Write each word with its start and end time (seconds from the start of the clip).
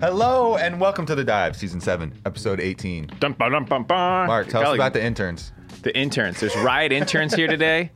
Hello 0.00 0.56
and 0.56 0.80
welcome 0.80 1.04
to 1.04 1.14
the 1.14 1.22
Dive, 1.24 1.54
season 1.54 1.78
seven, 1.78 2.18
episode 2.24 2.58
eighteen. 2.58 3.10
Dun, 3.20 3.34
ba, 3.34 3.50
dun, 3.50 3.66
bum, 3.66 3.84
bum. 3.84 4.26
Mark, 4.28 4.48
tell 4.48 4.62
us 4.62 4.66
Golly, 4.68 4.78
about 4.78 4.94
the 4.94 5.04
interns. 5.04 5.52
the 5.82 5.94
interns. 5.96 6.40
There's 6.40 6.56
riot 6.56 6.90
interns 6.90 7.34
here 7.34 7.46
today. 7.48 7.90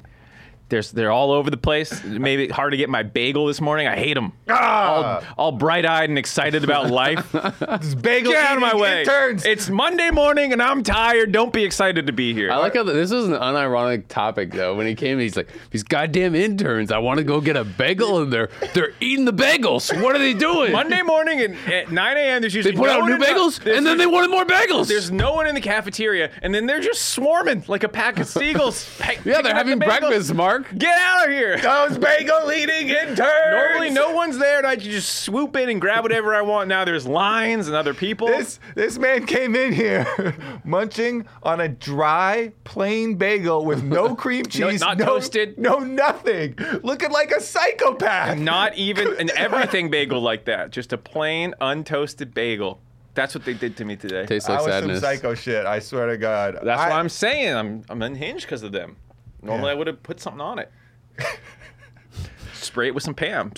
There's 0.74 0.90
they're 0.90 1.12
all 1.12 1.30
over 1.30 1.50
the 1.50 1.56
place. 1.56 2.02
Maybe 2.02 2.48
hard 2.48 2.72
to 2.72 2.76
get 2.76 2.88
my 2.90 3.04
bagel 3.04 3.46
this 3.46 3.60
morning. 3.60 3.86
I 3.86 3.94
hate 3.94 4.14
them. 4.14 4.32
Ah! 4.48 5.22
All, 5.36 5.44
all 5.44 5.52
bright 5.52 5.86
eyed 5.86 6.08
and 6.08 6.18
excited 6.18 6.64
about 6.64 6.90
life. 6.90 7.32
This 7.84 7.94
bagel 7.94 8.32
Get 8.32 8.44
out 8.44 8.56
of 8.56 8.60
my 8.60 8.74
way. 8.74 9.00
Interns. 9.00 9.44
It's 9.44 9.68
Monday 9.68 10.10
morning 10.10 10.52
and 10.52 10.60
I'm 10.62 10.82
tired. 10.82 11.30
Don't 11.32 11.52
be 11.52 11.62
excited 11.64 12.06
to 12.08 12.12
be 12.12 12.32
here. 12.34 12.50
I 12.50 12.56
like 12.56 12.74
how 12.74 12.82
this 12.82 13.10
was 13.12 13.26
an 13.28 13.34
unironic 13.34 14.08
topic 14.08 14.50
though. 14.50 14.74
When 14.74 14.86
he 14.86 14.94
came, 14.96 15.18
he's 15.20 15.36
like, 15.36 15.48
"These 15.70 15.82
goddamn 15.84 16.34
interns! 16.34 16.90
I 16.90 16.98
want 16.98 17.18
to 17.18 17.24
go 17.24 17.40
get 17.40 17.56
a 17.56 17.62
bagel, 17.64 18.22
and 18.22 18.32
they're 18.32 18.48
they're 18.72 18.92
eating 19.00 19.24
the 19.26 19.32
bagels. 19.32 19.90
What 20.02 20.16
are 20.16 20.18
they 20.18 20.34
doing? 20.34 20.72
Monday 20.72 21.02
morning 21.02 21.40
and 21.40 21.56
at 21.72 21.92
9 21.92 22.16
a.m. 22.16 22.40
There's 22.40 22.52
they 22.52 22.58
usually 22.58 22.76
put 22.76 22.86
no 22.86 23.02
out 23.02 23.06
new 23.06 23.14
in 23.14 23.20
the- 23.20 23.26
bagels, 23.26 23.76
and 23.76 23.86
then 23.86 23.98
they 23.98 24.06
wanted 24.06 24.30
more 24.30 24.44
bagels. 24.44 24.88
There's 24.88 25.10
no 25.10 25.34
one 25.34 25.46
in 25.46 25.54
the 25.54 25.60
cafeteria, 25.60 26.30
and 26.42 26.52
then 26.54 26.66
they're 26.66 26.80
just 26.80 27.10
swarming 27.10 27.64
like 27.68 27.84
a 27.84 27.88
pack 27.88 28.18
of 28.18 28.26
seagulls. 28.26 28.90
Yeah, 29.24 29.42
they're 29.42 29.54
having 29.54 29.78
the 29.78 29.84
breakfast, 29.84 30.34
Mark. 30.34 30.63
Get 30.76 30.98
out 30.98 31.26
of 31.28 31.32
here. 31.32 31.58
those 31.58 31.98
bagel 31.98 32.50
eating 32.52 32.88
interns. 32.88 33.18
Normally, 33.18 33.90
no 33.90 34.12
one's 34.12 34.38
there, 34.38 34.58
and 34.58 34.66
I 34.66 34.76
can 34.76 34.84
just 34.90 35.20
swoop 35.20 35.56
in 35.56 35.68
and 35.68 35.80
grab 35.80 36.02
whatever 36.02 36.34
I 36.34 36.42
want. 36.42 36.68
Now 36.68 36.84
there's 36.84 37.06
lines 37.06 37.66
and 37.66 37.76
other 37.76 37.94
people. 37.94 38.28
This 38.28 38.58
this 38.74 38.98
man 38.98 39.26
came 39.26 39.54
in 39.56 39.72
here 39.72 40.34
munching 40.64 41.26
on 41.42 41.60
a 41.60 41.68
dry, 41.68 42.52
plain 42.64 43.16
bagel 43.16 43.64
with 43.64 43.82
no 43.82 44.14
cream 44.16 44.46
cheese, 44.46 44.80
not 44.80 44.98
toasted. 44.98 45.58
no 45.58 45.78
nothing, 45.78 46.56
looking 46.82 47.10
like 47.10 47.30
a 47.30 47.40
psychopath. 47.40 48.38
Not 48.38 48.76
even 48.76 49.18
an 49.18 49.30
everything 49.36 49.90
bagel 49.90 50.20
like 50.20 50.44
that. 50.46 50.70
Just 50.70 50.92
a 50.92 50.98
plain, 50.98 51.54
untoasted 51.60 52.34
bagel. 52.34 52.80
That's 53.14 53.34
what 53.34 53.44
they 53.44 53.54
did 53.54 53.76
to 53.76 53.84
me 53.84 53.94
today. 53.96 54.26
Tastes 54.26 54.48
I 54.48 54.54
like 54.54 54.62
was 54.66 54.72
sadness. 54.72 55.00
some 55.00 55.08
psycho 55.08 55.34
shit. 55.34 55.66
I 55.66 55.78
swear 55.78 56.06
to 56.08 56.16
God. 56.16 56.58
That's 56.64 56.80
I, 56.80 56.90
why 56.90 56.98
I'm 56.98 57.08
saying 57.08 57.54
I'm 57.54 57.84
I'm 57.88 58.02
unhinged 58.02 58.44
because 58.46 58.62
of 58.62 58.72
them. 58.72 58.96
Normally 59.44 59.66
Yeah. 59.66 59.72
I 59.72 59.74
would 59.74 59.86
have 59.86 60.02
put 60.02 60.20
something 60.20 60.40
on 60.40 60.58
it. 60.58 60.72
Spray 62.54 62.88
it 62.88 62.94
with 62.94 63.04
some 63.04 63.14
Pam. 63.14 63.52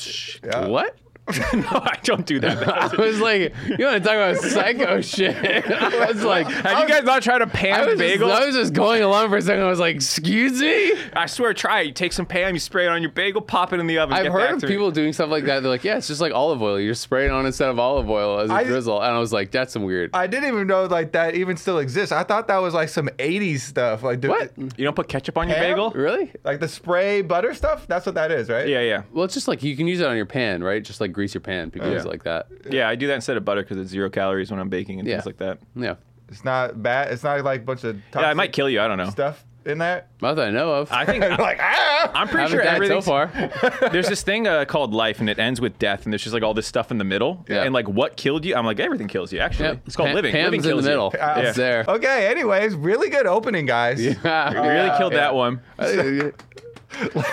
Yeah. 0.45 0.67
What? 0.67 0.97
no, 1.55 1.67
I 1.71 1.99
don't 2.05 2.25
do 2.25 2.39
that. 2.41 2.69
I 2.69 2.97
was 3.03 3.21
like, 3.21 3.53
you 3.67 3.85
want 3.85 4.01
to 4.03 4.09
talk 4.09 4.15
about 4.15 4.37
psycho 4.37 5.01
shit? 5.01 5.35
I 5.71 6.07
was 6.13 6.23
like, 6.23 6.47
Have 6.47 6.79
you 6.81 6.95
guys 6.95 7.03
not 7.05 7.23
tried 7.23 7.43
a 7.43 7.47
I 7.47 7.49
Pam 7.49 7.79
was, 7.81 7.87
just, 7.89 7.99
bagel? 7.99 8.31
I 8.33 8.45
was 8.47 8.55
just 8.55 8.73
going 8.73 9.03
along 9.03 9.31
for 9.31 9.37
a 9.39 9.43
second. 9.43 9.65
I 9.65 9.69
was 9.69 9.81
like, 9.81 9.97
excuse 9.97 10.61
me. 10.61 10.95
I 11.15 11.27
swear, 11.27 11.53
try 11.53 11.81
it. 11.81 11.87
You 11.89 11.93
take 11.93 12.13
some 12.13 12.27
Pam, 12.27 12.55
you 12.55 12.61
spray 12.61 12.87
it 12.87 12.91
on 12.91 13.03
your 13.03 13.11
bagel, 13.11 13.41
pop 13.43 13.73
it 13.73 13.81
in 13.81 13.87
the 13.89 13.99
oven. 13.99 14.15
I've 14.17 14.23
get 14.23 14.33
heard 14.33 14.39
back 14.47 14.55
of 14.55 14.61
to 14.61 14.67
me. 14.67 14.73
people 14.73 14.91
doing 14.93 15.13
stuff 15.13 15.29
like 15.31 15.45
that. 15.47 15.61
They're 15.61 15.71
like, 15.71 15.83
yeah, 15.83 15.97
it's 15.97 16.07
just 16.07 16.21
like 16.21 16.33
olive 16.33 16.63
oil. 16.63 16.79
You 16.79 16.91
just 16.93 17.03
spray 17.03 17.25
it 17.27 17.33
on 17.33 17.45
instead 17.45 17.71
of 17.71 17.79
olive 17.81 18.09
oil 18.09 18.39
as 18.41 18.51
a 18.51 18.55
I- 18.55 18.65
drizzle. 18.65 19.03
And 19.03 19.13
I 19.15 19.19
was 19.19 19.33
like, 19.33 19.51
that's 19.51 19.73
some 19.73 19.83
weird. 19.83 20.11
I 20.15 20.29
didn't 20.29 20.49
even 20.49 20.67
know 20.69 20.85
like 20.85 21.11
that 21.13 21.35
even 21.35 21.57
still 21.57 21.79
exists. 21.81 22.13
I 22.13 22.23
thought 22.23 22.47
that 22.49 22.59
was 22.59 22.73
like 22.73 22.89
some 22.89 23.09
'80s 23.19 23.61
stuff. 23.61 24.05
Like 24.05 24.21
do- 24.21 24.29
What? 24.29 24.53
You 24.57 24.85
don't 24.85 24.95
put 24.95 25.09
ketchup 25.09 25.37
on 25.39 25.49
your 25.49 25.57
Pam? 25.57 25.73
bagel? 25.73 25.91
Really? 25.91 26.31
Like 26.45 26.61
the 26.61 26.69
spray 26.69 27.23
butter 27.23 27.53
stuff. 27.53 27.87
That's 27.89 28.07
what 28.07 28.15
that 28.15 28.31
is, 28.31 28.49
right? 28.49 28.69
Yeah, 28.69 28.81
yeah. 28.83 29.03
Well, 29.13 29.25
it's 29.25 29.35
just 29.35 29.49
like 29.49 29.65
you 29.65 29.77
can 29.77 29.89
use 29.89 30.01
it 30.01 30.07
on 30.07 30.17
your 30.17 30.27
pan, 30.27 30.63
right? 30.63 30.83
Just 30.85 31.01
like 31.01 31.16
grease 31.17 31.35
your 31.35 31.41
pan. 31.41 31.71
because 31.71 31.91
use 31.93 32.05
it 32.05 32.09
like 32.09 32.23
that. 32.23 32.47
Yeah, 32.71 32.89
I 32.89 32.95
do 32.95 33.09
that 33.09 33.15
instead 33.15 33.37
of 33.37 33.45
butter 33.45 33.63
because 33.63 33.79
it's 33.79 33.91
zero 33.91 34.09
calories 34.09 34.51
when 34.53 34.61
I'm 34.61 34.69
baking 34.69 35.01
and 35.01 35.09
Yeah. 35.09 35.17
things 35.17 35.27
like 35.27 35.39
that. 35.39 35.59
Yeah. 35.75 35.95
It's 36.29 36.45
not 36.45 36.81
bad. 36.83 37.11
It's 37.13 37.25
not 37.25 37.43
like 37.45 37.63
a 37.63 37.65
bunch 37.65 37.83
of 37.85 37.97
Yeah, 38.15 38.31
it 38.31 38.37
might 38.37 38.53
kill 38.53 38.69
you. 38.71 38.81
I 38.81 38.87
don't 38.89 38.99
know. 38.99 39.11
stuff 39.11 39.45
in 39.65 39.79
that. 39.79 40.09
Not 40.23 40.35
that 40.35 40.49
I 40.49 40.51
know 40.51 40.71
of. 40.75 40.93
I 40.93 41.05
think 41.05 41.23
like 41.39 41.59
ah. 41.61 42.11
I'm 42.15 42.29
pretty 42.29 42.43
haven't 42.43 42.57
sure 42.57 42.65
died 42.65 42.87
so 42.89 42.99
everything. 42.99 43.81
far. 43.81 43.91
There's 43.93 44.09
this 44.09 44.23
thing 44.23 44.47
uh, 44.47 44.65
called 44.65 44.93
life, 44.95 45.19
and 45.21 45.29
it 45.31 45.39
ends 45.41 45.61
with 45.61 45.77
death, 45.79 46.05
and 46.05 46.13
there's 46.13 46.23
just 46.23 46.35
like 46.35 46.43
all 46.45 46.55
this 46.55 46.67
stuff 46.69 46.91
in 46.93 46.99
the 46.99 47.05
middle. 47.05 47.45
Yeah. 47.49 47.63
And 47.65 47.73
like, 47.75 47.89
what 47.89 48.17
killed 48.17 48.45
you? 48.45 48.55
I'm 48.55 48.65
like, 48.67 48.79
everything 48.81 49.09
kills 49.09 49.33
you. 49.33 49.41
Actually, 49.41 49.71
Yep. 49.71 49.83
it's 49.87 49.97
called 49.97 50.07
Pam- 50.09 50.15
living. 50.17 50.33
Pam's 50.33 50.51
living 50.65 50.71
in 50.71 50.77
the 50.77 50.83
middle. 50.91 51.11
You. 51.15 51.19
Yeah. 51.21 51.39
It's 51.41 51.57
there. 51.57 51.85
Okay. 51.89 52.29
Anyways, 52.29 52.75
really 52.77 53.09
good 53.11 53.27
opening, 53.27 53.67
guys. 53.67 54.01
Yeah. 54.25 54.53
Really 54.53 54.97
killed 54.99 55.13
yeah. 55.15 55.19
that 55.21 55.35
one. 55.35 55.61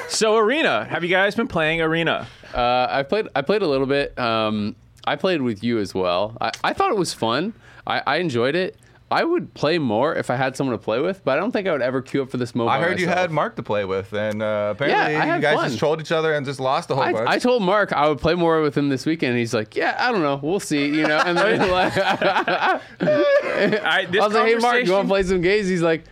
So 0.10 0.38
Arena, 0.38 0.86
have 0.86 1.04
you 1.04 1.10
guys 1.10 1.36
been 1.36 1.48
playing 1.48 1.82
Arena? 1.82 2.28
Uh, 2.54 2.88
I 2.90 3.04
played. 3.04 3.28
I 3.36 3.42
played 3.42 3.62
a 3.62 3.68
little 3.68 3.88
bit. 3.88 4.18
Um, 4.20 4.76
I 5.06 5.16
played 5.16 5.42
with 5.42 5.64
you 5.64 5.80
as 5.80 5.94
well. 5.94 6.38
I, 6.40 6.52
I 6.64 6.74
thought 6.74 6.92
it 6.92 6.98
was 6.98 7.14
fun. 7.14 7.54
I, 7.86 8.02
I 8.06 8.18
enjoyed 8.18 8.56
it. 8.56 8.78
I 9.12 9.24
would 9.24 9.54
play 9.54 9.78
more 9.78 10.16
if 10.16 10.32
I 10.32 10.36
had 10.36 10.58
someone 10.58 10.76
to 10.76 10.84
play 10.84 11.00
with, 11.00 11.24
but 11.24 11.38
I 11.38 11.40
don't 11.40 11.52
think 11.52 11.68
I 11.68 11.72
would 11.72 11.84
ever 11.84 12.02
queue 12.02 12.24
up 12.24 12.32
for 12.32 12.38
this 12.38 12.56
mobile. 12.56 12.70
I 12.70 12.80
heard 12.82 13.00
you 13.00 13.08
had 13.08 13.30
Mark 13.30 13.56
to 13.58 13.64
play 13.64 13.86
with, 13.86 14.12
and 14.12 14.42
uh, 14.42 14.74
apparently 14.76 15.14
Yeah, 15.14 15.24
I 15.24 15.36
you 15.36 15.42
guys 15.42 15.56
fun. 15.56 15.66
just 15.68 15.78
trolled 15.78 16.02
each 16.02 16.12
other 16.12 16.34
and 16.34 16.44
just 16.44 16.60
lost 16.60 16.88
the 16.88 16.96
whole 16.96 17.04
bunch. 17.04 17.30
I, 17.30 17.34
I 17.34 17.38
told 17.38 17.62
Mark 17.62 17.94
I 17.94 18.10
would 18.10 18.18
play 18.20 18.34
more 18.34 18.62
with 18.62 18.76
him 18.76 18.90
this 18.90 19.06
weekend. 19.06 19.32
And 19.32 19.40
he's 19.40 19.54
like, 19.54 19.76
"Yeah, 19.76 19.96
I 20.00 20.12
don't 20.12 20.24
know, 20.24 20.40
we'll 20.42 20.60
see," 20.60 20.86
you 20.86 21.06
know. 21.08 21.20
And 21.20 21.38
then 21.38 21.70
like, 21.70 21.94
I 21.98 22.80
I, 23.00 24.08
was 24.10 24.34
like, 24.34 24.48
"Hey, 24.48 24.56
Mark, 24.56 24.84
you 24.84 24.94
want 24.94 25.06
to 25.06 25.10
play 25.10 25.24
some 25.24 25.42
games?" 25.42 25.68
He's 25.68 25.82
like. 25.84 26.06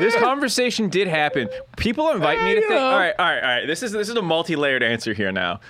This 0.00 0.16
conversation 0.16 0.88
did 0.88 1.08
happen. 1.08 1.48
People 1.76 2.10
invite 2.10 2.42
me 2.42 2.54
to 2.54 2.60
think. 2.60 2.72
All 2.72 2.98
right, 2.98 3.14
all 3.18 3.26
right, 3.26 3.42
all 3.42 3.48
right. 3.58 3.66
This 3.66 3.82
is 3.82 3.92
this 3.92 4.08
is 4.08 4.16
a 4.16 4.22
multi-layered 4.22 4.82
answer 4.82 5.12
here 5.14 5.32
now. 5.32 5.60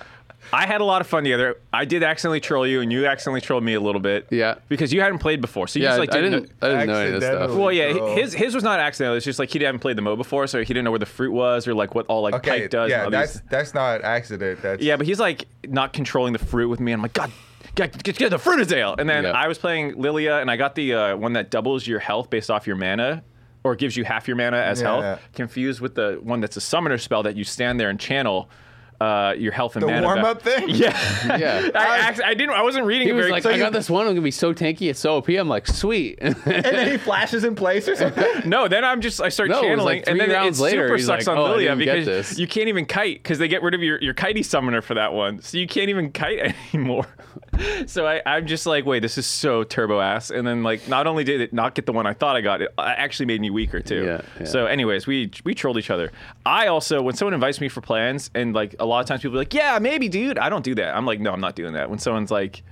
I 0.53 0.67
had 0.67 0.79
a 0.79 0.83
lot 0.83 1.01
of 1.01 1.07
fun 1.07 1.23
together. 1.23 1.57
I 1.73 1.85
did 1.85 2.03
accidentally 2.03 2.39
troll 2.39 2.67
you, 2.67 2.81
and 2.81 2.91
you 2.93 3.07
accidentally 3.07 3.41
trolled 3.41 3.63
me 3.63 3.73
a 3.73 3.79
little 3.81 3.99
bit. 3.99 4.27
Yeah. 4.29 4.55
Because 4.69 4.93
you 4.93 5.01
hadn't 5.01 5.17
played 5.17 5.41
before, 5.41 5.67
so 5.67 5.79
you 5.79 5.85
Yeah, 5.85 5.89
just 5.97 5.99
like 6.01 6.13
I 6.13 6.21
didn't. 6.21 6.43
didn't. 6.43 6.51
I 6.61 6.67
didn't 6.69 6.87
know 6.87 6.99
any 6.99 7.13
of 7.15 7.21
this 7.21 7.29
stuff. 7.31 7.51
Well, 7.57 7.71
yeah, 7.71 7.93
troll. 7.93 8.15
his 8.15 8.33
his 8.33 8.53
was 8.53 8.63
not 8.63 8.79
accidental. 8.79 9.15
It's 9.17 9.25
just 9.25 9.39
like 9.39 9.49
he 9.49 9.57
hadn't 9.63 9.79
played 9.79 9.97
the 9.97 10.03
mode 10.03 10.19
before, 10.19 10.45
so 10.45 10.59
he 10.59 10.65
didn't 10.65 10.83
know 10.83 10.91
where 10.91 10.99
the 10.99 11.05
fruit 11.07 11.31
was 11.31 11.67
or 11.67 11.73
like 11.73 11.95
what 11.95 12.05
all 12.07 12.21
like 12.21 12.35
okay, 12.35 12.61
Pike 12.61 12.69
does. 12.69 12.91
yeah, 12.91 13.05
and 13.05 13.15
all 13.15 13.21
these- 13.21 13.33
that's 13.33 13.45
that's 13.49 13.73
not 13.73 14.03
accident. 14.03 14.61
That's 14.61 14.83
yeah, 14.83 14.97
but 14.97 15.07
he's 15.07 15.19
like 15.19 15.45
not 15.67 15.93
controlling 15.93 16.33
the 16.33 16.39
fruit 16.39 16.69
with 16.69 16.79
me. 16.79 16.91
I'm 16.91 17.01
like, 17.01 17.13
God, 17.13 17.31
get, 17.73 18.03
get, 18.03 18.15
get 18.15 18.29
the 18.29 18.37
fruit 18.37 18.59
Azael. 18.59 18.95
And 18.99 19.09
then 19.09 19.23
Yeah. 19.23 19.31
I 19.31 19.47
was 19.47 19.57
playing 19.57 19.99
Lilia, 19.99 20.37
and 20.37 20.51
I 20.51 20.57
got 20.57 20.75
the 20.75 20.93
uh, 20.93 21.17
one 21.17 21.33
that 21.33 21.49
doubles 21.49 21.87
your 21.87 21.99
health 21.99 22.29
based 22.29 22.51
off 22.51 22.67
your 22.67 22.75
mana, 22.75 23.23
or 23.65 23.75
gives 23.75 23.97
you 23.97 24.03
half 24.05 24.27
your 24.27 24.37
mana 24.37 24.57
as 24.57 24.79
Yeah, 24.79 24.87
health. 24.87 25.03
yeah. 25.03 25.17
Confused 25.33 25.81
with 25.81 25.95
the 25.95 26.19
one 26.21 26.39
that's 26.39 26.55
a 26.55 26.61
summoner 26.61 26.99
spell 26.99 27.23
that 27.23 27.35
you 27.35 27.43
stand 27.43 27.79
there 27.79 27.89
and 27.89 27.99
channel 27.99 28.47
uh, 29.01 29.33
your 29.37 29.51
health 29.51 29.75
and 29.75 29.83
the 29.83 29.87
mana. 29.87 30.01
warm 30.05 30.19
up 30.25 30.41
thing. 30.41 30.69
Yeah, 30.69 30.95
Yeah. 31.37 31.69
I, 31.75 31.97
act- 31.99 32.21
I 32.23 32.33
didn't. 32.33 32.55
I 32.55 32.61
wasn't 32.61 32.85
reading 32.85 33.07
He 33.07 33.11
it 33.11 33.13
was 33.13 33.23
very. 33.23 33.31
like, 33.31 33.43
So 33.43 33.49
"I 33.49 33.53
you- 33.53 33.59
got 33.59 33.73
this 33.73 33.89
one. 33.89 34.05
I'm 34.07 34.11
gonna 34.13 34.21
be 34.21 34.31
so 34.31 34.53
tanky. 34.53 34.89
It's 34.89 34.99
so 34.99 35.17
OP." 35.17 35.29
I'm 35.29 35.47
like, 35.49 35.67
"Sweet." 35.67 36.17
and 36.21 36.35
then 36.35 36.91
he 36.91 36.97
flashes 36.97 37.43
in 37.43 37.55
place 37.55 37.87
or 37.87 37.95
something. 37.95 38.47
no, 38.49 38.67
then 38.67 38.83
I'm 38.85 39.01
just 39.01 39.19
I 39.21 39.29
start 39.29 39.49
No, 39.49 39.61
channeling, 39.61 39.85
like 39.85 39.97
and 40.07 40.17
three 40.17 40.19
then 40.19 40.31
it 40.31 40.33
rounds 40.33 40.59
later, 40.59 40.87
super 40.87 40.99
sucks 40.99 41.27
like, 41.27 41.37
on 41.37 41.43
"Oh, 41.43 41.51
Lilia 41.55 41.75
because 41.75 42.39
you 42.39 42.47
can't 42.47 42.67
even 42.69 42.85
kite 42.85 43.21
because 43.21 43.37
they 43.39 43.47
get 43.47 43.61
rid 43.63 43.73
of 43.73 43.81
your 43.83 44.01
your 44.01 44.13
kitey 44.13 44.43
summoner 44.45 44.81
for 44.81 44.93
that 44.95 45.13
one, 45.13 45.41
so 45.41 45.57
you 45.57 45.67
can't 45.67 45.89
even 45.89 46.11
kite 46.11 46.55
anymore. 46.73 47.05
so 47.87 48.05
I 48.05 48.21
I'm 48.25 48.47
just 48.47 48.65
like, 48.65 48.85
wait, 48.85 48.99
this 49.01 49.17
is 49.17 49.25
so 49.25 49.63
turbo 49.63 49.99
ass, 50.01 50.29
and 50.31 50.45
then 50.47 50.63
like 50.63 50.87
not 50.87 51.07
only 51.07 51.23
did 51.23 51.41
it 51.41 51.53
not 51.53 51.75
get 51.75 51.85
the 51.85 51.93
one 51.93 52.05
I 52.05 52.13
thought 52.13 52.35
I 52.35 52.41
got, 52.41 52.61
it 52.61 52.71
actually 52.77 53.25
made 53.27 53.41
me 53.41 53.49
weaker 53.49 53.79
too. 53.79 54.03
Yeah, 54.05 54.21
yeah. 54.39 54.45
So 54.45 54.65
anyways, 54.65 55.07
we 55.07 55.31
we 55.43 55.53
trolled 55.53 55.77
each 55.77 55.89
other. 55.89 56.11
I 56.45 56.67
also 56.67 57.01
when 57.01 57.15
someone 57.15 57.33
invites 57.33 57.59
me 57.59 57.69
for 57.69 57.81
plans, 57.81 58.29
and 58.35 58.53
like 58.53 58.75
a 58.79 58.85
lot 58.85 58.99
of 58.99 59.07
times 59.07 59.21
people 59.21 59.35
are 59.35 59.41
like, 59.41 59.53
yeah, 59.53 59.79
maybe, 59.79 60.07
dude. 60.09 60.37
I 60.37 60.49
don't 60.49 60.63
do 60.63 60.75
that. 60.75 60.95
I'm 60.95 61.05
like, 61.05 61.19
no, 61.19 61.31
I'm 61.31 61.41
not 61.41 61.55
doing 61.55 61.73
that. 61.73 61.89
When 61.89 61.99
someone's 61.99 62.31
like. 62.31 62.63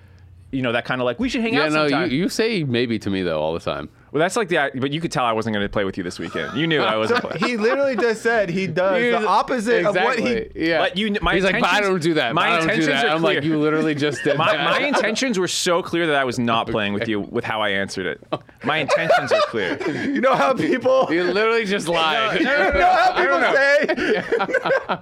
You 0.52 0.62
know 0.62 0.72
that 0.74 0.86
kind 0.86 1.02
of 1.02 1.06
like 1.06 1.20
we 1.20 1.30
should 1.30 1.42
hang 1.42 1.56
yeah, 1.56 1.64
out 1.64 1.72
no, 1.72 1.90
sometime. 1.90 2.12
you, 2.12 2.18
you 2.18 2.30
say 2.30 2.64
maybe 2.64 3.00
to 3.00 3.10
me 3.10 3.24
though 3.24 3.42
all 3.42 3.56
the 3.56 3.60
time. 3.60 3.90
Well, 4.14 4.20
that's 4.20 4.36
like 4.38 4.48
the 4.48 4.72
but 4.76 4.92
you 4.92 5.02
could 5.02 5.12
tell 5.12 5.26
I 5.26 5.32
wasn't 5.34 5.56
going 5.56 5.66
to 5.66 5.70
play 5.70 5.84
with 5.86 5.98
you 5.98 6.04
this 6.04 6.20
weekend. 6.20 6.56
You 6.56 6.68
knew 6.68 6.82
I 6.82 6.96
wasn't. 6.98 7.22
playing. 7.24 7.44
he 7.44 7.58
literally 7.58 7.96
just 7.96 8.22
said 8.22 8.48
he 8.50 8.68
does 8.68 9.02
He 9.02 9.10
the 9.10 9.18
was- 9.18 9.26
opposite 9.26 9.86
of 9.86 9.96
what 9.96 10.20
he. 10.20 10.48
Yeah. 10.56 10.78
But 10.80 10.98
you- 10.98 11.18
my 11.22 11.34
He's 11.36 11.44
like, 11.44 11.56
but 11.60 11.64
I 11.64 11.78
intentions- 11.78 11.88
don't 11.90 12.02
do 12.04 12.14
that. 12.14 12.34
my 12.36 12.42
but 12.42 12.46
I 12.46 12.58
don't 12.60 12.68
do 12.68 12.74
intentions 12.76 12.88
that. 13.02 13.06
are 13.08 13.16
I'm 13.16 13.22
like, 13.24 13.44
you 13.44 13.58
literally 13.60 13.96
just 13.96 14.24
did 14.24 14.38
My, 14.38 14.56
that. 14.56 14.64
my 14.80 14.88
intentions 14.88 15.40
were 15.40 15.48
so 15.48 15.82
clear 15.82 16.06
that 16.08 16.16
I 16.16 16.24
was 16.24 16.38
not 16.40 16.68
playing 16.68 16.94
with 16.94 17.08
you 17.08 17.20
with 17.22 17.44
how 17.44 17.62
I 17.62 17.70
answered 17.70 18.06
it. 18.06 18.22
My 18.64 18.78
intentions 18.78 19.32
are 19.32 19.42
clear. 19.48 19.78
You 20.06 20.22
know 20.22 20.36
how 20.36 20.54
people. 20.54 21.08
You 21.12 21.24
literally 21.24 21.66
just 21.66 21.88
lied. 21.90 22.40
You 22.40 22.46
know 22.46 22.72
how 22.82 23.12
people 23.18 23.42
say. 23.54 25.00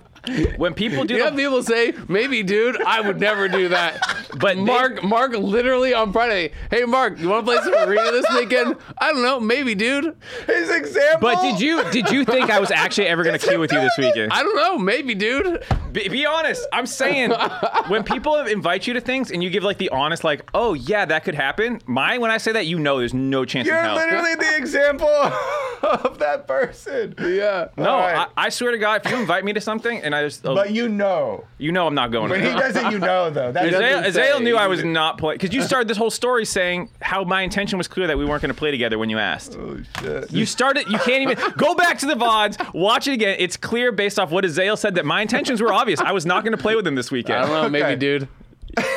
When 0.57 0.73
people 0.75 1.03
do 1.03 1.15
You 1.15 1.29
the, 1.31 1.35
people 1.35 1.63
say, 1.63 1.93
maybe, 2.07 2.43
dude, 2.43 2.79
I 2.81 3.01
would 3.01 3.19
never 3.19 3.47
do 3.47 3.69
that. 3.69 3.99
But 4.39 4.55
they- 4.55 4.61
Mark, 4.61 5.03
Mark, 5.03 5.33
literally 5.33 5.93
on 5.95 6.13
Friday, 6.13 6.51
hey, 6.69 6.83
Mark, 6.85 7.19
you 7.19 7.27
want 7.29 7.45
to 7.45 7.51
play 7.51 7.61
some 7.63 7.89
arena 7.89 8.11
this 8.11 8.25
weekend? 8.35 8.75
I 9.01 9.11
don't 9.11 9.23
know, 9.23 9.39
maybe, 9.39 9.73
dude. 9.75 10.15
His 10.45 10.69
example. 10.69 11.21
but 11.21 11.41
did 11.41 11.59
you 11.59 11.83
did 11.91 12.11
you 12.11 12.23
think 12.23 12.49
I 12.51 12.59
was 12.59 12.69
actually 12.71 13.07
ever 13.07 13.23
going 13.23 13.37
to 13.37 13.45
queue 13.45 13.59
with 13.59 13.71
you 13.71 13.81
this 13.81 13.97
weekend? 13.97 14.31
I 14.31 14.43
don't 14.43 14.55
know, 14.55 14.77
maybe, 14.77 15.15
dude. 15.15 15.63
Be, 15.91 16.07
be 16.07 16.25
honest. 16.25 16.65
I'm 16.71 16.85
saying 16.85 17.31
when 17.87 18.03
people 18.03 18.35
invite 18.37 18.87
you 18.87 18.93
to 18.93 19.01
things 19.01 19.31
and 19.31 19.43
you 19.43 19.49
give 19.49 19.63
like 19.63 19.77
the 19.79 19.89
honest 19.89 20.23
like, 20.23 20.49
oh 20.53 20.73
yeah, 20.73 21.03
that 21.05 21.23
could 21.23 21.35
happen. 21.35 21.81
My 21.85 22.17
when 22.19 22.31
I 22.31 22.37
say 22.37 22.51
that, 22.53 22.67
you 22.67 22.79
know, 22.79 22.99
there's 22.99 23.13
no 23.13 23.43
chance 23.43 23.67
You're 23.67 23.75
hell. 23.81 23.95
literally 23.95 24.35
the 24.35 24.55
example 24.55 25.07
of 25.83 26.19
that 26.19 26.47
person. 26.47 27.15
Yeah. 27.19 27.69
no, 27.77 27.89
All 27.89 27.99
right. 27.99 28.27
I, 28.37 28.45
I 28.45 28.49
swear 28.49 28.71
to 28.71 28.77
God, 28.77 29.05
if 29.05 29.11
you 29.11 29.17
invite 29.19 29.43
me 29.43 29.53
to 29.53 29.61
something 29.61 29.97
and 30.01 30.13
I 30.15 30.23
just, 30.23 30.45
oh, 30.45 30.55
But 30.55 30.71
you 30.71 30.87
know. 30.87 31.45
you 31.57 31.71
know, 31.71 31.87
I'm 31.87 31.95
not 31.95 32.11
going. 32.11 32.29
When 32.29 32.41
he 32.41 32.49
does 32.49 32.75
it, 32.75 32.91
you 32.91 32.99
know, 32.99 33.29
though. 33.29 33.51
That's 33.51 33.67
Azael, 33.73 34.03
doesn't 34.03 34.21
Azael 34.21 34.39
knew 34.43 34.55
I 34.55 34.67
was 34.67 34.83
not 34.83 35.17
playing 35.17 35.39
because 35.39 35.53
you 35.55 35.63
started 35.63 35.87
this 35.87 35.97
whole 35.97 36.11
story 36.11 36.45
saying 36.45 36.89
how 37.01 37.23
my 37.23 37.41
intention 37.41 37.77
was 37.77 37.87
clear 37.87 38.07
that 38.07 38.17
we 38.17 38.25
weren't 38.25 38.41
going 38.41 38.53
to 38.53 38.57
play 38.57 38.71
together 38.71 38.90
when 38.99 39.09
you 39.09 39.17
asked. 39.19 39.55
Oh, 39.59 39.79
shit. 39.99 40.31
You 40.31 40.45
started. 40.45 40.87
You 40.89 40.97
can't 40.99 41.23
even 41.29 41.37
go 41.57 41.75
back 41.75 41.97
to 41.99 42.05
the 42.05 42.15
vods, 42.15 42.73
watch 42.73 43.07
it 43.07 43.13
again. 43.13 43.35
It's 43.39 43.57
clear 43.57 43.91
based 43.91 44.19
off 44.19 44.31
what 44.31 44.43
Azael 44.45 44.77
said 44.77 44.95
that 44.95 45.05
my 45.05 45.21
intentions 45.21 45.61
were 45.61 45.73
obvious. 45.73 45.99
I 45.99 46.11
was 46.11 46.25
not 46.25 46.43
going 46.43 46.55
to 46.55 46.61
play 46.61 46.75
with 46.75 46.85
him 46.87 46.95
this 46.95 47.11
weekend. 47.11 47.39
I 47.43 47.47
don't 47.47 47.63
know, 47.63 47.69
maybe, 47.69 47.85
Okay. 47.85 47.95
dude. 47.95 48.27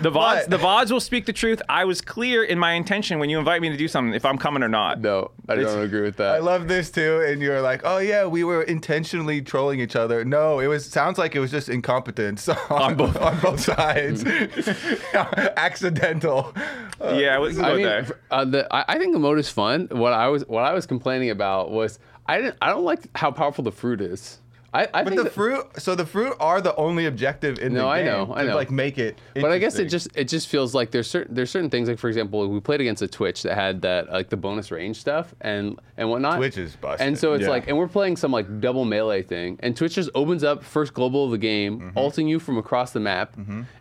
The 0.00 0.10
VODs, 0.10 0.14
But- 0.14 0.50
the 0.50 0.56
VODs 0.56 0.90
will 0.90 1.00
speak 1.00 1.26
the 1.26 1.32
truth. 1.34 1.60
I 1.68 1.84
was 1.84 2.00
clear 2.00 2.42
in 2.42 2.58
my 2.58 2.72
intention 2.72 3.18
when 3.18 3.28
you 3.28 3.38
invite 3.38 3.60
me 3.60 3.68
to 3.68 3.76
do 3.76 3.86
something, 3.86 4.14
if 4.14 4.24
I'm 4.24 4.38
coming 4.38 4.62
or 4.62 4.68
not. 4.68 5.00
No, 5.02 5.32
I 5.46 5.56
don't 5.56 5.82
agree 5.82 6.00
with 6.00 6.16
that. 6.16 6.36
I 6.36 6.38
love 6.38 6.68
this 6.68 6.90
too, 6.90 7.22
and 7.28 7.42
you're 7.42 7.60
like, 7.60 7.82
oh 7.84 7.98
yeah, 7.98 8.24
we 8.24 8.44
were 8.44 8.62
intentionally 8.62 9.42
trolling 9.42 9.80
each 9.80 9.94
other. 9.96 10.24
No, 10.24 10.60
it 10.60 10.68
was 10.68 10.86
sounds 10.86 11.18
like 11.18 11.34
it 11.36 11.40
was 11.40 11.50
just 11.50 11.68
incompetence 11.68 12.48
on, 12.70 12.96
both- 12.96 13.18
on 13.18 13.38
both 13.40 13.60
sides, 13.60 14.24
accidental. 15.56 16.54
Yeah, 17.00 17.38
we 17.40 17.50
can 17.50 17.58
go 17.58 17.64
I 17.64 17.74
mean, 17.74 17.82
there. 17.82 18.20
uh, 18.30 18.44
the, 18.44 18.74
I, 18.74 18.84
I 18.94 18.98
think 18.98 19.12
the 19.12 19.18
mode 19.18 19.38
is 19.38 19.48
fun. 19.48 19.88
What 19.90 20.12
I 20.12 20.28
was 20.28 20.44
what 20.48 20.64
I 20.64 20.72
was 20.72 20.86
complaining 20.86 21.30
about 21.30 21.70
was 21.70 21.98
I 22.26 22.38
didn't 22.40 22.56
I 22.60 22.70
don't 22.70 22.84
like 22.84 23.00
how 23.16 23.30
powerful 23.30 23.64
the 23.64 23.72
fruit 23.72 24.00
is. 24.00 24.40
I, 24.74 24.82
I 24.92 25.02
But 25.02 25.06
think 25.06 25.16
the 25.16 25.24
that- 25.24 25.32
fruit, 25.32 25.66
so 25.78 25.94
the 25.94 26.04
fruit 26.04 26.36
are 26.40 26.60
the 26.60 26.76
only 26.76 27.06
objective 27.06 27.58
in 27.58 27.72
the 27.72 27.78
No, 27.80 27.84
game. 27.86 27.90
I 27.90 28.02
know, 28.02 28.34
I 28.34 28.44
know. 28.44 28.54
Like 28.54 28.70
make 28.70 28.98
it. 28.98 29.18
But 29.34 29.50
I 29.50 29.58
guess 29.58 29.78
it 29.78 29.86
just 29.86 30.08
it 30.14 30.24
just 30.28 30.48
feels 30.48 30.74
like 30.74 30.90
there's 30.90 31.08
certain 31.10 31.34
there's 31.34 31.50
certain 31.50 31.70
things 31.70 31.88
like 31.88 31.98
for 31.98 32.08
example 32.08 32.46
we 32.46 32.60
played 32.60 32.82
against 32.82 33.00
a 33.00 33.08
Twitch 33.08 33.42
that 33.44 33.54
had 33.54 33.80
that 33.82 34.10
like 34.12 34.28
the 34.28 34.36
bonus 34.36 34.70
range 34.70 34.98
stuff 34.98 35.34
and 35.40 35.78
and 35.96 36.10
whatnot. 36.10 36.36
Twitch 36.36 36.58
is 36.58 36.76
busted. 36.76 37.06
And 37.06 37.16
so 37.18 37.32
it's 37.32 37.44
Yeah. 37.44 37.48
like 37.48 37.66
and 37.68 37.78
we're 37.78 37.88
playing 37.88 38.16
some 38.18 38.30
like 38.30 38.60
double 38.60 38.84
melee 38.84 39.22
thing 39.22 39.58
and 39.62 39.74
Twitch 39.74 39.94
just 39.94 40.10
opens 40.14 40.44
up 40.44 40.62
first 40.62 40.92
global 40.92 41.24
of 41.24 41.30
the 41.30 41.38
game, 41.38 41.80
Mm-hmm. 41.80 41.96
ulting 41.98 42.28
you 42.28 42.38
from 42.38 42.58
across 42.58 42.92
the 42.92 43.00
map, 43.00 43.36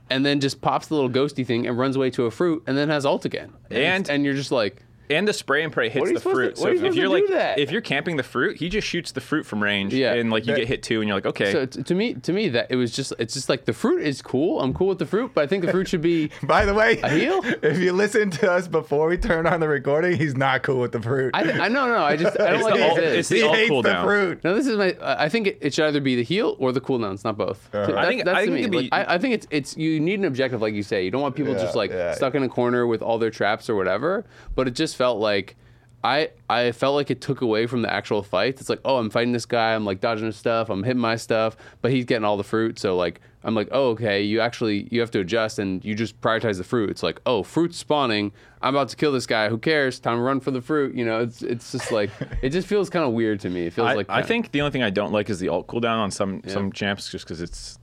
and 0.09 0.25
then 0.25 0.39
just 0.39 0.61
pops 0.61 0.87
the 0.87 0.95
little 0.95 1.09
ghosty 1.09 1.45
thing 1.45 1.67
and 1.67 1.77
runs 1.77 1.97
away 1.97 2.09
to 2.11 2.25
a 2.25 2.31
fruit 2.31 2.63
and 2.65 2.77
then 2.77 2.87
has 2.89 3.05
ult 3.05 3.25
again. 3.25 3.51
And- 3.69 4.09
and 4.09 4.23
you're 4.23 4.33
just 4.35 4.51
like 4.53 4.83
And 5.09 5.27
the 5.27 5.33
spray 5.33 5.63
and 5.63 5.71
pray 5.71 5.89
hits 5.89 6.11
the 6.11 6.19
fruit. 6.19 6.55
to- 6.55 6.61
what 6.61 6.69
are 6.71 6.73
you 6.73 6.79
so 6.79 6.85
if 6.87 6.93
supposed 6.93 6.97
you're 6.97 7.09
like, 7.09 7.27
do 7.27 7.33
that? 7.33 7.59
if 7.59 7.71
you're 7.71 7.81
camping 7.81 8.17
the 8.17 8.23
fruit, 8.23 8.57
he 8.57 8.69
just 8.69 8.87
shoots 8.87 9.11
the 9.11 9.21
fruit 9.21 9.45
from 9.45 9.63
range. 9.63 9.93
Yeah. 9.93 10.13
And 10.13 10.29
like 10.29 10.45
you 10.45 10.53
That- 10.53 10.59
get 10.59 10.67
hit 10.67 10.83
too, 10.83 10.99
and 11.01 11.07
you're 11.07 11.17
like, 11.17 11.25
okay. 11.25 11.51
so 11.51 11.65
t- 11.65 11.83
to 11.83 11.95
me 11.95 12.13
to 12.15 12.33
me 12.33 12.49
that 12.49 12.67
it 12.69 12.75
was 12.75 12.91
just 12.91 13.13
it's 13.19 13.33
just 13.33 13.49
like 13.49 13.65
the 13.65 13.73
fruit 13.73 14.01
is 14.03 14.21
cool. 14.21 14.61
I'm 14.61 14.73
cool 14.73 14.87
with 14.87 14.99
the 14.99 15.05
fruit, 15.05 15.31
but 15.33 15.43
I 15.43 15.47
think 15.47 15.63
the 15.65 15.71
fruit 15.71 15.87
should 15.87 16.01
be 16.01 16.29
By 16.43 16.65
the 16.65 16.73
way, 16.73 16.99
A 17.01 17.09
heal? 17.09 17.41
if 17.63 17.77
you 17.79 17.93
listen 17.93 18.29
to 18.31 18.51
us 18.51 18.67
before 18.67 19.07
we 19.07 19.17
turn 19.17 19.47
on 19.47 19.59
the 19.59 19.67
recording, 19.67 20.17
he's 20.17 20.35
not 20.35 20.63
cool 20.63 20.79
with 20.79 20.91
the 20.91 21.01
fruit. 21.01 21.31
I, 21.33 21.43
th- 21.43 21.55
I 21.57 21.67
no 21.69 21.87
no 21.87 22.03
I 22.03 22.15
just 22.17 22.39
I 22.39 22.51
don't 22.51 22.55
It's 22.55 22.63
like 22.63 22.73
the 22.75 22.79
it 22.85 22.89
ult- 22.89 22.99
as 22.99 23.13
it's 23.17 23.29
the 23.29 23.35
he 23.37 23.43
alt 23.43 23.55
hates 23.55 23.69
the 23.69 23.75
cooldown. 23.75 24.03
fruit. 24.03 24.43
No, 24.43 24.55
this 24.55 24.67
is 24.67 24.77
my. 24.77 24.91
uh, 24.93 25.15
I 25.19 25.29
think 25.29 25.47
it, 25.47 25.57
it 25.61 25.73
should 25.73 25.85
either 25.85 26.01
be 26.01 26.15
the 26.15 26.23
heal 26.23 26.55
or 26.59 26.71
the 26.71 26.81
cooldown. 26.81 27.13
It's 27.13 27.23
not 27.23 27.37
both. 27.37 27.69
Uh-huh. 27.73 27.85
That's, 27.87 27.97
I 27.97 28.07
think- 28.07 28.25
that's 28.25 28.37
I 28.37 28.45
to 28.45 28.51
think 28.51 28.65
me. 28.65 28.69
be- 28.81 28.89
Like, 28.89 29.07
I, 29.09 29.15
I 29.15 29.17
think 29.17 29.33
it's 29.35 29.47
it's 29.51 29.77
you 29.77 29.99
need 29.99 30.19
an 30.19 30.25
objective, 30.25 30.61
like 30.61 30.73
you 30.73 30.83
say. 30.83 31.05
You 31.05 31.11
don't 31.11 31.21
want 31.21 31.35
people 31.35 31.53
Yeah, 31.53 31.59
just 31.59 31.75
like 31.75 31.91
yeah. 31.91 32.13
stuck 32.13 32.35
in 32.35 32.43
a 32.43 32.49
corner 32.49 32.85
with 32.87 33.01
all 33.01 33.17
their 33.19 33.31
traps 33.31 33.69
or 33.69 33.75
whatever. 33.75 34.25
But 34.55 34.67
it 34.67 34.71
just 34.71 34.96
felt 34.97 35.19
like. 35.19 35.55
I, 36.03 36.29
I 36.47 36.71
felt 36.73 36.93
like 36.95 37.09
it 37.09 37.19
took 37.21 37.41
away 37.41 37.65
from 37.65 37.81
the 37.81 37.91
actual 37.91 38.21
fight. 38.21 38.61
It's 38.61 38.69
like, 38.69 38.79
oh, 38.85 38.97
I'm 38.97 39.09
fighting 39.09 39.33
this 39.33 39.47
guy. 39.47 39.73
I'm 39.73 39.83
like 39.83 39.99
dodging 39.99 40.27
his 40.27 40.37
stuff. 40.37 40.69
I'm 40.69 40.83
hitting 40.83 41.01
my 41.01 41.15
stuff, 41.15 41.57
but 41.81 41.91
he's 41.91 42.05
getting 42.05 42.23
all 42.23 42.37
the 42.37 42.43
fruit. 42.45 42.77
So 42.79 42.95
like, 42.95 43.19
I'm 43.43 43.55
like, 43.55 43.67
oh, 43.71 43.89
okay. 43.89 44.21
You 44.21 44.39
actually 44.39 44.87
you 44.91 45.01
have 45.01 45.09
to 45.11 45.19
adjust 45.19 45.57
and 45.57 45.83
you 45.83 45.95
just 45.95 46.21
prioritize 46.21 46.59
the 46.59 46.63
fruit. 46.63 46.91
It's 46.91 47.01
like, 47.03 47.19
oh, 47.25 47.41
fruit's 47.43 47.77
spawning. 47.79 48.31
I'm 48.61 48.75
about 48.75 48.89
to 48.89 48.95
kill 48.95 49.11
this 49.11 49.25
guy. 49.25 49.49
Who 49.49 49.57
cares? 49.57 49.99
Time 49.99 50.17
to 50.17 50.21
run 50.21 50.39
for 50.39 50.51
the 50.51 50.61
fruit. 50.61 50.95
You 50.95 51.03
know, 51.03 51.21
it's 51.23 51.41
it's 51.41 51.71
just 51.71 51.91
like 51.91 52.11
it 52.43 52.51
just 52.51 52.67
feels 52.67 52.89
kind 52.91 53.03
of 53.03 53.11
weird 53.13 53.39
to 53.41 53.49
me. 53.49 53.65
It 53.65 53.73
feels 53.73 53.89
I, 53.89 53.95
like 53.95 54.07
I 54.09 54.17
kinda- 54.17 54.27
think 54.27 54.51
the 54.51 54.61
only 54.61 54.71
thing 54.71 54.83
I 54.83 54.91
don't 54.91 55.11
like 55.11 55.29
is 55.31 55.39
the 55.39 55.49
ult 55.49 55.67
cooldown 55.67 55.97
on 55.97 56.11
some 56.11 56.41
Yeah. 56.45 56.53
some 56.53 56.71
champs, 56.71 57.09
just 57.09 57.25
because 57.25 57.41
it's 57.41 57.79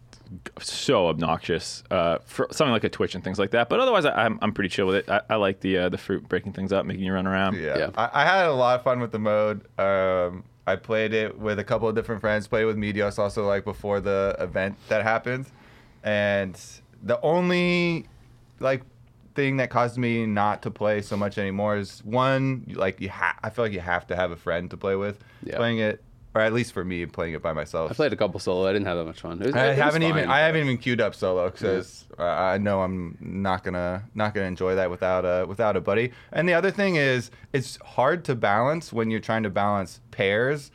so 0.61 1.09
obnoxious 1.09 1.83
uh, 1.91 2.19
for 2.25 2.49
something 2.51 2.73
like 2.73 2.85
a 2.85 2.89
Twitch 2.89 3.15
and 3.15 3.23
things 3.25 3.39
like 3.39 3.51
that. 3.53 3.69
But 3.69 3.81
otherwise, 3.81 4.05
I, 4.05 4.25
I'm 4.25 4.39
I'm 4.43 4.53
pretty 4.53 4.69
chill 4.69 4.87
with 4.87 4.97
it. 4.97 5.09
I, 5.09 5.21
I 5.31 5.35
like 5.37 5.61
the 5.61 5.79
uh, 5.79 5.89
the 5.89 5.99
fruit 5.99 6.29
breaking 6.29 6.53
things 6.53 6.73
up, 6.73 6.87
making 6.87 7.05
you 7.05 7.13
run 7.13 7.27
around. 7.27 7.57
Yeah, 7.57 7.79
Yeah. 7.79 7.91
I, 7.97 8.11
I 8.23 8.25
had 8.25 8.47
a 8.47 8.53
lot 8.53 8.79
of 8.79 8.85
fun 8.85 9.01
with 9.01 9.13
the 9.13 9.19
mode. 9.19 9.63
Um, 9.79 10.45
I 10.67 10.77
played 10.77 11.13
it 11.13 11.39
with 11.39 11.59
a 11.59 11.65
couple 11.65 11.89
of 11.89 11.95
different 11.95 12.21
friends. 12.21 12.47
Played 12.47 12.65
with 12.67 12.77
Medios 12.77 13.19
also 13.19 13.47
like 13.47 13.65
before 13.65 14.01
the 14.01 14.37
event 14.39 14.77
that 14.89 15.03
happened, 15.03 15.47
and 16.03 16.61
the 17.03 17.21
only 17.21 18.07
like 18.61 18.83
thing 19.35 19.57
that 19.57 19.69
caused 19.69 19.99
me 19.99 20.27
not 20.27 20.63
to 20.63 20.71
play 20.71 21.03
so 21.03 21.17
much 21.17 21.39
anymore 21.39 21.77
is 21.77 22.05
one 22.05 22.65
like 22.77 23.01
you 23.01 23.11
ha- 23.11 23.37
I 23.43 23.51
feel 23.51 23.65
like 23.65 23.73
you 23.73 23.81
have 23.81 24.07
to 24.07 24.15
have 24.17 24.31
a 24.31 24.37
friend 24.37 24.71
to 24.71 24.77
play 24.77 24.95
with. 24.97 25.19
Yeah. 25.43 25.57
Playing 25.57 25.79
it, 25.79 26.04
or 26.35 26.41
at 26.41 26.53
least 26.53 26.73
for 26.73 26.85
me, 26.85 27.07
playing 27.07 27.35
it 27.35 27.43
by 27.43 27.53
myself. 27.53 27.91
I 27.91 27.95
played 27.95 28.13
a 28.13 28.17
couple 28.17 28.41
solo. 28.41 28.69
I 28.69 28.73
didn't 28.73 28.87
have 28.87 28.97
that 28.97 29.05
much 29.05 29.21
fun. 29.21 29.39
Was, 29.39 29.55
I 29.55 29.73
haven't 29.73 30.03
even 30.03 30.25
fine. 30.25 30.31
I 30.31 30.41
haven't 30.41 30.63
even 30.63 30.79
queued 30.79 31.01
up 31.01 31.15
solo 31.15 31.49
because 31.49 32.07
I 32.19 32.59
know 32.59 32.83
I'm 32.83 33.17
not 33.21 33.63
gonna 33.63 34.03
not 34.15 34.35
gonna 34.35 34.47
enjoy 34.47 34.75
that 34.75 34.91
without 34.91 35.25
a 35.25 35.47
without 35.47 35.77
a 35.77 35.81
buddy. 35.81 36.13
And 36.33 36.49
the 36.49 36.55
other 36.55 36.73
thing 36.73 36.97
is 36.97 37.31
it's 37.53 37.77
hard 37.85 38.25
to 38.25 38.35
balance 38.35 38.93
when 38.93 39.11
you're 39.11 39.21
trying 39.21 39.45
to 39.45 39.51
balance 39.51 40.01
pairs. 40.11 40.73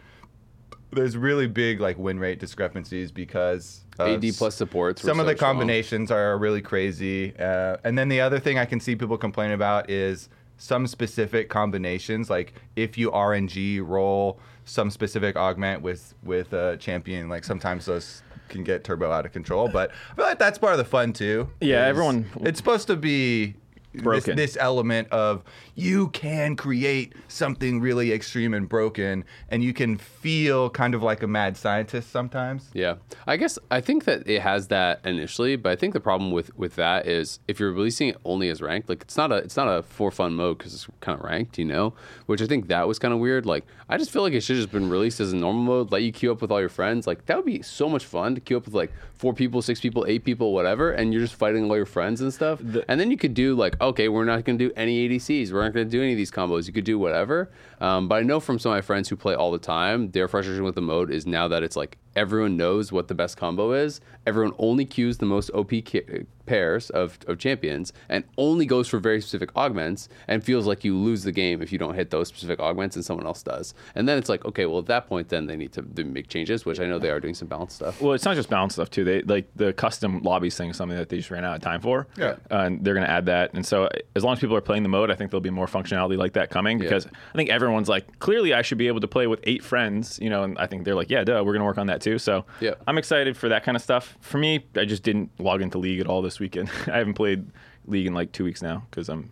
There's 0.91 1.17
really 1.17 1.47
big 1.47 1.81
like 1.81 1.97
win 1.97 2.19
rate 2.19 2.39
discrepancies 2.39 3.11
because 3.11 3.81
AD 3.99 4.23
plus 4.37 4.55
supports. 4.55 5.01
some 5.01 5.19
of 5.19 5.25
so 5.25 5.31
the 5.31 5.37
strong. 5.37 5.55
combinations 5.55 6.09
are 6.09 6.37
really 6.37 6.61
crazy. 6.61 7.37
Uh, 7.37 7.77
and 7.83 7.97
then 7.97 8.07
the 8.07 8.21
other 8.21 8.39
thing 8.39 8.57
I 8.57 8.65
can 8.65 8.79
see 8.79 8.95
people 8.95 9.17
complain 9.17 9.51
about 9.51 9.89
is 9.89 10.29
some 10.57 10.87
specific 10.87 11.49
combinations. 11.49 12.29
Like 12.29 12.53
if 12.75 12.97
you 12.97 13.11
RNG 13.11 13.85
roll 13.85 14.39
some 14.69 14.89
specific 14.91 15.35
augment 15.35 15.81
with 15.81 16.13
with 16.23 16.53
a 16.53 16.77
champion, 16.77 17.27
like 17.29 17.43
sometimes 17.43 17.85
those 17.85 18.21
can 18.49 18.63
get 18.63 18.83
turbo 18.83 19.11
out 19.11 19.25
of 19.25 19.31
control. 19.31 19.67
But 19.67 19.91
I 20.11 20.15
feel 20.15 20.25
like 20.25 20.39
that's 20.39 20.57
part 20.57 20.73
of 20.73 20.77
the 20.79 20.85
fun 20.85 21.13
too. 21.13 21.49
Yeah, 21.61 21.85
everyone- 21.85 22.25
It's 22.41 22.57
supposed 22.59 22.87
to 22.87 22.95
be. 22.95 23.55
This, 23.91 24.03
Broken. 24.03 24.35
this 24.35 24.55
element 24.59 25.07
of 25.09 25.43
you 25.73 26.09
can 26.09 26.55
create 26.55 27.13
something 27.27 27.81
really 27.81 28.11
extreme 28.11 28.53
and 28.53 28.69
broken, 28.69 29.23
and 29.49 29.63
you 29.63 29.73
can 29.73 29.97
feel 29.97 30.69
kind 30.69 30.93
of 30.93 31.01
like 31.01 31.23
a 31.23 31.27
mad 31.27 31.57
scientist 31.57 32.11
sometimes. 32.11 32.69
Yeah, 32.73 32.95
I 33.25 33.37
guess 33.37 33.57
I 33.71 33.81
think 33.81 34.05
that 34.05 34.27
it 34.29 34.41
has 34.41 34.67
that 34.67 34.99
initially, 35.05 35.55
but 35.55 35.71
I 35.71 35.75
think 35.75 35.93
the 35.93 35.99
problem 35.99 36.31
with 36.31 36.55
with 36.55 36.75
that 36.75 37.07
is 37.07 37.39
if 37.47 37.59
you're 37.59 37.71
releasing 37.71 38.09
it 38.09 38.17
only 38.25 38.49
as 38.49 38.61
ranked, 38.61 38.89
like 38.89 39.01
it's 39.01 39.17
not 39.17 39.31
a 39.31 39.37
it's 39.37 39.57
not 39.57 39.67
a 39.67 39.81
for 39.81 40.11
fun 40.11 40.35
mode 40.35 40.59
because 40.59 40.75
it's 40.75 40.87
kind 41.01 41.17
of 41.17 41.25
ranked, 41.25 41.57
you 41.57 41.65
know. 41.65 41.93
Which 42.27 42.43
I 42.43 42.45
think 42.45 42.67
that 42.67 42.87
was 42.87 42.99
kind 42.99 43.13
of 43.13 43.19
weird. 43.19 43.47
Like 43.47 43.65
I 43.89 43.97
just 43.97 44.11
feel 44.11 44.21
like 44.21 44.33
it 44.33 44.41
should 44.41 44.57
have 44.57 44.65
just 44.65 44.71
been 44.71 44.89
released 44.89 45.19
as 45.19 45.33
a 45.33 45.35
normal 45.35 45.63
mode, 45.63 45.91
let 45.91 46.03
you 46.03 46.11
queue 46.11 46.31
up 46.31 46.41
with 46.41 46.51
all 46.51 46.59
your 46.59 46.69
friends. 46.69 47.07
Like 47.07 47.25
that 47.25 47.37
would 47.37 47.45
be 47.45 47.63
so 47.63 47.89
much 47.89 48.05
fun 48.05 48.35
to 48.35 48.41
queue 48.41 48.57
up 48.57 48.65
with 48.65 48.75
like 48.75 48.91
four 49.15 49.33
people, 49.33 49.61
six 49.63 49.79
people, 49.79 50.05
eight 50.07 50.23
people, 50.23 50.53
whatever, 50.53 50.91
and 50.91 51.11
you're 51.11 51.23
just 51.23 51.35
fighting 51.35 51.69
all 51.69 51.75
your 51.75 51.87
friends 51.87 52.21
and 52.21 52.31
stuff. 52.33 52.59
and 52.59 52.99
then 52.99 53.09
you 53.09 53.17
could 53.17 53.33
do 53.33 53.55
like, 53.55 53.75
okay, 53.81 54.07
we're 54.07 54.25
not 54.25 54.45
going 54.45 54.57
to 54.57 54.69
do 54.69 54.73
any 54.75 55.07
ADCs, 55.07 55.51
we're 55.51 55.63
not 55.63 55.73
going 55.73 55.87
to 55.87 55.91
do 55.91 56.01
any 56.01 56.11
of 56.11 56.17
these 56.17 56.31
combos. 56.31 56.67
You 56.67 56.73
could 56.73 56.83
do 56.83 56.99
whatever. 56.99 57.49
Um, 57.79 58.07
but 58.07 58.15
I 58.15 58.21
know 58.21 58.39
from 58.39 58.59
some 58.59 58.71
of 58.71 58.77
my 58.77 58.81
friends 58.81 59.09
who 59.09 59.15
play 59.15 59.35
all 59.35 59.51
the 59.51 59.59
time, 59.59 60.11
their 60.11 60.27
frustration 60.27 60.63
with 60.63 60.75
the 60.75 60.81
mode 60.81 61.11
is 61.11 61.25
now 61.25 61.47
that 61.47 61.63
it's 61.63 61.75
like 61.75 61.97
everyone 62.15 62.57
knows 62.57 62.91
what 62.91 63.07
the 63.07 63.15
best 63.15 63.37
combo 63.37 63.71
is. 63.71 64.01
Everyone 64.25 64.53
only 64.57 64.85
queues 64.85 65.17
the 65.17 65.25
most 65.25 65.49
OP 65.51 65.71
ca- 65.87 66.23
pairs 66.45 66.89
of, 66.89 67.19
of 67.27 67.37
champions 67.37 67.93
and 68.09 68.23
only 68.37 68.65
goes 68.65 68.87
for 68.87 68.97
very 68.99 69.21
specific 69.21 69.55
augments 69.55 70.09
and 70.27 70.43
feels 70.43 70.65
like 70.65 70.83
you 70.83 70.97
lose 70.97 71.21
the 71.23 71.31
game 71.31 71.61
if 71.61 71.71
you 71.71 71.77
don't 71.77 71.93
hit 71.93 72.09
those 72.09 72.27
specific 72.27 72.59
augments 72.59 72.95
and 72.95 73.05
someone 73.05 73.25
else 73.27 73.43
does. 73.43 73.73
And 73.95 74.07
then 74.09 74.17
it's 74.17 74.29
like, 74.29 74.43
okay, 74.45 74.65
well, 74.65 74.79
at 74.79 74.87
that 74.87 75.07
point, 75.07 75.29
then 75.29 75.45
they 75.45 75.55
need 75.55 75.71
to 75.73 75.81
they 75.83 76.03
make 76.03 76.27
changes, 76.27 76.65
which 76.65 76.79
I 76.79 76.85
know 76.87 76.97
they 76.99 77.11
are 77.11 77.19
doing 77.19 77.35
some 77.35 77.47
balance 77.47 77.73
stuff. 77.75 78.01
Well, 78.01 78.13
it's 78.13 78.25
not 78.25 78.35
just 78.35 78.49
balance 78.49 78.73
stuff 78.73 78.89
too. 78.89 79.03
They 79.03 79.21
like 79.21 79.47
the 79.55 79.73
custom 79.73 80.21
lobbies 80.23 80.57
thing 80.57 80.71
is 80.71 80.77
something 80.77 80.97
that 80.97 81.09
they 81.09 81.17
just 81.17 81.29
ran 81.31 81.45
out 81.45 81.55
of 81.55 81.61
time 81.61 81.81
for. 81.81 82.07
Yeah. 82.17 82.35
and 82.49 82.83
they're 82.83 82.95
going 82.95 83.05
to 83.05 83.11
add 83.11 83.27
that. 83.27 83.53
And 83.53 83.65
so 83.65 83.87
as 84.15 84.23
long 84.23 84.33
as 84.33 84.39
people 84.39 84.55
are 84.55 84.61
playing 84.61 84.83
the 84.83 84.89
mode, 84.89 85.11
I 85.11 85.15
think 85.15 85.29
there'll 85.31 85.41
be 85.41 85.49
more 85.51 85.67
functionality 85.67 86.17
like 86.17 86.33
that 86.33 86.49
coming 86.49 86.79
Yeah. 86.79 86.83
because 86.85 87.05
I 87.05 87.37
think 87.37 87.49
everyone's 87.51 87.89
like, 87.89 88.17
clearly 88.19 88.53
I 88.55 88.63
should 88.63 88.77
be 88.79 88.87
able 88.87 89.01
to 89.01 89.07
play 89.07 89.27
with 89.27 89.39
eight 89.43 89.63
friends, 89.63 90.17
you 90.21 90.29
know. 90.31 90.43
And 90.43 90.57
I 90.57 90.65
think 90.65 90.83
they're 90.83 90.95
like, 90.95 91.09
yeah, 91.11 91.23
duh, 91.23 91.43
we're 91.45 91.53
going 91.53 91.59
to 91.61 91.65
work 91.65 91.77
on 91.77 91.87
that 91.87 92.01
too. 92.01 92.08
So 92.17 92.45
Yeah. 92.59 92.75
I'm 92.87 92.97
excited 92.97 93.37
for 93.37 93.49
that 93.49 93.63
kind 93.63 93.75
of 93.75 93.81
stuff. 93.81 94.17
For 94.21 94.37
me, 94.37 94.65
I 94.75 94.85
just 94.85 95.03
didn't 95.03 95.29
log 95.39 95.61
into 95.61 95.77
League 95.77 95.99
at 95.99 96.07
all 96.07 96.21
this 96.21 96.39
weekend. 96.39 96.69
I 96.87 96.97
haven't 96.97 97.13
played 97.13 97.45
League 97.85 98.07
in 98.07 98.13
like 98.13 98.31
two 98.31 98.43
weeks 98.43 98.61
now 98.61 98.83
because 98.89 99.09
I'm. 99.09 99.31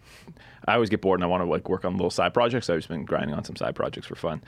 I 0.68 0.74
always 0.74 0.90
get 0.90 1.00
bored 1.02 1.18
and 1.20 1.24
I 1.24 1.28
want 1.28 1.44
to 1.44 1.50
like 1.50 1.70
work 1.70 1.86
on 1.86 1.94
little 1.94 2.10
side 2.10 2.34
projects. 2.34 2.70
I've 2.70 2.78
just 2.80 2.90
been 2.90 3.06
grinding 3.06 3.34
on 3.36 3.44
some 3.46 3.56
side 3.56 3.74
projects 3.76 4.06
for 4.08 4.16
fun. 4.16 4.44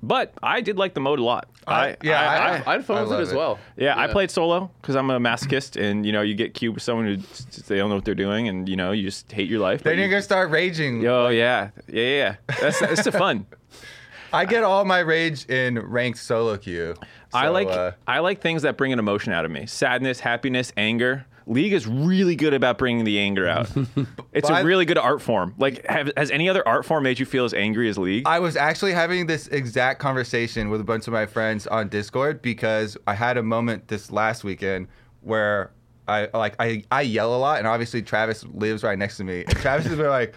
But 0.00 0.32
I 0.44 0.60
did 0.60 0.78
like 0.78 0.94
the 0.94 1.00
mode 1.00 1.18
a 1.18 1.24
lot. 1.24 1.48
I- 1.66 1.96
yeah, 2.04 2.20
I- 2.66 2.70
I 2.70 2.72
had 2.76 2.84
fun 2.86 2.98
I 2.98 3.00
with 3.02 3.10
it 3.10 3.14
love 3.14 3.20
as 3.22 3.32
it. 3.32 3.36
well. 3.36 3.58
Yeah, 3.76 3.98
I 3.98 4.06
played 4.06 4.30
solo 4.30 4.70
because 4.80 4.94
I'm 4.94 5.10
a 5.10 5.18
masochist, 5.18 5.78
and 5.78 6.06
you 6.06 6.12
know, 6.12 6.22
you 6.22 6.34
get 6.36 6.54
cute 6.54 6.72
with 6.72 6.84
someone 6.84 7.06
who 7.06 7.14
s- 7.20 7.44
they 7.66 7.76
don't 7.78 7.88
know 7.90 7.96
what 7.96 8.04
they're 8.04 8.14
doing, 8.14 8.46
and 8.48 8.68
you 8.68 8.76
know, 8.76 8.92
you 8.92 9.02
just 9.02 9.30
hate 9.32 9.50
your 9.50 9.58
life. 9.58 9.82
Then 9.82 9.96
you're 9.96 10.04
you- 10.06 10.10
gonna 10.12 10.22
start 10.22 10.50
raging. 10.50 11.04
Oh 11.06 11.28
yeah, 11.28 11.70
yeah, 11.88 12.00
yeah. 12.02 12.16
yeah. 12.48 12.56
That's 12.60 12.78
that's 12.80 13.02
the 13.04 13.12
fun. 13.12 13.46
I 14.32 14.44
get 14.44 14.62
all 14.62 14.84
my 14.84 15.00
rage 15.00 15.46
in 15.46 15.78
ranked 15.80 16.18
solo 16.20 16.56
queue. 16.58 16.94
I 17.32 17.48
like 17.48 17.68
uh, 17.68 17.92
I 18.06 18.20
like 18.20 18.40
things 18.40 18.62
that 18.62 18.76
bring 18.76 18.92
an 18.92 18.98
emotion 18.98 19.32
out 19.32 19.44
of 19.44 19.50
me: 19.50 19.66
sadness, 19.66 20.20
happiness, 20.20 20.72
anger. 20.76 21.26
League 21.46 21.72
is 21.72 21.86
really 21.86 22.36
good 22.36 22.52
about 22.52 22.76
bringing 22.76 23.04
the 23.04 23.18
anger 23.18 23.48
out. 23.48 23.70
it's 24.34 24.50
a 24.50 24.62
really 24.62 24.84
good 24.84 24.98
art 24.98 25.22
form. 25.22 25.54
Like, 25.56 25.86
have, 25.86 26.12
has 26.14 26.30
any 26.30 26.46
other 26.46 26.66
art 26.68 26.84
form 26.84 27.04
made 27.04 27.18
you 27.18 27.24
feel 27.24 27.46
as 27.46 27.54
angry 27.54 27.88
as 27.88 27.96
League? 27.96 28.24
I 28.26 28.38
was 28.38 28.54
actually 28.54 28.92
having 28.92 29.26
this 29.26 29.48
exact 29.48 29.98
conversation 29.98 30.68
with 30.68 30.82
a 30.82 30.84
bunch 30.84 31.06
of 31.06 31.14
my 31.14 31.24
friends 31.24 31.66
on 31.66 31.88
Discord 31.88 32.42
because 32.42 32.98
I 33.06 33.14
had 33.14 33.38
a 33.38 33.42
moment 33.42 33.88
this 33.88 34.12
last 34.12 34.44
weekend 34.44 34.88
where 35.22 35.70
I 36.06 36.28
like 36.34 36.54
I, 36.58 36.84
I 36.90 37.02
yell 37.02 37.34
a 37.34 37.38
lot 37.38 37.58
and 37.58 37.66
obviously 37.66 38.02
Travis 38.02 38.44
lives 38.44 38.82
right 38.82 38.98
next 38.98 39.16
to 39.18 39.24
me. 39.24 39.44
And 39.46 39.56
Travis 39.56 39.86
is 39.86 39.98
like 39.98 40.34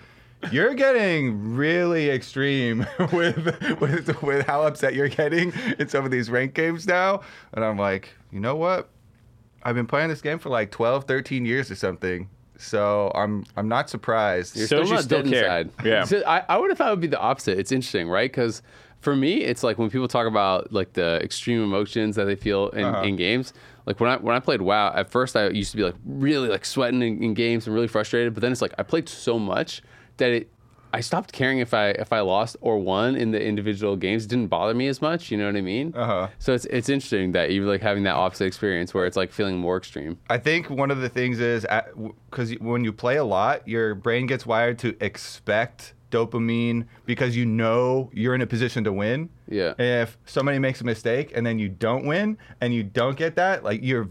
you're 0.52 0.74
getting 0.74 1.56
really 1.56 2.10
extreme 2.10 2.86
with 3.14 3.80
with 3.80 4.22
with 4.24 4.46
how 4.48 4.64
upset 4.64 4.94
you're 4.96 5.10
getting 5.10 5.54
in 5.80 5.88
some 5.90 6.06
of 6.06 6.12
these 6.12 6.30
ranked 6.30 6.56
games 6.56 6.88
now. 6.88 7.22
And 7.54 7.64
I'm 7.64 7.78
like, 7.78 8.10
you 8.32 8.40
know 8.40 8.56
what? 8.56 8.90
I've 9.64 9.76
been 9.76 9.88
playing 9.88 10.10
this 10.10 10.22
game 10.22 10.40
for 10.40 10.50
like 10.50 10.72
12, 10.72 11.04
13 11.06 11.46
years 11.46 11.70
or 11.70 11.76
something. 11.76 12.30
So 12.58 13.12
I'm 13.16 13.46
I'm 13.58 13.68
not 13.68 13.90
surprised. 13.90 14.56
You're 14.58 14.68
So 14.68 14.78
still 14.78 14.88
you 14.88 14.94
not 14.96 15.04
still 15.04 15.24
dead 15.24 15.32
care. 15.32 15.60
inside. 15.60 15.86
Yeah. 15.86 16.04
So 16.06 16.24
I, 16.26 16.44
I 16.50 16.58
would 16.58 16.70
have 16.70 16.78
thought 16.78 16.88
it 16.88 16.92
would 16.92 17.00
be 17.02 17.08
the 17.08 17.20
opposite. 17.20 17.58
It's 17.60 17.72
interesting, 17.72 18.08
right? 18.10 18.32
Because 18.32 18.62
for 19.02 19.16
me, 19.16 19.38
it's 19.44 19.64
like 19.64 19.80
when 19.80 19.90
people 19.90 20.08
talk 20.08 20.28
about 20.28 20.72
like 20.72 20.94
the 20.94 21.20
extreme 21.24 21.64
emotions 21.64 22.16
that 22.18 22.26
they 22.26 22.36
feel 22.36 22.70
in, 22.70 22.84
Uh-huh. 22.86 23.04
in 23.04 23.16
games. 23.16 23.54
Like 23.88 24.00
when 24.00 24.12
I 24.12 24.18
when 24.18 24.36
I 24.36 24.40
played 24.40 24.62
WoW, 24.62 24.94
at 24.96 25.10
first 25.10 25.36
I 25.36 25.50
used 25.50 25.72
to 25.72 25.78
be 25.78 25.84
like 25.84 25.96
really 26.06 26.50
like 26.50 26.66
sweating 26.66 27.02
in, 27.02 27.24
in 27.24 27.34
games 27.34 27.66
and 27.66 27.74
really 27.76 27.88
frustrated. 27.88 28.36
But 28.36 28.42
then 28.42 28.52
it's 28.52 28.62
like 28.62 28.74
I 28.78 28.84
played 28.84 29.10
so 29.10 29.40
much 29.40 29.82
that 30.22 30.32
it 30.32 30.50
I 30.94 31.00
stopped 31.00 31.32
caring 31.32 31.60
if 31.60 31.74
I 31.74 31.90
if 31.90 32.12
I 32.12 32.20
lost 32.20 32.58
or 32.62 32.78
won 32.80 33.16
in 33.16 33.32
the 33.32 33.42
individual 33.42 33.96
games. 33.96 34.26
It 34.26 34.30
didn't 34.30 34.48
bother 34.48 34.74
me 34.74 34.88
as 34.88 35.02
much. 35.02 35.32
You 35.32 35.38
know 35.38 35.46
what 35.46 35.56
I 35.56 35.62
mean? 35.62 35.94
Uh-huh. 35.96 36.28
So 36.40 36.54
it's 36.54 36.66
it's 36.66 36.90
interesting 36.90 37.32
that 37.32 37.52
you're 37.52 37.66
like 37.66 37.82
having 37.82 38.04
that 38.04 38.16
opposite 38.16 38.46
experience 38.46 38.94
where 38.94 39.06
it's 39.06 39.18
like 39.18 39.32
feeling 39.32 39.58
more 39.58 39.78
extreme. 39.78 40.18
I 40.30 40.38
think 40.38 40.70
one 40.70 40.92
of 40.92 41.00
the 41.00 41.10
things 41.10 41.40
is 41.40 41.66
because 42.30 42.52
when 42.60 42.84
you 42.84 42.92
play 42.92 43.18
a 43.18 43.24
lot, 43.24 43.68
your 43.68 43.96
brain 43.96 44.26
gets 44.26 44.46
wired 44.46 44.80
to 44.80 44.96
expect 45.04 45.94
dopamine 46.12 46.86
because 47.06 47.38
you 47.38 47.46
know 47.46 48.10
you're 48.14 48.36
in 48.36 48.42
a 48.42 48.48
position 48.48 48.84
to 48.84 48.92
win. 48.92 49.30
Yeah. 49.48 49.74
If 49.80 50.18
somebody 50.26 50.60
makes 50.60 50.82
a 50.82 50.84
mistake 50.84 51.32
and 51.34 51.46
then 51.46 51.58
you 51.58 51.70
don't 51.70 52.06
win 52.06 52.38
and 52.60 52.74
you 52.74 52.84
don't 52.84 53.16
get 53.16 53.38
that, 53.38 53.64
like 53.64 53.80
you're 53.82 54.10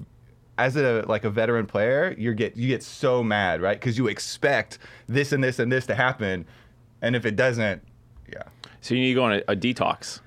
as 0.61 0.77
a 0.77 1.03
like 1.09 1.25
a 1.25 1.31
veteran 1.31 1.67
player, 1.67 2.15
you 2.19 2.35
get 2.35 2.57
you 2.57 2.69
get 2.69 2.83
so 2.83 3.23
mad, 3.23 3.61
right? 3.63 3.79
Because 3.81 3.97
you 3.99 4.07
expect 4.09 4.79
this 5.09 5.33
and 5.33 5.43
this 5.43 5.59
and 5.59 5.73
this 5.73 5.87
to 5.87 5.95
happen, 5.95 6.45
and 7.03 7.17
if 7.17 7.25
it 7.25 7.35
doesn't, 7.37 7.83
yeah, 8.33 8.43
So 8.81 8.95
you 8.95 9.01
need 9.01 9.09
to 9.09 9.15
go 9.15 9.25
on 9.25 9.33
a, 9.33 9.43
a 9.49 9.57
detox. 9.57 10.21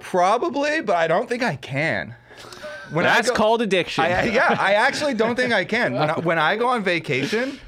probably, 0.00 0.80
but 0.80 0.96
I 0.96 1.06
don't 1.08 1.28
think 1.28 1.42
I 1.42 1.56
can. 1.56 2.14
When 2.90 3.04
That's 3.04 3.30
go- 3.30 3.36
called 3.36 3.62
addiction. 3.62 4.04
I, 4.04 4.24
yeah, 4.24 4.56
I 4.58 4.74
actually 4.74 5.14
don't 5.14 5.34
think 5.36 5.52
I 5.52 5.64
can. 5.64 5.94
When 5.94 6.10
I, 6.10 6.18
when 6.20 6.38
I 6.38 6.56
go 6.56 6.68
on 6.68 6.82
vacation, 6.84 7.58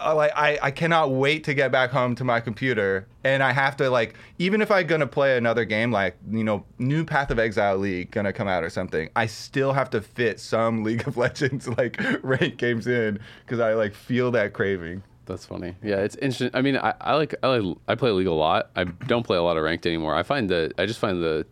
Uh, 0.00 0.14
like 0.14 0.32
I, 0.36 0.58
I 0.62 0.70
cannot 0.70 1.10
wait 1.10 1.44
to 1.44 1.54
get 1.54 1.70
back 1.70 1.90
home 1.90 2.14
to 2.16 2.24
my 2.24 2.40
computer, 2.40 3.06
and 3.24 3.42
I 3.42 3.52
have 3.52 3.76
to 3.78 3.90
like 3.90 4.14
even 4.38 4.62
if 4.62 4.70
I'm 4.70 4.86
gonna 4.86 5.06
play 5.06 5.36
another 5.36 5.64
game, 5.64 5.92
like 5.92 6.16
you 6.30 6.44
know, 6.44 6.64
new 6.78 7.04
Path 7.04 7.30
of 7.30 7.38
Exile 7.38 7.76
League 7.76 8.10
gonna 8.10 8.32
come 8.32 8.48
out 8.48 8.64
or 8.64 8.70
something, 8.70 9.10
I 9.16 9.26
still 9.26 9.72
have 9.72 9.90
to 9.90 10.00
fit 10.00 10.40
some 10.40 10.82
League 10.84 11.06
of 11.06 11.16
Legends 11.16 11.68
like 11.68 12.00
rank 12.22 12.56
games 12.56 12.86
in 12.86 13.20
because 13.44 13.60
I 13.60 13.74
like 13.74 13.94
feel 13.94 14.30
that 14.32 14.52
craving. 14.52 15.02
That's 15.26 15.46
funny. 15.46 15.76
Yeah, 15.82 15.98
it's 15.98 16.16
interesting. 16.16 16.50
I 16.54 16.62
mean, 16.62 16.76
I, 16.76 16.94
I 17.00 17.14
like 17.14 17.34
I 17.42 17.58
like 17.58 17.76
I 17.86 17.94
play 17.94 18.10
League 18.10 18.26
a 18.26 18.32
lot. 18.32 18.70
I 18.74 18.84
don't 18.84 19.24
play 19.24 19.36
a 19.36 19.42
lot 19.42 19.56
of 19.56 19.62
ranked 19.62 19.86
anymore. 19.86 20.14
I 20.14 20.22
find 20.22 20.48
that 20.50 20.72
I 20.78 20.86
just 20.86 20.98
find 20.98 21.22
the 21.22 21.46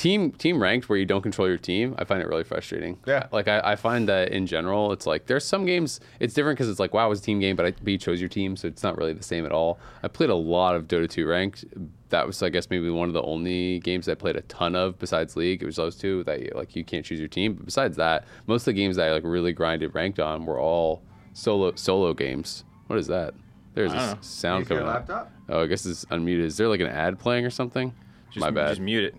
team 0.00 0.32
team 0.32 0.62
ranked 0.62 0.88
where 0.88 0.98
you 0.98 1.04
don't 1.04 1.20
control 1.20 1.46
your 1.46 1.58
team. 1.58 1.94
I 1.98 2.04
find 2.04 2.22
it 2.22 2.26
really 2.26 2.42
frustrating. 2.42 2.98
Yeah. 3.06 3.26
Like 3.32 3.48
I, 3.48 3.60
I 3.62 3.76
find 3.76 4.08
that 4.08 4.30
in 4.30 4.46
general, 4.46 4.92
it's 4.92 5.06
like 5.06 5.26
there's 5.26 5.44
some 5.44 5.66
games 5.66 6.00
it's 6.20 6.32
different 6.32 6.56
because 6.56 6.70
it's 6.70 6.80
like 6.80 6.94
wow, 6.94 7.06
it 7.06 7.10
was 7.10 7.20
a 7.20 7.22
team 7.22 7.38
game, 7.38 7.54
but 7.54 7.66
I, 7.66 7.70
but 7.72 7.88
you 7.88 7.98
chose 7.98 8.18
your 8.18 8.30
team, 8.30 8.56
so 8.56 8.66
it's 8.66 8.82
not 8.82 8.96
really 8.96 9.12
the 9.12 9.22
same 9.22 9.44
at 9.44 9.52
all. 9.52 9.78
I 10.02 10.08
played 10.08 10.30
a 10.30 10.34
lot 10.34 10.74
of 10.74 10.88
Dota 10.88 11.08
2 11.08 11.26
ranked. 11.26 11.66
That 12.08 12.26
was 12.26 12.42
I 12.42 12.48
guess 12.48 12.70
maybe 12.70 12.88
one 12.88 13.08
of 13.08 13.14
the 13.14 13.22
only 13.22 13.78
games 13.80 14.08
I 14.08 14.14
played 14.14 14.36
a 14.36 14.42
ton 14.42 14.74
of 14.74 14.98
besides 14.98 15.36
League. 15.36 15.62
It 15.62 15.66
was 15.66 15.76
those 15.76 15.96
two 15.96 16.24
that 16.24 16.40
you, 16.40 16.50
like 16.54 16.74
you 16.74 16.82
can't 16.82 17.04
choose 17.04 17.18
your 17.18 17.28
team. 17.28 17.54
But 17.54 17.66
besides 17.66 17.98
that, 17.98 18.24
most 18.46 18.62
of 18.62 18.66
the 18.66 18.72
games 18.72 18.96
that 18.96 19.06
I 19.08 19.12
like 19.12 19.24
really 19.24 19.52
grinded 19.52 19.94
ranked 19.94 20.18
on 20.18 20.46
were 20.46 20.58
all 20.58 21.02
solo 21.34 21.74
solo 21.74 22.14
games. 22.14 22.64
What 22.86 22.98
is 22.98 23.06
that? 23.08 23.34
There's 23.74 23.92
a 23.92 23.96
know. 23.96 24.18
sound 24.22 24.66
coming 24.66 24.84
up. 24.84 25.30
Oh, 25.50 25.62
I 25.62 25.66
guess 25.66 25.84
it's 25.84 26.06
unmuted. 26.06 26.40
Is 26.40 26.56
there 26.56 26.68
like 26.68 26.80
an 26.80 26.88
ad 26.88 27.18
playing 27.18 27.44
or 27.44 27.50
something? 27.50 27.94
Just, 28.30 28.40
My 28.40 28.50
bad. 28.50 28.68
Just 28.70 28.80
mute 28.80 29.04
it. 29.04 29.14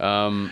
Um, 0.00 0.50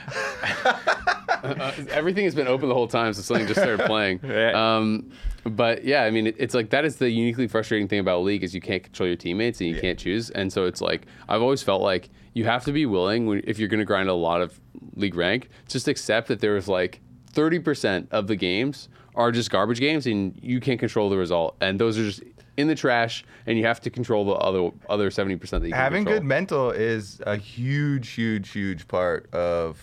uh, 0.64 1.72
everything 1.90 2.24
has 2.24 2.34
been 2.34 2.48
open 2.48 2.68
the 2.68 2.74
whole 2.74 2.88
time, 2.88 3.12
so 3.12 3.22
something 3.22 3.46
just 3.46 3.60
started 3.60 3.80
playing. 3.86 4.20
Yeah. 4.22 4.76
Um, 4.76 5.10
but 5.44 5.84
yeah, 5.84 6.04
I 6.04 6.10
mean, 6.10 6.28
it, 6.28 6.36
it's 6.38 6.54
like 6.54 6.70
that 6.70 6.84
is 6.84 6.96
the 6.96 7.10
uniquely 7.10 7.48
frustrating 7.48 7.88
thing 7.88 7.98
about 7.98 8.22
League 8.22 8.44
is 8.44 8.54
you 8.54 8.60
can't 8.60 8.82
control 8.82 9.06
your 9.08 9.16
teammates 9.16 9.60
and 9.60 9.68
you 9.68 9.80
can't 9.80 9.98
choose. 9.98 10.30
And 10.30 10.52
so 10.52 10.66
it's 10.66 10.80
like 10.80 11.06
I've 11.28 11.42
always 11.42 11.62
felt 11.62 11.82
like 11.82 12.10
you 12.34 12.44
have 12.44 12.64
to 12.64 12.72
be 12.72 12.86
willing 12.86 13.26
when, 13.26 13.42
if 13.44 13.58
you're 13.58 13.68
going 13.68 13.80
to 13.80 13.86
grind 13.86 14.08
a 14.08 14.14
lot 14.14 14.40
of 14.40 14.58
League 14.94 15.14
rank, 15.14 15.48
just 15.68 15.88
accept 15.88 16.28
that 16.28 16.40
there 16.40 16.56
is 16.56 16.68
like 16.68 17.00
30% 17.32 18.08
of 18.10 18.26
the 18.26 18.36
games 18.36 18.88
are 19.14 19.30
just 19.30 19.50
garbage 19.50 19.80
games 19.80 20.06
and 20.06 20.38
you 20.40 20.60
can't 20.60 20.80
control 20.80 21.10
the 21.10 21.18
result, 21.18 21.56
and 21.60 21.78
those 21.78 21.98
are 21.98 22.04
just 22.04 22.22
in 22.56 22.68
the 22.68 22.74
trash, 22.74 23.24
and 23.46 23.56
you 23.58 23.64
have 23.64 23.80
to 23.80 23.90
control 23.90 24.24
the 24.24 24.32
other 24.32 24.70
other 24.88 25.10
70% 25.10 25.40
that 25.40 25.40
you 25.40 25.60
can 25.60 25.70
Having 25.72 26.04
control. 26.04 26.20
good 26.20 26.26
mental 26.26 26.70
is 26.70 27.20
a 27.26 27.36
huge, 27.36 28.10
huge, 28.10 28.50
huge 28.50 28.86
part 28.88 29.32
of 29.34 29.80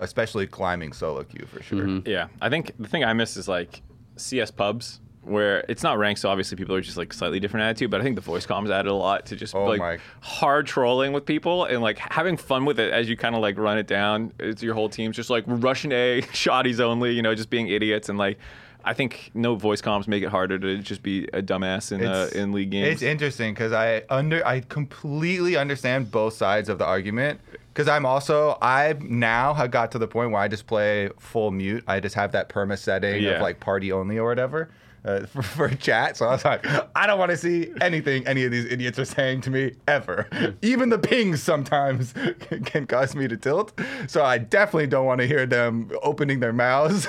especially 0.00 0.46
climbing 0.46 0.92
solo 0.92 1.22
queue 1.24 1.46
for 1.46 1.62
sure. 1.62 1.84
Mm-hmm. 1.84 2.08
Yeah, 2.08 2.28
I 2.40 2.48
think 2.48 2.72
the 2.78 2.88
thing 2.88 3.04
I 3.04 3.12
miss 3.12 3.36
is 3.36 3.48
like 3.48 3.82
CS 4.16 4.50
pubs 4.50 5.00
where 5.22 5.66
it's 5.68 5.82
not 5.82 5.98
ranked, 5.98 6.18
so 6.20 6.30
obviously 6.30 6.56
people 6.56 6.74
are 6.74 6.80
just 6.80 6.96
like 6.96 7.12
slightly 7.12 7.38
different 7.38 7.64
attitude. 7.64 7.90
But 7.90 8.00
I 8.00 8.04
think 8.04 8.16
the 8.16 8.22
voice 8.22 8.46
comms 8.46 8.70
added 8.70 8.88
a 8.90 8.94
lot 8.94 9.26
to 9.26 9.36
just 9.36 9.54
Oh 9.54 9.64
like 9.64 9.78
my. 9.78 9.98
hard 10.20 10.66
trolling 10.66 11.12
with 11.12 11.26
people 11.26 11.66
and 11.66 11.82
like 11.82 11.98
having 11.98 12.38
fun 12.38 12.64
with 12.64 12.80
it 12.80 12.90
as 12.90 13.08
you 13.08 13.16
kind 13.18 13.34
of 13.34 13.42
like 13.42 13.58
run 13.58 13.76
it 13.76 13.86
down. 13.86 14.32
It's 14.38 14.62
your 14.62 14.72
whole 14.74 14.88
team's 14.88 15.16
just 15.16 15.28
like 15.28 15.44
Russian 15.46 15.92
A, 15.92 16.22
shotties 16.32 16.80
only, 16.80 17.12
you 17.12 17.20
know, 17.22 17.34
just 17.34 17.50
being 17.50 17.68
idiots 17.68 18.08
and 18.08 18.18
like. 18.18 18.38
I 18.84 18.94
think 18.94 19.30
no 19.34 19.54
voice 19.54 19.80
comms 19.82 20.08
make 20.08 20.22
it 20.22 20.28
harder 20.28 20.58
to 20.58 20.78
just 20.78 21.02
be 21.02 21.24
a 21.32 21.42
dumbass 21.42 21.92
in 21.92 22.04
uh, 22.04 22.28
in 22.34 22.52
league 22.52 22.70
games. 22.70 22.88
It's 22.88 23.02
interesting 23.02 23.52
because 23.54 23.72
I 23.72 24.02
under 24.08 24.46
I 24.46 24.60
completely 24.60 25.56
understand 25.56 26.10
both 26.10 26.34
sides 26.34 26.68
of 26.68 26.78
the 26.78 26.84
argument. 26.86 27.40
Because 27.72 27.86
I'm 27.88 28.04
also 28.04 28.58
I 28.60 28.94
now 29.00 29.54
have 29.54 29.70
got 29.70 29.92
to 29.92 29.98
the 29.98 30.08
point 30.08 30.32
where 30.32 30.40
I 30.40 30.48
just 30.48 30.66
play 30.66 31.10
full 31.18 31.50
mute. 31.50 31.84
I 31.86 32.00
just 32.00 32.14
have 32.16 32.32
that 32.32 32.48
perma 32.48 32.76
setting 32.78 33.22
Yeah. 33.22 33.30
of 33.32 33.42
like 33.42 33.60
party 33.60 33.92
only 33.92 34.18
or 34.18 34.28
whatever. 34.28 34.70
Uh, 35.04 35.20
for, 35.26 35.42
for 35.42 35.68
chat, 35.70 36.16
so 36.16 36.26
I 36.26 36.32
was 36.32 36.44
like, 36.44 36.66
I 36.94 37.06
don't 37.06 37.18
want 37.18 37.30
to 37.30 37.36
see 37.36 37.72
anything 37.80 38.26
any 38.26 38.44
of 38.44 38.50
these 38.50 38.66
idiots 38.66 38.98
are 38.98 39.04
saying 39.06 39.40
to 39.42 39.50
me 39.50 39.72
ever. 39.88 40.28
Even 40.62 40.90
the 40.90 40.98
pings 40.98 41.42
sometimes 41.42 42.12
can 42.66 42.86
cause 42.86 43.14
me 43.14 43.26
to 43.28 43.36
tilt. 43.36 43.72
So 44.08 44.22
I 44.24 44.36
definitely 44.38 44.88
don't 44.88 45.06
want 45.06 45.20
to 45.22 45.26
hear 45.26 45.46
them 45.46 45.90
opening 46.02 46.40
their 46.40 46.52
mouths. 46.52 47.08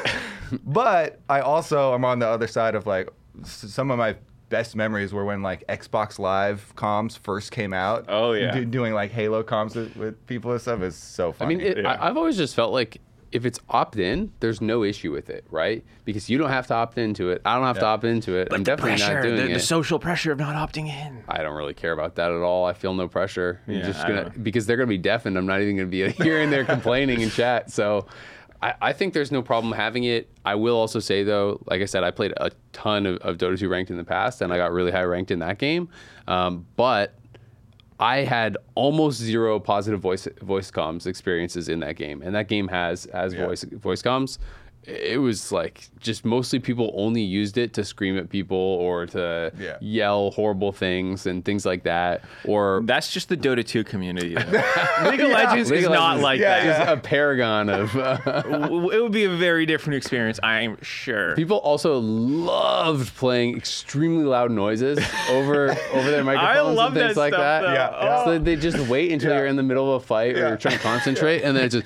but 0.64 1.20
I 1.30 1.42
also 1.42 1.94
am 1.94 2.06
on 2.06 2.20
the 2.20 2.28
other 2.28 2.48
side 2.48 2.76
of 2.76 2.86
like 2.88 3.10
s- 3.42 3.66
some 3.68 3.92
of 3.92 3.98
my 3.98 4.16
best 4.50 4.76
memories 4.76 5.14
were 5.14 5.24
when 5.26 5.42
like 5.42 5.66
Xbox 5.68 6.20
Live 6.20 6.74
comms 6.76 7.18
first 7.18 7.52
came 7.52 7.74
out. 7.74 8.06
Oh, 8.10 8.34
yeah. 8.34 8.52
Do- 8.52 8.66
doing 8.66 8.94
like 8.94 9.12
Halo 9.12 9.44
comms 9.44 9.76
with, 9.76 9.96
with 9.96 10.28
people 10.28 10.52
and 10.52 10.62
stuff 10.62 10.82
is 10.82 10.96
so 10.96 11.32
fun. 11.32 11.46
I 11.46 11.50
mean, 11.50 11.62
it, 11.62 11.78
Yeah. 11.78 11.92
I, 11.94 12.10
I've 12.10 12.18
always 12.18 12.38
just 12.38 12.56
felt 12.56 12.74
like 12.74 13.00
if 13.32 13.46
it's 13.46 13.60
opt 13.70 13.98
in, 13.98 14.32
there's 14.42 14.62
no 14.62 14.84
issue 14.84 15.12
with 15.12 15.30
it, 15.30 15.46
right? 15.50 15.84
Because 16.06 16.30
you 16.30 16.38
don't 16.38 16.50
have 16.50 16.68
to 16.68 16.74
opt 16.74 16.98
into 16.98 17.30
it. 17.30 17.42
I 17.46 17.56
don't 17.56 17.66
have 17.66 17.80
to 17.80 17.86
opt 17.86 18.04
into 18.04 18.36
it. 18.36 18.50
I'm 18.52 18.64
definitely 18.64 19.00
not 19.00 19.22
doing 19.24 19.36
the, 19.36 19.50
it. 19.50 19.54
the 19.54 19.60
social 19.60 20.00
pressure 20.00 20.32
of 20.32 20.40
not 20.40 20.56
opting 20.56 20.88
in. 20.88 21.24
I 21.28 21.42
don't 21.42 21.56
really 21.56 21.74
care 21.74 21.94
about 21.94 22.16
that 22.16 22.32
at 22.32 22.42
all. 22.42 22.66
I 22.66 22.74
feel 22.74 22.94
no 22.94 23.08
pressure. 23.08 23.62
You're 23.68 23.78
Yeah, 23.78 23.86
just 23.88 24.08
gonna 24.08 24.34
because 24.42 24.66
they're 24.66 24.78
gonna 24.78 24.88
be 24.88 24.98
deafened. 24.98 25.38
I'm 25.38 25.46
not 25.46 25.62
even 25.62 25.78
gonna 25.78 25.88
be 25.88 26.10
hearing 26.24 26.50
their 26.50 26.66
complaining 26.66 27.22
in 27.22 27.30
chat. 27.30 27.72
So 27.72 28.08
I, 28.62 28.74
I 28.82 28.94
think 28.94 29.14
there's 29.14 29.32
no 29.32 29.42
problem 29.42 29.74
having 29.74 30.04
it. 30.04 30.30
I 30.46 30.56
will 30.56 30.76
also 30.76 31.00
say 31.00 31.24
though, 31.24 31.62
like 31.66 31.82
I 31.82 31.86
said, 31.86 32.04
I 32.04 32.12
played 32.12 32.34
a 32.38 32.52
ton 32.74 33.06
of, 33.06 33.18
of 33.18 33.38
Dota 33.38 33.58
2 33.58 33.70
ranked 33.70 33.92
in 33.92 33.98
the 33.98 34.04
past, 34.04 34.42
and 34.42 34.52
I 34.54 34.58
got 34.58 34.72
really 34.72 34.92
high 34.92 35.04
ranked 35.04 35.32
in 35.32 35.40
that 35.40 35.58
game. 35.58 35.90
Um, 36.28 36.66
but 36.76 37.16
I 38.02 38.24
had 38.24 38.58
almost 38.76 39.20
zero 39.20 39.60
positive 39.60 40.00
voice 40.00 40.28
voice 40.42 40.72
comms 40.72 41.06
experiences 41.06 41.70
in 41.70 41.80
that 41.82 41.96
game, 41.96 42.22
and 42.24 42.34
that 42.36 42.48
game 42.48 42.68
has 42.70 43.08
has 43.14 43.34
Yeah. 43.34 43.46
voice 43.46 43.64
voice 43.64 44.02
comms. 44.02 44.40
It 44.84 45.20
was 45.22 45.52
like 45.52 45.90
just 46.00 46.26
mostly 46.26 46.58
people 46.60 46.92
only 46.96 47.22
used 47.22 47.58
it 47.60 47.74
to 47.76 47.86
scream 47.86 48.18
at 48.18 48.30
people 48.30 48.58
or 48.58 49.06
to 49.08 49.52
Yeah. 49.60 49.78
yell 49.80 50.32
horrible 50.32 50.72
things 50.72 51.28
and 51.28 51.46
things 51.46 51.66
like 51.68 51.84
that. 51.84 52.24
Or 52.46 52.82
That's 52.86 53.12
just 53.14 53.30
the 53.30 53.38
Dota 53.38 53.64
2 53.66 53.84
community. 53.84 54.30
League 54.36 55.20
of 55.22 55.30
Legends 55.30 55.70
League 55.70 55.82
is 55.82 55.86
of 55.86 55.92
not 55.94 56.20
like 56.20 56.40
Yeah, 56.40 56.64
that. 56.64 56.78
just 56.86 56.92
a 56.98 57.02
paragon 57.02 57.70
of. 57.70 57.96
Uh, 58.32 58.90
it 58.92 59.02
would 59.02 59.12
be 59.12 59.26
a 59.26 59.30
very 59.30 59.66
different 59.66 59.98
experience, 59.98 60.40
I'm 60.44 60.78
sure. 60.82 61.36
people 61.36 61.58
also 61.58 62.00
loved 62.00 63.16
playing 63.16 63.56
extremely 63.58 64.24
loud 64.26 64.52
noises 64.52 65.00
over 65.30 65.72
over 65.94 66.12
their 66.12 66.24
microphones 66.24 66.78
love 66.78 66.94
and 66.96 67.02
things 67.02 67.16
that 67.16 67.20
like 67.22 67.34
stuff, 67.34 67.42
that. 67.42 67.62
though. 67.62 67.74
Yeah, 67.74 68.04
yeah. 68.04 68.26
So 68.26 68.40
they 68.40 68.56
just 68.56 68.78
wait 68.90 69.12
until 69.12 69.32
Yeah. 69.32 69.38
you're 69.38 69.46
in 69.48 69.56
the 69.56 69.64
middle 69.64 69.94
of 69.96 70.02
a 70.04 70.06
fight 70.06 70.36
or 70.36 70.40
Yeah. 70.40 70.48
you're 70.50 70.58
trying 70.58 70.78
to 70.78 70.84
concentrate, 70.84 71.44
and 71.44 71.56
then 71.56 71.66
it 71.66 71.70
just, 71.70 71.86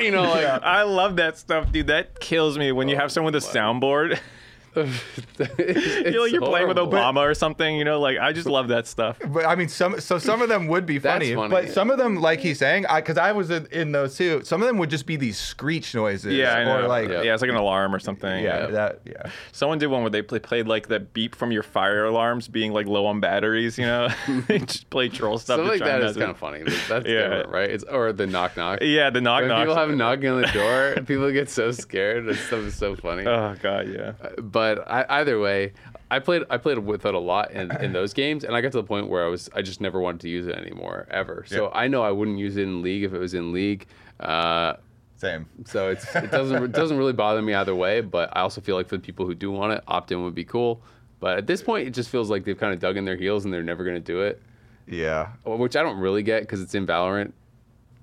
you 0.00 0.10
know, 0.10 0.22
like 0.22 0.44
I 0.62 0.82
love 0.82 1.16
that 1.16 1.38
stuff, 1.38 1.72
dude. 1.72 1.86
That 1.88 2.20
kills 2.20 2.58
me 2.58 2.72
when 2.72 2.88
you 2.88 2.96
oh, 2.96 3.00
have 3.00 3.12
someone 3.12 3.32
with 3.32 3.44
a 3.44 3.46
soundboard. 3.46 4.18
it's 4.76 6.12
You're 6.14 6.22
like 6.22 6.32
you're 6.32 6.40
playing 6.40 6.68
with 6.68 6.76
horrible. 6.76 6.98
Obama 6.98 7.18
or 7.20 7.34
something, 7.34 7.76
you 7.76 7.84
know. 7.84 8.00
Like 8.00 8.18
I 8.18 8.32
just 8.32 8.46
love 8.46 8.68
that 8.68 8.86
stuff. 8.86 9.18
But 9.26 9.46
I 9.46 9.54
mean, 9.54 9.68
some 9.68 10.00
so 10.00 10.18
some 10.18 10.42
of 10.42 10.48
them 10.48 10.66
would 10.68 10.86
be 10.86 10.98
funny, 10.98 11.34
funny. 11.34 11.48
but 11.50 11.70
some 11.70 11.90
of 11.90 11.98
them, 11.98 12.16
like 12.16 12.40
he's 12.40 12.58
saying, 12.58 12.86
because 12.94 13.18
I, 13.18 13.32
was 13.32 13.50
in, 13.50 13.66
in 13.72 13.92
those 13.92 14.16
too. 14.16 14.42
Some 14.44 14.60
of 14.62 14.68
them 14.68 14.78
would 14.78 14.90
just 14.90 15.06
be 15.06 15.16
these 15.16 15.38
screech 15.38 15.94
noises, 15.94 16.34
Yeah, 16.34 16.54
I 16.54 16.64
know. 16.64 16.84
or 16.84 16.88
like 16.88 17.08
Yeah. 17.08 17.22
yeah, 17.22 17.32
it's 17.34 17.42
like 17.42 17.50
an 17.50 17.56
alarm 17.56 17.94
or 17.94 17.98
something. 17.98 18.42
yeah, 18.44 18.66
that 18.66 19.00
yeah. 19.04 19.30
Someone 19.52 19.78
did 19.78 19.86
one 19.88 20.02
where 20.02 20.10
they 20.10 20.22
play, 20.22 20.38
played 20.38 20.66
like 20.66 20.88
the 20.88 21.00
beep 21.00 21.34
from 21.34 21.52
your 21.52 21.62
fire 21.62 22.04
alarms 22.04 22.48
being 22.48 22.72
like 22.72 22.86
low 22.86 23.06
on 23.06 23.20
batteries. 23.20 23.78
You 23.78 23.86
know, 23.86 24.08
they 24.48 24.58
just 24.60 24.90
play 24.90 25.08
troll 25.08 25.38
stuff. 25.38 25.56
Stuff 25.56 25.66
to 25.66 25.70
like 25.72 25.78
try 25.80 25.98
that 25.98 26.02
and 26.02 26.16
kind 26.16 26.30
of 26.30 26.38
funny. 26.38 26.62
That's 26.88 27.06
Yeah. 27.06 27.22
different, 27.28 27.48
right? 27.50 27.70
It's 27.70 27.84
or 27.84 28.12
the 28.12 28.26
knock 28.26 28.56
knock. 28.56 28.78
Yeah, 28.82 29.10
the 29.10 29.20
knock 29.20 29.40
When 29.42 29.48
knock. 29.48 29.60
people 29.60 29.76
have 29.76 29.90
knocking 29.96 30.28
on 30.30 30.40
the 30.42 30.48
door, 30.48 30.94
people 31.06 31.30
get 31.32 31.48
so 31.50 31.70
scared. 31.72 32.26
That 32.26 32.36
stuff 32.36 32.60
is 32.60 32.74
so 32.74 32.96
funny. 32.96 33.26
Oh 33.26 33.54
god, 33.60 33.88
yeah. 33.88 34.12
but 34.40 34.63
but 34.64 34.90
I, 34.90 35.20
either 35.20 35.38
way, 35.40 35.72
I 36.10 36.18
played 36.20 36.42
I 36.50 36.56
played 36.58 36.78
with 36.78 37.04
it 37.06 37.14
a 37.14 37.18
lot 37.18 37.50
in, 37.50 37.70
in 37.82 37.92
those 37.92 38.12
games, 38.22 38.44
and 38.44 38.54
I 38.56 38.60
got 38.60 38.72
to 38.72 38.78
the 38.78 38.84
point 38.94 39.08
where 39.08 39.24
I 39.24 39.28
was 39.28 39.50
I 39.54 39.62
just 39.62 39.80
never 39.80 40.00
wanted 40.00 40.20
to 40.22 40.28
use 40.28 40.46
it 40.46 40.54
anymore 40.56 41.06
ever. 41.10 41.44
So 41.46 41.64
Yep. 41.64 41.72
I 41.74 41.88
know 41.88 42.02
I 42.02 42.10
wouldn't 42.10 42.38
use 42.38 42.56
it 42.56 42.62
in 42.62 42.82
league 42.82 43.04
if 43.04 43.12
it 43.12 43.18
was 43.18 43.34
in 43.34 43.52
league. 43.52 43.86
Uh, 44.20 44.74
Same. 45.16 45.46
so 45.64 45.90
it's 45.90 46.06
it 46.16 46.30
doesn't 46.30 46.62
it 46.62 46.72
doesn't 46.72 46.96
really 46.96 47.12
bother 47.12 47.42
me 47.42 47.52
either 47.54 47.74
way. 47.74 48.00
But 48.00 48.30
I 48.36 48.40
also 48.40 48.60
feel 48.60 48.76
like 48.76 48.88
for 48.88 48.96
the 48.96 49.02
people 49.02 49.26
who 49.26 49.34
do 49.34 49.50
want 49.50 49.72
it, 49.72 49.82
opt 49.88 50.12
in 50.12 50.22
would 50.24 50.34
be 50.34 50.44
cool. 50.44 50.80
But 51.20 51.38
at 51.38 51.46
this 51.46 51.62
point, 51.62 51.86
it 51.88 51.92
just 51.92 52.08
feels 52.10 52.28
like 52.30 52.44
they've 52.44 52.58
kind 52.58 52.72
of 52.74 52.80
dug 52.80 52.96
in 52.96 53.04
their 53.04 53.16
heels 53.16 53.44
and 53.44 53.52
they're 53.54 53.62
never 53.62 53.82
going 53.84 53.96
to 53.96 54.00
do 54.12 54.20
it, 54.22 54.42
Yeah. 54.86 55.28
which 55.44 55.74
I 55.76 55.82
don't 55.82 55.98
really 55.98 56.22
get 56.22 56.42
because 56.42 56.60
it's 56.60 56.74
in 56.74 56.86
Valorant. 56.86 57.32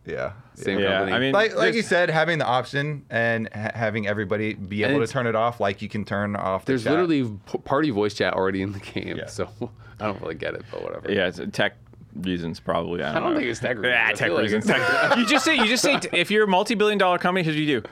Yeah. 0.06 0.34
Same 0.56 0.80
Yeah, 0.80 0.92
company. 1.00 1.14
I 1.16 1.20
mean, 1.20 1.32
like 1.34 1.56
like 1.56 1.74
you 1.76 1.82
said, 1.84 2.10
having 2.10 2.38
the 2.40 2.46
option 2.46 3.06
and 3.10 3.50
ha- 3.54 3.72
having 3.76 4.08
everybody 4.08 4.54
be 4.56 4.84
able 4.84 5.00
to 5.00 5.08
turn 5.12 5.28
it 5.28 5.36
off, 5.36 5.60
like 5.60 5.82
you 5.82 5.90
can 5.90 6.06
turn 6.06 6.36
off. 6.36 6.66
The 6.66 6.72
There's 6.74 6.84
chat. 6.84 6.92
literally 6.94 7.32
party 7.66 7.90
voice 7.92 8.14
chat 8.14 8.34
already 8.34 8.62
in 8.62 8.72
the 8.74 8.80
game, 8.80 9.18
Yeah. 9.18 9.28
so 9.28 9.48
I 10.00 10.08
don't 10.08 10.20
really 10.22 10.36
get 10.36 10.56
it, 10.56 10.64
but 10.72 10.84
whatever. 10.84 11.12
Yeah, 11.12 11.28
it's 11.28 11.40
uh, 11.40 11.46
tech 11.52 11.76
reasons 12.16 12.60
probably. 12.60 13.02
I 13.04 13.14
don't, 13.14 13.18
I 13.18 13.20
don't 13.20 13.34
know. 13.34 13.40
think 13.40 13.50
it's 13.52 13.60
tech 13.60 13.78
ah, 13.78 13.82
reasons. 13.82 13.94
Yeah, 13.94 14.08
tech 14.10 14.18
feel 14.28 14.34
like 14.34 14.44
reasons. 14.44 14.66
Tech- 14.68 15.18
you 15.18 15.26
just 15.28 15.46
say 15.46 15.56
you 15.56 15.66
just 15.66 15.84
say 15.84 16.00
if 16.14 16.32
you're 16.32 16.44
a 16.46 16.48
multi-billion 16.48 16.98
dollar 16.98 17.18
company, 17.18 17.44
here's 17.44 17.56
what 17.56 17.62
you 17.62 17.82
do: 17.82 17.88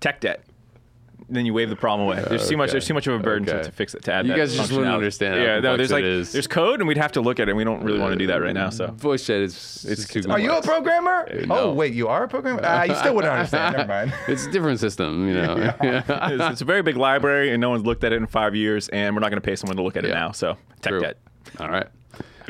tech 0.00 0.20
debt. 0.20 0.42
Then 1.28 1.46
you 1.46 1.54
wave 1.54 1.68
the 1.70 1.76
problem 1.76 2.06
away. 2.08 2.24
There's 2.28 2.48
too 2.48 2.56
much. 2.56 2.68
okay. 2.68 2.72
There's 2.72 2.86
too 2.86 2.94
much 2.94 3.06
of 3.06 3.14
a 3.14 3.18
burden 3.18 3.46
to, 3.46 3.54
Okay. 3.56 3.62
to 3.64 3.72
fix 3.72 3.94
it. 3.94 4.04
To 4.04 4.12
add 4.12 4.26
You 4.26 4.32
that 4.32 4.38
guys 4.38 4.54
just 4.54 4.70
wouldn't 4.70 4.88
functionality. 4.88 4.94
understand 4.94 5.34
how 5.36 5.40
Yeah, 5.42 5.60
no. 5.60 5.76
There's 5.76 5.90
like 5.92 6.04
it 6.04 6.10
is. 6.10 6.32
there's 6.32 6.46
code, 6.46 6.80
and 6.80 6.88
we'd 6.88 6.96
have 6.98 7.12
to 7.12 7.20
look 7.20 7.40
at 7.40 7.48
it. 7.48 7.52
and 7.52 7.58
We 7.58 7.64
don't 7.64 7.82
really 7.82 7.98
want 7.98 8.12
to 8.12 8.18
do 8.18 8.26
that 8.28 8.42
right 8.42 8.54
now. 8.54 8.70
So 8.70 8.88
Voice 8.88 9.26
chat 9.26 9.40
is 9.40 9.86
it's 9.88 10.06
too 10.08 10.22
Are 10.30 10.38
you 10.38 10.52
a 10.52 10.62
programmer? 10.62 11.28
no. 11.46 11.54
Oh 11.58 11.72
wait, 11.72 11.94
you 11.94 12.08
are 12.08 12.24
a 12.24 12.28
programmer? 12.28 12.60
Ah, 12.64 12.84
you 12.84 12.94
still 12.94 13.14
wouldn't 13.14 13.32
understand. 13.32 13.76
Never 13.76 13.88
mind. 13.88 14.12
It's 14.28 14.46
a 14.46 14.50
different 14.50 14.80
system, 14.80 15.28
you 15.28 15.34
know. 15.34 15.74
it's, 15.80 16.08
it's 16.52 16.60
a 16.60 16.64
very 16.64 16.82
big 16.82 16.96
library, 16.96 17.50
and 17.52 17.60
no 17.60 17.70
one's 17.70 17.84
looked 17.84 18.04
at 18.04 18.12
it 18.12 18.16
in 18.16 18.26
five 18.26 18.54
years, 18.54 18.88
and 18.88 19.14
we're 19.14 19.20
not 19.20 19.30
going 19.30 19.40
to 19.40 19.46
pay 19.46 19.56
someone 19.56 19.76
to 19.76 19.82
look 19.82 19.96
at 19.96 20.04
it 20.04 20.10
now. 20.14 20.32
So 20.32 20.56
tech 20.80 20.90
True. 20.92 21.00
debt. 21.00 21.18
All 21.58 21.68
right, 21.68 21.86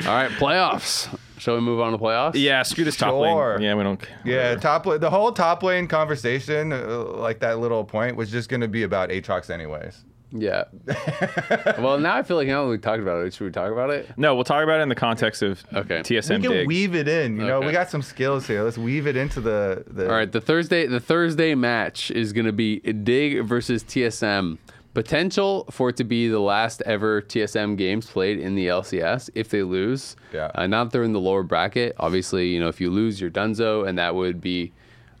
all 0.05 0.13
right. 0.13 0.31
Playoffs. 0.31 1.07
Shall 1.43 1.55
we 1.55 1.61
move 1.61 1.81
on 1.81 1.91
to 1.91 1.97
playoffs? 1.97 2.35
Yeah, 2.35 2.63
screw 2.63 2.85
this 2.85 2.95
top 2.95 3.09
Sure. 3.09 3.53
lane. 3.55 3.61
Yeah, 3.63 3.75
we 3.75 3.83
don't. 3.83 4.01
Yeah, 4.23 4.55
top 4.55 4.85
la- 4.85 4.97
the 4.97 5.09
whole 5.09 5.33
top 5.33 5.61
lane 5.61 5.87
conversation, 5.89 6.71
uh, 6.71 7.03
like 7.17 7.39
that 7.39 7.59
little 7.59 7.83
point, 7.83 8.15
was 8.15 8.31
just 8.31 8.47
going 8.47 8.61
to 8.61 8.69
be 8.69 8.83
about 8.83 9.09
Aatrox 9.09 9.49
anyways. 9.49 10.05
Yeah. 10.31 10.63
well, 11.79 11.99
now 11.99 12.15
I 12.15 12.23
feel 12.23 12.37
like 12.37 12.47
now 12.47 12.63
that 12.63 12.69
we 12.69 12.77
talked 12.77 13.01
about 13.01 13.25
it, 13.25 13.33
should 13.33 13.43
we 13.43 13.51
talk 13.51 13.71
about 13.71 13.89
it? 13.89 14.09
No, 14.17 14.35
we'll 14.35 14.45
talk 14.45 14.63
about 14.63 14.79
it 14.79 14.83
in 14.83 14.89
the 14.89 14.95
context 14.95 15.41
of 15.43 15.63
Okay. 15.73 15.99
TSM 15.99 16.37
we 16.37 16.41
can 16.47 16.51
dig. 16.51 16.67
weave 16.67 16.95
it 16.95 17.07
in. 17.09 17.35
You 17.39 17.45
know, 17.45 17.57
Okay. 17.57 17.67
we 17.67 17.73
got 17.73 17.89
some 17.89 18.01
skills 18.01 18.47
here. 18.47 18.63
Let's 18.63 18.77
weave 18.77 19.05
it 19.05 19.15
into 19.17 19.41
the. 19.41 19.83
the 19.85 20.07
All 20.09 20.15
right, 20.15 20.31
the 20.31 20.41
Thursday 20.41 20.87
the 20.87 20.99
Thursday 21.01 21.55
match 21.55 22.09
is 22.09 22.31
going 22.33 22.45
to 22.45 22.53
be 22.53 22.79
Dig 22.79 23.43
versus 23.43 23.83
TSM. 23.83 24.57
Potential 24.93 25.65
for 25.71 25.89
it 25.89 25.97
to 25.97 26.03
be 26.03 26.27
the 26.27 26.39
last 26.39 26.83
ever 26.85 27.21
TSM 27.21 27.77
games 27.77 28.05
played 28.05 28.39
in 28.39 28.53
the 28.55 28.67
LCS 28.67 29.29
if 29.33 29.49
they 29.49 29.63
lose. 29.63 30.15
Yeah. 30.31 30.51
Uh, 30.53 30.67
now 30.67 30.83
that 30.83 30.93
they're 30.93 31.03
in 31.03 31.13
the 31.13 31.19
lower 31.19 31.41
bracket, 31.43 31.95
obviously, 31.99 32.49
you 32.49 32.59
know, 32.59 32.67
if 32.67 32.79
you 32.79 32.91
lose, 32.91 33.19
you're 33.19 33.31
donezo, 33.31 33.87
and 33.87 33.97
that 33.97 34.13
would 34.13 34.39
be. 34.39 34.71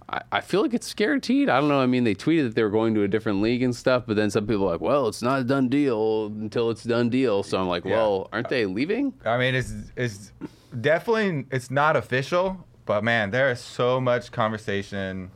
I, 0.09 0.21
I 0.33 0.41
feel 0.41 0.61
like 0.61 0.73
it's 0.75 0.93
guaranteed. 0.93 1.49
I 1.49 1.59
don't 1.59 1.69
know. 1.69 1.79
I 1.79 1.87
mean, 1.87 2.03
they 2.03 2.13
tweeted 2.13 2.43
that 2.43 2.55
they 2.55 2.61
were 2.61 2.69
going 2.69 2.93
to 2.95 3.01
a 3.03 3.07
different 3.07 3.41
league 3.41 3.63
and 3.63 3.75
stuff, 3.75 4.03
but 4.05 4.15
then 4.15 4.29
some 4.29 4.45
people 4.45 4.67
are 4.67 4.73
like, 4.73 4.81
well, 4.81 5.07
it's 5.07 5.21
not 5.23 5.39
a 5.39 5.43
done 5.43 5.69
deal 5.69 6.27
until 6.27 6.69
it's 6.69 6.85
a 6.85 6.89
done 6.89 7.09
deal. 7.09 7.41
So 7.41 7.57
I'm 7.59 7.67
like, 7.67 7.83
Yeah. 7.83 7.95
well, 7.95 8.29
aren't 8.31 8.49
they 8.49 8.65
leaving? 8.67 9.13
I 9.25 9.37
mean, 9.39 9.55
it's 9.55 9.73
it's 9.95 10.33
definitely 10.81 11.45
it's 11.51 11.71
not 11.71 11.95
official, 11.95 12.63
but 12.85 13.03
man, 13.03 13.31
there 13.31 13.49
is 13.49 13.59
so 13.59 13.99
much 13.99 14.31
conversation 14.31 15.31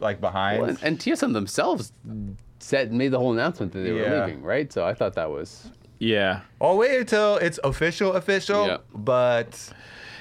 like 0.00 0.20
behind. 0.22 0.60
Well, 0.60 0.70
and, 0.70 0.78
and 0.82 0.98
TSM 0.98 1.32
themselves 1.34 1.92
said 2.64 2.92
made 2.92 3.08
the 3.08 3.18
whole 3.18 3.32
announcement 3.32 3.72
that 3.72 3.80
they 3.80 3.92
were 3.92 4.00
Yeah. 4.02 4.24
leaving, 4.24 4.42
right? 4.42 4.72
So 4.72 4.84
I 4.86 4.94
thought 4.94 5.14
that 5.14 5.30
was 5.30 5.70
yeah, 5.98 6.40
I'll 6.60 6.76
wait 6.76 6.98
until 6.98 7.36
it's 7.36 7.58
official, 7.62 8.14
official. 8.14 8.66
Yeah. 8.66 8.78
But 8.94 9.72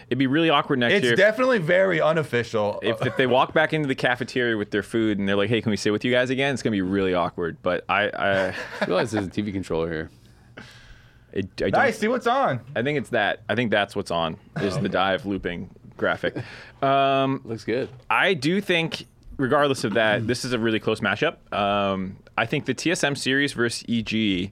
it'd 0.08 0.19
be 0.19 0.27
really 0.27 0.49
awkward 0.49 0.79
next 0.79 0.93
it's 0.95 1.03
year. 1.03 1.13
if- 1.13 1.17
definitely 1.19 1.58
very 1.58 1.99
unofficial. 1.99 2.79
if, 2.84 3.03
if 3.06 3.17
they 3.17 3.27
walk 3.27 3.53
back 3.53 3.73
into 3.73 3.88
the 3.88 3.95
cafeteria 3.95 4.56
with 4.56 4.71
their 4.71 4.84
food 4.84 5.17
and 5.19 5.27
they're 5.27 5.36
like, 5.36 5.49
"Hey, 5.49 5.62
can 5.62 5.71
we 5.71 5.77
sit 5.77 5.91
with 5.91 6.06
you 6.06 6.12
guys 6.12 6.29
again?" 6.29 6.53
It's 6.53 6.62
gonna 6.62 6.71
be 6.71 6.82
really 6.82 7.13
awkward. 7.13 7.58
But 7.63 7.86
I, 7.89 8.10
I, 8.10 8.47
I 8.82 8.86
realize 8.86 9.12
there's 9.12 9.25
a 9.25 9.29
TV 9.29 9.51
controller 9.51 9.89
here. 9.91 10.10
I, 11.36 11.39
I 11.39 11.41
don't. 11.41 11.71
nice, 11.71 11.97
see 11.97 12.08
what's 12.08 12.27
on. 12.27 12.60
I 12.75 12.84
think 12.84 12.97
it's 12.99 13.10
that. 13.10 13.41
I 13.49 13.56
think 13.56 13.71
that's 13.71 13.95
what's 13.95 14.12
on 14.12 14.38
is 14.62 14.77
the 14.77 14.89
dive 14.89 15.25
looping 15.25 15.69
graphic. 15.97 16.36
Um, 16.84 17.39
Looks 17.45 17.63
good. 17.63 17.88
I 18.10 18.34
do 18.34 18.60
think, 18.60 19.06
regardless 19.38 19.86
of 19.86 19.93
that, 19.93 20.27
this 20.27 20.43
is 20.43 20.51
a 20.51 20.60
really 20.60 20.82
close 20.82 20.99
matchup. 20.99 21.38
Um, 21.53 22.17
I 22.38 22.46
think 22.46 22.65
the 22.65 22.74
TSM 22.74 23.17
series 23.17 23.54
versus 23.54 23.84
EG, 23.88 24.52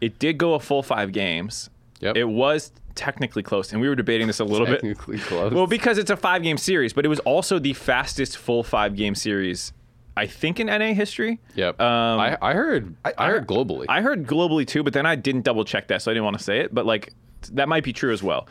it 0.00 0.18
did 0.18 0.38
go 0.38 0.54
a 0.54 0.60
full 0.60 0.82
five 0.82 1.12
games. 1.12 1.70
Yep. 2.00 2.16
It 2.16 2.24
was 2.24 2.72
technically 2.94 3.42
close, 3.42 3.72
and 3.72 3.80
we 3.80 3.88
were 3.88 3.94
debating 3.94 4.26
this 4.26 4.40
a 4.40 4.44
little 4.44 4.66
bit. 4.66 4.80
Technically 4.80 5.18
close. 5.18 5.52
Well, 5.52 5.66
because 5.66 5.98
it's 5.98 6.10
a 6.10 6.16
five 6.16 6.42
game 6.42 6.58
series, 6.58 6.92
but 6.92 7.04
it 7.04 7.08
was 7.08 7.20
also 7.20 7.58
the 7.58 7.72
fastest 7.74 8.36
full 8.36 8.62
five 8.62 8.96
game 8.96 9.14
series, 9.14 9.72
I 10.16 10.26
think, 10.26 10.58
in 10.60 10.66
NA 10.66 10.92
history. 10.94 11.40
Yep. 11.54 11.80
Um, 11.80 12.20
I, 12.20 12.36
I 12.42 12.52
heard. 12.54 12.94
I, 13.04 13.12
I- 13.16 13.26
heard 13.30 13.46
globally. 13.46 13.86
I 13.88 14.00
heard 14.02 14.26
globally 14.26 14.66
too, 14.66 14.82
but 14.82 14.92
then 14.92 15.06
I 15.06 15.14
didn't 15.14 15.42
double 15.42 15.64
check 15.64 15.88
that, 15.88 16.02
so 16.02 16.10
I 16.10 16.14
didn't 16.14 16.24
want 16.24 16.38
to 16.38 16.44
say 16.44 16.60
it. 16.60 16.74
But 16.74 16.86
like, 16.86 17.12
that 17.52 17.68
might 17.68 17.84
be 17.84 17.92
true 17.92 18.12
as 18.12 18.22
well. 18.22 18.48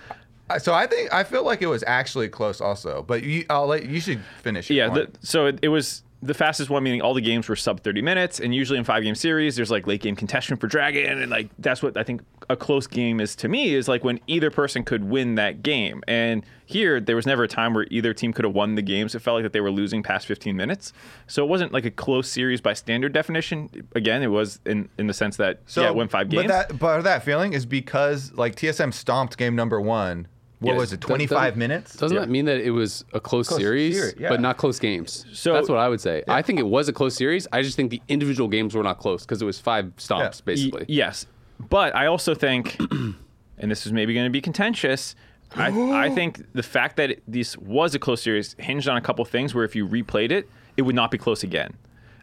So 0.60 0.74
I 0.74 0.86
think 0.86 1.14
I 1.14 1.24
feel 1.24 1.46
like 1.46 1.62
it 1.62 1.68
was 1.68 1.82
actually 1.88 2.28
close 2.28 2.60
also. 2.60 3.04
But 3.04 3.24
you, 3.24 3.46
I'll 3.50 3.68
let 3.68 3.86
you 3.86 4.02
should 4.02 4.20
finish. 4.42 4.70
Yeah. 4.70 4.90
The, 4.90 5.10
so 5.22 5.46
it, 5.46 5.60
it 5.62 5.70
was 5.70 6.04
the 6.24 6.34
fastest 6.34 6.70
one, 6.70 6.84
meaning 6.84 7.02
all 7.02 7.14
the 7.14 7.22
games 7.22 7.50
were 7.50 7.56
sub 7.56 7.82
30 7.82 8.02
minutes. 8.02 8.40
And 8.40 8.54
usually 8.54 8.78
in 8.78 8.86
five 8.86 9.02
game 9.04 9.16
series, 9.16 9.56
there's 9.56 9.72
like 9.72 9.88
late 9.88 10.02
game 10.02 10.16
contestation 10.16 10.56
for 10.58 10.68
Dragon. 10.68 11.20
And 11.20 11.32
like, 11.32 11.50
that's 11.58 11.82
what 11.82 11.98
I 11.98 12.04
think 12.04 12.22
a 12.50 12.56
close 12.56 12.86
game 12.86 13.20
is 13.20 13.36
to 13.38 13.48
me 13.48 13.74
is 13.74 13.88
like 13.88 14.04
when 14.04 14.20
either 14.28 14.52
person 14.52 14.84
could 14.84 15.04
win 15.04 15.36
that 15.36 15.64
game. 15.64 16.04
And 16.08 16.46
here, 16.66 17.00
there 17.00 17.16
was 17.16 17.26
never 17.26 17.44
a 17.44 17.48
time 17.48 17.74
where 17.74 17.88
either 17.90 18.14
team 18.14 18.34
could 18.34 18.46
have 18.46 18.54
won 18.54 18.76
the 18.76 18.82
games. 18.84 19.16
It 19.16 19.20
felt 19.20 19.36
like 19.36 19.44
that 19.44 19.54
they 19.54 19.62
were 19.62 19.72
losing 19.72 20.04
past 20.04 20.28
15 20.28 20.56
minutes. 20.56 20.94
So 21.26 21.44
it 21.44 21.48
wasn't 21.48 21.74
like 21.74 21.86
a 21.86 21.92
close 21.92 22.30
series 22.30 22.62
by 22.62 22.74
standard 22.74 23.14
definition. 23.14 23.70
Again, 23.96 24.22
it 24.22 24.28
was 24.28 24.60
in, 24.66 24.90
in 25.00 25.08
the 25.08 25.14
sense 25.14 25.38
that, 25.38 25.62
So 25.66 25.82
yeah, 25.82 25.90
it 25.90 25.96
went 25.96 26.12
five 26.12 26.30
games. 26.30 26.44
But 26.44 26.68
that, 26.70 26.80
but 26.80 27.02
that 27.02 27.24
feeling 27.24 27.54
is 27.54 27.66
because 27.66 28.32
like 28.34 28.56
TSM 28.56 28.94
stomped 28.94 29.38
game 29.38 29.56
number 29.56 29.82
one. 29.82 30.28
What 30.62 30.74
Yes. 30.74 30.80
was 30.80 30.94
it? 30.94 31.02
Twenty 31.02 31.26
five 31.28 31.58
minutes. 31.58 31.96
Doesn't 31.98 32.16
that 32.18 32.30
mean 32.30 32.46
that 32.46 32.62
it 32.62 32.70
was 32.72 33.04
a 33.14 33.20
close, 33.20 33.48
Close 33.50 33.60
series, 33.60 33.96
series, 33.98 34.14
yeah. 34.20 34.30
but 34.30 34.40
not 34.40 34.58
close 34.58 34.80
games? 34.80 35.26
So- 35.34 35.54
that's 35.54 35.68
what 35.68 35.80
I 35.80 35.90
would 35.90 36.00
say. 36.00 36.24
I 36.28 36.42
think 36.44 36.60
it 36.60 36.68
was 36.68 36.88
a 36.88 36.94
close 36.94 37.16
series. 37.16 37.48
I 37.52 37.64
just 37.64 37.76
think 37.76 37.90
the 37.90 38.02
individual 38.08 38.48
games 38.48 38.76
were 38.76 38.84
not 38.84 39.00
close 39.00 39.24
because 39.26 39.42
it 39.42 39.46
was 39.46 39.60
five 39.60 39.86
stomps 39.98 40.20
Yeah. 40.40 40.46
basically. 40.46 40.80
Y- 40.82 40.86
yes, 40.88 41.26
but 41.70 41.96
I 41.96 42.06
also 42.06 42.36
think, 42.36 42.78
and 43.58 43.72
this 43.72 43.86
is 43.88 43.92
maybe 43.92 44.14
going 44.14 44.26
to 44.28 44.32
be 44.32 44.40
contentious. 44.42 45.16
I, 45.56 46.06
I 46.06 46.10
think 46.16 46.46
the 46.54 46.64
fact 46.64 46.96
that 46.98 47.10
it, 47.12 47.24
this 47.28 47.58
was 47.58 47.96
a 47.96 48.00
close 48.00 48.22
series 48.22 48.56
hinged 48.60 48.88
on 48.88 48.98
a 48.98 49.02
couple 49.02 49.26
things. 49.26 49.56
Where 49.56 49.64
if 49.66 49.76
you 49.76 49.88
replayed 49.88 50.32
it, 50.32 50.48
it 50.78 50.84
would 50.84 50.96
not 50.96 51.10
be 51.12 51.18
close 51.18 51.42
again. 51.44 51.74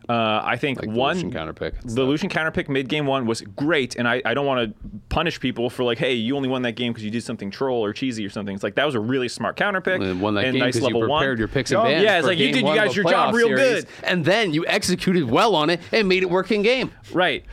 Uh, 0.09 0.41
I 0.43 0.57
think 0.57 0.79
Like 0.79 0.89
the 0.89 0.95
one 0.97 1.17
Lucian 1.17 1.31
counterpick 1.33 1.81
and 1.83 1.91
the 1.91 2.03
Lucian 2.03 2.31
counterpick 2.31 2.69
mid 2.71 2.89
game 2.89 3.05
one 3.05 3.27
was 3.27 3.43
great, 3.43 3.97
and 3.97 4.09
I, 4.09 4.23
I 4.25 4.33
don't 4.33 4.47
want 4.47 4.69
to 4.75 4.89
punish 5.11 5.39
people 5.39 5.69
for 5.69 5.85
like, 5.85 5.99
hey, 5.99 6.15
you 6.15 6.35
only 6.35 6.49
won 6.49 6.63
that 6.63 6.73
game 6.77 6.93
because 6.93 7.05
you 7.05 7.11
did 7.11 7.23
something 7.25 7.51
troll 7.51 7.85
or 7.85 7.93
cheesy 7.93 8.25
or 8.25 8.31
something. 8.31 8.55
It's 8.55 8.65
like 8.65 8.77
that 8.77 8.87
was 8.87 8.95
a 8.95 9.01
really 9.01 9.29
smart 9.29 9.57
counterpick 9.59 10.03
And 10.03 10.21
won 10.23 10.33
that 10.35 10.45
and 10.47 10.55
game 10.55 10.61
nice 10.61 10.77
because 10.77 10.89
you 10.89 10.95
level 10.95 11.03
prepared 11.15 11.33
one. 11.33 11.39
your 11.39 11.49
picks 11.49 11.71
Yeah, 11.71 11.81
and 11.81 11.89
bans. 11.89 12.05
yeah, 12.05 12.19
it's 12.19 12.27
like 12.27 12.39
you 12.39 12.53
did 12.53 12.67
you 12.67 12.75
guys 12.75 12.97
your 12.97 13.05
job 13.05 13.35
real 13.35 13.49
series, 13.49 13.85
good. 13.85 13.87
and 14.05 14.25
then 14.25 14.55
you 14.55 14.65
executed 14.67 15.25
well 15.31 15.55
on 15.55 15.69
it 15.69 15.81
and 15.93 16.09
made 16.09 16.23
it 16.23 16.31
work 16.31 16.51
in 16.53 16.63
game. 16.63 16.91
Right, 17.13 17.45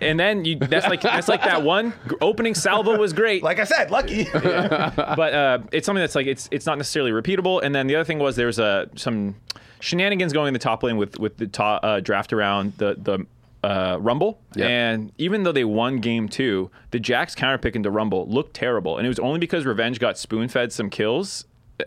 and 0.00 0.18
then 0.18 0.44
you 0.44 0.56
that's 0.58 0.88
like 0.88 1.02
that's 1.02 1.28
like 1.28 1.44
that 1.44 1.62
one 1.62 1.92
opening 2.20 2.54
salvo 2.56 2.98
was 2.98 3.12
great. 3.12 3.42
Like 3.44 3.60
I 3.60 3.64
said, 3.64 3.90
lucky. 3.92 4.24
but 4.32 5.32
uh, 5.32 5.58
it's 5.72 5.86
something 5.86 6.00
that's 6.02 6.14
like 6.16 6.26
it's 6.26 6.48
it's 6.50 6.66
not 6.66 6.76
necessarily 6.78 7.12
repeatable. 7.12 7.62
And 7.62 7.74
then 7.74 7.86
the 7.86 7.94
other 7.96 8.04
thing 8.04 8.18
was 8.18 8.34
there's 8.36 8.58
a 8.58 8.88
some 8.96 9.36
shenanigans 9.80 10.32
going 10.32 10.48
in 10.48 10.52
the 10.52 10.60
top 10.60 10.82
lane 10.82 10.96
with 10.96 11.18
with 11.18 11.36
the 11.36 11.46
top, 11.46 11.84
uh, 11.84 12.00
draft 12.00 12.32
around 12.32 12.74
the 12.76 12.96
the 12.98 13.26
uh, 13.62 13.98
Rumble. 14.00 14.40
Yep. 14.54 14.70
And 14.70 15.12
even 15.18 15.42
though 15.42 15.52
they 15.52 15.64
won 15.64 15.98
game 15.98 16.28
two, 16.28 16.70
the 16.92 16.98
Jax 16.98 17.34
counterpick 17.34 17.74
into 17.74 17.90
Rumble 17.90 18.26
looked 18.26 18.54
terrible, 18.54 18.96
and 18.96 19.06
it 19.06 19.08
was 19.08 19.18
only 19.18 19.38
because 19.38 19.66
Revenge 19.66 19.98
got 19.98 20.16
spoon 20.16 20.48
fed 20.48 20.72
some 20.72 20.88
kills 20.90 21.44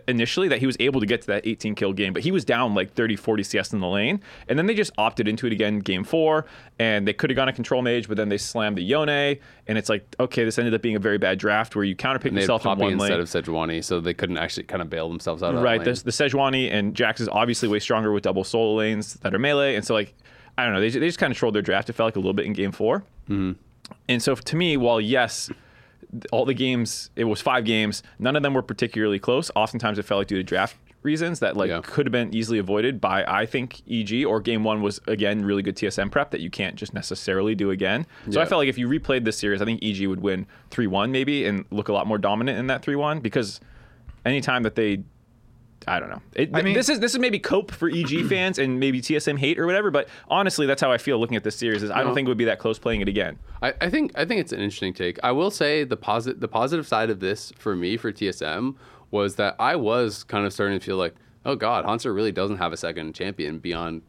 initially 0.08 0.48
that 0.48 0.58
he 0.58 0.66
was 0.66 0.76
able 0.80 1.00
to 1.00 1.06
get 1.06 1.20
to 1.20 1.26
that 1.28 1.46
18 1.46 1.74
kill 1.74 1.92
game 1.92 2.12
but 2.12 2.22
he 2.22 2.30
was 2.30 2.44
down 2.44 2.74
like 2.74 2.92
30 2.94 3.16
40 3.16 3.42
cs 3.42 3.72
in 3.72 3.80
the 3.80 3.86
lane 3.88 4.20
and 4.48 4.58
then 4.58 4.66
they 4.66 4.74
just 4.74 4.92
opted 4.98 5.26
into 5.28 5.46
it 5.46 5.52
again 5.52 5.78
game 5.78 6.04
four 6.04 6.46
and 6.78 7.06
they 7.08 7.12
could 7.12 7.30
have 7.30 7.36
gone 7.36 7.48
a 7.48 7.52
control 7.52 7.82
mage 7.82 8.08
but 8.08 8.16
then 8.16 8.28
they 8.28 8.38
slammed 8.38 8.76
the 8.78 8.82
yone 8.82 9.08
and 9.08 9.78
it's 9.78 9.88
like 9.88 10.06
okay 10.20 10.44
this 10.44 10.58
ended 10.58 10.74
up 10.74 10.82
being 10.82 10.96
a 10.96 11.00
very 11.00 11.18
bad 11.18 11.38
draft 11.38 11.76
where 11.76 11.84
you 11.84 11.94
counterpick 11.96 12.26
And 12.26 12.36
they 12.36 12.42
had 12.42 12.48
yourself 12.50 12.62
in 12.66 12.78
one 12.78 12.92
instead 12.92 13.10
lane 13.10 13.20
of 13.20 13.28
Sejuani, 13.28 13.84
so 13.84 14.00
they 14.00 14.14
couldn't 14.14 14.38
actually 14.38 14.64
kind 14.64 14.82
of 14.82 14.88
bail 14.90 15.08
themselves 15.08 15.42
out. 15.42 15.54
Of 15.54 15.62
right 15.62 15.82
the, 15.82 15.92
the 15.92 16.10
Sejuani 16.10 16.72
and 16.72 16.94
Jax 16.94 17.20
is 17.20 17.28
obviously 17.28 17.68
way 17.68 17.78
stronger 17.80 18.12
with 18.12 18.22
double 18.24 18.44
solo 18.44 18.74
lanes 18.76 19.14
that 19.14 19.34
are 19.34 19.38
melee 19.38 19.74
and 19.76 19.84
so 19.84 19.94
like 19.94 20.14
I 20.58 20.64
don't 20.64 20.72
know 20.74 20.80
they, 20.80 20.90
they 20.90 21.06
just 21.08 21.18
kind 21.18 21.30
of 21.30 21.36
trolled 21.36 21.54
their 21.54 21.62
draft 21.62 21.88
it 21.90 21.94
felt 21.94 22.06
like 22.08 22.16
a 22.16 22.20
little 22.20 22.32
bit 22.34 22.46
in 22.46 22.52
game 22.52 22.72
4 22.72 23.02
Mm-hmm. 23.28 23.52
and 24.08 24.22
so 24.22 24.34
to 24.34 24.56
me 24.56 24.76
while 24.76 25.00
yes 25.00 25.50
all 26.32 26.44
the 26.44 26.54
games 26.54 27.10
it 27.16 27.24
was 27.24 27.40
five 27.40 27.64
games 27.64 28.02
none 28.18 28.36
of 28.36 28.42
them 28.42 28.54
were 28.54 28.62
particularly 28.62 29.18
close 29.18 29.50
oftentimes 29.56 29.98
it 29.98 30.04
felt 30.04 30.18
like 30.20 30.28
due 30.28 30.36
to 30.36 30.42
draft 30.42 30.76
reasons 31.02 31.40
that 31.40 31.56
like 31.56 31.68
Yeah. 31.68 31.80
could 31.82 32.06
have 32.06 32.12
been 32.12 32.34
easily 32.34 32.58
avoided 32.58 33.00
by 33.00 33.24
I 33.26 33.44
think 33.46 33.82
EG 33.90 34.24
or 34.24 34.40
game 34.40 34.64
one 34.64 34.80
was 34.80 35.00
again 35.06 35.44
really 35.44 35.62
good 35.62 35.76
TSM 35.76 36.10
prep 36.10 36.30
that 36.30 36.40
you 36.40 36.48
can't 36.50 36.76
just 36.76 36.94
necessarily 36.94 37.54
do 37.54 37.70
again. 37.70 38.06
So 38.30 38.40
I 38.40 38.46
felt 38.46 38.60
like 38.60 38.68
if 38.68 38.78
you 38.78 38.88
replayed 38.88 39.24
this 39.24 39.36
series, 39.36 39.60
I 39.60 39.66
think 39.66 39.82
EG 39.84 40.06
would 40.06 40.20
win 40.22 40.46
three 40.70 40.86
one 40.86 41.12
maybe 41.12 41.44
and 41.46 41.66
look 41.70 41.88
a 41.88 41.92
lot 41.92 42.06
more 42.06 42.16
dominant 42.16 42.58
in 42.58 42.68
that 42.68 42.80
three 42.82 42.96
one 42.96 43.20
because 43.20 43.60
anytime 44.24 44.62
that 44.62 44.76
they 44.76 45.02
I 45.86 46.00
don't 46.00 46.10
know. 46.10 46.22
It, 46.34 46.50
I 46.54 46.62
mean- 46.62 46.74
this 46.74 46.88
is 46.88 47.00
this 47.00 47.12
is 47.14 47.18
maybe 47.18 47.38
cope 47.38 47.70
for 47.70 47.88
EG 47.88 48.26
fans 48.28 48.58
and 48.58 48.80
maybe 48.80 49.00
TSM 49.00 49.38
hate 49.38 49.58
or 49.58 49.66
whatever. 49.66 49.90
But 49.90 50.08
honestly, 50.28 50.66
that's 50.66 50.80
how 50.80 50.90
I 50.92 50.98
feel 50.98 51.18
looking 51.18 51.36
at 51.36 51.44
this 51.44 51.56
series. 51.56 51.82
Is 51.82 51.90
I 51.90 52.02
don't 52.02 52.14
think 52.14 52.26
it 52.26 52.30
would 52.30 52.38
be 52.38 52.44
that 52.46 52.58
close 52.58 52.78
playing 52.78 53.00
it 53.00 53.08
again. 53.08 53.38
I, 53.62 53.74
I 53.80 53.90
think 53.90 54.12
I 54.14 54.24
think 54.24 54.40
it's 54.40 54.52
an 54.52 54.60
interesting 54.60 54.94
take. 54.94 55.18
I 55.22 55.32
will 55.32 55.50
say 55.50 55.84
the 55.84 55.96
positive 55.96 56.40
the 56.40 56.48
positive 56.48 56.86
side 56.86 57.10
of 57.10 57.20
this 57.20 57.52
for 57.58 57.76
me 57.76 57.96
for 57.96 58.12
TSM 58.12 58.74
was 59.10 59.36
that 59.36 59.56
I 59.58 59.76
was 59.76 60.24
kind 60.24 60.44
of 60.46 60.52
starting 60.52 60.78
to 60.78 60.84
feel 60.84 60.96
like, 60.96 61.14
oh 61.44 61.54
God, 61.56 61.84
Hanser 61.84 62.14
really 62.14 62.32
doesn't 62.32 62.56
have 62.56 62.72
a 62.72 62.76
second 62.76 63.14
champion 63.14 63.58
beyond 63.58 64.02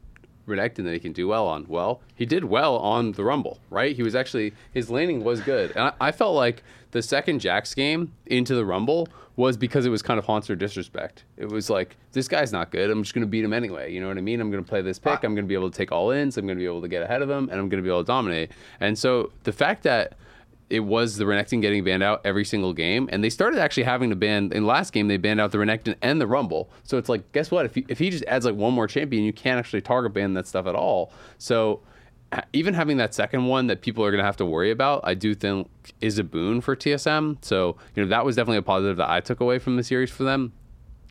Renekton 0.47 0.83
that 0.83 0.93
he 0.93 0.99
can 0.99 1.13
do 1.13 1.27
well 1.27 1.47
on. 1.47 1.65
Well, 1.67 2.01
he 2.15 2.25
did 2.25 2.45
well 2.45 2.77
on 2.77 3.13
the 3.13 3.23
Rumble, 3.23 3.59
right? 3.69 3.95
He 3.95 4.03
was 4.03 4.15
actually 4.15 4.53
his 4.73 4.89
laning 4.89 5.23
was 5.23 5.41
good, 5.41 5.71
and 5.71 5.85
I, 5.99 6.07
I 6.07 6.11
felt 6.11 6.35
like 6.35 6.63
the 6.91 7.01
second 7.01 7.39
Jax 7.39 7.73
game 7.73 8.13
into 8.25 8.55
the 8.55 8.65
Rumble 8.65 9.07
was 9.35 9.57
because 9.57 9.85
it 9.85 9.89
was 9.89 10.01
kind 10.01 10.17
of 10.17 10.25
Hanser 10.25 10.57
disrespect. 10.57 11.25
It 11.35 11.49
was 11.49 11.69
like 11.69 11.97
this 12.13 12.27
guy's 12.27 12.53
not 12.53 12.71
good. 12.71 12.89
I'm 12.89 13.03
just 13.03 13.13
going 13.13 13.25
to 13.25 13.29
beat 13.29 13.43
him 13.43 13.53
anyway. 13.53 13.91
You 13.91 13.99
know 13.99 14.07
what 14.07 14.17
I 14.17 14.21
mean? 14.21 14.39
I'm 14.39 14.49
going 14.49 14.63
to 14.63 14.69
play 14.69 14.81
this 14.81 14.97
pick. 14.97 15.11
Ah. 15.11 15.19
I'm 15.23 15.35
going 15.35 15.45
to 15.45 15.49
be 15.49 15.55
able 15.55 15.69
to 15.69 15.77
take 15.77 15.91
all 15.91 16.11
ins. 16.11 16.37
I'm 16.37 16.45
going 16.45 16.57
to 16.57 16.61
be 16.61 16.65
able 16.65 16.81
to 16.81 16.87
get 16.87 17.03
ahead 17.03 17.21
of 17.21 17.29
him, 17.29 17.49
and 17.49 17.59
I'm 17.59 17.67
going 17.67 17.81
to 17.81 17.83
be 17.83 17.89
able 17.89 18.03
to 18.03 18.07
dominate. 18.07 18.51
And 18.79 18.97
so 18.97 19.31
the 19.43 19.51
fact 19.51 19.83
that 19.83 20.13
it 20.69 20.79
was 20.79 21.17
the 21.17 21.25
Renekton 21.25 21.61
getting 21.61 21.83
banned 21.83 22.03
out 22.03 22.21
every 22.25 22.43
single 22.43 22.73
game, 22.73 23.07
and 23.11 23.23
they 23.23 23.29
started 23.29 23.59
actually 23.59 23.83
having 23.83 24.09
to 24.09 24.15
ban 24.15 24.51
in 24.51 24.65
last 24.65 24.93
game. 24.93 25.07
They 25.07 25.17
banned 25.17 25.39
out 25.39 25.51
the 25.51 25.59
Renekton 25.59 25.95
and 26.01 26.19
the 26.19 26.27
Rumble. 26.27 26.69
So 26.83 26.97
it's 26.97 27.09
like, 27.09 27.31
guess 27.31 27.51
what? 27.51 27.65
If 27.65 27.75
he, 27.75 27.85
if 27.87 27.99
he 27.99 28.09
just 28.09 28.23
adds 28.25 28.45
like 28.45 28.55
one 28.55 28.73
more 28.73 28.87
champion, 28.87 29.23
you 29.23 29.33
can't 29.33 29.59
actually 29.59 29.81
target 29.81 30.13
ban 30.13 30.33
that 30.33 30.47
stuff 30.47 30.65
at 30.65 30.75
all. 30.75 31.11
So 31.37 31.81
uh, 32.31 32.41
even 32.53 32.73
having 32.73 32.97
that 32.97 33.13
second 33.13 33.45
one 33.45 33.67
that 33.67 33.81
people 33.81 34.03
are 34.03 34.09
going 34.09 34.19
to 34.19 34.25
have 34.25 34.37
to 34.37 34.45
worry 34.45 34.71
about, 34.71 35.01
I 35.03 35.13
do 35.13 35.35
think 35.35 35.69
is 36.01 36.17
a 36.17 36.23
boon 36.23 36.61
for 36.61 36.75
TSM. 36.75 37.43
So 37.45 37.77
you 37.95 38.03
know 38.03 38.09
that 38.09 38.25
was 38.25 38.35
definitely 38.35 38.57
a 38.57 38.63
positive 38.63 38.97
that 38.97 39.09
I 39.09 39.19
took 39.19 39.39
away 39.39 39.59
from 39.59 39.75
the 39.77 39.83
series 39.83 40.09
for 40.09 40.23
them. 40.23 40.51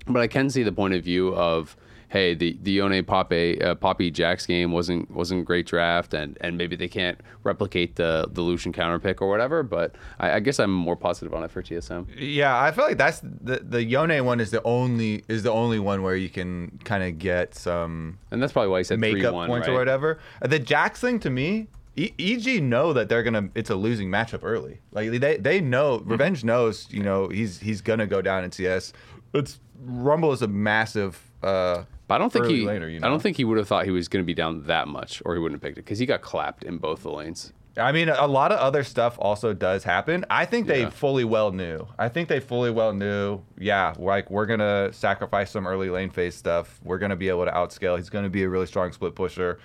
But 0.06 0.20
I 0.20 0.26
can 0.26 0.50
see 0.50 0.62
the 0.64 0.72
point 0.72 0.94
of 0.94 1.04
view 1.04 1.34
of 1.34 1.76
hey, 2.14 2.32
the 2.32 2.56
the 2.62 2.70
Yone 2.70 2.92
uh, 2.94 3.74
Poppy 3.74 4.08
Jax 4.10 4.46
game 4.46 4.70
wasn't 4.70 5.10
wasn't 5.10 5.40
a 5.40 5.44
great 5.44 5.66
draft, 5.66 6.14
and 6.14 6.38
and 6.40 6.56
maybe 6.56 6.76
they 6.76 6.86
can't 6.86 7.18
replicate 7.42 7.96
the 7.96 8.28
the 8.30 8.40
Lucian 8.40 8.72
counter 8.72 9.00
pick 9.00 9.20
or 9.20 9.28
whatever. 9.28 9.64
But 9.64 9.96
I, 10.20 10.34
I 10.34 10.40
guess 10.40 10.60
I'm 10.60 10.72
more 10.72 10.94
positive 10.96 11.34
on 11.34 11.42
it 11.42 11.50
for 11.50 11.60
TSM. 11.60 12.06
Yeah, 12.16 12.56
I 12.58 12.70
feel 12.70 12.84
like 12.84 12.98
that's 12.98 13.20
the 13.20 13.56
the 13.68 13.82
Yone 13.82 14.24
one 14.24 14.38
is 14.38 14.52
the 14.52 14.62
only 14.62 15.24
is 15.28 15.42
the 15.42 15.50
only 15.50 15.80
one 15.80 16.02
where 16.02 16.14
you 16.14 16.28
can 16.28 16.78
kind 16.84 17.02
of 17.02 17.18
get 17.18 17.54
some 17.56 18.18
And 18.30 18.40
that's 18.40 18.52
probably 18.52 18.70
why 18.70 18.78
he 18.78 18.84
said 18.84 19.00
makeup 19.00 19.34
one, 19.34 19.48
points 19.48 19.66
right? 19.66 19.74
or 19.74 19.78
whatever. 19.78 20.20
The 20.40 20.60
Jax 20.60 21.00
thing 21.00 21.18
to 21.20 21.30
me, 21.30 21.66
e- 21.96 22.12
EG 22.18 22.62
know 22.62 22.92
that 22.92 23.08
they're 23.08 23.24
gonna 23.24 23.48
it's 23.56 23.70
a 23.70 23.74
losing 23.74 24.08
matchup 24.08 24.40
early. 24.44 24.78
Like 24.92 25.10
they 25.20 25.36
they 25.38 25.60
know 25.60 25.98
Mm-hmm. 25.98 26.10
Revenge 26.12 26.44
knows 26.44 26.86
you 26.90 27.02
know 27.02 27.26
he's 27.28 27.58
he's 27.58 27.80
gonna 27.80 28.06
go 28.06 28.22
down 28.22 28.44
in 28.44 28.52
CS. 28.52 28.92
It's 29.32 29.58
Rumble 29.84 30.30
is 30.32 30.42
a 30.42 30.46
massive. 30.48 31.20
uh 31.42 31.82
But 32.06 32.16
I 32.16 32.18
don't 32.18 32.32
think 32.32 32.46
he. 32.46 32.64
laner, 32.64 32.92
you 32.92 32.98
I 33.02 33.08
don't 33.08 33.22
think 33.22 33.36
he 33.36 33.44
would 33.44 33.56
have 33.58 33.66
thought 33.66 33.84
he 33.86 33.90
was 33.90 34.08
going 34.08 34.22
to 34.22 34.26
be 34.26 34.34
down 34.34 34.64
that 34.66 34.88
much, 34.88 35.22
or 35.24 35.34
he 35.34 35.40
wouldn't 35.40 35.60
have 35.60 35.62
picked 35.62 35.78
it 35.78 35.84
because 35.84 35.98
he 35.98 36.06
got 36.06 36.20
clapped 36.20 36.62
in 36.64 36.76
both 36.78 37.02
the 37.02 37.10
lanes. 37.10 37.52
I 37.76 37.90
mean, 37.90 38.08
a 38.08 38.26
lot 38.28 38.52
of 38.52 38.58
other 38.60 38.84
stuff 38.84 39.16
also 39.18 39.52
does 39.52 39.82
happen. 39.82 40.24
I 40.30 40.44
think 40.44 40.68
they 40.68 40.82
Yeah. 40.82 40.90
fully 40.90 41.24
well 41.24 41.50
knew. 41.50 41.88
I 41.98 42.08
think 42.08 42.28
they 42.28 42.38
fully 42.38 42.70
well 42.70 42.92
knew. 42.92 43.40
Yeah, 43.58 43.94
like 43.98 44.30
we're 44.30 44.46
gonna 44.46 44.92
sacrifice 44.92 45.50
some 45.50 45.66
early 45.66 45.90
lane 45.90 46.10
phase 46.10 46.36
stuff. 46.36 46.78
We're 46.84 46.98
gonna 46.98 47.16
be 47.16 47.28
able 47.30 47.46
to 47.46 47.50
outscale. 47.50 47.96
He's 47.96 48.10
gonna 48.10 48.28
be 48.28 48.44
a 48.44 48.48
really 48.48 48.66
strong 48.66 48.92
split 48.92 49.16
pusher 49.16 49.58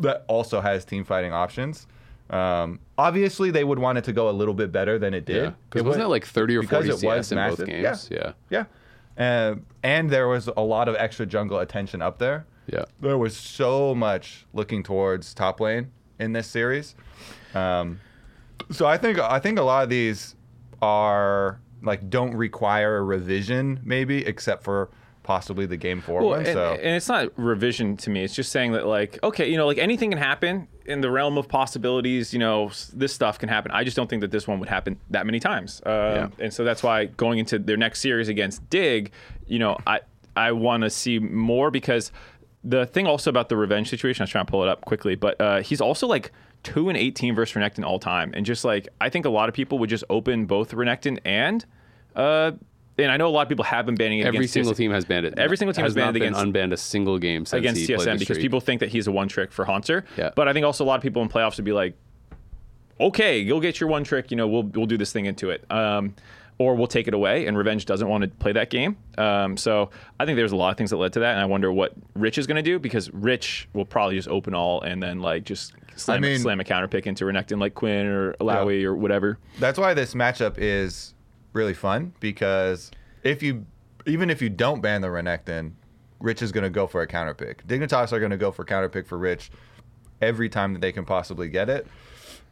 that 0.00 0.24
also 0.26 0.60
has 0.60 0.84
team 0.84 1.04
fighting 1.04 1.32
options. 1.32 1.86
Um, 2.30 2.80
obviously, 2.98 3.50
they 3.52 3.62
would 3.62 3.78
want 3.78 3.98
it 3.98 4.04
to 4.04 4.12
go 4.12 4.28
a 4.28 4.32
little 4.32 4.54
bit 4.54 4.72
better 4.72 4.98
than 4.98 5.12
it 5.14 5.24
did. 5.24 5.44
Yeah, 5.44 5.52
because 5.70 5.84
wasn't 5.84 6.06
it 6.06 6.08
like 6.08 6.24
thirty 6.24 6.56
or 6.56 6.62
forty 6.64 6.88
it 6.88 6.96
CS 6.98 7.30
in 7.30 7.38
both 7.38 7.64
games? 7.64 8.08
Yeah. 8.10 8.18
yeah, 8.18 8.32
yeah, 8.50 8.64
um, 9.16 9.66
and 9.82 10.10
there 10.10 10.28
was 10.28 10.48
a 10.56 10.62
lot 10.62 10.88
of 10.88 10.96
extra 10.96 11.26
jungle 11.26 11.58
attention 11.58 12.02
up 12.02 12.18
there. 12.18 12.46
yeah. 12.66 12.84
There 13.00 13.18
was 13.18 13.36
so 13.36 13.94
much 13.94 14.46
looking 14.52 14.82
towards 14.82 15.34
top 15.34 15.60
lane 15.60 15.90
in 16.18 16.32
this 16.32 16.46
series. 16.46 16.94
Um, 17.54 18.00
so 18.70 18.86
I 18.86 18.96
think 18.96 19.18
I 19.18 19.38
think 19.38 19.58
a 19.58 19.62
lot 19.62 19.84
of 19.84 19.90
these 19.90 20.36
are 20.80 21.60
like 21.82 22.08
don't 22.08 22.34
require 22.34 22.98
a 22.98 23.02
revision 23.02 23.80
maybe 23.84 24.24
except 24.24 24.62
for 24.62 24.90
possibly 25.22 25.66
the 25.66 25.76
game 25.76 26.00
four 26.00 26.20
Well, 26.20 26.30
one. 26.30 26.38
and, 26.40 26.48
so 26.48 26.72
and 26.74 26.96
it's 26.96 27.08
not 27.08 27.28
revision 27.38 27.96
to 27.98 28.10
me. 28.10 28.24
It's 28.24 28.34
just 28.34 28.50
saying 28.52 28.72
that, 28.72 28.86
like, 28.86 29.18
okay, 29.22 29.48
you 29.50 29.56
know, 29.56 29.66
like 29.66 29.78
anything 29.78 30.10
can 30.10 30.18
happen 30.18 30.68
in 30.84 31.00
the 31.00 31.10
realm 31.10 31.38
of 31.38 31.48
possibilities. 31.48 32.32
You 32.32 32.38
know, 32.40 32.70
this 32.92 33.12
stuff 33.12 33.38
can 33.38 33.48
happen. 33.48 33.70
I 33.72 33.84
just 33.84 33.96
don't 33.96 34.10
think 34.10 34.20
that 34.20 34.30
this 34.30 34.48
one 34.48 34.58
would 34.60 34.68
happen 34.68 34.98
that 35.10 35.26
many 35.26 35.40
times. 35.40 35.80
Um, 35.86 35.92
Yeah. 35.92 36.28
And 36.40 36.52
so 36.52 36.64
that's 36.64 36.82
why 36.82 37.06
going 37.06 37.38
into 37.38 37.58
their 37.58 37.76
next 37.76 38.00
series 38.00 38.28
against 38.28 38.68
Dig, 38.70 39.12
you 39.46 39.58
know, 39.58 39.76
I 39.86 40.00
I 40.34 40.52
want 40.52 40.82
to 40.82 40.90
see 40.90 41.18
more 41.18 41.70
because 41.70 42.10
the 42.64 42.86
thing 42.86 43.06
also 43.06 43.28
about 43.30 43.48
the 43.48 43.56
revenge 43.56 43.90
situation. 43.90 44.22
I 44.22 44.24
was 44.24 44.30
trying 44.30 44.46
to 44.46 44.50
pull 44.50 44.62
it 44.62 44.68
up 44.68 44.84
quickly, 44.84 45.14
but 45.14 45.40
uh, 45.40 45.60
he's 45.62 45.80
also 45.80 46.06
like. 46.06 46.32
Two 46.64 46.88
and 46.88 46.96
eighteen 46.96 47.34
versus 47.34 47.56
Renekton 47.56 47.84
all 47.84 47.98
time, 47.98 48.30
and 48.34 48.46
just 48.46 48.64
like 48.64 48.86
I 49.00 49.08
think 49.08 49.24
a 49.24 49.28
lot 49.30 49.48
of 49.48 49.54
people 49.56 49.80
would 49.80 49.90
just 49.90 50.04
open 50.08 50.46
both 50.46 50.70
Renekton 50.70 51.18
and, 51.24 51.66
uh, 52.14 52.52
and 52.98 53.10
I 53.10 53.16
know 53.16 53.26
a 53.28 53.30
lot 53.30 53.42
of 53.42 53.48
people 53.48 53.64
have 53.64 53.86
been 53.86 53.94
banning 53.94 54.18
it 54.20 54.26
Every 54.26 54.38
against 54.38 54.54
single 54.54 54.72
TSM. 54.72 54.76
team 54.76 54.90
has 54.92 55.04
banned 55.04 55.26
it. 55.26 55.38
Every 55.38 55.56
single 55.56 55.72
team 55.72 55.84
has 55.84 55.90
has 55.90 55.94
banned 55.94 56.06
not 56.14 56.16
it 56.16 56.20
been 56.20 56.34
against- 56.34 56.54
unbanned 56.54 56.72
a 56.72 56.76
single 56.76 57.18
game 57.18 57.44
since 57.46 57.58
against 57.58 57.80
he 57.80 57.86
TSM 57.86 58.18
because 58.18 58.38
people 58.38 58.60
think 58.60 58.80
that 58.80 58.90
he's 58.90 59.06
a 59.06 59.12
one 59.12 59.28
trick 59.28 59.50
for 59.52 59.64
Haunter. 59.64 60.04
Yeah. 60.16 60.30
But 60.34 60.48
I 60.48 60.52
think 60.52 60.66
also 60.66 60.84
a 60.84 60.86
lot 60.86 60.96
of 60.96 61.02
people 61.02 61.22
in 61.22 61.28
playoffs 61.28 61.56
would 61.56 61.64
be 61.64 61.72
like, 61.72 61.94
okay, 63.00 63.44
go 63.44 63.60
get 63.60 63.80
your 63.80 63.88
one 63.88 64.04
trick. 64.04 64.30
You 64.30 64.36
know, 64.36 64.46
we'll 64.48 64.64
we'll 64.64 64.86
do 64.86 64.96
this 64.98 65.12
thing 65.12 65.26
into 65.26 65.50
it. 65.50 65.64
Um, 65.70 66.14
or 66.58 66.74
we'll 66.76 66.86
take 66.86 67.08
it 67.08 67.14
away, 67.14 67.46
and 67.46 67.56
Revenge 67.56 67.86
doesn't 67.86 68.06
want 68.06 68.22
to 68.22 68.28
play 68.28 68.52
that 68.52 68.70
game. 68.70 68.96
Um, 69.18 69.56
so 69.56 69.90
I 70.20 70.26
think 70.26 70.36
there's 70.36 70.52
a 70.52 70.56
lot 70.56 70.70
of 70.70 70.76
things 70.76 70.90
that 70.90 70.96
led 70.98 71.12
to 71.14 71.20
that, 71.20 71.32
and 71.32 71.40
I 71.40 71.46
wonder 71.46 71.72
what 71.72 71.94
Rich 72.14 72.38
is 72.38 72.46
going 72.46 72.56
to 72.56 72.62
do 72.62 72.78
because 72.78 73.10
Rich 73.10 73.68
will 73.72 73.86
probably 73.86 74.16
just 74.16 74.28
open 74.28 74.54
all 74.54 74.80
and 74.82 75.02
then 75.02 75.20
like 75.20 75.44
just 75.44 75.72
slam, 75.96 76.20
mean- 76.20 76.38
slam 76.38 76.60
a 76.60 76.64
counter 76.64 76.86
pick 76.88 77.06
into 77.06 77.24
Renekton 77.24 77.58
like 77.58 77.74
Quinn 77.74 78.06
or 78.06 78.34
Illaoi 78.34 78.84
or 78.84 78.94
whatever. 78.94 79.38
that's 79.58 79.78
why 79.78 79.94
this 79.94 80.14
matchup 80.14 80.54
is 80.58 81.14
really 81.52 81.74
fun 81.74 82.14
because 82.20 82.90
if 83.22 83.42
you 83.42 83.66
even 84.06 84.30
if 84.30 84.42
you 84.42 84.48
don't 84.48 84.80
ban 84.80 85.00
the 85.00 85.08
Renekton, 85.08 85.72
Rich 86.18 86.42
is 86.42 86.52
going 86.52 86.64
to 86.64 86.70
go 86.70 86.86
for 86.86 87.02
a 87.02 87.06
counter 87.06 87.34
pick. 87.34 87.66
Dignitas 87.66 88.12
are 88.12 88.18
going 88.18 88.30
to 88.30 88.36
go 88.36 88.50
for 88.50 88.64
counter 88.64 88.88
pick 88.88 89.06
for 89.06 89.18
Rich 89.18 89.50
every 90.20 90.48
time 90.48 90.72
that 90.72 90.80
they 90.80 90.92
can 90.92 91.04
possibly 91.04 91.48
get 91.48 91.68
it. 91.68 91.86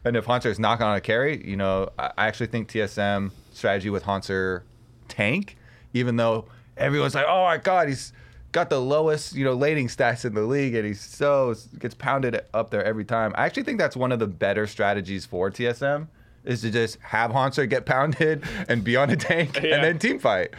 And 0.05 0.17
if 0.17 0.25
Hunter 0.25 0.49
is 0.49 0.59
not 0.59 0.81
on 0.81 0.97
a 0.97 1.01
carry, 1.01 1.47
you 1.47 1.57
know, 1.57 1.91
I 1.99 2.13
actually 2.17 2.47
think 2.47 2.69
TSM 2.69 3.33
strategy 3.53 3.91
with 3.91 4.05
Hunter 4.05 4.65
tank, 5.09 5.57
even 5.93 6.17
though 6.17 6.47
everyone's 6.77 7.15
like, 7.15 7.27
oh 7.29 7.45
my 7.45 7.59
god, 7.59 7.89
he's 7.89 8.13
got 8.53 8.71
the 8.71 8.81
lowest, 8.81 9.35
you 9.35 9.45
know, 9.45 9.53
laning 9.53 9.89
stats 9.89 10.25
in 10.25 10.35
the 10.35 10.43
league, 10.43 10.75
and 10.75 10.87
he's 10.87 11.01
so 11.01 11.55
gets 11.79 11.95
pounded 11.95 12.41
up 12.55 12.71
there 12.71 12.85
every 12.85 13.05
time. 13.05 13.33
I 13.37 13.47
actually 13.47 13.65
think 13.65 13.79
that's 13.79 13.97
one 13.97 14.11
of 14.11 14.19
the 14.19 14.27
better 14.27 14.67
strategies 14.67 15.27
for 15.27 15.51
TSM 15.51 16.09
is 16.45 16.63
to 16.63 16.71
just 16.71 16.99
have 17.03 17.31
Hunter 17.33 17.67
get 17.67 17.87
pounded 17.87 18.43
and 18.69 18.83
be 18.83 18.97
on 18.97 19.11
a 19.11 19.17
tank 19.17 19.61
Yeah. 19.63 19.77
and 19.77 19.85
then 19.85 19.99
team 19.99 20.19
fight, 20.19 20.51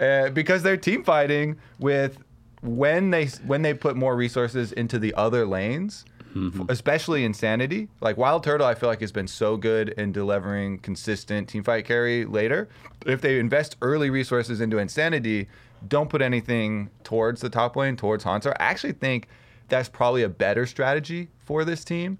uh, 0.00 0.30
because 0.30 0.62
they're 0.62 0.76
team 0.76 1.04
fighting 1.04 1.56
with 1.78 2.18
when 2.62 3.10
they 3.10 3.26
when 3.46 3.62
they 3.62 3.72
put 3.74 3.96
more 3.96 4.16
resources 4.16 4.72
into 4.72 4.98
the 4.98 5.14
other 5.14 5.46
lanes 5.46 6.04
especially 6.68 7.24
Insanity. 7.24 7.88
Like 8.00 8.16
Wild 8.16 8.44
Turtle, 8.44 8.64
I 8.64 8.76
feel 8.76 8.88
like 8.88 9.00
has 9.00 9.10
been 9.10 9.26
so 9.26 9.56
good 9.56 9.88
in 9.88 10.12
delivering 10.12 10.78
consistent 10.78 11.48
team 11.48 11.64
fight 11.64 11.84
carry 11.84 12.24
later. 12.26 12.68
If 13.06 13.22
they 13.22 13.40
invest 13.40 13.74
early 13.82 14.08
resources 14.08 14.60
into 14.60 14.78
Insanity, 14.78 15.48
don't 15.88 16.08
put 16.08 16.22
anything 16.22 16.90
towards 17.02 17.40
the 17.40 17.50
top 17.50 17.74
lane, 17.74 17.96
towards 17.96 18.22
Hanzo. 18.22 18.50
I 18.52 18.64
actually 18.66 18.92
think 18.92 19.26
that's 19.68 19.88
probably 19.88 20.22
a 20.22 20.28
better 20.28 20.64
strategy 20.64 21.26
for 21.44 21.64
this 21.64 21.82
team. 21.82 22.18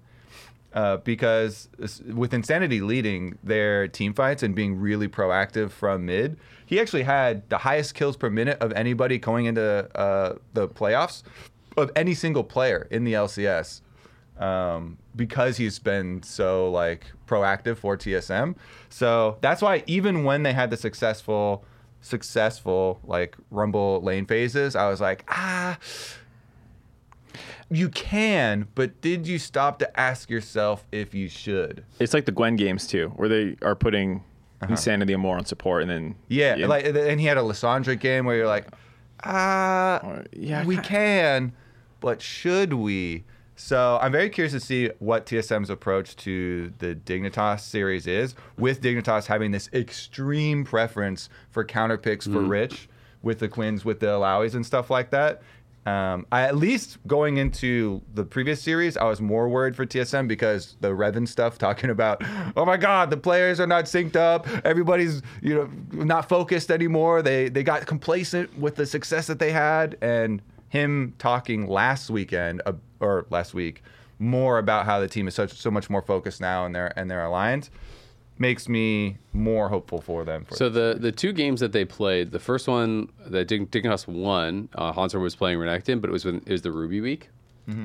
Uh, 0.71 0.97
because 0.97 1.67
with 2.13 2.31
Insanity 2.31 2.79
leading 2.79 3.37
their 3.43 3.87
team 3.87 4.13
fights 4.13 4.43
and 4.43 4.53
being 4.53 4.79
really 4.79 5.07
proactive 5.07 5.71
from 5.71 6.05
mid, 6.05 6.37
he 6.67 6.79
actually 6.79 7.01
had 7.01 7.49
the 7.49 7.57
highest 7.57 7.95
kills 7.95 8.15
per 8.15 8.29
minute 8.29 8.57
of 8.61 8.71
anybody 8.73 9.17
going 9.17 9.47
into 9.47 9.89
uh, 9.97 10.35
the 10.53 10.67
playoffs 10.67 11.23
of 11.75 11.91
any 11.95 12.13
single 12.13 12.43
player 12.43 12.87
in 12.91 13.03
the 13.03 13.13
LCS 13.13 13.81
um, 14.39 14.97
because 15.15 15.57
he's 15.57 15.79
been 15.79 16.23
so 16.23 16.71
like 16.71 17.05
proactive 17.27 17.77
for 17.77 17.97
TSM. 17.97 18.55
So 18.89 19.37
that's 19.41 19.61
why 19.61 19.83
even 19.85 20.23
when 20.23 20.43
they 20.43 20.53
had 20.53 20.69
the 20.69 20.77
successful, 20.77 21.65
successful 22.01 22.99
like 23.03 23.35
Rumble 23.51 24.01
lane 24.01 24.25
phases, 24.25 24.75
I 24.75 24.89
was 24.89 25.01
like, 25.01 25.25
ah, 25.27 25.77
you 27.71 27.89
can, 27.89 28.67
but 28.75 28.99
did 29.01 29.27
you 29.27 29.37
stop 29.39 29.79
to 29.79 29.99
ask 29.99 30.29
yourself 30.29 30.85
if 30.91 31.13
you 31.13 31.29
should? 31.29 31.83
It's 31.99 32.13
like 32.13 32.25
the 32.25 32.31
Gwen 32.31 32.55
games 32.55 32.87
too, 32.87 33.09
where 33.15 33.29
they 33.29 33.55
are 33.61 33.75
putting 33.75 34.23
Insanity 34.67 35.13
and 35.13 35.21
more 35.21 35.37
on 35.37 35.45
support, 35.45 35.83
and 35.83 35.89
then 35.91 36.05
Uh-huh. 36.09 36.15
Yeah, 36.27 36.67
like 36.67 36.85
and 36.85 37.19
he 37.19 37.25
had 37.25 37.37
a 37.37 37.41
Lissandra 37.41 37.97
game 37.99 38.25
where 38.25 38.35
you're 38.35 38.47
like, 38.47 38.67
Uh, 39.23 40.23
yeah, 40.33 40.65
we 40.65 40.77
can, 40.77 41.53
but 41.99 42.21
should 42.21 42.73
we? 42.73 43.23
So 43.55 43.99
I'm 44.01 44.11
very 44.13 44.29
curious 44.29 44.53
to 44.53 44.59
see 44.59 44.89
what 44.99 45.25
TSM's 45.25 45.69
approach 45.69 46.15
to 46.17 46.71
the 46.79 46.95
Dignitas 46.95 47.59
series 47.59 48.07
is, 48.07 48.33
with 48.57 48.81
Dignitas 48.81 49.25
having 49.25 49.51
this 49.51 49.69
extreme 49.73 50.63
preference 50.63 51.29
for 51.51 51.65
counter 51.65 51.97
picks 51.97 52.25
for 52.25 52.39
Rich, 52.39 52.87
with 53.21 53.39
the 53.39 53.49
Quins, 53.49 53.83
with 53.83 53.99
the 53.99 54.07
Illaoi's 54.07 54.55
and 54.55 54.65
stuff 54.65 54.89
like 54.89 55.09
that. 55.11 55.41
Um, 55.85 56.25
I 56.31 56.41
at 56.41 56.57
least 56.57 56.97
going 57.07 57.37
into 57.37 58.01
the 58.13 58.23
previous 58.23 58.61
series, 58.61 58.97
I 58.97 59.05
was 59.05 59.21
more 59.21 59.49
worried 59.49 59.75
for 59.75 59.85
TSM 59.85 60.27
because 60.27 60.75
the 60.81 60.89
Revan 60.89 61.27
stuff 61.27 61.57
talking 61.57 61.89
about, 61.89 62.21
oh 62.55 62.65
my 62.65 62.77
God, 62.77 63.09
the 63.09 63.17
players 63.17 63.59
are 63.59 63.67
not 63.67 63.85
synced 63.85 64.15
up. 64.15 64.47
Everybody's 64.65 65.21
you 65.41 65.55
know 65.55 65.69
not 65.91 66.29
focused 66.29 66.69
anymore. 66.69 67.21
They 67.21 67.49
they 67.49 67.63
got 67.63 67.85
complacent 67.85 68.57
with 68.57 68.75
the 68.75 68.85
success 68.85 69.27
that 69.27 69.39
they 69.39 69.51
had, 69.51 69.97
and 70.01 70.41
him 70.69 71.15
talking 71.17 71.67
last 71.67 72.09
weekend 72.09 72.61
uh, 72.65 72.73
or 72.99 73.25
last 73.29 73.53
week 73.53 73.81
more 74.19 74.57
about 74.57 74.85
how 74.85 74.99
the 74.99 75.07
team 75.07 75.27
is 75.27 75.33
such 75.33 75.53
so 75.53 75.71
much 75.71 75.89
more 75.89 76.01
focused 76.01 76.41
now 76.41 76.65
and 76.65 76.75
they're 76.75 76.91
and 76.99 77.09
they're 77.09 77.23
aligned 77.23 77.69
makes 78.39 78.67
me 78.69 79.17
more 79.33 79.69
hopeful 79.69 80.01
for 80.01 80.23
them. 80.23 80.45
For 80.45 80.55
So 80.55 80.69
the 80.69 80.97
the 80.99 81.11
two 81.11 81.33
games 81.33 81.59
that 81.59 81.73
they 81.73 81.85
played, 81.85 82.31
the 82.31 82.39
first 82.39 82.67
one 82.67 83.09
that 83.27 83.47
Dignitas 83.47 84.07
won, 84.07 84.69
uh, 84.75 84.93
Hanser 84.93 85.19
was 85.21 85.35
playing 85.35 85.59
Renekton, 85.59 86.01
but 86.01 86.09
it 86.09 86.13
was 86.13 86.25
when 86.25 86.37
it 86.37 86.49
was 86.49 86.61
the 86.63 86.71
Ruby 86.71 87.01
week 87.01 87.29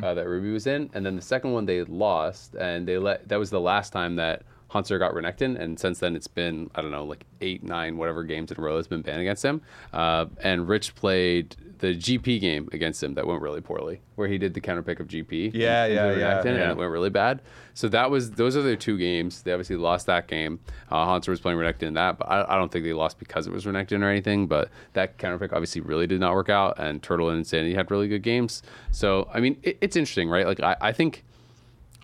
uh, 0.02 0.14
that 0.14 0.26
Ruby 0.26 0.50
was 0.50 0.66
in, 0.66 0.88
and 0.94 1.04
then 1.04 1.14
the 1.16 1.22
second 1.22 1.52
one 1.52 1.66
they 1.66 1.82
lost, 1.84 2.54
and 2.54 2.88
they 2.88 2.96
let 2.96 3.28
that 3.28 3.38
was 3.38 3.50
the 3.50 3.60
last 3.60 3.92
time 3.92 4.16
that 4.16 4.42
Hanser 4.70 4.98
got 4.98 5.12
Renekton, 5.12 5.60
and 5.60 5.78
since 5.78 5.98
then 5.98 6.16
it's 6.16 6.26
been 6.26 6.70
I 6.74 6.80
don't 6.80 6.90
know 6.90 7.04
like 7.04 7.24
eight 7.42 7.62
nine 7.62 7.98
whatever 7.98 8.24
games 8.24 8.50
in 8.50 8.58
a 8.58 8.62
row 8.62 8.76
has 8.76 8.86
been 8.86 9.02
banned 9.02 9.20
against 9.20 9.44
him, 9.44 9.60
uh, 9.92 10.26
and 10.42 10.68
Rich 10.68 10.94
played 10.94 11.54
the 11.78 11.94
GP 11.94 12.40
game 12.40 12.68
against 12.72 13.02
him 13.02 13.14
that 13.14 13.26
went 13.26 13.40
really 13.42 13.60
poorly, 13.60 14.00
where 14.14 14.28
he 14.28 14.38
did 14.38 14.54
the 14.54 14.60
counter 14.60 14.82
pick 14.82 15.00
of 15.00 15.08
GP. 15.08 15.52
Yeah, 15.54 15.84
into 15.84 15.94
yeah, 15.94 16.02
Renekton, 16.04 16.18
yeah, 16.18 16.50
and 16.50 16.58
yeah. 16.58 16.70
it 16.70 16.76
went 16.76 16.90
really 16.90 17.10
bad. 17.10 17.42
So 17.74 17.88
that 17.88 18.10
was 18.10 18.32
those 18.32 18.56
are 18.56 18.62
their 18.62 18.76
two 18.76 18.98
games. 18.98 19.42
They 19.42 19.52
obviously 19.52 19.76
lost 19.76 20.06
that 20.06 20.28
game. 20.28 20.60
Uh, 20.90 21.06
Hanser 21.06 21.28
was 21.28 21.40
playing 21.40 21.58
Renekton 21.58 21.84
in 21.84 21.94
that, 21.94 22.18
but 22.18 22.30
I, 22.30 22.54
I 22.54 22.56
don't 22.56 22.70
think 22.70 22.84
they 22.84 22.92
lost 22.92 23.18
because 23.18 23.46
it 23.46 23.52
was 23.52 23.64
Renekton 23.64 24.02
or 24.02 24.08
anything. 24.08 24.46
But 24.46 24.70
that 24.92 25.18
counter 25.18 25.38
pick 25.38 25.52
obviously 25.52 25.80
really 25.80 26.06
did 26.06 26.20
not 26.20 26.34
work 26.34 26.48
out, 26.48 26.78
and 26.78 27.02
Turtle 27.02 27.28
and 27.28 27.38
Insanity 27.38 27.74
had 27.74 27.90
really 27.90 28.08
good 28.08 28.22
games. 28.22 28.62
So 28.90 29.28
I 29.32 29.40
mean, 29.40 29.58
it, 29.62 29.78
it's 29.80 29.96
interesting, 29.96 30.28
right? 30.28 30.46
Like 30.46 30.60
I, 30.60 30.76
I 30.80 30.92
think, 30.92 31.24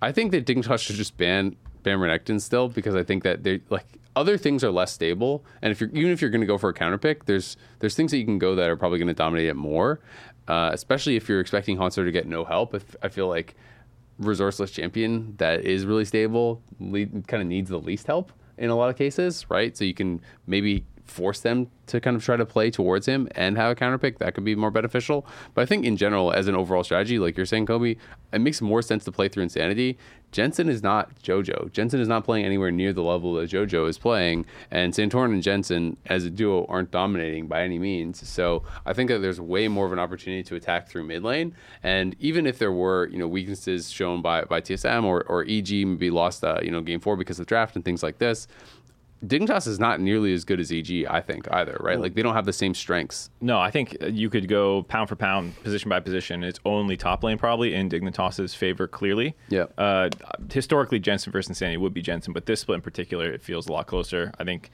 I 0.02 0.12
think 0.12 0.32
that 0.32 0.46
Dignitas 0.46 0.80
should 0.80 0.96
just 0.96 1.16
ban 1.16 1.56
ban 1.82 1.98
Renekton 1.98 2.40
still 2.40 2.68
because 2.68 2.94
I 2.94 3.02
think 3.02 3.22
that 3.22 3.42
they 3.42 3.60
like 3.70 3.86
other 4.16 4.36
things 4.36 4.64
are 4.64 4.70
less 4.70 4.92
stable, 4.92 5.44
and 5.62 5.70
if 5.70 5.80
you're 5.80 5.90
even 5.90 6.10
if 6.10 6.20
you're 6.20 6.30
going 6.30 6.40
to 6.40 6.46
go 6.46 6.58
for 6.58 6.70
a 6.70 6.74
counter 6.74 6.98
pick, 6.98 7.26
there's 7.26 7.56
there's 7.78 7.94
things 7.94 8.10
that 8.10 8.18
you 8.18 8.24
can 8.24 8.38
go 8.38 8.54
that 8.54 8.68
are 8.68 8.76
probably 8.76 8.98
going 8.98 9.08
to 9.08 9.14
dominate 9.14 9.46
it 9.46 9.54
more, 9.54 10.00
uh, 10.48 10.70
especially 10.72 11.16
if 11.16 11.28
you're 11.28 11.40
expecting 11.40 11.76
Hanser 11.76 12.04
to 12.04 12.12
get 12.12 12.26
no 12.26 12.44
help. 12.44 12.74
If 12.74 12.96
I 13.02 13.08
feel 13.08 13.28
like 13.28 13.54
resourceless 14.20 14.72
champion 14.72 15.34
that 15.38 15.64
is 15.64 15.86
really 15.86 16.04
stable 16.04 16.62
kind 16.78 17.42
of 17.42 17.46
needs 17.46 17.70
the 17.70 17.78
least 17.78 18.06
help 18.06 18.32
in 18.58 18.68
a 18.68 18.76
lot 18.76 18.90
of 18.90 18.96
cases, 18.96 19.46
right? 19.48 19.76
So 19.76 19.84
you 19.84 19.94
can 19.94 20.20
maybe 20.46 20.84
force 21.10 21.40
them 21.40 21.70
to 21.86 22.00
kind 22.00 22.16
of 22.16 22.24
try 22.24 22.36
to 22.36 22.46
play 22.46 22.70
towards 22.70 23.06
him 23.06 23.28
and 23.34 23.56
have 23.56 23.72
a 23.72 23.74
counter 23.74 23.98
pick 23.98 24.18
that 24.18 24.34
could 24.34 24.44
be 24.44 24.54
more 24.54 24.70
beneficial. 24.70 25.26
But 25.54 25.62
I 25.62 25.66
think 25.66 25.84
in 25.84 25.96
general, 25.96 26.32
as 26.32 26.46
an 26.46 26.54
overall 26.54 26.84
strategy, 26.84 27.18
like 27.18 27.36
you're 27.36 27.46
saying, 27.46 27.66
Kobe, 27.66 27.96
it 28.32 28.40
makes 28.40 28.62
more 28.62 28.80
sense 28.80 29.04
to 29.04 29.12
play 29.12 29.28
through 29.28 29.42
Insanity. 29.42 29.98
Jensen 30.32 30.68
is 30.68 30.82
not 30.82 31.20
JoJo. 31.22 31.72
Jensen 31.72 32.00
is 32.00 32.06
not 32.06 32.24
playing 32.24 32.44
anywhere 32.44 32.70
near 32.70 32.92
the 32.92 33.02
level 33.02 33.34
that 33.34 33.50
JoJo 33.50 33.88
is 33.88 33.98
playing, 33.98 34.46
and 34.70 34.92
Santorin 34.92 35.32
and 35.32 35.42
Jensen 35.42 35.96
as 36.06 36.24
a 36.24 36.30
duo 36.30 36.66
aren't 36.68 36.92
dominating 36.92 37.48
by 37.48 37.62
any 37.62 37.80
means. 37.80 38.26
So 38.28 38.62
I 38.86 38.92
think 38.92 39.10
that 39.10 39.18
there's 39.18 39.40
way 39.40 39.66
more 39.66 39.86
of 39.86 39.92
an 39.92 39.98
opportunity 39.98 40.44
to 40.44 40.54
attack 40.54 40.88
through 40.88 41.04
mid 41.04 41.24
lane. 41.24 41.56
And 41.82 42.14
even 42.20 42.46
if 42.46 42.58
there 42.58 42.70
were, 42.70 43.08
you 43.08 43.18
know, 43.18 43.26
weaknesses 43.26 43.90
shown 43.90 44.22
by 44.22 44.44
by 44.44 44.60
TSM 44.60 45.04
or 45.04 45.24
or 45.24 45.44
EG 45.48 45.84
maybe 45.86 46.10
lost, 46.10 46.44
uh, 46.44 46.60
you 46.62 46.70
know, 46.70 46.80
game 46.80 47.00
four 47.00 47.16
because 47.16 47.40
of 47.40 47.46
draft 47.46 47.74
and 47.74 47.84
things 47.84 48.02
like 48.02 48.18
this. 48.18 48.46
Dignitas 49.24 49.66
is 49.66 49.78
not 49.78 50.00
nearly 50.00 50.32
as 50.32 50.44
good 50.44 50.60
as 50.60 50.72
EG, 50.72 51.04
I 51.08 51.20
think, 51.20 51.46
either, 51.52 51.76
right? 51.80 52.00
Like 52.00 52.14
they 52.14 52.22
don't 52.22 52.34
have 52.34 52.46
the 52.46 52.52
same 52.52 52.72
strengths. 52.72 53.28
No, 53.40 53.58
I 53.58 53.70
think 53.70 53.96
you 54.02 54.30
could 54.30 54.48
go 54.48 54.82
pound 54.84 55.10
for 55.10 55.16
pound, 55.16 55.54
position 55.62 55.90
by 55.90 56.00
position. 56.00 56.42
It's 56.42 56.58
only 56.64 56.96
top 56.96 57.22
lane 57.22 57.36
probably 57.36 57.74
in 57.74 57.90
Dignitas's 57.90 58.54
favor 58.54 58.86
clearly. 58.88 59.36
Yeah. 59.50 59.66
Uh, 59.76 60.08
historically, 60.50 60.98
Jensen 61.00 61.32
versus 61.32 61.50
Insanity 61.50 61.76
would 61.76 61.92
be 61.92 62.00
Jensen, 62.00 62.32
but 62.32 62.46
this 62.46 62.60
split 62.60 62.76
in 62.76 62.82
particular, 62.82 63.30
it 63.30 63.42
feels 63.42 63.68
a 63.68 63.72
lot 63.72 63.86
closer. 63.86 64.32
I 64.38 64.44
think 64.44 64.70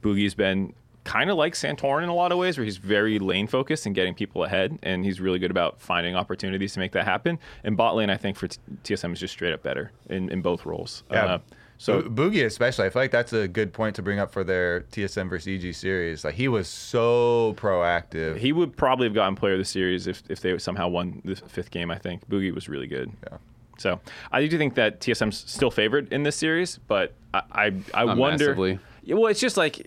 Bugi's 0.00 0.34
been 0.34 0.74
kind 1.02 1.30
of 1.30 1.36
like 1.36 1.54
Santorin 1.54 2.02
in 2.02 2.08
a 2.08 2.14
lot 2.14 2.32
of 2.32 2.38
ways, 2.38 2.58
where 2.58 2.64
he's 2.64 2.76
very 2.76 3.18
lane 3.18 3.46
focused 3.46 3.86
and 3.86 3.94
getting 3.94 4.14
people 4.14 4.44
ahead, 4.44 4.78
and 4.82 5.04
he's 5.04 5.20
really 5.20 5.38
good 5.38 5.50
about 5.50 5.80
finding 5.80 6.14
opportunities 6.14 6.74
to 6.74 6.80
make 6.80 6.92
that 6.92 7.04
happen. 7.04 7.38
And 7.64 7.76
bot 7.76 7.96
lane, 7.96 8.10
I 8.10 8.16
think 8.16 8.36
for 8.36 8.46
T- 8.46 8.58
TSM 8.84 9.14
is 9.14 9.20
just 9.20 9.32
straight 9.32 9.54
up 9.54 9.62
better 9.62 9.90
in, 10.10 10.28
in 10.30 10.42
both 10.42 10.66
roles. 10.66 11.02
Yeah. 11.10 11.24
Uh, 11.24 11.38
so 11.78 12.02
Bo- 12.02 12.28
Bugi 12.30 12.44
especially, 12.44 12.86
I 12.86 12.90
feel 12.90 13.02
like 13.02 13.10
that's 13.12 13.32
a 13.32 13.48
good 13.48 13.72
point 13.72 13.96
to 13.96 14.02
bring 14.02 14.18
up 14.18 14.30
for 14.32 14.44
their 14.44 14.80
TSM 14.92 15.30
versus 15.30 15.46
EG 15.64 15.74
series. 15.74 16.24
Like 16.24 16.34
he 16.34 16.48
was 16.48 16.68
so 16.68 17.54
proactive. 17.56 18.36
he 18.38 18.52
would 18.52 18.76
probably 18.76 19.06
have 19.06 19.14
gotten 19.14 19.36
player 19.36 19.52
of 19.54 19.58
the 19.60 19.64
series 19.64 20.06
if, 20.06 20.22
if 20.28 20.40
they 20.40 20.58
somehow 20.58 20.88
won 20.88 21.22
the 21.24 21.36
fifth 21.36 21.70
game. 21.70 21.90
I 21.90 21.96
think 21.98 22.28
Bugi 22.28 22.52
was 22.54 22.68
really 22.68 22.86
good. 22.88 23.10
Yeah. 23.30 23.38
So 23.78 24.00
I 24.32 24.44
do 24.46 24.58
think 24.58 24.74
that 24.74 25.00
TSM's 25.00 25.38
still 25.50 25.70
favored 25.70 26.12
in 26.12 26.24
this 26.24 26.34
series, 26.36 26.78
but 26.88 27.14
I 27.32 27.42
I, 27.52 27.64
I 27.94 28.04
Not 28.06 28.16
wonder. 28.18 28.46
massively. 28.48 28.78
Well, 29.06 29.26
it's 29.28 29.40
just 29.40 29.56
like 29.56 29.86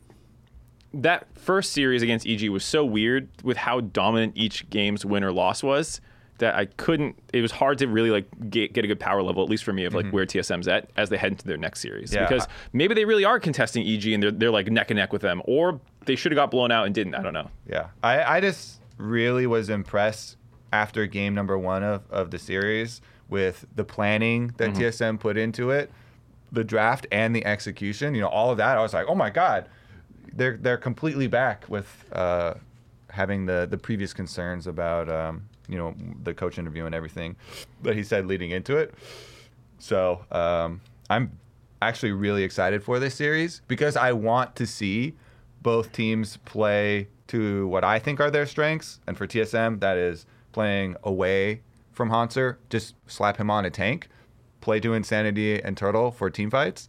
that 0.93 1.27
first 1.37 1.73
series 1.73 2.01
against 2.01 2.25
EG 2.27 2.49
was 2.49 2.63
so 2.65 2.83
weird 2.83 3.29
with 3.43 3.57
how 3.57 3.81
dominant 3.81 4.33
each 4.35 4.69
game's 4.69 5.05
win 5.05 5.23
or 5.23 5.31
loss 5.31 5.61
was 5.63 6.01
that 6.41 6.55
I 6.55 6.65
couldn't. 6.65 7.15
It 7.33 7.41
was 7.41 7.51
hard 7.51 7.77
to 7.77 7.87
really 7.87 8.09
like 8.09 8.25
get, 8.49 8.73
get 8.73 8.83
a 8.83 8.87
good 8.87 8.99
power 8.99 9.21
level, 9.21 9.41
at 9.43 9.49
least 9.49 9.63
for 9.63 9.73
me, 9.73 9.85
of 9.85 9.93
like 9.93 10.09
where 10.09 10.25
TSM's 10.25 10.67
at 10.67 10.89
as 10.97 11.09
they 11.09 11.17
head 11.17 11.31
into 11.31 11.47
their 11.47 11.57
next 11.57 11.81
series. 11.81 12.09
Mm-hmm. 12.09 12.23
Yeah, 12.23 12.27
because 12.27 12.47
maybe 12.73 12.93
they 12.93 13.05
really 13.05 13.23
are 13.23 13.39
contesting 13.39 13.87
EG 13.87 14.07
and 14.07 14.21
they're 14.21 14.31
they're 14.31 14.51
like 14.51 14.67
neck 14.67 14.91
and 14.91 14.97
neck 14.97 15.13
with 15.13 15.21
them, 15.21 15.41
or 15.45 15.79
they 16.05 16.15
should 16.15 16.31
have 16.31 16.37
got 16.37 16.51
blown 16.51 16.71
out 16.71 16.85
and 16.85 16.93
didn't. 16.93 17.15
I 17.15 17.21
don't 17.21 17.33
know. 17.33 17.49
Yeah, 17.67 17.87
I, 18.03 18.23
I 18.37 18.41
just 18.41 18.81
really 18.97 19.47
was 19.47 19.69
impressed 19.69 20.37
after 20.73 21.05
game 21.05 21.33
number 21.33 21.57
one 21.57 21.83
of, 21.83 22.03
of 22.09 22.31
the 22.31 22.39
series 22.39 23.01
with 23.29 23.65
the 23.75 23.83
planning 23.83 24.53
that 24.57 24.71
TSM 24.71 25.19
put 25.19 25.37
into 25.37 25.69
it, 25.69 25.91
the 26.51 26.63
draft 26.63 27.07
and 27.11 27.35
the 27.35 27.45
execution. 27.45 28.15
You 28.15 28.21
know, 28.21 28.29
all 28.29 28.51
of 28.51 28.57
that. 28.57 28.77
I 28.77 28.81
was 28.81 28.93
like, 28.93 29.05
oh 29.07 29.15
my 29.15 29.29
god, 29.29 29.69
they're 30.33 30.57
they're 30.57 30.77
completely 30.77 31.27
back 31.27 31.65
with 31.69 32.05
uh, 32.11 32.55
having 33.11 33.45
the 33.45 33.67
the 33.69 33.77
previous 33.77 34.11
concerns 34.11 34.65
about 34.65 35.07
um, 35.07 35.43
you 35.67 35.77
know 35.77 35.95
the 36.23 36.33
coach 36.33 36.57
interview 36.57 36.85
and 36.85 36.95
everything 36.95 37.35
that 37.83 37.95
he 37.95 38.03
said 38.03 38.25
leading 38.25 38.51
into 38.51 38.77
it. 38.77 38.93
So 39.79 40.25
um, 40.31 40.81
I'm 41.09 41.37
actually 41.81 42.11
really 42.11 42.43
excited 42.43 42.83
for 42.83 42.99
this 42.99 43.15
series 43.15 43.61
because 43.67 43.95
I 43.97 44.11
want 44.11 44.55
to 44.57 44.67
see 44.67 45.15
both 45.61 45.91
teams 45.91 46.37
play 46.45 47.07
to 47.27 47.67
what 47.67 47.83
I 47.83 47.99
think 47.99 48.19
are 48.19 48.29
their 48.29 48.45
strengths. 48.45 48.99
And 49.07 49.17
for 49.17 49.25
TSM, 49.25 49.79
that 49.79 49.97
is 49.97 50.25
playing 50.51 50.95
away 51.03 51.61
from 51.91 52.09
Hanser, 52.09 52.57
just 52.69 52.95
slap 53.07 53.37
him 53.37 53.49
on 53.49 53.65
a 53.65 53.69
tank, 53.69 54.07
play 54.59 54.79
to 54.79 54.93
Insanity 54.93 55.61
and 55.61 55.75
Turtle 55.75 56.11
for 56.11 56.29
team 56.29 56.49
fights. 56.49 56.87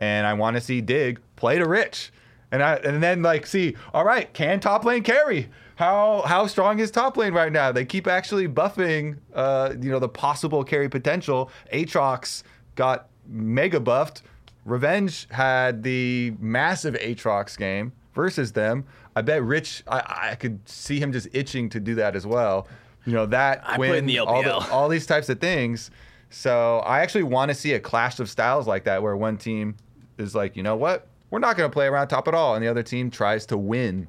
And 0.00 0.26
I 0.26 0.34
want 0.34 0.56
to 0.56 0.60
see 0.60 0.80
Dig 0.80 1.20
play 1.36 1.58
to 1.58 1.66
Rich. 1.66 2.12
And 2.50 2.62
I 2.62 2.74
and 2.76 3.02
then 3.02 3.22
like 3.22 3.46
see, 3.46 3.74
all 3.92 4.04
right, 4.04 4.32
can 4.32 4.60
top 4.60 4.84
lane 4.84 5.02
carry? 5.02 5.48
How 5.76 6.22
how 6.22 6.46
strong 6.46 6.78
is 6.78 6.90
top 6.90 7.16
lane 7.16 7.32
right 7.32 7.50
now? 7.52 7.72
They 7.72 7.84
keep 7.84 8.06
actually 8.06 8.48
buffing 8.48 9.18
uh, 9.34 9.74
you 9.80 9.90
know, 9.90 9.98
the 9.98 10.08
possible 10.08 10.62
carry 10.64 10.88
potential. 10.88 11.50
Aatrox 11.72 12.42
got 12.76 13.08
mega 13.26 13.80
buffed. 13.80 14.22
Revenge 14.64 15.26
had 15.30 15.82
the 15.82 16.34
massive 16.38 16.94
Aatrox 16.94 17.58
game 17.58 17.92
versus 18.14 18.52
them. 18.52 18.84
I 19.16 19.22
bet 19.22 19.42
Rich, 19.42 19.82
I, 19.86 20.30
I 20.30 20.34
could 20.36 20.66
see 20.68 20.98
him 20.98 21.12
just 21.12 21.28
itching 21.32 21.68
to 21.70 21.80
do 21.80 21.94
that 21.96 22.16
as 22.16 22.26
well. 22.26 22.66
You 23.04 23.12
know 23.12 23.26
that 23.26 23.62
I 23.64 23.76
win 23.76 23.94
in 23.94 24.06
the 24.06 24.20
all, 24.20 24.42
LPL. 24.42 24.70
all 24.70 24.88
these 24.88 25.06
types 25.06 25.28
of 25.28 25.40
things. 25.40 25.90
So 26.30 26.78
I 26.80 27.00
actually 27.00 27.22
want 27.24 27.50
to 27.50 27.54
see 27.54 27.74
a 27.74 27.80
clash 27.80 28.18
of 28.18 28.28
styles 28.30 28.66
like 28.66 28.84
that, 28.84 29.02
where 29.02 29.16
one 29.16 29.36
team 29.36 29.76
is 30.18 30.34
like, 30.34 30.56
you 30.56 30.62
know 30.62 30.74
what, 30.74 31.06
we're 31.30 31.38
not 31.38 31.56
going 31.56 31.68
to 31.68 31.72
play 31.72 31.86
around 31.86 32.08
top 32.08 32.26
at 32.26 32.34
all, 32.34 32.54
and 32.54 32.64
the 32.64 32.68
other 32.68 32.82
team 32.82 33.10
tries 33.10 33.46
to 33.46 33.58
win. 33.58 34.08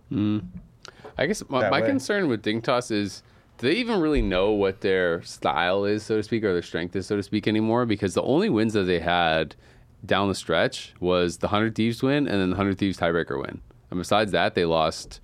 I 1.17 1.25
guess 1.25 1.43
my, 1.49 1.69
my 1.69 1.81
concern 1.81 2.27
with 2.27 2.43
Dignitas 2.43 2.91
is 2.91 3.23
do 3.57 3.67
they 3.67 3.75
even 3.75 4.01
really 4.01 4.21
know 4.21 4.51
what 4.51 4.81
their 4.81 5.21
style 5.23 5.85
is, 5.85 6.03
so 6.03 6.17
to 6.17 6.23
speak, 6.23 6.43
or 6.43 6.51
their 6.53 6.61
strength 6.61 6.95
is, 6.95 7.07
so 7.07 7.15
to 7.15 7.23
speak, 7.23 7.47
anymore? 7.47 7.85
Because 7.85 8.13
the 8.13 8.21
only 8.23 8.49
wins 8.49 8.73
that 8.73 8.83
they 8.83 8.99
had 8.99 9.55
down 10.05 10.27
the 10.27 10.35
stretch 10.35 10.93
was 10.99 11.37
the 11.37 11.47
100 11.47 11.73
Thieves 11.73 12.03
win 12.03 12.27
and 12.27 12.41
then 12.41 12.49
the 12.49 12.55
100 12.57 12.77
Thieves 12.77 12.97
tiebreaker 12.97 13.41
win. 13.41 13.61
And 13.89 13.99
besides 13.99 14.31
that, 14.33 14.55
they 14.55 14.65
lost 14.65 15.21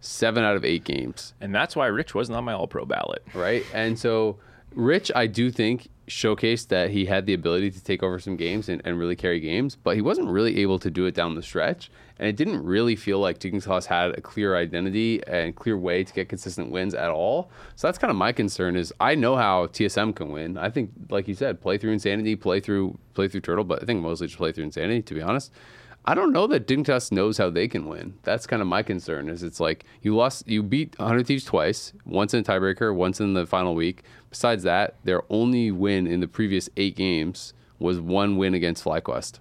seven 0.00 0.42
out 0.42 0.56
of 0.56 0.64
eight 0.64 0.84
games, 0.84 1.34
And 1.40 1.54
that's 1.54 1.76
why 1.76 1.86
Rich 1.86 2.14
wasn't 2.14 2.36
on 2.36 2.44
my 2.44 2.52
All 2.54 2.66
Pro 2.66 2.84
ballot. 2.84 3.22
right? 3.34 3.64
And 3.72 3.98
so 3.98 4.38
Rich, 4.74 5.12
I 5.14 5.26
do 5.26 5.50
think 5.50 5.88
showcased 6.10 6.68
that 6.68 6.90
he 6.90 7.06
had 7.06 7.24
the 7.24 7.34
ability 7.34 7.70
to 7.70 7.82
take 7.82 8.02
over 8.02 8.18
some 8.18 8.36
games 8.36 8.68
and, 8.68 8.82
and 8.84 8.98
really 8.98 9.16
carry 9.16 9.40
games, 9.40 9.76
but 9.76 9.94
he 9.94 10.02
wasn't 10.02 10.28
really 10.28 10.58
able 10.58 10.78
to 10.78 10.90
do 10.90 11.06
it 11.06 11.14
down 11.14 11.34
the 11.34 11.42
stretch. 11.42 11.90
And 12.18 12.28
it 12.28 12.36
didn't 12.36 12.62
really 12.62 12.96
feel 12.96 13.18
like 13.18 13.38
Dignitas 13.38 13.86
had 13.86 14.10
a 14.10 14.20
clear 14.20 14.56
identity 14.56 15.22
and 15.26 15.56
clear 15.56 15.78
way 15.78 16.04
to 16.04 16.12
get 16.12 16.28
consistent 16.28 16.70
wins 16.70 16.94
at 16.94 17.10
all. 17.10 17.50
So 17.76 17.86
that's 17.86 17.96
kind 17.96 18.10
of 18.10 18.16
my 18.16 18.32
concern 18.32 18.76
is 18.76 18.92
I 19.00 19.14
know 19.14 19.36
how 19.36 19.68
TSM 19.68 20.14
can 20.14 20.30
win. 20.30 20.58
I 20.58 20.68
think, 20.68 20.90
like 21.08 21.28
you 21.28 21.34
said, 21.34 21.62
play 21.62 21.78
through 21.78 21.92
Insanity, 21.92 22.36
play 22.36 22.60
through 22.60 22.98
play 23.14 23.28
through 23.28 23.40
Turtle, 23.40 23.64
but 23.64 23.82
I 23.82 23.86
think 23.86 24.02
mostly 24.02 24.26
just 24.26 24.38
play 24.38 24.52
through 24.52 24.64
Insanity, 24.64 25.02
to 25.02 25.14
be 25.14 25.22
honest. 25.22 25.50
I 26.04 26.14
don't 26.14 26.32
know 26.32 26.46
that 26.46 26.66
Dignitas 26.66 27.12
knows 27.12 27.38
how 27.38 27.50
they 27.50 27.68
can 27.68 27.86
win. 27.86 28.14
That's 28.22 28.46
kind 28.46 28.62
of 28.62 28.68
my 28.68 28.82
concern. 28.82 29.28
Is 29.28 29.42
it's 29.42 29.60
like 29.60 29.84
you 30.02 30.16
lost, 30.16 30.48
you 30.48 30.62
beat 30.62 30.98
100 30.98 31.26
Thieves 31.26 31.44
twice, 31.44 31.92
once 32.06 32.32
in 32.32 32.40
a 32.40 32.42
tiebreaker, 32.42 32.94
once 32.94 33.20
in 33.20 33.34
the 33.34 33.46
final 33.46 33.74
week. 33.74 34.02
Besides 34.30 34.62
that, 34.62 34.96
their 35.04 35.22
only 35.30 35.70
win 35.70 36.06
in 36.06 36.20
the 36.20 36.28
previous 36.28 36.70
eight 36.76 36.96
games 36.96 37.52
was 37.78 38.00
one 38.00 38.36
win 38.36 38.54
against 38.54 38.84
FlyQuest. 38.84 39.40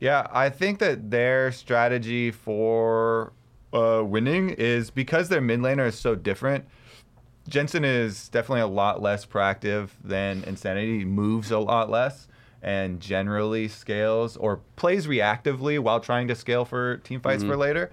Yeah, 0.00 0.26
I 0.30 0.50
think 0.50 0.78
that 0.78 1.10
their 1.10 1.52
strategy 1.52 2.30
for 2.30 3.32
uh, 3.72 4.02
winning 4.04 4.50
is 4.50 4.90
because 4.90 5.28
their 5.28 5.40
mid 5.40 5.60
laner 5.60 5.86
is 5.86 5.98
so 5.98 6.14
different. 6.14 6.64
Jensen 7.48 7.84
is 7.84 8.28
definitely 8.28 8.62
a 8.62 8.66
lot 8.66 9.00
less 9.00 9.24
proactive 9.24 9.90
than 10.02 10.42
Insanity. 10.44 11.04
Moves 11.04 11.50
a 11.50 11.58
lot 11.58 11.90
less 11.90 12.28
and 12.66 13.00
generally 13.00 13.68
scales 13.68 14.36
or 14.36 14.60
plays 14.74 15.06
reactively 15.06 15.78
while 15.78 16.00
trying 16.00 16.26
to 16.26 16.34
scale 16.34 16.64
for 16.64 16.98
team 16.98 17.20
fights 17.20 17.44
for 17.44 17.56
later. 17.56 17.92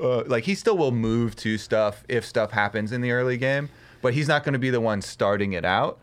Uh, 0.00 0.24
like 0.24 0.44
he 0.44 0.54
still 0.54 0.78
will 0.78 0.90
move 0.90 1.36
to 1.36 1.58
stuff 1.58 2.02
if 2.08 2.24
stuff 2.24 2.50
happens 2.50 2.92
in 2.92 3.02
the 3.02 3.12
early 3.12 3.36
game, 3.36 3.68
but 4.00 4.14
he's 4.14 4.26
not 4.26 4.42
going 4.42 4.54
to 4.54 4.58
be 4.58 4.70
the 4.70 4.80
one 4.80 5.02
starting 5.02 5.52
it 5.52 5.66
out. 5.66 6.00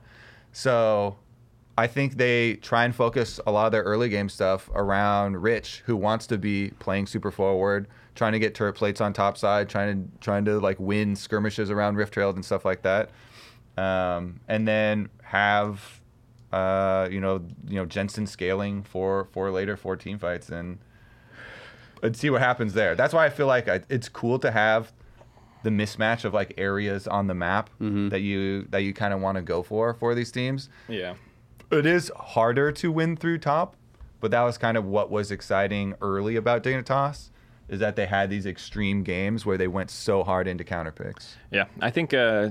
So 0.51 1.17
I 1.75 1.87
think 1.87 2.17
they 2.17 2.55
try 2.55 2.85
and 2.85 2.93
focus 2.93 3.39
a 3.47 3.51
lot 3.51 3.65
of 3.65 3.71
their 3.71 3.83
early 3.83 4.09
game 4.09 4.29
stuff 4.29 4.69
around 4.75 5.41
Rich, 5.41 5.81
who 5.87 5.95
wants 5.95 6.27
to 6.27 6.37
be 6.37 6.71
playing 6.77 7.07
super 7.07 7.31
forward, 7.31 7.87
trying 8.13 8.33
to 8.33 8.39
get 8.39 8.53
turret 8.53 8.73
plates 8.73 9.01
on 9.01 9.11
top 9.11 9.37
side, 9.37 9.69
trying 9.69 10.03
to 10.03 10.19
trying 10.19 10.45
to 10.45 10.59
like 10.59 10.79
win 10.79 11.15
skirmishes 11.15 11.71
around 11.71 11.95
rift 11.95 12.13
trails 12.13 12.35
and 12.35 12.45
stuff 12.45 12.63
like 12.63 12.83
that, 12.83 13.09
um, 13.75 14.39
and 14.47 14.67
then 14.67 15.09
have 15.23 15.96
uh, 16.51 17.07
you 17.11 17.19
know 17.19 17.41
you 17.67 17.75
know 17.75 17.85
Jensen 17.85 18.25
scaling 18.27 18.83
for 18.83 19.25
for 19.31 19.51
later 19.51 19.75
for 19.77 19.95
team 19.95 20.17
fights 20.19 20.49
and 20.49 20.77
and 22.03 22.15
see 22.15 22.29
what 22.29 22.41
happens 22.41 22.73
there. 22.73 22.95
That's 22.95 23.13
why 23.13 23.25
I 23.25 23.29
feel 23.29 23.47
like 23.47 23.67
I, 23.67 23.81
it's 23.89 24.07
cool 24.09 24.37
to 24.39 24.51
have 24.51 24.91
the 25.63 25.69
mismatch 25.71 26.23
of 26.23 26.33
like 26.33 26.53
areas 26.57 27.07
on 27.07 27.27
the 27.27 27.33
map 27.33 27.69
that 27.79 28.21
you 28.21 28.63
that 28.69 28.79
you 28.83 28.93
kind 28.93 29.13
of 29.13 29.19
want 29.19 29.35
to 29.37 29.41
go 29.41 29.63
for 29.63 29.93
for 29.95 30.13
these 30.15 30.31
teams 30.31 30.69
Yeah. 30.87 31.15
it 31.71 31.85
is 31.85 32.11
harder 32.15 32.71
to 32.73 32.91
win 32.91 33.17
through 33.17 33.39
top, 33.39 33.75
but 34.21 34.31
that 34.31 34.43
was 34.43 34.57
kind 34.57 34.77
of 34.77 34.85
what 34.85 35.09
was 35.09 35.31
exciting 35.31 35.95
early 35.99 36.35
about 36.35 36.63
Dignitas, 36.63 37.31
is 37.67 37.79
that 37.79 37.95
they 37.95 38.05
had 38.05 38.29
these 38.29 38.45
extreme 38.45 39.01
games 39.03 39.45
where 39.45 39.57
they 39.57 39.67
went 39.67 39.89
so 39.89 40.23
hard 40.23 40.47
into 40.47 40.63
counter 40.63 40.91
picks. 40.91 41.35
Yeah, 41.51 41.65
I 41.81 41.89
think 41.89 42.13
uh, 42.13 42.49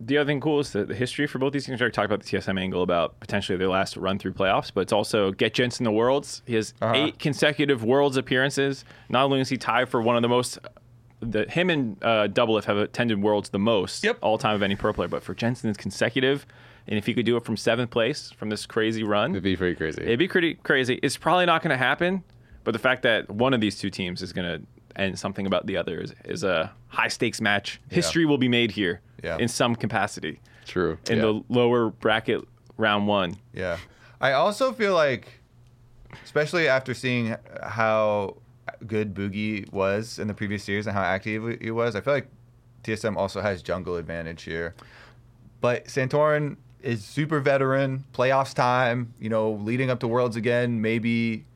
the 0.00 0.18
other 0.18 0.26
thing 0.26 0.40
cool 0.40 0.60
is 0.60 0.72
the, 0.72 0.84
the 0.84 0.94
history 0.94 1.26
for 1.26 1.38
both 1.38 1.52
these 1.52 1.66
teams. 1.66 1.80
We 1.80 1.88
talked 1.90 2.06
about 2.06 2.20
the 2.22 2.26
TSM 2.26 2.58
angle 2.60 2.82
about 2.82 3.18
potentially 3.20 3.56
their 3.56 3.68
last 3.68 3.96
run 3.96 4.18
through 4.18 4.32
playoffs, 4.32 4.70
but 4.74 4.82
it's 4.82 4.92
also 4.92 5.30
get 5.32 5.54
Jensen 5.54 5.84
the 5.84 5.92
Worlds. 5.92 6.42
He 6.46 6.54
has 6.54 6.74
Uh-huh. 6.82 6.94
eight 6.94 7.18
consecutive 7.18 7.84
Worlds 7.84 8.16
appearances. 8.16 8.84
Not 9.08 9.24
only 9.24 9.40
is 9.40 9.48
he 9.48 9.56
tied 9.56 9.88
for 9.88 10.02
one 10.02 10.16
of 10.16 10.22
the 10.22 10.28
most, 10.28 10.58
the 11.20 11.46
him 11.48 11.70
and 11.70 11.96
uh, 12.02 12.28
Doublelift 12.28 12.64
have 12.64 12.76
attended 12.76 13.22
Worlds 13.22 13.50
the 13.50 13.58
most 13.58 14.04
Yep. 14.04 14.18
all 14.20 14.36
time 14.36 14.54
of 14.56 14.62
any 14.62 14.74
pro 14.76 14.92
player, 14.92 15.08
but 15.08 15.22
for 15.22 15.34
Jensen 15.34 15.70
it's 15.70 15.78
consecutive. 15.78 16.44
And 16.86 16.98
if 16.98 17.06
he 17.06 17.14
could 17.14 17.24
do 17.24 17.36
it 17.38 17.44
from 17.46 17.56
seventh 17.56 17.90
place 17.90 18.30
from 18.32 18.50
this 18.50 18.66
crazy 18.66 19.02
run, 19.04 19.30
It'd 19.30 19.42
be 19.42 19.56
pretty 19.56 19.74
crazy. 19.74 20.02
It'd 20.02 20.18
be 20.18 20.28
pretty 20.28 20.54
crazy. 20.54 20.98
It's 21.02 21.16
probably 21.16 21.46
not 21.46 21.62
going 21.62 21.70
to 21.70 21.78
happen, 21.78 22.24
but 22.62 22.72
the 22.72 22.78
fact 22.78 23.02
that 23.04 23.30
one 23.30 23.54
of 23.54 23.60
these 23.62 23.78
two 23.78 23.88
teams 23.88 24.20
is 24.20 24.34
going 24.34 24.60
to 24.60 24.66
end 24.96 25.18
something 25.18 25.46
about 25.46 25.66
the 25.66 25.76
other 25.76 26.00
is, 26.00 26.14
is 26.24 26.44
a 26.44 26.72
high 26.88 27.08
stakes 27.08 27.40
match. 27.40 27.80
History 27.90 28.24
will 28.26 28.38
be 28.38 28.48
made 28.48 28.70
here 28.70 29.00
Yeah. 29.22 29.36
in 29.38 29.48
some 29.48 29.74
capacity 29.74 30.40
True. 30.66 30.98
in 31.10 31.16
yeah. 31.16 31.22
the 31.22 31.42
lower 31.48 31.90
bracket 31.90 32.46
round 32.76 33.06
one. 33.06 33.36
Yeah. 33.52 33.78
I 34.20 34.32
also 34.32 34.72
feel 34.72 34.94
like, 34.94 35.40
especially 36.24 36.68
after 36.68 36.94
seeing 36.94 37.36
how 37.62 38.36
good 38.86 39.14
Bugi 39.14 39.70
was 39.72 40.18
in 40.18 40.28
the 40.28 40.34
previous 40.34 40.64
series 40.64 40.86
and 40.86 40.96
how 40.96 41.02
active 41.02 41.60
he 41.60 41.70
was, 41.70 41.94
I 41.96 42.00
feel 42.00 42.14
like 42.14 42.28
TSM 42.84 43.16
also 43.16 43.40
has 43.40 43.62
jungle 43.62 43.96
advantage 43.96 44.42
here. 44.42 44.74
But 45.60 45.86
Santorin 45.86 46.56
is 46.82 47.02
super 47.04 47.40
veteran, 47.40 48.04
playoffs 48.12 48.52
time, 48.54 49.14
you 49.18 49.30
know, 49.30 49.52
leading 49.52 49.90
up 49.90 50.00
to 50.00 50.08
Worlds 50.08 50.36
again, 50.36 50.82
maybe 50.82 51.46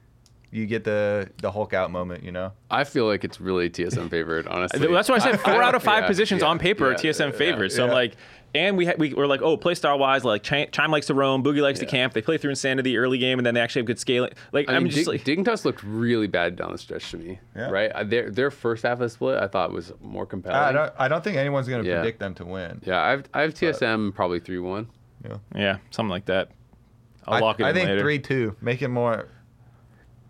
you 0.51 0.67
get 0.67 0.85
the 0.85 1.29
the 1.43 1.51
Hulk 1.51 1.75
out 1.75 1.91
moment, 1.91 2.25
you 2.25 2.33
know? 2.33 2.53
I 2.71 2.85
feel 2.85 3.07
like 3.07 3.25
it's 3.25 3.41
really 3.41 3.69
TSM 3.69 4.09
favorite, 4.11 4.47
honestly. 4.47 4.87
That's 4.93 5.09
why 5.09 5.17
I 5.17 5.19
said 5.19 5.41
four 5.41 5.63
out 5.63 5.75
of 5.75 5.83
five 5.83 6.05
Yeah, 6.05 6.09
positions 6.09 6.41
yeah, 6.43 6.49
on 6.49 6.59
paper 6.59 6.87
are 6.89 6.93
yeah, 6.93 6.97
TSM 6.99 7.33
yeah, 7.33 7.39
favorites. 7.39 7.77
So 7.77 7.85
I'm 7.85 7.91
like, 7.93 8.15
and 8.55 8.79
we 8.79 8.87
ha- 8.87 8.95
we 8.97 9.13
were 9.13 9.27
like, 9.27 9.43
oh, 9.43 9.59
play 9.59 9.75
style 9.75 9.99
wise, 9.99 10.25
like 10.25 10.43
Ch- 10.43 10.71
Chime 10.73 10.91
likes 10.91 11.07
to 11.09 11.15
roam, 11.15 11.43
Bugi 11.45 11.61
likes 11.61 11.81
to 11.81 11.87
camp. 11.87 12.15
They 12.15 12.23
play 12.23 12.39
through 12.39 12.49
Insanity 12.51 12.97
early 12.97 13.19
game, 13.19 13.39
and 13.39 13.45
then 13.45 13.53
they 13.53 13.61
actually 13.61 13.81
have 13.81 13.87
good 13.87 13.99
scaling. 13.99 14.33
Like 14.53 14.71
I 14.71 14.77
I'm 14.77 14.85
mean, 14.85 14.91
just 14.93 15.11
Dig- 15.11 15.27
like, 15.27 15.45
Dignitas 15.45 15.67
looked 15.67 15.83
really 15.83 16.29
bad 16.29 16.57
down 16.57 16.73
the 16.73 16.79
stretch 16.79 17.11
to 17.11 17.19
me. 17.19 17.39
Yeah. 17.55 17.69
Right? 17.69 17.93
Uh, 17.93 18.05
Their 18.05 18.31
their 18.31 18.51
first 18.51 18.85
half 18.85 18.95
of 18.95 18.99
the 19.01 19.11
split 19.11 19.43
I 19.43 19.49
thought 19.49 19.71
was 19.71 19.93
more 20.01 20.25
compelling. 20.25 20.57
I 20.57 20.73
don't 20.73 20.93
I 20.99 21.09
don't 21.09 21.23
think 21.23 21.37
anyone's 21.37 21.69
gonna 21.69 21.83
Yeah. 21.83 21.97
predict 22.01 22.21
them 22.21 22.35
to 22.37 22.47
win. 22.47 22.81
yeah, 22.87 23.03
I've 23.03 23.25
I 23.35 23.43
have 23.43 23.53
TSM 23.53 24.15
probably 24.15 24.41
three 24.41 24.59
one. 24.61 24.87
Yeah. 25.29 25.37
yeah, 25.55 25.77
something 25.91 26.11
like 26.11 26.25
that. 26.27 26.49
I'll 27.27 27.35
I, 27.35 27.41
lock 27.41 27.61
it 27.61 27.65
I 27.65 27.69
in 27.71 27.75
think 27.75 27.89
later. 27.89 28.01
three 28.01 28.19
two. 28.19 28.57
Make 28.63 28.81
it 28.81 28.89
more 28.89 29.29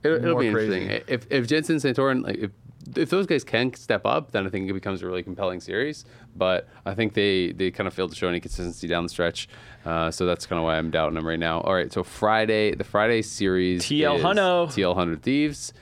It, 0.02 0.10
it'll 0.10 0.38
be 0.38 0.52
crazy. 0.52 0.82
interesting. 0.82 1.04
If 1.08 1.26
if 1.30 1.46
Jensen 1.46 1.76
Santorin 1.76 2.22
like 2.24 2.38
if 2.38 2.50
if 2.96 3.10
those 3.10 3.26
guys 3.26 3.44
can 3.44 3.74
step 3.74 4.06
up, 4.06 4.32
then 4.32 4.46
I 4.46 4.50
think 4.50 4.68
it 4.68 4.72
becomes 4.72 5.02
a 5.02 5.06
really 5.06 5.22
compelling 5.22 5.60
series. 5.60 6.04
But 6.36 6.68
I 6.86 6.94
think 6.94 7.14
they 7.14 7.52
they 7.52 7.70
kind 7.70 7.86
of 7.86 7.94
failed 7.94 8.10
to 8.10 8.16
show 8.16 8.28
any 8.28 8.40
consistency 8.40 8.86
down 8.86 9.02
the 9.02 9.08
stretch. 9.08 9.48
Uh, 9.84 10.10
so 10.10 10.26
that's 10.26 10.46
kind 10.46 10.58
of 10.58 10.64
why 10.64 10.78
I'm 10.78 10.90
doubting 10.90 11.14
them 11.14 11.26
right 11.26 11.38
now. 11.38 11.60
All 11.60 11.74
right, 11.74 11.92
so 11.92 12.02
Friday, 12.02 12.74
the 12.74 12.84
Friday 12.84 13.22
series 13.22 13.82
TL 13.84 14.20
Huno. 14.20 14.68
TL 14.68 14.94
Hundred 14.94 15.22
Thieves. 15.22 15.72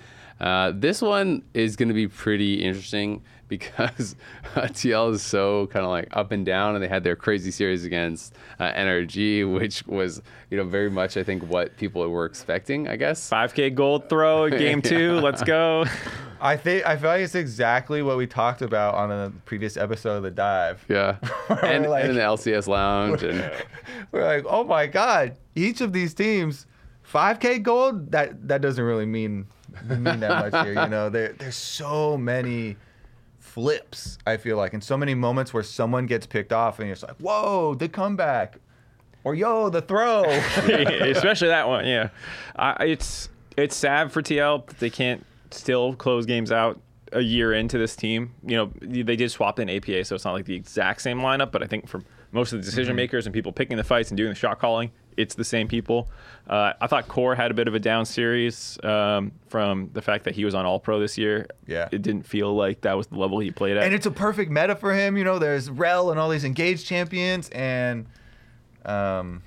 Uh, 0.40 0.72
this 0.74 1.00
one 1.00 1.42
is 1.54 1.76
going 1.76 1.88
to 1.88 1.94
be 1.94 2.08
pretty 2.08 2.62
interesting 2.62 3.22
because 3.48 4.16
uh, 4.54 4.62
TL 4.62 5.12
is 5.14 5.22
so 5.22 5.66
kind 5.68 5.84
of 5.84 5.90
like 5.90 6.08
up 6.12 6.32
and 6.32 6.44
down, 6.44 6.74
and 6.74 6.82
they 6.82 6.88
had 6.88 7.04
their 7.04 7.16
crazy 7.16 7.50
series 7.50 7.84
against 7.84 8.34
uh, 8.58 8.72
NRG, 8.72 9.52
which 9.52 9.86
was 9.86 10.20
you 10.50 10.56
know 10.56 10.64
very 10.64 10.90
much 10.90 11.16
I 11.16 11.22
think 11.22 11.42
what 11.44 11.76
people 11.76 12.08
were 12.08 12.24
expecting. 12.26 12.88
I 12.88 12.96
guess. 12.96 13.28
5K 13.30 13.74
gold 13.74 14.08
throw, 14.08 14.44
in 14.44 14.58
game 14.58 14.82
two. 14.82 15.14
Let's 15.20 15.42
go. 15.42 15.84
I 16.40 16.56
think 16.56 16.84
I 16.86 16.96
feel 16.96 17.10
like 17.10 17.22
it's 17.22 17.34
exactly 17.34 18.02
what 18.02 18.16
we 18.16 18.26
talked 18.26 18.60
about 18.62 18.94
on 18.94 19.10
a 19.10 19.32
previous 19.46 19.76
episode 19.76 20.16
of 20.18 20.22
the 20.22 20.30
dive. 20.30 20.84
Yeah, 20.88 21.16
and, 21.62 21.86
like- 21.88 22.02
and 22.02 22.10
in 22.10 22.16
the 22.16 22.22
LCS 22.22 22.66
lounge, 22.66 23.22
and 23.22 23.50
We're 24.12 24.24
like, 24.24 24.44
oh 24.48 24.64
my 24.64 24.86
god, 24.86 25.36
each 25.54 25.80
of 25.80 25.92
these 25.92 26.12
teams, 26.14 26.66
5K 27.10 27.62
gold. 27.62 28.12
That 28.12 28.48
that 28.48 28.60
doesn't 28.60 28.84
really 28.84 29.06
mean 29.06 29.46
mean 29.88 30.20
that 30.20 30.52
much 30.52 30.66
here. 30.66 30.74
You 30.82 30.88
know, 30.88 31.08
there 31.08 31.32
there's 31.38 31.56
so 31.56 32.16
many 32.18 32.76
flips. 33.56 34.18
I 34.26 34.36
feel 34.36 34.58
like, 34.58 34.74
in 34.74 34.82
so 34.82 34.98
many 34.98 35.14
moments 35.14 35.54
where 35.54 35.62
someone 35.62 36.04
gets 36.04 36.26
picked 36.26 36.52
off, 36.52 36.78
and 36.78 36.86
you're 36.86 36.94
just 36.94 37.08
like, 37.08 37.16
whoa, 37.16 37.74
the 37.74 37.88
comeback, 37.88 38.58
or 39.24 39.34
yo, 39.34 39.70
the 39.70 39.80
throw. 39.80 40.24
especially 40.26 41.48
that 41.48 41.66
one. 41.66 41.86
Yeah, 41.86 42.10
I, 42.54 42.84
it's 42.84 43.30
it's 43.56 43.74
sad 43.74 44.12
for 44.12 44.20
TL 44.20 44.66
that 44.66 44.78
they 44.78 44.90
can't 44.90 45.24
still 45.50 45.94
close 45.94 46.26
games 46.26 46.52
out 46.52 46.78
a 47.12 47.22
year 47.22 47.54
into 47.54 47.78
this 47.78 47.96
team. 47.96 48.34
You 48.44 48.56
know, 48.58 48.70
they 48.82 49.16
did 49.16 49.30
swap 49.30 49.58
in 49.58 49.70
APA, 49.70 50.04
so 50.04 50.14
it's 50.14 50.26
not 50.26 50.34
like 50.34 50.44
the 50.44 50.54
exact 50.54 51.00
same 51.00 51.20
lineup. 51.20 51.50
But 51.50 51.62
I 51.62 51.66
think 51.66 51.88
for 51.88 52.02
most 52.32 52.52
of 52.52 52.58
the 52.58 52.64
decision 52.64 52.90
mm-hmm. 52.90 52.96
makers 52.96 53.26
and 53.26 53.32
people 53.32 53.52
picking 53.52 53.78
the 53.78 53.84
fights 53.84 54.10
and 54.10 54.18
doing 54.18 54.28
the 54.28 54.34
shot 54.34 54.58
calling, 54.58 54.90
it's 55.16 55.34
the 55.34 55.44
same 55.44 55.68
people. 55.68 56.08
Uh, 56.48 56.72
I 56.80 56.86
thought 56.86 57.08
Core 57.08 57.34
had 57.34 57.50
a 57.50 57.54
bit 57.54 57.66
of 57.66 57.74
a 57.74 57.78
down 57.80 58.06
series 58.06 58.78
um, 58.84 59.32
from 59.48 59.90
the 59.92 60.02
fact 60.02 60.24
that 60.24 60.34
he 60.34 60.44
was 60.44 60.54
on 60.54 60.64
All 60.64 60.78
Pro 60.78 61.00
this 61.00 61.18
year. 61.18 61.46
Yeah. 61.66 61.88
it 61.90 62.02
didn't 62.02 62.24
feel 62.24 62.54
like 62.54 62.82
that 62.82 62.96
was 62.96 63.08
the 63.08 63.16
level 63.16 63.40
he 63.40 63.50
played 63.50 63.76
at. 63.76 63.82
and 63.82 63.94
it's 63.94 64.06
a 64.06 64.10
perfect 64.10 64.50
meta 64.50 64.76
for 64.76 64.94
him. 64.94 65.16
You 65.16 65.24
know, 65.24 65.38
there's 65.38 65.68
Rell 65.68 66.10
and 66.10 66.20
all 66.20 66.28
these 66.28 66.44
engaged 66.44 66.86
champions, 66.86 67.48
and 67.50 68.06
um, 68.84 69.42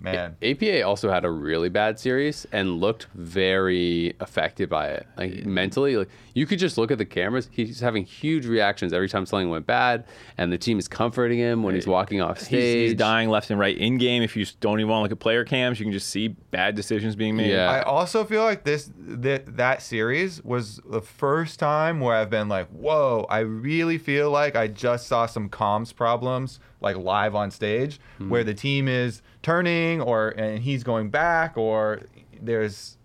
man, 0.00 0.36
APA 0.42 0.82
also 0.82 1.10
had 1.10 1.24
a 1.24 1.30
really 1.30 1.68
bad 1.68 1.98
series 1.98 2.46
and 2.52 2.80
looked 2.80 3.06
very 3.14 4.14
affected 4.20 4.68
by 4.68 4.88
it. 4.88 5.06
Like 5.16 5.44
mentally, 5.44 5.96
like 5.96 6.08
you 6.34 6.46
could 6.46 6.58
just 6.58 6.78
look 6.78 6.90
at 6.90 6.98
the 6.98 7.04
cameras. 7.04 7.48
He's 7.52 7.80
having 7.80 8.04
huge 8.04 8.46
reactions 8.46 8.92
every 8.92 9.08
time 9.08 9.26
something 9.26 9.50
went 9.50 9.66
bad, 9.66 10.04
and 10.38 10.52
the 10.52 10.58
team 10.58 10.78
is 10.78 10.88
comforting 10.88 11.38
him 11.38 11.62
when 11.62 11.74
he's 11.74 11.86
walking 11.86 12.20
off 12.20 12.38
He's, 12.38 12.46
stage. 12.46 12.88
he's 12.90 12.94
dying 12.98 13.28
left 13.28 13.50
and 13.50 13.58
right 13.60 13.76
in 13.76 13.98
game. 13.98 14.22
If 14.22 14.36
you 14.36 14.46
don't 14.60 14.80
even 14.80 14.90
want 14.90 15.00
to 15.00 15.02
look 15.04 15.12
at 15.12 15.20
player 15.20 15.44
cams, 15.44 15.78
you 15.78 15.84
can 15.86 15.92
just 15.92 16.08
see 16.08 16.28
bad 16.28 16.74
decisions 16.74 17.14
being 17.14 17.36
made. 17.36 17.50
Yeah. 17.50 17.70
I 17.70 17.82
also 17.82 18.24
feel 18.24 18.42
like 18.42 18.64
this 18.64 18.90
that 18.96 19.56
that 19.56 19.82
series 19.82 20.42
was 20.42 20.80
the 20.88 21.02
first 21.02 21.58
time 21.58 22.00
where 22.00 22.16
I've 22.16 22.30
been 22.30 22.48
like, 22.48 22.68
whoa, 22.68 23.26
I 23.28 23.40
really 23.40 23.98
feel 23.98 24.30
like 24.30 24.56
I 24.56 24.68
just 24.68 25.06
saw 25.06 25.26
some 25.26 25.48
comms 25.48 25.94
problems 25.94 26.58
like 26.80 26.96
live 26.96 27.34
on 27.34 27.50
stage 27.50 27.98
where 28.30 28.44
the 28.44 28.54
team 28.54 28.88
is 28.88 29.22
turning 29.42 30.00
or 30.00 30.30
and 30.30 30.62
he's 30.62 30.82
going 30.82 31.10
back 31.10 31.56
or 31.56 32.00
there's 32.40 32.96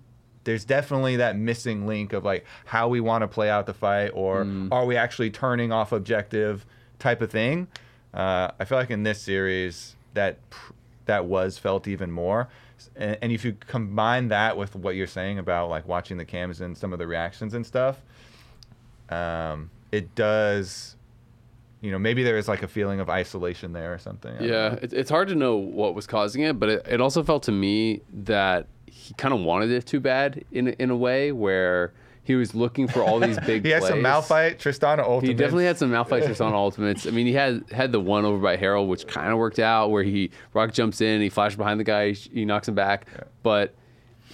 there's 0.46 0.64
definitely 0.66 1.16
that 1.18 1.36
missing 1.36 1.88
link 1.88 2.14
of 2.14 2.24
like 2.24 2.46
how 2.66 2.88
we 2.88 3.00
want 3.02 3.22
to 3.24 3.28
play 3.28 3.50
out 3.50 3.66
the 3.66 3.74
fight 3.74 4.12
or 4.14 4.46
are 4.72 4.86
we 4.86 4.96
actually 4.96 5.30
turning 5.32 5.72
off 5.72 5.92
objective 5.92 6.66
type 7.00 7.22
of 7.22 7.32
thing. 7.32 7.68
Uh, 8.14 8.52
I 8.60 8.66
feel 8.66 8.78
like 8.78 8.92
in 8.92 9.04
this 9.04 9.22
series 9.22 9.96
that 10.14 10.38
that 11.06 11.26
was 11.26 11.58
felt 11.58 11.88
even 11.88 12.12
more. 12.12 12.48
And, 12.96 13.18
and 13.22 13.32
if 13.32 13.44
you 13.44 13.56
combine 13.68 14.30
that 14.30 14.58
with 14.58 14.76
what 14.76 14.96
you're 14.96 15.08
saying 15.08 15.40
about 15.40 15.70
like 15.70 15.88
watching 15.88 16.18
the 16.18 16.26
cams 16.26 16.62
and 16.62 16.78
some 16.78 16.94
of 16.94 17.00
the 17.00 17.08
reactions 17.08 17.54
and 17.54 17.66
stuff, 17.66 18.02
um, 19.10 19.70
it 19.92 20.16
does. 20.16 20.95
You 21.86 21.92
know, 21.92 22.00
maybe 22.00 22.24
there 22.24 22.38
is 22.38 22.48
like 22.48 22.64
a 22.64 22.68
feeling 22.68 23.00
of 23.00 23.10
isolation 23.10 23.72
there 23.74 23.94
or 23.94 23.98
something. 24.00 24.34
Yeah, 24.42 24.74
it, 24.82 24.92
it's 24.92 25.10
hard 25.10 25.28
to 25.28 25.36
know 25.36 25.56
what 25.56 25.94
was 25.94 26.08
causing 26.08 26.42
it, 26.42 26.60
but 26.60 26.70
it, 26.70 26.88
it 26.90 27.00
also 27.02 27.24
felt 27.24 27.44
to 27.44 27.52
me 27.52 28.02
that 28.12 28.68
he 28.88 29.14
kind 29.14 29.34
of 29.34 29.42
wanted 29.42 29.70
it 29.72 29.86
too 29.86 30.00
bad 30.00 30.44
in 30.52 30.70
a- 30.70 30.76
in 30.80 30.90
a 30.90 30.96
way 30.96 31.32
where 31.32 31.94
he 32.24 32.34
was 32.34 32.56
looking 32.56 32.88
for 32.88 33.04
all 33.04 33.20
these 33.20 33.38
big. 33.46 33.64
He 33.64 33.70
had 33.70 33.84
some 33.84 34.02
plays. 34.02 34.04
Malphite, 34.04 34.58
Tristana 34.58 35.04
ultimate. 35.04 35.28
He 35.28 35.34
definitely 35.36 35.66
had 35.66 35.78
some 35.78 35.92
Malphite 35.92 36.26
Tristan 36.26 36.54
ultimates. 36.54 37.06
I 37.06 37.12
mean, 37.12 37.28
he 37.28 37.34
had 37.34 37.64
had 37.72 37.92
the 37.92 38.00
one 38.00 38.26
over 38.26 38.40
by 38.40 38.56
Herald, 38.56 38.90
which 38.90 39.06
kind 39.06 39.32
of 39.32 39.38
worked 39.38 39.60
out, 39.60 39.92
where 39.92 40.02
he 40.02 40.32
rock 40.54 40.74
jumps 40.74 41.02
in, 41.02 41.22
he 41.22 41.30
flashes 41.30 41.56
behind 41.58 41.80
the 41.80 41.84
guy, 41.84 42.14
he, 42.14 42.30
he 42.34 42.46
knocks 42.46 42.68
him 42.68 42.74
back, 42.74 43.06
but 43.44 43.76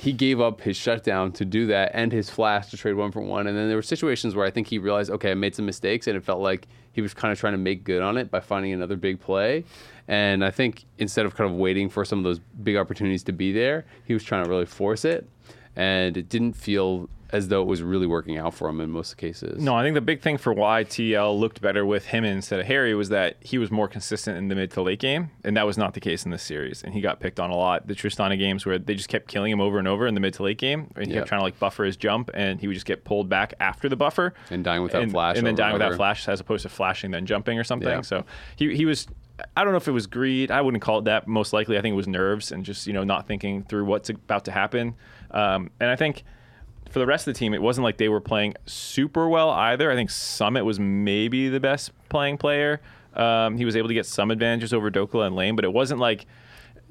he 0.02 0.12
gave 0.12 0.42
up 0.42 0.62
his 0.62 0.76
shutdown 0.76 1.32
to 1.32 1.46
do 1.46 1.68
that 1.68 1.92
and 1.94 2.12
his 2.12 2.28
flash 2.28 2.72
to 2.72 2.76
trade 2.76 2.94
one 2.94 3.12
for 3.12 3.22
one. 3.22 3.46
And 3.46 3.56
then 3.56 3.68
there 3.68 3.78
were 3.78 3.84
situations 3.84 4.34
where 4.34 4.48
I 4.48 4.50
think 4.50 4.66
he 4.66 4.80
realized, 4.80 5.12
okay, 5.12 5.30
I 5.30 5.36
made 5.36 5.54
some 5.54 5.68
mistakes, 5.68 6.08
and 6.08 6.18
it 6.18 6.24
felt 6.24 6.42
like 6.42 6.68
he 6.92 7.02
was 7.02 7.14
kind 7.14 7.32
of 7.32 7.40
trying 7.40 7.54
to 7.54 7.60
make 7.60 7.84
good 7.84 8.02
on 8.02 8.18
it 8.18 8.32
by 8.32 8.40
finding 8.40 8.74
another 8.74 8.96
big 8.96 9.20
play. 9.20 9.64
And 10.08 10.44
I 10.44 10.50
think 10.50 10.86
instead 10.98 11.28
of 11.28 11.36
kind 11.36 11.48
of 11.48 11.56
waiting 11.56 11.88
for 11.88 12.04
some 12.04 12.18
of 12.18 12.24
those 12.24 12.40
big 12.40 12.78
opportunities 12.78 13.22
to 13.26 13.32
be 13.32 13.52
there, 13.52 13.86
he 14.04 14.16
was 14.16 14.24
trying 14.24 14.44
to 14.44 14.50
really 14.50 14.66
force 14.66 15.06
it, 15.06 15.30
and 15.76 16.18
it 16.18 16.30
didn't 16.30 16.54
feel 16.54 17.08
as 17.32 17.48
though 17.48 17.62
it 17.62 17.68
was 17.68 17.82
really 17.82 18.08
working 18.08 18.38
out 18.38 18.54
for 18.54 18.68
him 18.68 18.82
in 18.82 18.90
most 18.92 19.16
cases. 19.18 19.62
No, 19.62 19.74
I 19.76 19.84
think 19.84 19.94
the 19.96 20.02
big 20.02 20.22
thing 20.22 20.38
for 20.38 20.52
why 20.54 20.84
TL 20.84 21.40
looked 21.40 21.62
better 21.62 21.86
with 21.86 22.08
him 22.08 22.24
instead 22.26 22.60
of 22.60 22.66
Haeri 22.66 22.94
was 22.96 23.10
that 23.10 23.38
he 23.40 23.58
was 23.58 23.72
more 23.72 23.88
consistent 23.88 24.38
in 24.38 24.48
the 24.50 24.56
mid 24.56 24.72
to 24.72 24.82
late 24.82 25.00
game, 25.00 25.32
and 25.44 25.56
that 25.56 25.66
was 25.66 25.78
not 25.78 25.94
the 25.94 26.00
case 26.00 26.26
in 26.26 26.32
this 26.32 26.44
series. 26.44 26.84
And 26.84 26.94
he 26.94 27.02
got 27.02 27.20
picked 27.20 27.40
on 27.40 27.50
a 27.50 27.56
lot. 27.56 27.88
The 27.88 27.96
Tristana 27.96 28.38
games 28.38 28.66
where 28.66 28.78
they 28.78 28.96
just 28.96 29.10
kept 29.10 29.28
killing 29.28 29.52
him 29.52 29.62
over 29.62 29.80
and 29.80 29.88
over 29.88 30.08
in 30.08 30.14
the 30.14 30.20
mid 30.20 30.34
to 30.36 30.44
late 30.44 30.58
game, 30.58 30.92
and 30.96 31.08
he 31.08 31.14
Yeah. 31.14 31.20
kept 31.20 31.30
trying 31.30 31.40
to 31.40 31.46
like 31.46 31.58
buffer 31.60 31.84
his 31.86 31.96
jump, 31.98 32.30
and 32.34 32.60
he 32.60 32.68
would 32.68 32.74
just 32.74 32.86
get 32.86 33.04
pulled 33.06 33.30
back 33.30 33.54
after 33.60 33.88
the 33.88 33.96
buffer 33.96 34.34
And 34.50 34.64
dying 34.64 34.84
without 34.84 35.04
and, 35.04 35.12
flash 35.12 35.38
and 35.38 35.48
then 35.48 35.56
dying 35.56 35.74
without 35.74 35.96
flash 35.96 36.28
as 36.28 36.40
opposed 36.40 36.64
to 36.64 36.70
flashing 36.70 37.12
then 37.12 37.26
jumping 37.26 37.58
or 37.58 37.64
something. 37.64 37.88
Yeah. 37.90 38.02
So 38.02 38.26
he 38.56 38.76
he 38.76 38.86
was. 38.86 39.08
I 39.58 39.64
don't 39.64 39.74
know 39.74 39.78
if 39.78 39.88
it 39.88 39.92
was 39.92 40.06
greed. 40.06 40.52
I 40.52 40.62
wouldn't 40.62 40.84
call 40.84 41.00
it 41.00 41.06
that. 41.06 41.28
Most 41.28 41.52
likely, 41.52 41.76
I 41.78 41.82
think 41.82 41.94
it 41.94 41.96
was 41.96 42.08
nerves 42.08 42.52
and 42.52 42.64
just 42.64 42.86
you 42.86 42.94
know 42.94 43.04
not 43.04 43.26
thinking 43.28 43.64
through 43.64 43.86
what's 43.86 44.10
about 44.10 44.46
to 44.46 44.52
happen. 44.52 44.94
Um, 45.32 45.72
and 45.80 45.90
I 45.90 45.96
think 45.96 46.24
for 46.92 47.00
the 47.00 47.06
rest 47.06 47.28
of 47.28 47.34
the 47.34 47.38
team, 47.38 47.54
it 47.54 47.62
wasn't 47.62 47.84
like 47.84 47.98
they 47.98 48.10
were 48.10 48.22
playing 48.22 48.56
super 48.66 49.28
well 49.30 49.50
either. 49.50 49.92
I 49.92 49.96
think 49.96 50.10
Summit 50.10 50.64
was 50.66 50.80
maybe 50.80 51.50
the 51.50 51.60
best 51.60 51.92
playing 52.10 52.38
player. 52.38 52.82
Um, 53.14 53.58
he 53.58 53.66
was 53.66 53.76
able 53.76 53.88
to 53.88 53.94
get 53.94 54.06
some 54.06 54.32
advantages 54.32 54.74
over 54.74 54.92
Dhokla 54.92 55.28
and 55.28 55.36
Lane, 55.36 55.56
but 55.56 55.66
it 55.66 55.74
wasn't 55.74 56.00
like 56.00 56.26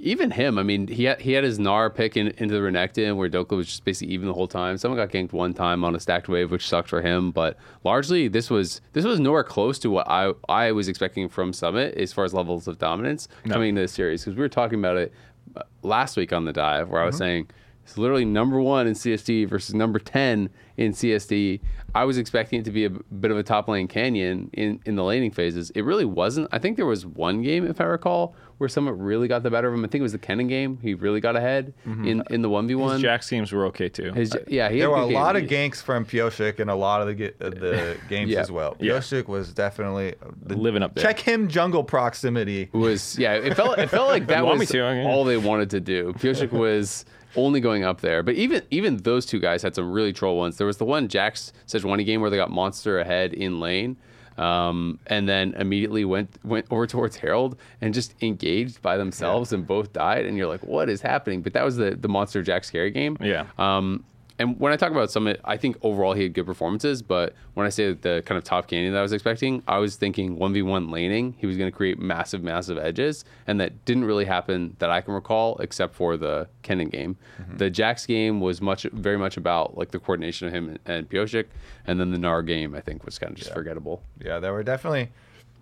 Even 0.02 0.30
him, 0.30 0.58
I 0.58 0.62
mean, 0.62 0.86
he 0.86 1.04
had, 1.04 1.20
he 1.20 1.32
had 1.32 1.44
his 1.44 1.58
Gnar 1.58 1.94
pick 1.94 2.16
in, 2.16 2.28
into 2.38 2.54
the 2.54 2.60
Renekton 2.60 3.16
where 3.16 3.28
Dhokla 3.28 3.58
was 3.58 3.66
just 3.66 3.84
basically 3.84 4.14
even 4.14 4.28
the 4.28 4.32
whole 4.32 4.48
time. 4.48 4.78
Someone 4.78 4.96
got 4.98 5.10
ganked 5.10 5.32
one 5.32 5.52
time 5.52 5.84
on 5.84 5.94
a 5.94 6.00
stacked 6.00 6.26
wave, 6.26 6.50
which 6.50 6.66
sucked 6.66 6.88
for 6.88 7.02
him. 7.02 7.30
But 7.30 7.58
largely, 7.84 8.26
this 8.26 8.48
was 8.48 8.80
this 8.94 9.04
was 9.04 9.20
nowhere 9.20 9.44
close 9.44 9.78
to 9.80 9.90
what 9.90 10.08
I 10.08 10.32
I 10.48 10.72
was 10.72 10.88
expecting 10.88 11.28
from 11.28 11.52
Summit 11.52 11.94
as 11.96 12.14
far 12.14 12.24
as 12.24 12.32
levels 12.32 12.66
of 12.66 12.78
dominance 12.78 13.28
coming 13.46 13.70
into 13.70 13.82
this 13.82 13.92
series. 13.92 14.22
Because 14.24 14.36
we 14.36 14.40
were 14.40 14.48
talking 14.48 14.78
about 14.78 14.96
it 14.96 15.12
uh, 15.54 15.64
last 15.82 16.16
week 16.16 16.32
on 16.32 16.46
the 16.46 16.52
dive, 16.52 16.88
where 16.88 17.02
I 17.02 17.04
was 17.04 17.18
saying 17.18 17.50
it's 17.84 17.98
literally 17.98 18.24
number 18.24 18.60
one 18.60 18.86
in 18.86 18.94
CSD 18.94 19.48
versus 19.48 19.74
number 19.74 19.98
ten 19.98 20.50
in 20.76 20.92
CSD. 20.92 21.60
I 21.94 22.04
was 22.04 22.18
expecting 22.18 22.60
it 22.60 22.64
to 22.66 22.70
be 22.70 22.84
a 22.84 22.90
bit 22.90 23.30
of 23.32 23.36
a 23.38 23.42
top 23.42 23.66
lane 23.68 23.88
canyon 23.88 24.48
in, 24.52 24.80
in 24.86 24.94
the 24.94 25.02
laning 25.02 25.32
phases. 25.32 25.70
It 25.70 25.82
really 25.82 26.04
wasn't. 26.04 26.48
I 26.52 26.58
think 26.60 26.76
there 26.76 26.86
was 26.86 27.04
one 27.04 27.42
game, 27.42 27.66
if 27.66 27.80
I 27.80 27.84
recall, 27.84 28.36
where 28.58 28.68
Summit 28.68 28.92
really 28.92 29.26
got 29.26 29.42
the 29.42 29.50
better 29.50 29.66
of 29.68 29.74
him. 29.74 29.84
I 29.84 29.88
think 29.88 29.98
it 30.00 30.02
was 30.02 30.12
the 30.12 30.18
Kennen 30.20 30.48
game. 30.48 30.78
He 30.80 30.94
really 30.94 31.20
got 31.20 31.34
ahead 31.34 31.74
in, 31.84 32.22
in 32.30 32.42
the 32.42 32.48
1v1. 32.48 32.92
his 32.92 33.02
Jax 33.02 33.28
games 33.28 33.50
were 33.50 33.66
okay 33.66 33.88
too. 33.88 34.12
His- 34.12 34.36
yeah, 34.46 34.68
he 34.68 34.78
had 34.78 34.82
There 34.84 34.90
were 34.90 35.02
a 35.02 35.06
good 35.06 35.14
lot 35.14 35.34
of 35.34 35.42
ganks 35.44 35.82
from 35.82 36.04
Pyosik 36.04 36.60
and 36.60 36.70
a 36.70 36.74
lot 36.76 37.00
of 37.02 37.16
the 37.18 37.28
uh, 37.40 37.50
the 37.50 37.96
games 38.08 38.30
Yeah. 38.30 38.40
as 38.40 38.52
well. 38.52 38.76
Yeah. 38.78 39.00
Was 39.26 39.52
definitely 39.52 40.14
uh, 40.22 40.30
the, 40.42 40.56
Living 40.56 40.82
up 40.84 40.94
there. 40.94 41.02
Check 41.02 41.18
him 41.18 41.48
jungle 41.48 41.82
proximity. 41.82 42.68
was 42.72 43.18
yeah. 43.18 43.32
It 43.34 43.54
felt 43.56 43.78
it 43.78 43.88
felt 43.90 44.08
like 44.08 44.26
that 44.28 44.46
was 44.46 44.68
to, 44.68 45.04
all 45.06 45.24
they 45.24 45.36
wanted 45.38 45.70
to 45.70 45.80
do. 45.80 46.12
Pyosik 46.18 46.52
was 46.52 47.04
only 47.36 47.60
going 47.60 47.84
up 47.84 48.00
there, 48.00 48.22
but 48.22 48.34
even 48.34 48.62
even 48.70 48.98
those 48.98 49.26
two 49.26 49.38
guys 49.40 49.62
had 49.62 49.74
some 49.74 49.90
really 49.90 50.12
troll 50.12 50.38
ones. 50.38 50.56
There 50.56 50.66
was 50.66 50.78
the 50.78 50.84
one 50.84 51.08
Jax 51.08 51.52
Sejuani 51.66 52.04
game 52.04 52.20
where 52.20 52.30
they 52.30 52.36
got 52.36 52.50
monster 52.50 52.98
ahead 52.98 53.32
in 53.34 53.60
lane. 53.60 53.96
Um, 54.38 54.98
and 55.06 55.28
then 55.28 55.52
immediately 55.54 56.04
went 56.06 56.38
went 56.44 56.66
over 56.70 56.86
towards 56.86 57.16
Herald 57.16 57.58
and 57.82 57.92
just 57.92 58.14
engaged 58.22 58.80
by 58.80 58.96
themselves 58.96 59.52
and 59.52 59.66
both 59.66 59.92
died. 59.92 60.24
And 60.24 60.36
you're 60.36 60.46
like, 60.46 60.62
what 60.62 60.88
is 60.88 61.02
happening? 61.02 61.42
But 61.42 61.52
that 61.52 61.64
was 61.64 61.76
the 61.76 61.90
the 61.90 62.08
monster 62.08 62.42
Jack 62.42 62.64
Scary 62.64 62.90
game. 62.90 63.18
Yeah. 63.20 63.46
Um, 63.58 64.04
and 64.40 64.58
when 64.58 64.72
I 64.72 64.76
talk 64.76 64.90
about 64.90 65.10
Summit, 65.10 65.38
I 65.44 65.58
think 65.58 65.76
overall 65.82 66.14
he 66.14 66.22
had 66.22 66.32
good 66.32 66.46
performances. 66.46 67.02
But 67.02 67.34
when 67.52 67.66
I 67.66 67.68
say 67.68 67.92
the 67.92 68.22
kind 68.24 68.38
of 68.38 68.42
top 68.42 68.68
canyon 68.68 68.94
that 68.94 68.98
I 68.98 69.02
was 69.02 69.12
expecting, 69.12 69.62
I 69.68 69.76
was 69.76 69.96
thinking 69.96 70.38
1v1 70.38 70.90
laning. 70.90 71.34
He 71.36 71.46
was 71.46 71.58
going 71.58 71.70
to 71.70 71.76
create 71.76 71.98
massive, 71.98 72.42
massive 72.42 72.78
edges. 72.78 73.26
And 73.46 73.60
that 73.60 73.84
didn't 73.84 74.04
really 74.04 74.24
happen 74.24 74.76
that 74.78 74.88
I 74.88 75.02
can 75.02 75.12
recall, 75.12 75.58
except 75.58 75.94
for 75.94 76.16
the 76.16 76.48
Kennen 76.62 76.90
game. 76.90 77.18
The 77.58 77.68
Jax 77.68 78.06
game 78.06 78.40
was 78.40 78.62
much, 78.62 78.84
very 78.84 79.18
much 79.18 79.36
about 79.36 79.76
like 79.76 79.90
the 79.90 79.98
coordination 79.98 80.46
of 80.46 80.54
him 80.54 80.70
and, 80.70 80.78
and 80.86 81.10
Pyosik. 81.10 81.48
And 81.86 82.00
then 82.00 82.10
the 82.10 82.16
Gnar 82.16 82.46
game, 82.46 82.74
I 82.74 82.80
think, 82.80 83.04
was 83.04 83.18
kind 83.18 83.32
of 83.32 83.38
just 83.38 83.52
forgettable. 83.52 84.02
Yeah, 84.24 84.38
there 84.38 84.54
were 84.54 84.62
definitely 84.62 85.10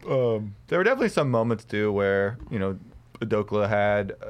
um, 0.08 0.54
there 0.68 0.78
were 0.78 0.84
definitely 0.84 1.08
some 1.08 1.32
moments 1.32 1.64
too 1.64 1.90
where 1.90 2.38
you 2.50 2.60
know 2.60 2.78
Dhokla 3.20 3.68
had 3.68 4.12
uh, 4.22 4.26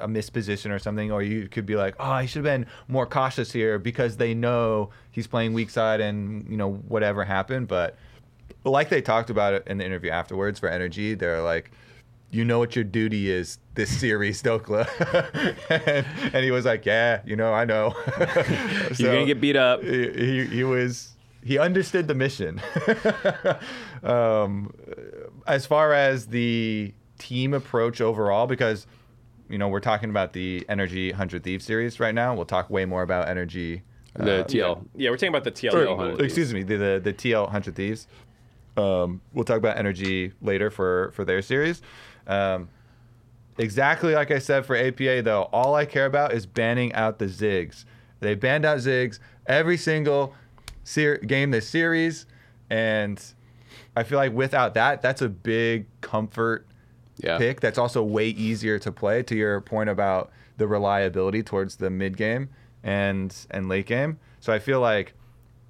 a 0.00 0.08
misposition 0.08 0.70
or 0.70 0.78
something, 0.78 1.10
or 1.10 1.22
you 1.22 1.48
could 1.48 1.66
be 1.66 1.76
like, 1.76 1.94
oh, 1.98 2.18
he 2.18 2.26
should 2.26 2.44
have 2.44 2.60
been 2.60 2.66
more 2.86 3.06
cautious 3.06 3.52
here 3.52 3.78
because 3.78 4.16
they 4.16 4.34
know 4.34 4.90
he's 5.10 5.26
playing 5.26 5.52
weak 5.52 5.70
side 5.70 6.00
and 6.00 6.48
you 6.48 6.56
know 6.56 6.72
whatever 6.72 7.24
happened. 7.24 7.68
But 7.68 7.96
like 8.64 8.88
they 8.88 9.02
talked 9.02 9.30
about 9.30 9.54
it 9.54 9.64
in 9.66 9.78
the 9.78 9.84
interview 9.84 10.10
afterwards 10.10 10.58
for 10.58 10.70
NRG, 10.70 11.18
they're 11.18 11.42
like. 11.42 11.70
You 12.30 12.44
know 12.44 12.58
what 12.58 12.76
your 12.76 12.84
duty 12.84 13.30
is 13.30 13.58
this 13.74 13.88
series, 14.00 14.42
Dhokla, 14.42 14.86
and, 15.70 16.06
and 16.34 16.44
he 16.44 16.50
was 16.50 16.66
like, 16.66 16.84
"Yeah, 16.84 17.22
you 17.24 17.36
know, 17.36 17.54
I 17.54 17.64
know." 17.64 17.94
You're 18.98 19.14
gonna 19.14 19.24
get 19.24 19.40
beat 19.40 19.56
up. 19.56 19.82
he, 19.82 20.10
he, 20.10 20.44
he 20.44 20.62
was 20.62 21.14
he 21.48 21.58
understood 21.58 22.08
the 22.08 22.14
mission. 22.14 22.60
um, 24.02 24.72
as 25.46 25.66
far 25.66 25.92
as 25.92 26.26
the 26.26 26.92
team 27.18 27.54
approach 27.54 28.00
overall, 28.00 28.46
because 28.46 28.86
you 29.48 29.58
know 29.58 29.68
we're 29.68 29.80
talking 29.80 30.10
about 30.10 30.32
the 30.32 30.64
NRG 30.68 31.12
Hundred 31.12 31.42
Thieves 31.44 31.64
series 31.64 32.00
right 32.00 32.14
now. 32.14 32.34
We'll 32.34 32.46
talk 32.46 32.70
way 32.70 32.84
more 32.84 33.02
about 33.02 33.26
NRG. 33.28 33.82
The 34.14 34.40
uh, 34.40 34.44
TL. 34.44 34.84
Yeah, 34.96 35.10
we're 35.10 35.16
talking 35.16 35.28
about 35.28 35.44
the 35.44 35.52
TL. 35.52 35.74
or, 35.74 35.96
100 35.96 36.24
excuse 36.24 36.52
me, 36.52 36.62
the 36.62 36.76
the, 36.76 37.00
the 37.02 37.12
TL 37.12 37.48
Hundred 37.50 37.76
Thieves. 37.76 38.06
Um, 38.76 39.20
we'll 39.32 39.44
talk 39.44 39.58
about 39.58 39.76
NRG 39.76 40.32
later 40.40 40.70
for 40.70 41.10
for 41.12 41.24
their 41.24 41.42
series. 41.42 41.82
Um, 42.26 42.68
exactly 43.58 44.14
like 44.14 44.30
I 44.30 44.38
said 44.38 44.64
for 44.64 44.76
APA 44.76 45.22
though, 45.22 45.48
all 45.52 45.74
I 45.74 45.84
care 45.84 46.06
about 46.06 46.32
is 46.32 46.46
banning 46.46 46.92
out 46.94 47.18
the 47.18 47.26
Ziggs. 47.26 47.84
They 48.20 48.34
banned 48.34 48.64
out 48.64 48.78
Ziggs 48.78 49.18
every 49.46 49.76
single 49.76 50.34
ser- 50.84 51.18
game 51.18 51.50
this 51.50 51.68
series, 51.68 52.26
and 52.70 53.22
I 53.96 54.04
feel 54.04 54.18
like 54.18 54.32
without 54.32 54.74
that, 54.74 55.02
that's 55.02 55.22
a 55.22 55.28
big 55.28 55.86
comfort 56.00 56.67
Yeah. 57.18 57.38
pick. 57.38 57.60
That's 57.60 57.78
also 57.78 58.02
way 58.02 58.28
easier 58.28 58.78
to 58.78 58.92
play. 58.92 59.22
To 59.24 59.36
your 59.36 59.60
point 59.60 59.90
about 59.90 60.30
the 60.56 60.66
reliability 60.66 61.42
towards 61.42 61.76
the 61.76 61.90
mid 61.90 62.16
game 62.16 62.48
and 62.82 63.34
and 63.50 63.68
late 63.68 63.86
game. 63.86 64.18
So 64.40 64.52
I 64.52 64.58
feel 64.58 64.80
like 64.80 65.14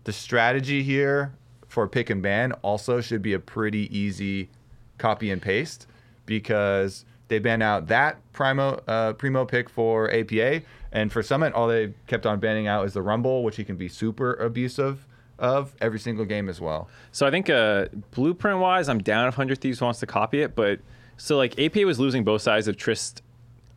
the 0.05 0.13
strategy 0.13 0.83
here 0.83 1.35
for 1.67 1.87
pick 1.87 2.11
and 2.11 2.23
ban 2.23 2.53
also 2.63 3.01
should 3.01 3.23
be 3.23 3.35
a 3.35 3.39
pretty 3.39 3.95
easy 3.97 4.51
copy 4.97 5.31
and 5.31 5.41
paste 5.41 5.87
because 6.27 7.05
they 7.29 7.39
ban 7.39 7.63
out 7.63 7.89
that 7.89 8.19
primo 8.33 8.81
uh, 8.89 9.13
primo 9.13 9.45
pick 9.45 9.69
for 9.69 10.11
APA 10.13 10.63
and 10.93 11.13
for 11.13 11.23
Summit 11.23 11.53
all 11.53 11.69
they 11.69 11.93
kept 12.07 12.27
on 12.27 12.41
banning 12.41 12.67
out 12.67 12.87
is 12.87 12.95
the 12.95 13.03
Rumble, 13.03 13.43
which 13.45 13.57
he 13.57 13.65
can 13.65 13.77
be 13.77 13.89
super 13.89 14.35
abusive 14.35 15.07
of 15.39 15.75
every 15.81 16.01
single 16.01 16.25
game 16.25 16.49
as 16.49 16.61
well. 16.61 16.89
So 17.13 17.27
I 17.27 17.31
think 17.31 17.49
uh, 17.49 17.87
blueprint 18.11 18.59
wise, 18.59 18.89
I'm 18.89 18.99
down 18.99 19.29
if 19.29 19.35
Hundred 19.35 19.61
Thieves 19.61 19.81
wants 19.81 20.01
to 20.01 20.07
copy 20.07 20.41
it, 20.41 20.57
but 20.57 20.81
so 21.19 21.37
like 21.37 21.59
APA 21.59 21.81
was 21.81 22.01
losing 22.01 22.25
both 22.25 22.41
sides 22.41 22.67
of 22.69 22.77
Trist 22.79 23.21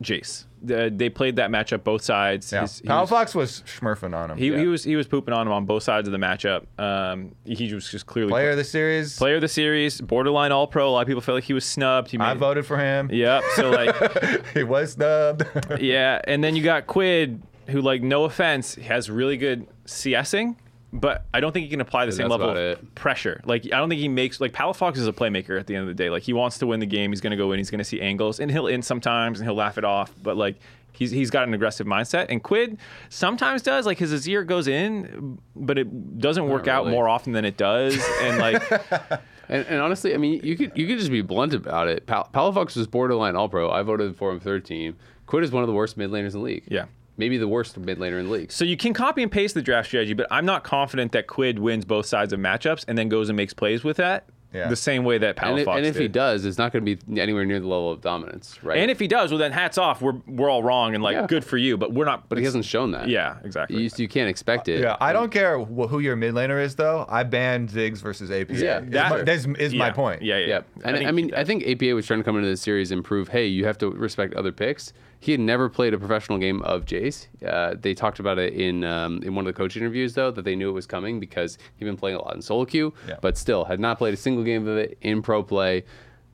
Jace. 0.02 0.44
The- 0.64 0.92
they 0.94 1.08
played 1.08 1.36
that 1.36 1.50
matchup 1.50 1.82
both 1.84 2.02
sides. 2.02 2.50
Yeah. 2.52 2.62
His- 2.62 2.78
he 2.80 2.86
Pal 2.88 3.02
was- 3.02 3.10
Fox 3.10 3.34
was 3.34 3.62
schmurfing 3.66 4.16
on 4.16 4.30
him. 4.30 4.38
He, 4.38 4.48
Yeah. 4.50 4.58
he 4.58 4.66
was 4.66 4.84
he 4.84 4.96
was 4.96 5.06
pooping 5.06 5.34
on 5.34 5.46
him 5.46 5.52
on 5.52 5.64
both 5.66 5.82
sides 5.82 6.08
of 6.08 6.12
the 6.12 6.18
matchup. 6.18 6.64
Um, 6.78 7.34
he 7.44 7.72
was 7.74 7.88
just 7.90 8.06
clearly 8.06 8.30
Player 8.30 8.50
of 8.50 8.56
the 8.56 8.64
series. 8.64 9.16
player 9.18 9.34
of 9.36 9.40
the 9.42 9.48
series, 9.48 10.00
borderline 10.00 10.50
All 10.52 10.66
Pro. 10.66 10.88
A 10.88 10.90
lot 10.90 11.00
of 11.02 11.06
people 11.08 11.20
felt 11.20 11.34
like 11.36 11.44
he 11.44 11.52
was 11.52 11.64
snubbed. 11.64 12.10
He 12.10 12.18
I 12.18 12.34
voted 12.34 12.64
for 12.66 12.78
him. 12.78 13.10
Yep. 13.12 13.42
So 13.56 13.70
like 13.70 14.46
he 14.54 14.62
was 14.64 14.92
snubbed. 14.92 15.44
yeah, 15.80 16.20
and 16.24 16.42
then 16.42 16.56
you 16.56 16.62
got 16.62 16.86
Quid, 16.86 17.42
who 17.68 17.80
like 17.80 18.02
no 18.02 18.24
offense 18.24 18.74
has 18.76 19.10
really 19.10 19.36
good 19.36 19.66
CSing, 19.86 20.56
but 20.92 21.24
I 21.32 21.40
don't 21.40 21.52
think 21.52 21.64
he 21.64 21.70
can 21.70 21.80
apply 21.80 22.06
the 22.06 22.12
same 22.12 22.28
level 22.28 22.50
of 22.50 22.56
it. 22.56 22.94
pressure. 22.94 23.40
Like 23.44 23.64
I 23.66 23.78
don't 23.78 23.88
think 23.88 24.00
he 24.00 24.08
makes 24.08 24.40
like 24.40 24.52
Palafox 24.52 24.96
is 24.98 25.06
a 25.06 25.12
playmaker 25.12 25.58
at 25.58 25.66
the 25.66 25.74
end 25.74 25.82
of 25.82 25.88
the 25.88 26.02
day. 26.02 26.10
Like 26.10 26.22
he 26.22 26.32
wants 26.32 26.58
to 26.58 26.66
win 26.66 26.80
the 26.80 26.86
game. 26.86 27.12
He's 27.12 27.20
going 27.20 27.30
to 27.30 27.36
go 27.36 27.52
in. 27.52 27.58
He's 27.58 27.70
going 27.70 27.78
to 27.78 27.84
see 27.84 28.00
angles, 28.00 28.40
and 28.40 28.50
he'll 28.50 28.66
in 28.66 28.82
sometimes, 28.82 29.40
and 29.40 29.48
he'll 29.48 29.56
laugh 29.56 29.78
it 29.78 29.84
off. 29.84 30.12
But 30.22 30.36
like. 30.36 30.56
He's, 30.94 31.10
he's 31.10 31.30
got 31.30 31.48
an 31.48 31.54
aggressive 31.54 31.86
mindset, 31.86 32.26
and 32.28 32.42
Quid 32.42 32.78
sometimes 33.08 33.62
does. 33.62 33.86
Like 33.86 33.96
his 33.96 34.12
Azir 34.12 34.46
goes 34.46 34.68
in, 34.68 35.38
but 35.56 35.78
it 35.78 36.18
doesn't 36.18 36.46
work 36.46 36.68
out 36.68 36.86
more 36.86 37.08
often 37.08 37.32
than 37.32 37.46
it 37.46 37.56
does. 37.56 37.98
And 38.20 38.36
like, 38.36 38.62
And, 39.48 39.66
and 39.66 39.80
honestly, 39.80 40.14
I 40.14 40.18
mean, 40.18 40.40
you 40.44 40.56
could 40.56 40.72
you 40.74 40.86
could 40.86 40.98
just 40.98 41.10
be 41.10 41.22
blunt 41.22 41.54
about 41.54 41.88
it. 41.88 42.06
Pal- 42.06 42.28
Palafox 42.32 42.76
was 42.76 42.86
borderline 42.86 43.36
All 43.36 43.48
Pro. 43.48 43.70
I 43.70 43.82
voted 43.82 44.16
for 44.16 44.30
him 44.30 44.38
third 44.38 44.64
team. 44.64 44.96
Quid 45.26 45.44
is 45.44 45.50
one 45.50 45.62
of 45.62 45.66
the 45.66 45.72
worst 45.74 45.96
mid 45.96 46.10
laners 46.10 46.26
in 46.26 46.32
the 46.32 46.38
league. 46.40 46.64
Yeah. 46.68 46.84
Maybe 47.16 47.38
the 47.38 47.48
worst 47.48 47.76
mid 47.78 47.98
laner 47.98 48.18
in 48.18 48.26
the 48.26 48.32
league. 48.32 48.52
So 48.52 48.64
you 48.64 48.76
can 48.76 48.92
copy 48.94 49.22
and 49.22 49.30
paste 49.30 49.54
the 49.54 49.62
draft 49.62 49.88
strategy, 49.88 50.14
but 50.14 50.26
I'm 50.30 50.46
not 50.46 50.64
confident 50.64 51.12
that 51.12 51.26
Quid 51.26 51.58
wins 51.58 51.84
both 51.84 52.06
sides 52.06 52.32
of 52.32 52.40
matchups 52.40 52.84
and 52.88 52.96
then 52.96 53.08
goes 53.08 53.28
and 53.28 53.36
makes 53.36 53.52
plays 53.54 53.84
with 53.84 53.96
that. 53.98 54.26
Yeah. 54.54 54.68
The 54.68 54.76
same 54.76 55.04
way 55.04 55.16
that 55.16 55.42
And, 55.42 55.56
Palafox 55.56 55.62
if, 55.62 55.68
and 55.68 55.86
if 55.86 55.96
he 55.96 56.08
does, 56.08 56.44
it's 56.44 56.58
not 56.58 56.74
going 56.74 56.84
to 56.84 56.94
be 56.96 57.18
anywhere 57.18 57.46
near 57.46 57.58
the 57.58 57.66
level 57.66 57.90
of 57.90 58.02
dominance, 58.02 58.62
right? 58.62 58.76
And 58.76 58.90
if 58.90 58.98
he 59.00 59.08
does, 59.08 59.30
well 59.30 59.38
then 59.38 59.50
hats 59.50 59.78
off. 59.78 60.02
We're 60.02 60.20
we're 60.26 60.50
all 60.50 60.62
wrong 60.62 60.94
and 60.94 61.02
like 61.02 61.14
Yeah. 61.14 61.26
good 61.26 61.42
for 61.42 61.56
you, 61.56 61.78
but 61.78 61.94
we're 61.94 62.04
not. 62.04 62.28
but 62.28 62.36
he 62.36 62.44
hasn't 62.44 62.66
shown 62.66 62.90
that. 62.90 63.08
Yeah, 63.08 63.38
exactly. 63.44 63.82
You, 63.82 63.88
you 63.96 64.08
can't 64.08 64.28
expect 64.28 64.68
it. 64.68 64.82
yeah, 64.82 64.98
I 65.00 65.14
don't 65.14 65.32
care 65.32 65.58
who 65.58 66.00
your 66.00 66.16
mid 66.16 66.34
laner 66.34 66.62
is, 66.62 66.74
though. 66.74 67.06
I 67.08 67.22
banned 67.22 67.70
Ziggs 67.70 68.02
versus 68.02 68.30
APA. 68.30 68.52
Yeah, 68.52 68.80
is 68.82 68.90
that- 68.90 69.10
my, 69.10 69.22
that's, 69.22 69.46
is 69.58 69.72
my 69.74 69.90
point. 69.90 70.20
Yeah, 70.20 70.36
yeah. 70.36 70.46
Yeah, 70.46 70.60
and 70.84 70.96
I, 70.96 70.98
think 70.98 71.14
mean, 71.14 71.34
I 71.34 71.44
think 71.44 71.66
APA 71.66 71.94
was 71.94 72.06
trying 72.06 72.20
to 72.20 72.24
come 72.24 72.36
into 72.36 72.50
the 72.50 72.56
series 72.58 72.90
and 72.92 73.02
prove, 73.02 73.28
hey, 73.28 73.46
you 73.46 73.64
have 73.64 73.78
to 73.78 73.88
respect 73.90 74.34
other 74.34 74.52
picks. 74.52 74.92
He 75.22 75.30
had 75.30 75.40
never 75.40 75.68
played 75.68 75.94
a 75.94 75.98
professional 75.98 76.38
game 76.38 76.62
of 76.62 76.84
Jace. 76.84 77.28
Uh, 77.46 77.76
they 77.80 77.94
talked 77.94 78.18
about 78.18 78.40
it 78.40 78.54
in 78.54 78.82
um, 78.82 79.22
in 79.22 79.36
one 79.36 79.46
of 79.46 79.54
the 79.54 79.56
coach 79.56 79.76
interviews, 79.76 80.14
though, 80.14 80.32
that 80.32 80.42
they 80.44 80.56
knew 80.56 80.68
it 80.68 80.72
was 80.72 80.84
coming 80.86 81.20
because 81.20 81.58
he'd 81.76 81.84
been 81.84 81.96
playing 81.96 82.16
a 82.16 82.20
lot 82.22 82.34
in 82.34 82.42
solo 82.42 82.64
queue, 82.64 82.92
Yeah. 83.06 83.18
but 83.20 83.38
still 83.38 83.64
had 83.64 83.78
not 83.78 83.98
played 83.98 84.14
a 84.14 84.16
single 84.16 84.42
game 84.42 84.66
of 84.66 84.76
it 84.76 84.98
in 85.00 85.22
pro 85.22 85.44
play. 85.44 85.84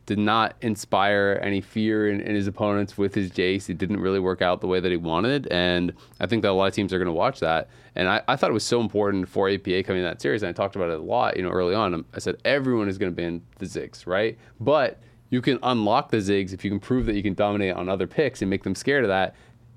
Did 0.07 0.19
not 0.19 0.57
inspire 0.63 1.39
any 1.43 1.61
fear 1.61 2.09
in, 2.09 2.23
in 2.23 2.35
his 2.35 2.47
opponents 2.47 2.97
with 2.97 3.15
his 3.15 3.31
Jace. 3.31 3.69
It 3.69 3.77
didn't 3.77 4.01
really 4.01 4.21
work 4.21 4.41
out 4.41 4.63
the 4.63 4.67
way 4.67 4.81
that 4.81 4.91
he 4.91 4.97
wanted, 4.97 5.47
and 5.49 5.93
I 6.19 6.25
think 6.25 6.41
that 6.41 6.49
a 6.49 6.53
lot 6.53 6.65
of 6.69 6.73
teams 6.73 6.95
are 6.95 6.99
going 6.99 7.09
to 7.09 7.13
watch 7.13 7.41
that. 7.41 7.69
And 7.95 8.09
I, 8.09 8.23
I 8.27 8.37
thought 8.37 8.49
it 8.49 8.55
was 8.55 8.65
so 8.65 8.81
important 8.81 9.29
for 9.29 9.51
APA 9.51 9.83
coming 9.83 10.01
in 10.01 10.05
that 10.05 10.23
series, 10.23 10.43
and 10.43 10.49
I 10.49 10.53
talked 10.55 10.77
about 10.77 10.89
it 10.89 10.99
a 10.99 11.03
lot, 11.03 11.37
you 11.37 11.43
know, 11.43 11.51
early 11.51 11.75
on. 11.75 12.07
I 12.15 12.21
said 12.21 12.37
everyone 12.47 12.89
is 12.89 12.97
going 12.97 13.13
to 13.13 13.17
ban 13.17 13.43
the 13.59 13.67
Ziggs, 13.67 14.07
right? 14.07 14.39
But 14.59 14.99
you 15.31 15.43
can 15.43 15.59
unlock 15.63 16.11
the 16.11 16.19
Ziggs 16.19 16.53
if 16.53 16.65
you 16.65 16.71
can 16.71 16.81
prove 16.81 17.07
that 17.07 17.15
you 17.15 17.23
can 17.23 17.35
dominate 17.35 17.75
on 17.75 17.89
other 17.89 18.07
picks 18.07 18.41
and 18.43 18.51
make 18.51 18.63
them 18.63 18.75
scared 18.75 19.05
of 19.05 19.09
that. 19.09 19.35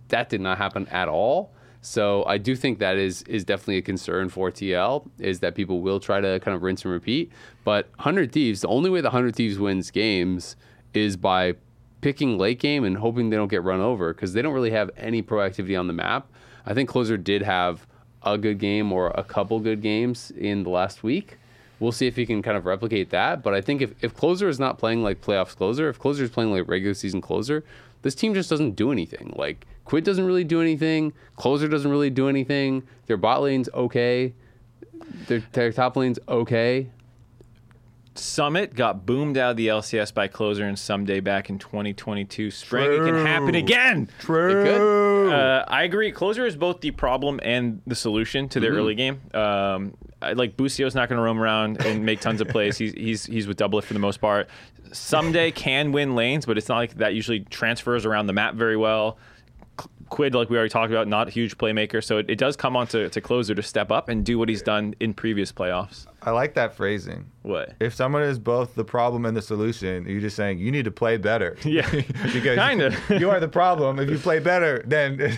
That 0.10 0.30
did 0.30 0.42
not 0.42 0.58
happen 0.58 0.88
at 0.88 1.08
all. 1.08 1.54
So 1.82 2.24
I 2.26 2.38
do 2.38 2.56
think 2.56 2.78
that 2.80 2.98
is 2.98 3.24
is 3.24 3.44
definitely 3.44 3.78
a 3.78 3.82
concern 3.82 4.30
for 4.30 4.52
TL 4.52 5.10
is 5.18 5.40
that 5.40 5.56
people 5.56 5.82
will 5.82 6.00
try 6.00 6.22
to 6.22 6.40
kind 6.40 6.56
of 6.56 6.62
rinse 6.62 6.84
and 6.86 6.94
repeat. 6.94 7.32
But 7.64 7.90
Hundred 8.00 8.32
Thieves, 8.32 8.62
the 8.62 8.68
only 8.68 8.90
way 8.90 9.02
the 9.02 9.10
Hundred 9.10 9.36
Thieves 9.36 9.58
wins 9.58 9.90
games 9.90 10.56
is 10.94 11.18
by 11.18 11.56
picking 12.02 12.38
late 12.38 12.60
game 12.60 12.84
and 12.84 12.98
hoping 12.98 13.30
they 13.30 13.36
don't 13.36 13.48
get 13.48 13.64
run 13.64 13.80
over 13.80 14.14
because 14.14 14.34
they 14.34 14.42
don't 14.42 14.54
really 14.54 14.72
have 14.72 14.92
any 14.96 15.24
proactivity 15.24 15.80
on 15.80 15.88
the 15.88 15.94
map. 15.94 16.32
I 16.66 16.74
think 16.74 16.88
Closer 16.90 17.18
did 17.18 17.42
have 17.42 17.88
a 18.24 18.38
good 18.38 18.60
game 18.60 18.92
or 18.92 19.08
a 19.16 19.24
couple 19.24 19.60
good 19.60 19.82
games 19.82 20.32
in 20.32 20.64
the 20.64 20.70
last 20.70 21.02
week. 21.04 21.38
We'll 21.82 21.92
see 21.92 22.06
if 22.06 22.16
he 22.16 22.28
can 22.28 22.44
kind 22.44 22.56
of 22.56 22.68
replicate 22.68 23.10
that. 23.10 23.42
But 23.42 23.56
I 23.56 23.60
think 23.60 23.82
if, 23.82 23.96
if 24.04 24.16
Closer 24.16 24.48
is 24.48 24.60
not 24.60 24.78
playing 24.78 25.02
like 25.02 25.20
playoffs 25.20 25.56
Closer, 25.56 25.90
if 25.90 25.98
Closer 25.98 26.24
is 26.24 26.30
playing 26.30 26.52
like 26.52 26.68
regular 26.68 26.94
season 26.94 27.22
Closer, 27.22 27.64
this 28.04 28.14
team 28.14 28.36
just 28.36 28.52
doesn't 28.52 28.76
do 28.76 28.92
anything. 28.92 29.34
Like 29.36 29.66
Quid 29.86 30.04
doesn't 30.04 30.24
really 30.24 30.44
do 30.44 30.62
anything. 30.62 31.12
Closer 31.38 31.68
doesn't 31.68 31.90
really 31.90 32.12
do 32.12 32.30
anything. 32.30 32.84
Their 33.08 33.18
bot 33.18 33.42
lane's 33.42 33.68
okay. 33.74 34.34
Their, 35.26 35.40
their 35.54 35.72
top 35.72 35.98
lane's 35.98 36.20
okay. 36.30 36.88
Summit 38.22 38.76
got 38.76 39.06
boomed 39.06 39.38
out 39.38 39.52
of 39.52 39.58
the 39.58 39.68
LCS 39.68 40.14
by 40.14 40.28
Closer 40.28 40.66
and 40.66 40.78
someday 40.78 41.20
back 41.20 41.50
in 41.50 41.58
2022 41.58 42.52
spring. 42.52 42.92
It 42.92 43.06
can 43.06 43.26
happen 43.26 43.56
again. 43.56 44.10
True. 44.20 45.32
Uh, 45.32 45.66
I 45.68 45.84
agree. 45.84 46.12
Closer 46.12 46.46
is 46.46 46.56
both 46.56 46.82
the 46.82 46.92
problem 46.92 47.40
and 47.44 47.82
the 47.88 47.96
solution 47.96 48.48
to 48.50 48.60
their 48.60 48.72
early 48.74 48.96
game. 48.96 49.22
Um, 49.34 49.96
I, 50.22 50.34
like 50.34 50.56
Busio's 50.56 50.94
not 50.94 51.10
going 51.10 51.18
to 51.18 51.24
roam 51.24 51.42
around 51.42 51.84
and 51.84 52.06
make 52.06 52.22
tons 52.22 52.42
of 52.42 52.48
plays. 52.48 52.78
He's 52.78 52.94
he's 52.94 53.26
he's 53.26 53.48
with 53.48 53.58
double 53.58 53.82
for 53.82 53.94
the 53.94 54.00
most 54.00 54.22
part. 54.22 54.50
Someday 54.92 55.52
can 55.52 55.92
win 55.92 56.16
lanes, 56.16 56.46
but 56.46 56.58
it's 56.58 56.70
not 56.70 56.78
like 56.78 56.96
that 56.98 57.16
usually 57.16 57.40
transfers 57.42 58.06
around 58.06 58.28
the 58.28 58.34
map 58.34 58.56
very 58.56 58.78
well. 58.78 59.18
Qu- 59.82 59.90
Quid, 60.10 60.36
like 60.36 60.50
we 60.50 60.58
already 60.58 60.70
talked 60.70 60.92
about, 60.92 61.08
not 61.08 61.30
a 61.30 61.32
huge 61.32 61.58
playmaker, 61.58 62.04
so 62.04 62.18
it, 62.18 62.30
it 62.30 62.38
does 62.38 62.56
come 62.58 62.76
on 62.76 62.86
to, 62.88 63.08
to 63.10 63.22
Closer 63.22 63.56
to 63.56 63.64
step 63.64 63.92
up 63.92 64.10
and 64.10 64.26
do 64.26 64.38
what 64.38 64.50
he's 64.50 64.62
done 64.62 64.94
in 65.00 65.14
previous 65.14 65.52
playoffs. 65.54 66.06
I 66.22 66.32
like 66.32 66.54
that 66.56 66.76
phrasing. 66.76 67.26
What? 67.44 67.74
If 67.80 67.94
someone 67.96 68.24
is 68.24 68.38
both 68.38 68.76
the 68.76 68.84
problem 68.84 69.26
and 69.26 69.36
the 69.38 69.42
solution, 69.42 70.06
you're 70.06 70.20
just 70.22 70.36
saying 70.36 70.60
you 70.60 70.70
need 70.72 70.86
to 70.86 70.92
play 70.92 71.18
better. 71.18 71.58
Yeah. 71.66 71.90
because 71.92 72.58
Kinda. 72.58 72.96
you 73.20 73.30
are 73.30 73.40
the 73.40 73.48
problem. 73.48 74.00
If 74.00 74.10
you 74.10 74.18
play 74.18 74.40
better, 74.40 74.84
then 74.86 75.38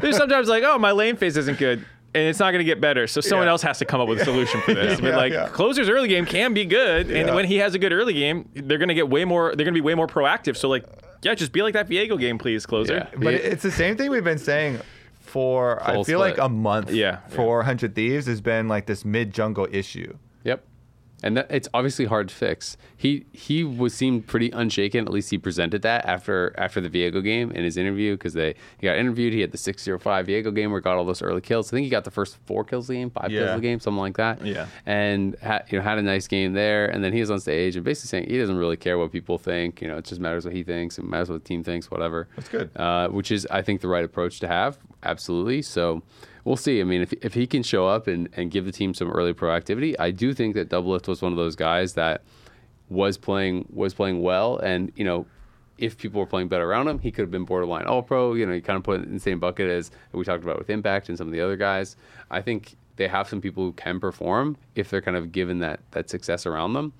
There's 0.00 0.16
sometimes 0.16 0.48
like, 0.48 0.64
oh, 0.64 0.78
my 0.78 0.90
lane 0.90 1.14
phase 1.16 1.36
isn't 1.36 1.58
good. 1.58 1.84
And 2.14 2.24
it's 2.26 2.38
not 2.40 2.50
going 2.52 2.60
to 2.60 2.64
get 2.64 2.80
better, 2.80 3.06
so 3.06 3.20
someone 3.20 3.46
Yeah. 3.46 3.50
else 3.52 3.62
has 3.62 3.78
to 3.78 3.84
come 3.84 4.00
up 4.00 4.08
with 4.08 4.20
a 4.20 4.24
solution 4.24 4.60
for 4.62 4.72
this. 4.74 4.98
but 4.98 5.08
Yeah, 5.10 5.16
like, 5.16 5.32
yeah. 5.32 5.48
closer's 5.48 5.90
early 5.90 6.08
game 6.08 6.24
can 6.24 6.54
be 6.54 6.64
good, 6.64 7.10
and 7.10 7.34
when 7.34 7.44
he 7.44 7.58
has 7.58 7.74
a 7.74 7.78
good 7.78 7.92
early 7.92 8.14
game, 8.14 8.48
they're 8.54 8.78
going 8.78 8.88
to 8.88 8.94
get 8.94 9.08
way 9.10 9.26
more. 9.26 9.48
They're 9.54 9.64
going 9.66 9.74
to 9.74 9.80
be 9.80 9.82
way 9.82 9.94
more 9.94 10.06
proactive. 10.06 10.56
So 10.56 10.68
like, 10.70 10.84
yeah, 11.22 11.34
just 11.34 11.52
be 11.52 11.62
like 11.62 11.74
that 11.74 11.88
Viego 11.88 12.18
game, 12.18 12.38
please, 12.38 12.66
closer. 12.66 12.94
Yeah. 13.12 13.18
but 13.18 13.34
it's 13.34 13.62
the 13.62 13.70
same 13.70 13.96
thing 13.96 14.10
we've 14.10 14.24
been 14.24 14.38
saying 14.38 14.80
for 15.20 15.82
I 15.82 15.92
feel 15.94 16.04
split. 16.04 16.18
like 16.18 16.38
a 16.38 16.48
month. 16.48 16.90
Yeah, 16.90 17.18
For 17.28 17.62
Hundred 17.62 17.94
Thieves 17.94 18.26
has 18.26 18.40
been 18.40 18.68
like 18.68 18.86
this 18.86 19.04
mid 19.04 19.32
jungle 19.32 19.68
issue. 19.70 20.16
And 21.20 21.36
that, 21.36 21.48
it's 21.50 21.68
obviously 21.74 22.04
hard 22.04 22.28
to 22.28 22.34
fix. 22.34 22.76
He 22.96 23.26
he 23.32 23.64
was 23.64 23.92
seemed 23.92 24.28
pretty 24.28 24.50
unshaken. 24.52 25.04
At 25.04 25.12
least 25.12 25.30
he 25.30 25.38
presented 25.38 25.82
that 25.82 26.04
after 26.06 26.54
after 26.56 26.80
the 26.80 26.88
Viego 26.88 27.22
game 27.24 27.50
in 27.50 27.64
his 27.64 27.76
interview 27.76 28.14
because 28.14 28.34
they 28.34 28.54
he 28.78 28.86
got 28.86 28.96
interviewed. 28.96 29.32
He 29.32 29.40
had 29.40 29.50
the 29.50 29.58
six 29.58 29.82
zero 29.82 29.98
five 29.98 30.28
Viego 30.28 30.54
game 30.54 30.70
where 30.70 30.78
he 30.80 30.84
got 30.84 30.96
all 30.96 31.04
those 31.04 31.20
early 31.20 31.40
kills. 31.40 31.72
I 31.72 31.76
think 31.76 31.84
he 31.84 31.90
got 31.90 32.04
the 32.04 32.12
first 32.12 32.36
four 32.46 32.62
kills 32.64 32.84
of 32.84 32.88
the 32.88 32.94
game, 33.00 33.10
five 33.10 33.30
kills 33.30 33.32
Yeah. 33.32 33.54
of 33.54 33.60
the 33.60 33.66
game, 33.66 33.80
something 33.80 33.98
like 34.00 34.16
that. 34.16 34.46
Yeah. 34.46 34.66
And 34.86 35.36
ha, 35.42 35.60
you 35.68 35.78
know 35.78 35.82
had 35.84 35.98
a 35.98 36.02
nice 36.02 36.28
game 36.28 36.52
there. 36.52 36.86
And 36.86 37.02
then 37.02 37.12
he 37.12 37.18
was 37.18 37.32
on 37.32 37.40
stage 37.40 37.74
and 37.74 37.84
basically 37.84 38.08
saying 38.08 38.30
he 38.30 38.38
doesn't 38.38 38.56
really 38.56 38.76
care 38.76 38.96
what 38.96 39.10
people 39.10 39.38
think. 39.38 39.82
You 39.82 39.88
know, 39.88 39.96
it 39.96 40.04
just 40.04 40.20
matters 40.20 40.44
what 40.44 40.54
he 40.54 40.62
thinks. 40.62 40.98
It 40.98 41.04
matters 41.04 41.30
what 41.30 41.42
the 41.42 41.48
team 41.48 41.64
thinks. 41.64 41.90
Whatever. 41.90 42.28
That's 42.36 42.48
good. 42.48 42.70
Uh, 42.76 43.08
which 43.08 43.32
is 43.32 43.44
I 43.50 43.62
think 43.62 43.80
the 43.80 43.88
right 43.88 44.04
approach 44.04 44.38
to 44.40 44.46
have. 44.46 44.78
Absolutely. 45.02 45.62
So 45.62 46.02
we'll 46.44 46.56
see. 46.56 46.80
I 46.80 46.84
mean, 46.84 47.02
if, 47.02 47.12
if 47.14 47.34
he 47.34 47.46
can 47.46 47.62
show 47.62 47.86
up 47.86 48.06
and, 48.06 48.28
and 48.34 48.50
give 48.50 48.64
the 48.64 48.72
team 48.72 48.94
some 48.94 49.10
early 49.10 49.34
proactivity, 49.34 49.94
I 49.98 50.10
do 50.10 50.32
think 50.34 50.54
that 50.54 50.68
Doublelift 50.68 51.08
was 51.08 51.22
one 51.22 51.32
of 51.32 51.38
those 51.38 51.56
guys 51.56 51.94
that 51.94 52.22
was 52.88 53.18
playing 53.18 53.66
was 53.72 53.94
playing 53.94 54.22
well. 54.22 54.58
And 54.58 54.92
you 54.96 55.04
know, 55.04 55.26
if 55.78 55.96
people 55.96 56.20
were 56.20 56.26
playing 56.26 56.48
better 56.48 56.68
around 56.68 56.88
him, 56.88 56.98
he 56.98 57.10
could 57.10 57.22
have 57.22 57.30
been 57.30 57.44
borderline 57.44 57.86
All 57.86 58.02
Pro. 58.02 58.34
You 58.34 58.46
know, 58.46 58.52
he 58.52 58.60
kind 58.60 58.76
of 58.76 58.82
put 58.82 59.02
in 59.02 59.14
the 59.14 59.20
same 59.20 59.38
bucket 59.38 59.70
as 59.70 59.90
we 60.12 60.24
talked 60.24 60.42
about 60.42 60.58
with 60.58 60.70
Impact 60.70 61.08
and 61.08 61.16
some 61.16 61.26
of 61.26 61.32
the 61.32 61.40
other 61.40 61.56
guys. 61.56 61.96
I 62.30 62.42
think 62.42 62.76
they 62.96 63.08
have 63.08 63.28
some 63.28 63.40
people 63.40 63.62
who 63.62 63.72
can 63.72 64.00
perform 64.00 64.56
if 64.74 64.90
they're 64.90 65.00
kind 65.02 65.16
of 65.16 65.32
given 65.32 65.60
that 65.60 65.80
that 65.92 66.10
success 66.10 66.46
around 66.46 66.74
them. 66.74 66.92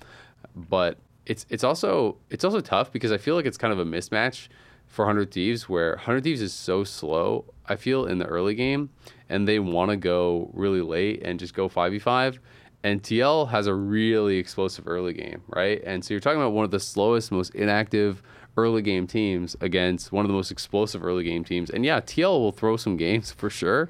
But 0.55 0.99
it's 1.26 1.45
it's 1.51 1.64
also 1.64 2.16
it's 2.30 2.45
also 2.45 2.61
tough 2.61 2.93
because 2.93 3.12
I 3.12 3.18
feel 3.18 3.34
like 3.34 3.47
it's 3.47 3.59
kind 3.59 3.72
of 3.72 3.78
a 3.78 3.84
mismatch 3.84 4.49
for 4.86 5.05
Hundred 5.05 5.30
Thieves 5.30 5.68
where 5.68 5.97
Hundred 5.97 6.24
Thieves 6.24 6.41
is 6.41 6.55
so 6.55 6.84
slow. 6.84 7.45
I 7.66 7.76
feel 7.76 8.07
in 8.07 8.18
the 8.18 8.24
early 8.24 8.55
game, 8.55 8.91
and 9.28 9.46
they 9.46 9.58
want 9.58 9.90
to 9.90 9.96
go 9.96 10.50
really 10.52 10.80
late 10.80 11.22
and 11.22 11.38
just 11.38 11.54
go 11.54 11.68
five 11.68 11.92
v 11.92 11.98
five. 11.98 12.40
And 12.84 13.02
TL 13.02 13.48
has 13.50 13.66
a 13.66 13.74
really 13.74 14.36
explosive 14.36 14.86
early 14.86 15.12
game, 15.12 15.42
right? 15.48 15.82
And 15.84 16.04
so 16.04 16.14
you're 16.14 16.20
talking 16.20 16.40
about 16.40 16.52
one 16.52 16.64
of 16.64 16.70
the 16.70 16.78
slowest, 16.78 17.32
most 17.32 17.52
inactive 17.54 18.22
early 18.56 18.82
game 18.82 19.06
teams 19.06 19.56
against 19.60 20.12
one 20.12 20.24
of 20.24 20.28
the 20.28 20.34
most 20.34 20.50
explosive 20.50 21.04
early 21.04 21.24
game 21.24 21.44
teams. 21.44 21.70
And 21.70 21.84
yeah, 21.84 22.00
TL 22.00 22.38
will 22.38 22.52
throw 22.52 22.76
some 22.76 22.96
games 22.96 23.32
for 23.36 23.50
sure, 23.50 23.88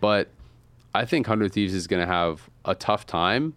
but 0.00 0.28
I 0.94 1.04
think 1.04 1.26
Hundred 1.26 1.52
Thieves 1.52 1.74
is 1.74 1.86
going 1.86 2.00
to 2.00 2.12
have 2.12 2.48
a 2.64 2.74
tough 2.74 3.06
time 3.06 3.54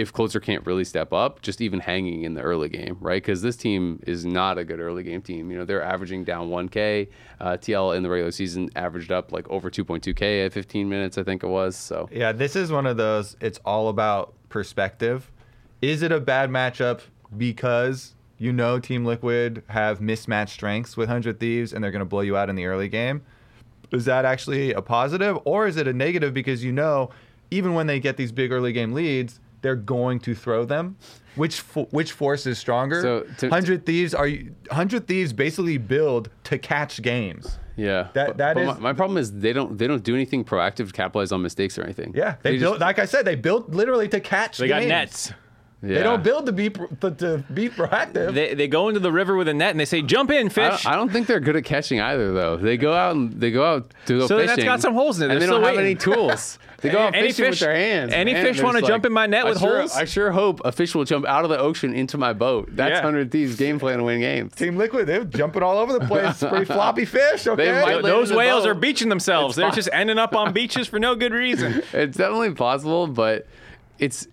if 0.00 0.12
Closer 0.12 0.40
can't 0.40 0.64
really 0.66 0.84
step 0.84 1.12
up, 1.12 1.42
just 1.42 1.60
even 1.60 1.80
hanging 1.80 2.22
in 2.22 2.34
the 2.34 2.40
early 2.40 2.68
game, 2.68 2.96
right? 3.00 3.22
Because 3.22 3.42
this 3.42 3.56
team 3.56 4.00
is 4.06 4.24
not 4.24 4.58
a 4.58 4.64
good 4.64 4.80
early 4.80 5.02
game 5.02 5.22
team. 5.22 5.50
You 5.50 5.58
know, 5.58 5.64
they're 5.64 5.82
averaging 5.82 6.24
down 6.24 6.48
1K. 6.48 7.08
Uh, 7.40 7.56
TL 7.56 7.96
in 7.96 8.02
the 8.02 8.10
regular 8.10 8.32
season 8.32 8.68
averaged 8.74 9.12
up 9.12 9.32
like 9.32 9.48
over 9.48 9.70
2.2K 9.70 10.46
at 10.46 10.52
15 10.52 10.88
minutes, 10.88 11.18
I 11.18 11.22
think 11.22 11.42
it 11.42 11.48
was. 11.48 11.76
So 11.76 12.08
Yeah, 12.12 12.32
this 12.32 12.56
is 12.56 12.72
one 12.72 12.86
of 12.86 12.96
those. 12.96 13.36
It's 13.40 13.58
all 13.64 13.88
about 13.88 14.34
perspective. 14.48 15.30
Is 15.80 16.02
it 16.02 16.10
a 16.10 16.20
bad 16.20 16.50
matchup 16.50 17.02
because 17.36 18.14
you 18.38 18.52
know 18.52 18.78
Team 18.78 19.04
Liquid 19.04 19.62
have 19.68 20.00
mismatched 20.00 20.54
strengths 20.54 20.96
with 20.96 21.08
100 21.08 21.38
Thieves 21.38 21.72
and 21.72 21.82
they're 21.82 21.90
going 21.90 22.00
to 22.00 22.06
blow 22.06 22.20
you 22.20 22.36
out 22.36 22.48
in 22.48 22.56
the 22.56 22.66
early 22.66 22.88
game. 22.88 23.22
Is 23.92 24.04
that 24.04 24.24
actually 24.24 24.72
a 24.72 24.82
positive 24.82 25.38
or 25.44 25.66
is 25.66 25.76
it 25.76 25.88
a 25.88 25.92
negative 25.92 26.34
because 26.34 26.62
you 26.64 26.72
know 26.72 27.10
even 27.50 27.74
when 27.74 27.86
they 27.86 28.00
get 28.00 28.16
these 28.16 28.32
big 28.32 28.52
early 28.52 28.72
game 28.72 28.92
leads, 28.92 29.40
they're 29.62 29.76
going 29.76 30.20
to 30.20 30.34
throw 30.34 30.64
them? 30.64 30.96
Which 31.36 31.60
fo- 31.60 31.86
which 31.90 32.12
force 32.12 32.46
is 32.46 32.58
stronger? 32.58 33.00
So, 33.02 33.20
to- 33.38 33.48
100 33.48 33.86
Thieves 33.86 34.12
are 34.14 34.28
100 34.28 35.06
Thieves 35.06 35.32
basically 35.32 35.78
build 35.78 36.30
to 36.44 36.58
catch 36.58 37.00
games. 37.02 37.58
Yeah, 37.76 38.08
That- 38.14 38.26
but, 38.28 38.36
that 38.38 38.54
but 38.54 38.60
is- 38.62 38.66
my, 38.66 38.78
my 38.78 38.92
problem 38.92 39.18
is 39.18 39.32
they 39.32 39.52
don't 39.52 39.78
they 39.78 39.86
don't 39.86 40.02
do 40.02 40.14
anything 40.14 40.44
proactive 40.44 40.88
to 40.88 40.92
capitalize 40.92 41.30
on 41.30 41.42
mistakes 41.42 41.78
or 41.78 41.84
anything. 41.84 42.12
Yeah, 42.16 42.36
they, 42.42 42.58
just- 42.58 42.80
like 42.80 42.98
I 42.98 43.04
said, 43.04 43.24
they 43.24 43.36
built 43.36 43.70
literally 43.70 44.08
to 44.08 44.18
catch 44.20 44.58
They 44.58 44.66
got 44.68 44.80
games. 44.80 45.32
Nets. 45.82 45.94
They 45.98 46.02
don't 46.02 46.22
build 46.22 46.46
to 46.46 46.52
be 46.52 46.70
to, 46.70 47.10
to 47.10 47.44
be 47.52 47.68
proactive. 47.68 48.34
They, 48.34 48.54
they 48.54 48.68
go 48.68 48.88
into 48.88 49.00
the 49.00 49.12
river 49.12 49.36
with 49.36 49.48
a 49.48 49.54
net 49.54 49.70
and 49.70 49.80
they 49.80 49.84
say, 49.84 50.02
"Jump 50.02 50.30
in, 50.30 50.46
I 50.46 50.50
fish." 50.50 50.82
don't, 50.84 50.92
I 50.92 50.96
don't 50.96 51.10
think 51.10 51.26
they're 51.26 51.40
good 51.40 51.56
at 51.56 51.64
catching 51.64 52.00
either, 52.00 52.32
though. 52.32 52.56
They 52.56 52.76
go 52.76 52.92
out 52.94 53.16
and 53.16 53.40
they 53.40 53.50
go 53.50 53.64
out 53.64 53.92
to 54.06 54.18
go 54.20 54.26
So 54.26 54.36
fishing. 54.38 54.46
that's 54.48 54.64
got 54.64 54.80
some 54.80 54.94
holes 54.94 55.20
in 55.20 55.30
it. 55.30 55.34
and 55.34 55.42
they 55.42 55.46
don't 55.46 55.60
still 55.62 55.68
have 55.74 55.78
any 55.78 55.94
tools. 55.94 56.58
They 56.80 56.90
go 56.90 57.00
out 57.00 57.16
Any 57.16 57.26
fishing 57.32 57.46
fish- 57.46 57.50
with 57.54 57.58
their 57.70 57.74
hands. 57.74 58.12
any 58.12 58.32
man. 58.32 58.44
fish 58.46 58.62
wanna 58.62 58.78
just 58.78 58.88
jump 58.88 59.04
in 59.04 59.12
my 59.12 59.26
net 59.26 59.46
I 59.46 59.48
with 59.48 59.58
sure, 59.58 59.78
holes? 59.78 59.96
I 59.96 60.04
sure 60.04 60.30
hope 60.30 60.60
a 60.64 60.70
fish 60.70 60.94
will 60.94 61.02
jump 61.04 61.26
out 61.26 61.42
of 61.42 61.50
the 61.50 61.58
ocean 61.58 61.92
into 61.92 62.16
my 62.18 62.32
boat. 62.32 62.68
That's 62.70 62.92
Yeah. 62.92 63.02
Hundred 63.02 63.32
Thieves 63.32 63.56
game 63.56 63.80
plan 63.80 63.98
to 63.98 64.04
win 64.04 64.20
games. 64.20 64.54
Team 64.54 64.76
Liquid, 64.76 65.08
they're 65.08 65.24
jumping 65.24 65.64
all 65.64 65.76
over 65.78 65.92
the 65.98 66.06
place. 66.06 66.38
Pretty 66.40 66.66
floppy 66.66 67.04
fish. 67.04 67.46
Okay, 67.48 67.72
might 67.82 68.02
Those 68.02 68.30
in 68.30 68.34
the 68.34 68.38
whales 68.38 68.62
boat. 68.62 68.70
are 68.70 68.74
beaching 68.74 69.08
themselves. 69.08 69.54
It's 69.54 69.56
They're 69.56 69.70
fine. 69.70 69.74
just 69.74 69.88
ending 69.92 70.18
up 70.18 70.36
on 70.36 70.52
beaches 70.52 70.86
for 70.86 71.00
no 71.00 71.16
good 71.16 71.32
reason. 71.32 71.82
It's 71.92 72.16
definitely 72.16 72.52
possible, 72.52 73.08
but 73.08 73.48
it's. 73.98 74.28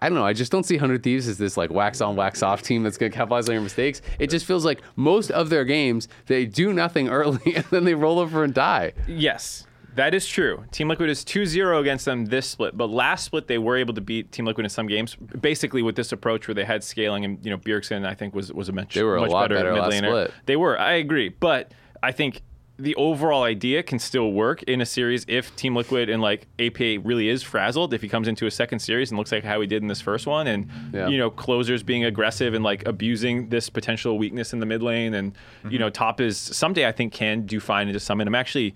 I 0.00 0.08
don't 0.08 0.16
know. 0.18 0.24
I 0.24 0.32
just 0.32 0.50
don't 0.50 0.64
see 0.64 0.76
Hundred 0.76 1.02
Thieves 1.02 1.28
as 1.28 1.38
this 1.38 1.56
like 1.56 1.70
wax 1.70 2.00
on, 2.00 2.16
wax 2.16 2.42
off 2.42 2.62
team 2.62 2.82
that's 2.82 2.98
going 2.98 3.12
to 3.12 3.16
capitalize 3.16 3.48
on 3.48 3.54
your 3.54 3.62
mistakes. 3.62 4.02
It 4.18 4.28
just 4.30 4.44
feels 4.44 4.64
like 4.64 4.80
most 4.96 5.30
of 5.30 5.50
their 5.50 5.64
games 5.64 6.08
they 6.26 6.46
do 6.46 6.72
nothing 6.72 7.08
early 7.10 7.54
and 7.54 7.64
then 7.66 7.84
they 7.84 7.94
roll 7.94 8.18
over 8.18 8.42
and 8.44 8.52
die. 8.52 8.92
Yes, 9.06 9.66
that 9.94 10.14
is 10.14 10.26
true. 10.26 10.64
Team 10.72 10.88
Liquid 10.88 11.08
is 11.10 11.24
2-0 11.24 11.80
against 11.80 12.04
them 12.04 12.26
this 12.26 12.46
split, 12.46 12.76
but 12.76 12.90
last 12.90 13.24
split 13.24 13.46
they 13.46 13.58
were 13.58 13.76
able 13.76 13.94
to 13.94 14.00
beat 14.00 14.30
Team 14.32 14.44
Liquid 14.46 14.64
in 14.64 14.70
some 14.70 14.86
games. 14.86 15.16
Basically, 15.40 15.82
with 15.82 15.96
this 15.96 16.12
approach 16.12 16.48
where 16.48 16.54
they 16.54 16.64
had 16.64 16.82
scaling 16.82 17.24
and 17.24 17.44
you 17.44 17.50
know 17.50 17.58
Bjergsen, 17.58 18.04
I 18.06 18.14
think 18.14 18.34
was 18.34 18.52
was 18.52 18.68
a 18.68 18.72
much 18.72 18.94
They 18.94 19.02
were 19.04 19.16
a 19.16 19.20
much 19.20 19.30
lot 19.30 19.48
better, 19.48 19.54
better 19.60 19.72
mid 19.72 19.82
last 19.82 19.92
laner. 19.94 20.08
split. 20.08 20.34
They 20.46 20.56
were. 20.56 20.78
I 20.78 20.94
agree, 20.94 21.28
but 21.28 21.72
I 22.02 22.12
think 22.12 22.42
the 22.80 22.94
overall 22.94 23.42
idea 23.42 23.82
can 23.82 23.98
still 23.98 24.30
work 24.32 24.62
in 24.62 24.80
a 24.80 24.86
series 24.86 25.24
if 25.26 25.54
Team 25.56 25.74
Liquid 25.74 26.08
and 26.08 26.22
like 26.22 26.46
APA 26.60 26.98
really 27.02 27.28
is 27.28 27.42
frazzled. 27.42 27.92
If 27.92 28.02
he 28.02 28.08
comes 28.08 28.28
into 28.28 28.46
a 28.46 28.50
second 28.52 28.78
series 28.78 29.10
and 29.10 29.18
looks 29.18 29.32
like 29.32 29.42
how 29.42 29.60
he 29.60 29.66
did 29.66 29.82
in 29.82 29.88
this 29.88 30.00
first 30.00 30.26
one, 30.28 30.46
and 30.46 30.68
Yeah. 30.92 31.08
you 31.08 31.18
know 31.18 31.28
closers 31.30 31.82
being 31.82 32.04
aggressive 32.04 32.54
and 32.54 32.62
like 32.62 32.86
abusing 32.86 33.48
this 33.48 33.68
potential 33.68 34.16
weakness 34.16 34.52
in 34.52 34.60
the 34.60 34.66
mid 34.66 34.82
lane, 34.82 35.14
and 35.14 35.32
Mm-hmm. 35.34 35.70
you 35.72 35.78
know 35.80 35.90
top 35.90 36.20
is 36.20 36.38
someday 36.38 36.86
I 36.86 36.92
think 36.92 37.12
can 37.12 37.46
do 37.46 37.58
fine 37.58 37.88
into 37.88 37.98
summon. 38.00 38.28
I'm 38.28 38.34
actually 38.36 38.74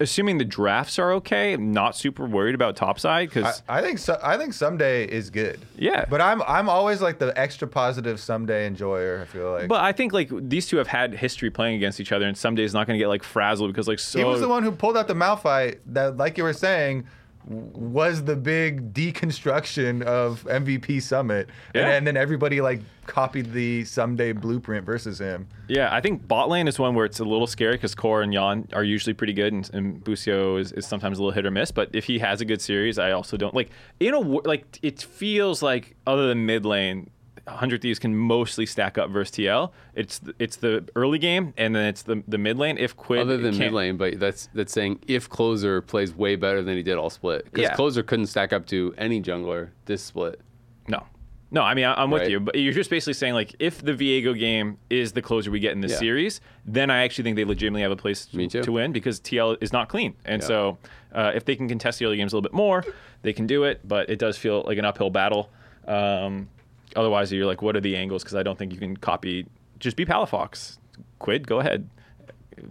assuming 0.00 0.38
the 0.38 0.44
drafts 0.44 0.98
are 0.98 1.12
okay. 1.12 1.52
I'm 1.52 1.72
not 1.72 1.96
super 1.96 2.26
worried 2.26 2.54
about 2.54 2.76
topside 2.76 3.10
I, 3.10 3.26
because 3.26 3.62
I 3.68 3.80
think 3.80 3.98
so, 3.98 4.18
I 4.22 4.36
think 4.36 4.52
someday 4.52 5.04
is 5.04 5.30
good. 5.30 5.60
Yeah. 5.76 6.04
but 6.08 6.20
I'm 6.20 6.42
I'm 6.42 6.68
always 6.68 7.00
like 7.00 7.18
the 7.18 7.38
extra 7.38 7.68
positive 7.68 8.20
someday 8.20 8.66
enjoyer. 8.66 9.20
I 9.22 9.24
feel 9.24 9.52
like. 9.52 9.68
But 9.68 9.80
I 9.80 9.92
think 9.92 10.12
like 10.12 10.30
these 10.32 10.66
two 10.66 10.76
have 10.78 10.88
had 10.88 11.14
history 11.14 11.50
playing 11.50 11.76
against 11.76 12.00
each 12.00 12.12
other, 12.12 12.26
and 12.26 12.36
someday 12.36 12.64
is 12.64 12.74
not 12.74 12.86
going 12.86 12.98
to 12.98 13.02
get 13.02 13.08
like 13.08 13.22
frazzled 13.22 13.70
because 13.70 13.88
like 13.88 13.98
so. 13.98 14.18
he 14.18 14.24
was 14.24 14.40
the 14.40 14.48
one 14.48 14.62
who 14.62 14.72
pulled 14.72 14.96
out 14.96 15.08
the 15.08 15.14
Malphite 15.14 15.78
that, 15.86 16.16
like 16.16 16.38
you 16.38 16.44
were 16.44 16.52
saying, 16.52 17.06
was 17.46 18.24
the 18.24 18.36
big 18.36 18.92
deconstruction 18.94 20.02
of 20.02 20.44
MVP 20.44 21.02
Summit, 21.02 21.48
and, 21.74 21.86
Yeah. 21.86 21.90
and 21.94 22.06
then 22.06 22.16
everybody 22.16 22.60
like 22.60 22.80
copied 23.06 23.52
the 23.52 23.84
someday 23.84 24.32
blueprint 24.32 24.86
versus 24.86 25.18
him. 25.18 25.46
Yeah, 25.68 25.94
I 25.94 26.00
think 26.00 26.26
bot 26.26 26.48
lane 26.48 26.66
is 26.68 26.78
one 26.78 26.94
where 26.94 27.04
it's 27.04 27.20
a 27.20 27.24
little 27.24 27.46
scary 27.46 27.72
because 27.74 27.94
Core 27.94 28.22
and 28.22 28.32
Yeon 28.32 28.72
are 28.74 28.84
usually 28.84 29.12
pretty 29.12 29.34
good, 29.34 29.52
and, 29.52 29.68
and 29.74 30.02
Busio 30.02 30.56
is, 30.56 30.72
is 30.72 30.86
sometimes 30.86 31.18
a 31.18 31.22
little 31.22 31.32
hit 31.34 31.44
or 31.44 31.50
miss. 31.50 31.70
But 31.70 31.90
if 31.92 32.04
he 32.04 32.18
has 32.20 32.40
a 32.40 32.44
good 32.46 32.62
series, 32.62 32.98
I 32.98 33.10
also 33.12 33.36
don't 33.36 33.54
like 33.54 33.70
You 34.00 34.10
know, 34.10 34.20
like 34.44 34.78
it 34.82 35.02
feels 35.02 35.62
like 35.62 35.96
other 36.06 36.26
than 36.28 36.46
mid 36.46 36.64
lane. 36.64 37.10
100 37.46 37.82
Thieves 37.82 37.98
can 37.98 38.16
mostly 38.16 38.64
stack 38.66 38.96
up 38.96 39.10
versus 39.10 39.34
TL. 39.36 39.70
It's 39.94 40.18
the, 40.18 40.34
it's 40.38 40.56
the 40.56 40.88
early 40.96 41.18
game 41.18 41.52
and 41.56 41.74
then 41.74 41.86
it's 41.86 42.02
the 42.02 42.22
the 42.26 42.38
mid 42.38 42.56
lane. 42.58 42.78
If 42.78 42.96
Quid 42.96 43.20
Other 43.20 43.36
than 43.36 43.58
mid 43.58 43.72
lane, 43.72 43.96
but 43.96 44.18
that's 44.18 44.48
that's 44.54 44.72
saying 44.72 45.00
if 45.06 45.28
closer 45.28 45.82
plays 45.82 46.14
way 46.14 46.36
better 46.36 46.62
than 46.62 46.76
he 46.76 46.82
did 46.82 46.96
all 46.96 47.10
split, 47.10 47.44
because 47.44 47.62
Yeah. 47.62 47.74
closer 47.74 48.02
couldn't 48.02 48.26
stack 48.28 48.52
up 48.52 48.66
to 48.66 48.94
any 48.96 49.20
jungler 49.20 49.70
this 49.84 50.02
split. 50.02 50.40
No. 50.88 51.02
No, 51.50 51.60
I 51.62 51.74
mean 51.74 51.84
I, 51.84 51.94
I'm 52.02 52.10
with 52.10 52.22
Right. 52.22 52.30
you, 52.30 52.40
but 52.40 52.54
you're 52.58 52.72
just 52.72 52.88
basically 52.90 53.12
saying 53.12 53.34
like 53.34 53.54
if 53.58 53.82
the 53.82 53.92
Viego 53.92 54.36
game 54.36 54.78
is 54.88 55.12
the 55.12 55.20
closer 55.22 55.50
we 55.50 55.60
get 55.60 55.72
in 55.72 55.80
this 55.82 55.92
Yeah. 55.92 55.98
series, 55.98 56.40
then 56.64 56.90
I 56.90 57.04
actually 57.04 57.24
think 57.24 57.36
they 57.36 57.44
legitimately 57.44 57.82
have 57.82 57.92
a 57.92 57.96
place 57.96 58.24
to 58.26 58.72
win 58.72 58.92
because 58.92 59.20
TL 59.20 59.58
is 59.60 59.72
not 59.72 59.88
clean, 59.90 60.14
and 60.24 60.40
Yeah. 60.40 60.48
so 60.48 60.78
uh, 61.14 61.30
if 61.34 61.44
they 61.44 61.54
can 61.56 61.68
contest 61.68 61.98
the 61.98 62.06
early 62.06 62.16
games 62.16 62.32
a 62.32 62.36
little 62.36 62.42
bit 62.48 62.54
more, 62.54 62.82
they 63.22 63.32
can 63.34 63.46
do 63.46 63.64
it. 63.64 63.86
But 63.86 64.08
it 64.10 64.18
does 64.18 64.36
feel 64.38 64.64
like 64.66 64.78
an 64.78 64.84
uphill 64.86 65.10
battle. 65.10 65.50
Um, 65.86 66.48
otherwise, 66.96 67.32
you're 67.32 67.46
like, 67.46 67.62
what 67.62 67.76
are 67.76 67.80
the 67.80 67.96
angles? 67.96 68.22
Because 68.22 68.34
I 68.36 68.42
don't 68.42 68.58
think 68.58 68.72
you 68.72 68.78
can 68.78 68.96
copy. 68.96 69.46
Just 69.78 69.96
be 69.96 70.04
Palafox. 70.04 70.78
Quid, 71.18 71.46
go 71.46 71.60
ahead. 71.60 71.88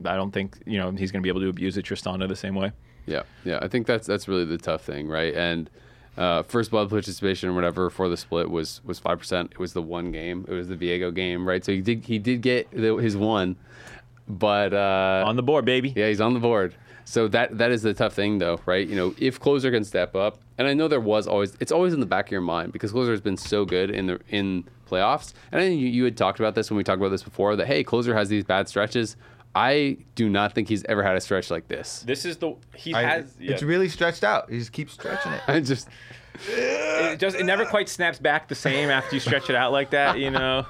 I 0.06 0.16
don't 0.16 0.32
think 0.32 0.58
you 0.66 0.80
know 0.80 0.92
he's 0.92 1.12
going 1.12 1.22
to 1.22 1.24
be 1.24 1.30
able 1.30 1.42
to 1.42 1.50
abuse 1.50 1.78
it 1.78 1.86
Tristana 1.86 2.28
the 2.28 2.36
same 2.36 2.56
way. 2.56 2.72
Yeah, 3.06 3.24
yeah. 3.44 3.60
I 3.62 3.68
think 3.68 3.86
that's 3.86 4.08
that's 4.08 4.28
really 4.28 4.46
the 4.46 4.58
tough 4.58 4.84
thing, 4.84 5.08
right? 5.08 5.34
And 5.34 5.70
uh, 6.18 6.44
first 6.44 6.72
blood 6.72 6.90
participation 6.90 7.50
or 7.50 7.54
whatever 7.54 7.90
for 7.90 8.08
the 8.08 8.16
split 8.18 8.50
was 8.50 8.82
was 8.86 8.98
five 9.00 9.20
percent. 9.20 9.52
It 9.52 9.60
was 9.60 9.74
the 9.74 9.82
one 9.82 10.12
game. 10.12 10.46
It 10.48 10.54
was 10.54 10.68
the 10.70 10.76
Viego 10.76 11.14
game, 11.14 11.48
right? 11.48 11.64
So 11.66 11.72
he 11.74 11.82
did 11.82 12.06
he 12.06 12.18
did 12.18 12.42
get 12.42 12.72
the, 12.72 12.96
his 12.96 13.18
one, 13.18 13.58
but 14.28 14.74
uh, 14.74 15.24
On 15.28 15.36
the 15.36 15.44
board, 15.44 15.66
baby. 15.66 15.94
yeah, 15.96 16.08
he's 16.08 16.22
on 16.22 16.34
the 16.34 16.40
board. 16.40 16.76
So 17.06 17.28
that 17.30 17.58
that 17.58 17.72
is 17.72 17.82
the 17.82 17.94
tough 17.94 18.14
thing, 18.14 18.40
though, 18.40 18.60
right? 18.66 18.88
You 18.88 18.96
know, 18.96 19.14
if 19.18 19.40
closer 19.40 19.70
can 19.72 19.84
step 19.84 20.16
up, 20.16 20.40
and 20.58 20.68
I 20.68 20.74
know 20.74 20.88
there 20.88 21.00
was 21.00 21.28
always 21.28 21.56
it's 21.60 21.72
always 21.72 21.94
in 21.94 22.00
the 22.00 22.06
back 22.06 22.28
of 22.28 22.32
your 22.32 22.42
mind 22.42 22.72
because 22.74 22.92
closer 22.92 23.12
has 23.12 23.22
been 23.22 23.38
so 23.38 23.66
good 23.66 23.90
in 23.92 24.08
the 24.08 24.20
in 24.30 24.64
playoffs. 24.90 25.34
And 25.52 25.62
I 25.62 25.66
know 25.68 25.72
you, 25.74 25.88
you 25.88 26.04
had 26.06 26.16
talked 26.18 26.40
about 26.40 26.56
this 26.56 26.70
when 26.72 26.78
we 26.78 26.84
talked 26.84 27.00
about 27.02 27.10
this 27.10 27.24
before 27.24 27.56
that 27.58 27.68
hey, 27.68 27.84
closer 27.84 28.16
has 28.16 28.30
these 28.30 28.44
bad 28.44 28.68
stretches. 28.70 29.16
I 29.56 29.98
do 30.16 30.30
not 30.30 30.54
think 30.56 30.68
he's 30.68 30.84
ever 30.86 31.04
had 31.04 31.16
a 31.16 31.22
stretch 31.22 31.52
like 31.52 31.68
this. 31.68 32.00
This 32.08 32.26
is 32.26 32.38
the 32.38 32.56
he 32.76 32.94
I- 32.96 33.04
has. 33.04 33.36
yeah. 33.40 33.52
It's 33.52 33.62
really 33.64 33.88
stretched 33.90 34.24
out. 34.24 34.50
He 34.50 34.58
just 34.58 34.72
keeps 34.72 34.94
stretching 34.94 35.32
it. 35.34 35.42
I 35.48 35.60
just 35.60 35.88
it 36.48 37.20
just 37.20 37.36
it 37.36 37.44
never 37.46 37.66
quite 37.66 37.90
snaps 37.90 38.18
back 38.18 38.48
the 38.48 38.56
same 38.56 38.90
after 38.90 39.16
you 39.16 39.20
stretch 39.20 39.50
it 39.50 39.56
out 39.56 39.72
like 39.72 39.92
that, 39.92 40.18
you 40.18 40.32
know. 40.32 40.66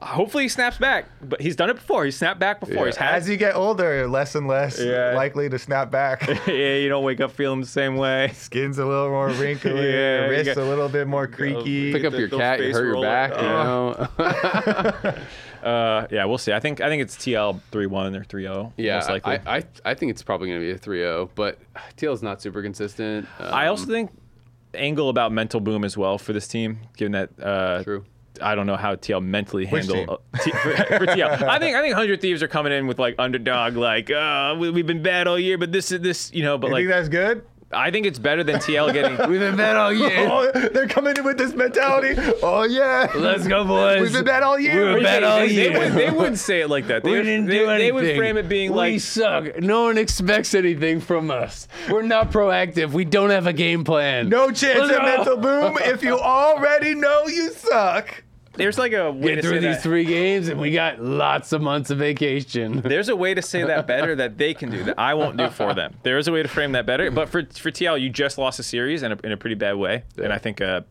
Hopefully 0.00 0.44
he 0.44 0.48
snaps 0.48 0.78
back, 0.78 1.06
but 1.20 1.40
he's 1.40 1.56
done 1.56 1.70
it 1.70 1.74
before. 1.74 2.04
He 2.04 2.10
snapped 2.12 2.38
back 2.38 2.60
before. 2.60 2.76
Yeah. 2.76 2.86
He's 2.86 2.96
had. 2.96 3.14
As 3.16 3.28
you 3.28 3.36
get 3.36 3.56
older, 3.56 4.06
less 4.06 4.34
and 4.36 4.46
less 4.46 4.78
Yeah. 4.80 5.14
likely 5.16 5.48
to 5.48 5.58
snap 5.58 5.90
back. 5.90 6.24
yeah, 6.46 6.74
you 6.76 6.88
don't 6.88 7.02
wake 7.04 7.20
up 7.20 7.32
feeling 7.32 7.60
the 7.60 7.66
same 7.66 7.96
way. 7.96 8.30
Skin's 8.34 8.78
a 8.78 8.86
little 8.86 9.08
more 9.10 9.30
wrinkly, 9.30 9.72
Yeah, 9.92 10.24
you 10.26 10.30
wrists 10.30 10.54
got- 10.54 10.62
a 10.62 10.64
little 10.68 10.88
bit 10.88 11.06
more 11.08 11.26
creaky. 11.26 11.92
pick 11.92 12.04
up 12.04 12.12
the- 12.12 12.18
your 12.20 12.28
cat, 12.28 12.60
you 12.62 12.72
hurt 12.72 12.84
your 12.94 13.02
back, 13.02 13.32
it. 13.32 13.42
you 13.42 13.42
know. 13.42 15.14
Uh, 15.62 16.06
yeah, 16.12 16.24
we'll 16.24 16.38
see. 16.38 16.52
I 16.52 16.60
think 16.60 16.80
I 16.80 16.88
think 16.88 17.02
it's 17.02 17.16
TL 17.16 17.60
three 17.72 17.86
one 17.86 18.14
or 18.14 18.22
3-0. 18.22 18.72
yeah, 18.76 18.94
most 18.98 19.08
likely. 19.10 19.38
I, 19.44 19.56
I 19.58 19.64
I 19.84 19.94
think 19.94 20.10
it's 20.10 20.22
probably 20.22 20.48
going 20.48 20.60
to 20.60 20.64
be 20.64 20.70
a 20.70 20.78
3-0, 20.78 21.30
but 21.34 21.58
TL's 21.96 22.22
not 22.22 22.40
super 22.40 22.62
consistent. 22.62 23.26
I 23.40 23.66
also 23.66 23.82
Um, 23.82 23.88
think 23.90 24.10
angle 24.74 25.08
about 25.08 25.32
mental 25.32 25.58
boom 25.58 25.82
as 25.84 25.96
well 25.96 26.16
for 26.16 26.32
this 26.32 26.46
team, 26.46 26.78
given 26.96 27.10
that 27.12 27.30
uh, 27.42 27.82
True. 27.82 28.04
I 28.42 28.54
don't 28.54 28.66
know 28.66 28.76
how 28.76 28.94
TL 28.94 29.22
mentally 29.24 29.66
Which 29.66 29.86
handle 29.86 30.20
uh, 30.34 30.38
T- 30.42 30.50
for, 30.50 30.70
for 30.76 31.06
TL. 31.06 31.42
I 31.42 31.58
think 31.58 31.76
I 31.76 31.82
think 31.82 31.94
hundred 31.94 32.20
thieves 32.20 32.42
are 32.42 32.48
coming 32.48 32.72
in 32.72 32.86
with 32.86 32.98
like 32.98 33.14
underdog, 33.18 33.76
like 33.76 34.10
uh, 34.10 34.56
we, 34.58 34.70
we've 34.70 34.86
been 34.86 35.02
bad 35.02 35.26
all 35.26 35.38
year, 35.38 35.58
but 35.58 35.72
this 35.72 35.92
is 35.92 36.00
this, 36.00 36.32
you 36.32 36.42
know. 36.42 36.58
But 36.58 36.68
you 36.68 36.72
like 36.74 36.80
think 36.82 36.90
that's 36.90 37.08
good? 37.08 37.42
I 37.70 37.90
think 37.90 38.06
it's 38.06 38.18
better 38.18 38.42
than 38.42 38.56
TL 38.60 38.94
getting. 38.94 39.18
We've 39.30 39.40
been 39.40 39.54
bad 39.56 39.76
all 39.76 39.92
year. 39.92 40.08
Oh, 40.30 40.50
they're 40.52 40.88
coming 40.88 41.18
in 41.18 41.24
with 41.24 41.36
this 41.36 41.52
mentality. 41.52 42.14
Oh 42.42 42.62
yeah, 42.64 43.12
Let's 43.14 43.46
go, 43.46 43.62
boys. 43.62 44.00
we've 44.00 44.12
been 44.14 44.24
bad 44.24 44.42
all 44.42 44.58
year. 44.58 44.94
We're 44.94 45.02
bad 45.02 45.22
all 45.22 45.40
they, 45.40 45.48
they, 45.48 45.70
year. 45.70 45.78
would, 45.78 45.92
they 45.92 46.10
wouldn't 46.10 46.38
say 46.38 46.62
it 46.62 46.70
like 46.70 46.86
that. 46.86 47.04
They, 47.04 47.10
We 47.10 47.16
would, 47.18 47.24
didn't 47.24 47.44
they, 47.46 47.58
do 47.58 47.68
anything. 47.68 47.86
they 47.86 47.92
would 47.92 48.16
frame 48.16 48.36
it 48.38 48.48
being 48.48 48.70
we 48.70 48.76
like, 48.78 48.92
"We 48.94 48.98
suck. 49.00 49.60
No 49.60 49.82
one 49.82 49.98
expects 49.98 50.54
anything 50.54 51.00
from 51.00 51.30
us. 51.30 51.68
We're 51.90 52.00
not 52.02 52.30
proactive. 52.30 52.92
We 52.92 53.04
don't 53.04 53.28
have 53.28 53.46
a 53.46 53.52
game 53.52 53.84
plan. 53.84 54.30
No 54.30 54.46
chance 54.50 54.78
Let's 54.80 54.92
at 54.92 55.00
go. 55.00 55.04
mental 55.04 55.36
boom 55.36 55.76
if 55.82 56.02
you 56.02 56.18
already 56.18 56.94
know 56.94 57.26
you 57.26 57.50
suck. 57.52 58.24
There's 58.58 58.78
like 58.78 58.92
a 58.92 59.10
way 59.10 59.34
Get 59.34 59.36
to 59.36 59.42
through 59.42 59.50
say 59.60 59.66
these 59.68 59.76
that. 59.76 59.82
three 59.82 60.04
games, 60.04 60.48
and 60.48 60.60
we 60.60 60.70
got 60.72 61.00
lots 61.02 61.52
of 61.52 61.62
months 61.62 61.90
of 61.90 61.98
vacation. 61.98 62.80
There's 62.84 63.08
a 63.08 63.16
way 63.16 63.32
to 63.34 63.40
say 63.42 63.62
that 63.64 63.86
better 63.86 64.14
that 64.16 64.36
they 64.36 64.52
can 64.54 64.70
do 64.70 64.84
that 64.84 64.98
I 64.98 65.14
won't 65.14 65.36
do 65.36 65.48
for 65.48 65.72
them. 65.74 65.94
There 66.02 66.18
is 66.18 66.28
a 66.28 66.32
way 66.32 66.42
to 66.42 66.48
frame 66.48 66.72
that 66.72 66.84
better. 66.86 67.10
But 67.10 67.28
for 67.28 67.42
for 67.44 67.70
TL, 67.70 68.00
you 68.00 68.10
just 68.10 68.36
lost 68.38 68.58
a 68.60 68.62
series 68.62 69.02
in 69.02 69.12
a, 69.12 69.18
in 69.24 69.32
a 69.32 69.36
pretty 69.36 69.56
bad 69.56 69.76
way, 69.76 70.04
and 70.22 70.32
I 70.32 70.38
think 70.38 70.60
uh, 70.60 70.82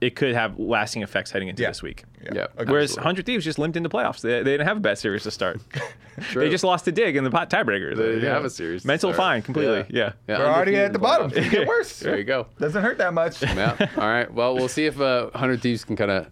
it 0.00 0.16
could 0.16 0.34
have 0.34 0.58
lasting 0.58 1.02
effects 1.02 1.30
heading 1.30 1.46
into 1.48 1.62
Yeah. 1.62 1.68
this 1.70 1.80
week. 1.82 2.02
Yeah. 2.20 2.48
Whereas 2.56 2.90
absolutely. 2.90 2.96
100 2.96 3.26
Thieves 3.26 3.44
just 3.44 3.58
limped 3.58 3.76
into 3.76 3.88
playoffs. 3.88 4.20
They, 4.20 4.42
they 4.42 4.50
didn't 4.52 4.66
have 4.66 4.76
a 4.76 4.80
bad 4.80 4.98
series 4.98 5.22
to 5.22 5.30
start. 5.30 5.60
True. 6.22 6.42
They 6.42 6.50
just 6.50 6.64
lost 6.64 6.84
to 6.86 6.92
Dig 6.92 7.14
in 7.16 7.22
the 7.22 7.30
pot 7.30 7.50
tiebreakers. 7.50 7.96
They 7.96 8.14
didn't 8.14 8.24
have 8.32 8.44
a 8.44 8.50
series 8.50 8.82
to 8.82 8.88
Mental 8.88 9.12
start. 9.12 9.16
fine, 9.16 9.42
completely. 9.42 9.84
Yeah. 9.96 10.12
Yeah, 10.28 10.38
We're 10.40 10.46
already 10.46 10.74
at 10.76 10.92
the 10.92 10.98
in 10.98 11.02
bottom. 11.02 11.30
It 11.32 11.50
get 11.52 11.68
worse. 11.68 12.00
There 12.00 12.18
you 12.18 12.24
go. 12.24 12.48
Doesn't 12.58 12.82
hurt 12.82 12.98
that 12.98 13.14
much. 13.14 13.40
Yeah. 13.42 13.76
All 13.96 14.08
right. 14.08 14.32
Well, 14.32 14.56
we'll 14.56 14.68
see 14.68 14.86
if 14.86 15.00
uh, 15.00 15.26
100 15.30 15.62
Thieves 15.62 15.84
can 15.84 15.94
kind 15.94 16.10
of 16.10 16.26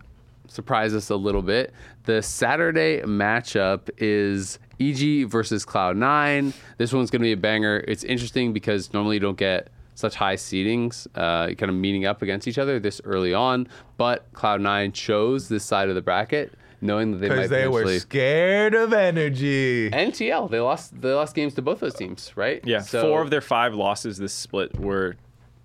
surprise 0.54 0.94
us 0.94 1.10
a 1.10 1.16
little 1.16 1.42
bit. 1.42 1.72
The 2.04 2.20
Saturday 2.22 3.00
matchup 3.02 3.88
is 3.98 4.58
EG 4.80 5.28
versus 5.30 5.64
Cloud9. 5.64 6.52
This 6.78 6.92
one's 6.92 7.10
going 7.10 7.20
to 7.20 7.24
be 7.26 7.32
a 7.32 7.36
banger. 7.36 7.84
It's 7.86 8.04
interesting 8.04 8.52
because 8.52 8.92
normally 8.92 9.16
you 9.16 9.20
don't 9.20 9.38
get 9.38 9.68
such 9.94 10.14
high 10.14 10.36
seedings 10.36 11.06
uh, 11.14 11.54
kind 11.54 11.68
of 11.70 11.74
meeting 11.74 12.06
up 12.06 12.22
against 12.22 12.48
each 12.48 12.58
other 12.58 12.80
this 12.80 13.00
early 13.04 13.34
on, 13.34 13.68
but 13.96 14.32
Cloud9 14.32 14.92
chose 14.94 15.48
this 15.48 15.64
side 15.64 15.88
of 15.88 15.94
the 15.94 16.00
bracket 16.02 16.52
knowing 16.82 17.10
that 17.12 17.18
they 17.18 17.28
might 17.28 17.34
Because 17.34 17.50
they 17.50 17.68
were 17.68 17.98
scared 17.98 18.74
of 18.74 18.94
energy. 18.94 19.90
NTL, 19.90 20.50
They 20.50 20.60
lost 20.60 20.98
they 20.98 21.12
lost 21.12 21.34
games 21.34 21.52
to 21.54 21.62
both 21.62 21.80
those 21.80 21.92
teams, 21.94 22.32
right? 22.36 22.62
Yeah, 22.64 22.80
So- 22.80 23.02
four 23.02 23.20
of 23.20 23.28
their 23.28 23.42
five 23.42 23.74
losses 23.74 24.16
this 24.16 24.32
split 24.32 24.78
were 24.80 25.16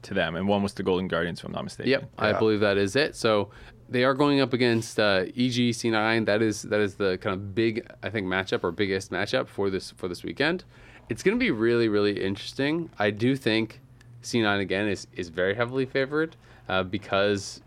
to 0.02 0.14
them, 0.14 0.36
and 0.36 0.48
one 0.50 0.62
was 0.62 0.74
the 0.74 0.84
Golden 0.84 1.08
Guardians, 1.08 1.40
if 1.40 1.46
I'm 1.46 1.54
not 1.54 1.64
mistaken. 1.64 1.90
Yep, 1.92 2.10
I 2.18 2.34
believe 2.34 2.60
that 2.60 2.78
is 2.78 2.96
it. 2.98 3.16
So 3.16 3.50
they 3.90 4.04
are 4.04 4.14
going 4.14 4.42
up 4.42 4.54
against 4.54 5.00
uh, 5.00 5.26
EG 5.36 5.72
C9. 5.74 6.26
That 6.26 6.42
is 6.42 6.64
that 6.64 6.80
is 6.80 6.96
the 6.96 7.18
kind 7.18 7.34
of 7.34 7.54
big 7.54 7.88
I 8.02 8.10
think 8.10 8.28
matchup 8.28 8.64
or 8.64 8.72
biggest 8.72 9.12
matchup 9.12 9.48
for 9.48 9.70
this 9.70 9.92
for 9.92 10.08
this 10.08 10.24
weekend. 10.24 10.64
It's 11.10 11.22
going 11.22 11.38
to 11.38 11.40
be 11.40 11.52
really 11.52 11.88
really 11.88 12.24
interesting. 12.24 12.90
I 12.98 13.12
do 13.12 13.36
think 13.36 13.82
C9 14.24 14.60
again 14.60 14.88
is 14.88 15.08
is 15.14 15.30
very 15.30 15.56
heavily 15.56 15.86
favored 15.86 16.36
uh, 16.68 16.84
because 16.84 17.62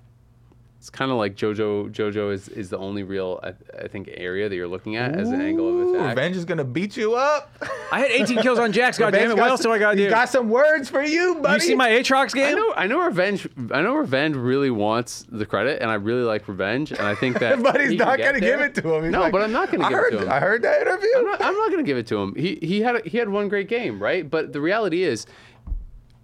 it's 0.79 0.91
kind 0.91 1.11
of 1.11 1.16
like 1.16 1.35
JoJo. 1.35 1.91
JoJo 1.91 2.33
is, 2.33 2.49
is 2.51 2.70
the 2.70 2.79
only 2.79 3.03
real 3.03 3.41
I, 3.43 3.49
I 3.83 3.89
think 3.89 4.09
area 4.14 4.49
that 4.49 4.55
you're 4.55 4.68
looking 4.68 4.95
at 4.95 5.16
as 5.16 5.29
an 5.31 5.41
angle 5.41 5.68
of 5.68 5.89
attack. 5.95 6.11
Revenge 6.11 6.37
is 6.37 6.45
gonna 6.45 6.62
beat 6.62 6.97
you 6.97 7.16
up. 7.16 7.51
I 7.91 7.99
had 7.99 8.11
18 8.12 8.43
kills 8.43 8.61
on 8.61 8.70
Jax. 8.72 8.97
God 8.97 9.11
damn 9.11 9.22
Revenge 9.22 9.33
it! 9.33 9.37
got 9.37 9.43
What 9.43 9.51
else 9.51 9.61
do 9.62 9.72
I 9.72 9.79
got 9.81 9.91
to 9.93 9.97
He's 9.97 10.07
do? 10.07 10.11
got 10.11 10.29
some 10.29 10.49
words 10.49 10.89
for 10.89 11.03
you, 11.03 11.35
buddy. 11.43 11.55
you 11.55 11.68
see 11.70 11.74
my 11.74 11.91
Aatrox 11.91 12.33
game? 12.33 12.55
I 12.57 12.59
know, 12.59 12.74
I 12.76 12.87
know, 12.87 13.01
Revenge. 13.01 13.49
I 13.72 13.83
know, 13.83 13.97
Revenge 13.97 14.37
really 14.37 14.70
wants 14.70 15.26
the 15.29 15.45
credit, 15.45 15.83
and 15.83 15.91
I 15.91 15.95
really 15.95 16.22
like 16.22 16.47
Revenge, 16.47 16.93
and 16.93 17.01
I 17.03 17.16
think 17.16 17.41
that. 17.41 17.61
but 17.62 17.81
he's 17.81 17.91
he 17.91 17.97
can 17.97 18.07
not 18.07 18.18
get 18.18 18.26
gonna 18.26 18.41
there. 18.41 18.59
give 18.59 18.66
it 18.66 18.74
to 18.76 18.95
him. 18.95 19.03
He's 19.03 19.12
no, 19.12 19.20
like, 19.20 19.33
but 19.33 19.43
I'm 19.43 19.51
not 19.53 19.72
gonna 19.72 19.85
I 19.85 19.89
give 19.89 19.99
heard, 19.99 20.14
it 20.14 20.18
to 20.18 20.22
him. 20.26 20.31
I 20.31 20.39
heard 20.39 20.62
that 20.62 20.81
interview. 20.83 21.09
I'm 21.16 21.24
not, 21.24 21.43
I'm 21.43 21.55
not 21.55 21.70
gonna 21.72 21.83
give 21.83 21.97
it 21.99 22.07
to 22.07 22.18
him. 22.18 22.35
He 22.37 22.55
he 22.62 22.83
had 22.83 22.97
a, 23.05 23.09
he 23.09 23.18
had 23.18 23.29
one 23.29 23.49
great 23.49 23.68
game, 23.68 24.01
right? 24.01 24.29
But 24.31 24.53
the 24.53 24.61
reality 24.61 25.03
is, 25.03 25.26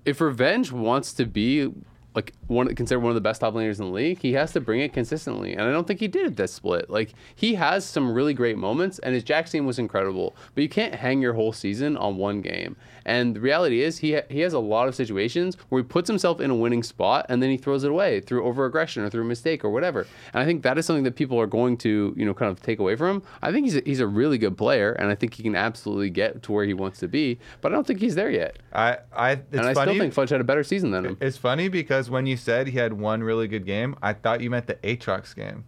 if 0.04 0.20
Revenge 0.20 0.70
wants 0.70 1.12
to 1.14 1.26
be 1.26 1.72
like 2.14 2.32
one 2.46 2.72
considered 2.74 3.00
one 3.00 3.10
of 3.10 3.14
the 3.14 3.20
best 3.20 3.40
top 3.40 3.54
laners 3.54 3.80
in 3.80 3.86
the 3.86 3.92
league, 3.92 4.20
he 4.20 4.34
has 4.34 4.52
to 4.52 4.60
bring 4.60 4.80
it 4.80 4.92
consistently. 4.92 5.52
And 5.52 5.62
I 5.62 5.72
don't 5.72 5.86
think 5.86 6.00
he 6.00 6.08
did 6.08 6.36
this 6.36 6.52
split. 6.52 6.88
Like 6.88 7.12
he 7.34 7.54
has 7.54 7.84
some 7.84 8.12
really 8.12 8.34
great 8.34 8.56
moments, 8.56 8.98
and 9.00 9.14
his 9.14 9.24
Jax 9.24 9.52
game 9.52 9.66
was 9.66 9.78
incredible. 9.78 10.36
But 10.54 10.62
you 10.62 10.68
can't 10.68 10.94
hang 10.94 11.20
your 11.20 11.34
whole 11.34 11.52
season 11.52 11.96
on 11.96 12.16
one 12.16 12.40
game. 12.40 12.76
And 13.06 13.36
the 13.36 13.40
reality 13.40 13.82
is, 13.82 13.98
he 13.98 14.14
ha- 14.14 14.26
he 14.30 14.40
has 14.40 14.52
a 14.52 14.58
lot 14.58 14.88
of 14.88 14.94
situations 14.94 15.56
where 15.68 15.82
he 15.82 15.86
puts 15.86 16.08
himself 16.08 16.40
in 16.40 16.50
a 16.50 16.54
winning 16.54 16.82
spot, 16.82 17.26
and 17.28 17.42
then 17.42 17.50
he 17.50 17.56
throws 17.56 17.84
it 17.84 17.90
away 17.90 18.20
through 18.20 18.44
over 18.44 18.64
aggression 18.64 19.02
or 19.02 19.10
through 19.10 19.22
a 19.22 19.26
mistake 19.26 19.64
or 19.64 19.70
whatever. 19.70 20.06
And 20.32 20.42
I 20.42 20.44
think 20.44 20.62
that 20.62 20.78
is 20.78 20.86
something 20.86 21.04
that 21.04 21.16
people 21.16 21.38
are 21.40 21.46
going 21.46 21.76
to 21.78 22.14
you 22.16 22.24
know 22.24 22.34
kind 22.34 22.50
of 22.50 22.62
take 22.62 22.78
away 22.78 22.96
from 22.96 23.16
him. 23.16 23.22
I 23.42 23.52
think 23.52 23.66
he's 23.66 23.76
a, 23.76 23.82
he's 23.84 24.00
a 24.00 24.06
really 24.06 24.38
good 24.38 24.56
player, 24.56 24.92
and 24.92 25.10
I 25.10 25.14
think 25.14 25.34
he 25.34 25.42
can 25.42 25.54
absolutely 25.54 26.10
get 26.10 26.42
to 26.44 26.52
where 26.52 26.64
he 26.64 26.74
wants 26.74 26.98
to 27.00 27.08
be. 27.08 27.38
But 27.60 27.72
I 27.72 27.74
don't 27.74 27.86
think 27.86 28.00
he's 28.00 28.14
there 28.14 28.30
yet. 28.30 28.58
I, 28.72 28.98
I, 29.14 29.32
it's 29.32 29.42
and 29.52 29.60
I 29.60 29.74
funny. 29.74 29.92
still 29.92 30.02
think 30.02 30.14
Fudge 30.14 30.30
had 30.30 30.40
a 30.40 30.44
better 30.44 30.64
season 30.64 30.90
than 30.90 31.04
him. 31.04 31.16
It's 31.20 31.36
funny 31.36 31.68
because 31.68 32.10
when 32.10 32.26
you 32.26 32.36
said 32.36 32.68
he 32.68 32.78
had 32.78 32.92
one 32.94 33.22
really 33.22 33.48
good 33.48 33.66
game, 33.66 33.96
I 34.02 34.12
thought 34.12 34.40
you 34.40 34.50
meant 34.50 34.66
the 34.66 34.74
Aatrox 34.76 35.34
game, 35.34 35.64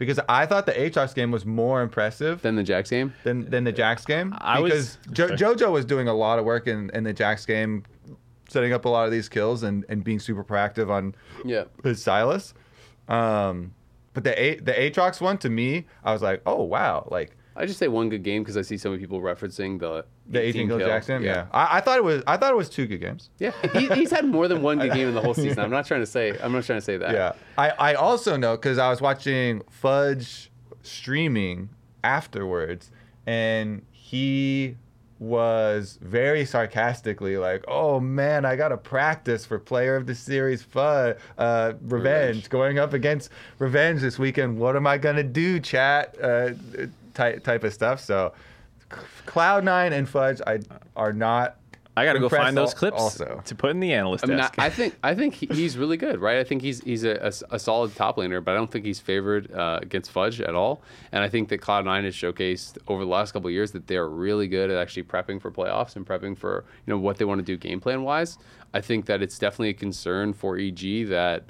because 0.00 0.18
I 0.28 0.46
thought 0.46 0.66
the 0.66 0.72
Aatrox 0.72 1.14
game 1.14 1.30
was 1.30 1.46
more 1.46 1.80
impressive 1.82 2.42
Than 2.42 2.56
the 2.56 2.64
Jax 2.64 2.90
game. 2.90 3.14
than 3.22 3.48
than 3.48 3.62
the 3.62 3.70
Jax 3.72 4.04
game. 4.04 4.34
I 4.38 4.58
was- 4.58 4.98
jo- 5.12 5.28
JoJo 5.42 5.70
was 5.70 5.84
doing 5.84 6.08
a 6.08 6.14
lot 6.14 6.40
of 6.40 6.44
work 6.44 6.66
in, 6.66 6.90
in 6.94 7.04
the 7.04 7.12
Jax 7.12 7.46
game, 7.46 7.84
setting 8.48 8.72
up 8.72 8.84
a 8.86 8.88
lot 8.88 9.04
of 9.04 9.12
these 9.12 9.28
kills 9.28 9.62
and, 9.62 9.84
and 9.88 10.02
being 10.02 10.18
super 10.18 10.42
proactive 10.42 10.90
on 10.90 11.14
Yeah. 11.44 11.64
his 11.84 12.04
Sylas. 12.04 12.54
Um, 13.08 13.74
but 14.14 14.24
the 14.24 14.40
A- 14.42 14.58
the 14.58 14.72
Aatrox 14.72 15.20
one 15.20 15.38
to 15.38 15.50
me, 15.50 15.86
I 16.02 16.12
was 16.12 16.22
like, 16.22 16.42
oh 16.46 16.62
wow, 16.64 17.06
like 17.10 17.36
I 17.56 17.66
just 17.66 17.78
say 17.78 17.88
one 17.88 18.08
good 18.08 18.22
game 18.22 18.42
because 18.42 18.56
I 18.56 18.62
see 18.62 18.76
so 18.76 18.90
many 18.90 19.00
people 19.00 19.20
referencing 19.20 19.78
the 19.78 20.04
the 20.28 20.40
18 20.40 20.68
kill. 20.68 20.78
Jackson. 20.78 21.22
Yeah, 21.22 21.46
I, 21.52 21.78
I 21.78 21.80
thought 21.80 21.98
it 21.98 22.04
was 22.04 22.22
I 22.26 22.36
thought 22.36 22.52
it 22.52 22.56
was 22.56 22.68
two 22.68 22.86
good 22.86 23.00
games. 23.00 23.30
Yeah, 23.38 23.52
he, 23.72 23.88
he's 23.88 24.10
had 24.10 24.24
more 24.24 24.48
than 24.48 24.62
one 24.62 24.78
good 24.78 24.92
game 24.94 25.08
in 25.08 25.14
the 25.14 25.20
whole 25.20 25.34
season. 25.34 25.58
I'm 25.58 25.70
not 25.70 25.86
trying 25.86 26.00
to 26.00 26.06
say. 26.06 26.38
I'm 26.40 26.52
not 26.52 26.64
trying 26.64 26.78
to 26.78 26.84
say 26.84 26.96
that. 26.96 27.12
Yeah. 27.12 27.32
I, 27.58 27.70
I 27.70 27.94
also 27.94 28.36
know 28.36 28.56
because 28.56 28.78
I 28.78 28.88
was 28.90 29.00
watching 29.00 29.62
Fudge 29.68 30.50
streaming 30.82 31.70
afterwards, 32.04 32.90
and 33.26 33.82
he 33.90 34.76
was 35.18 35.98
very 36.00 36.46
sarcastically 36.46 37.36
like, 37.36 37.62
"Oh 37.68 38.00
man, 38.00 38.44
I 38.46 38.56
gotta 38.56 38.78
practice 38.78 39.44
for 39.44 39.58
Player 39.58 39.96
of 39.96 40.06
the 40.06 40.14
Series 40.14 40.62
Fud 40.64 41.18
uh, 41.36 41.74
Revenge, 41.82 42.36
Revenge. 42.36 42.48
going 42.48 42.78
up 42.78 42.94
against 42.94 43.30
Revenge 43.58 44.00
this 44.00 44.18
weekend. 44.18 44.58
What 44.58 44.76
am 44.76 44.86
I 44.86 44.96
gonna 44.96 45.22
do, 45.22 45.60
chat? 45.60 46.16
Uh, 46.22 46.52
type 47.14 47.44
type 47.44 47.64
of 47.64 47.72
stuff." 47.72 48.00
So, 48.00 48.32
Cloud 49.26 49.64
Nine 49.64 49.92
and 49.92 50.08
Fudge, 50.08 50.40
I 50.46 50.60
are 50.96 51.12
not. 51.12 51.56
I 51.96 52.04
got 52.04 52.12
to 52.14 52.20
go 52.20 52.28
find 52.28 52.56
those 52.56 52.72
clips 52.72 52.98
also. 52.98 53.42
to 53.44 53.54
put 53.54 53.72
in 53.72 53.80
the 53.80 53.92
analyst 53.92 54.24
I 54.24 54.28
mean, 54.28 54.38
I, 54.38 54.42
desk. 54.42 54.54
I 54.58 54.70
think 54.70 54.96
I 55.02 55.14
think 55.14 55.34
he's 55.34 55.76
really 55.76 55.96
good, 55.96 56.20
right? 56.20 56.38
I 56.38 56.44
think 56.44 56.62
he's 56.62 56.80
he's 56.82 57.04
a, 57.04 57.16
a- 57.50 57.54
a 57.56 57.58
solid 57.58 57.94
top 57.96 58.16
laner, 58.16 58.42
but 58.42 58.52
I 58.52 58.54
don't 58.54 58.70
think 58.70 58.84
he's 58.86 59.00
favored 59.00 59.52
uh, 59.52 59.80
against 59.82 60.10
Fudge 60.10 60.40
at 60.40 60.54
all. 60.54 60.82
And 61.12 61.22
I 61.22 61.28
think 61.28 61.48
that 61.48 61.58
Cloud 61.58 61.84
Nine 61.84 62.04
has 62.04 62.14
showcased 62.14 62.78
over 62.88 63.04
the 63.04 63.10
last 63.10 63.32
couple 63.32 63.48
of 63.48 63.52
years 63.52 63.72
that 63.72 63.88
they 63.88 63.96
are 63.96 64.08
really 64.08 64.46
good 64.46 64.70
at 64.70 64.78
actually 64.78 65.02
prepping 65.02 65.42
for 65.42 65.50
playoffs 65.50 65.96
and 65.96 66.06
prepping 66.06 66.38
for 66.38 66.64
you 66.86 66.92
know 66.92 66.98
what 66.98 67.18
they 67.18 67.24
want 67.24 67.40
to 67.40 67.44
do 67.44 67.56
game 67.56 67.80
plan 67.80 68.02
wise. 68.02 68.38
I 68.72 68.80
think 68.80 69.06
that 69.06 69.20
it's 69.20 69.38
definitely 69.38 69.70
a 69.70 69.74
concern 69.74 70.32
for 70.32 70.56
EG 70.56 71.08
that. 71.08 71.44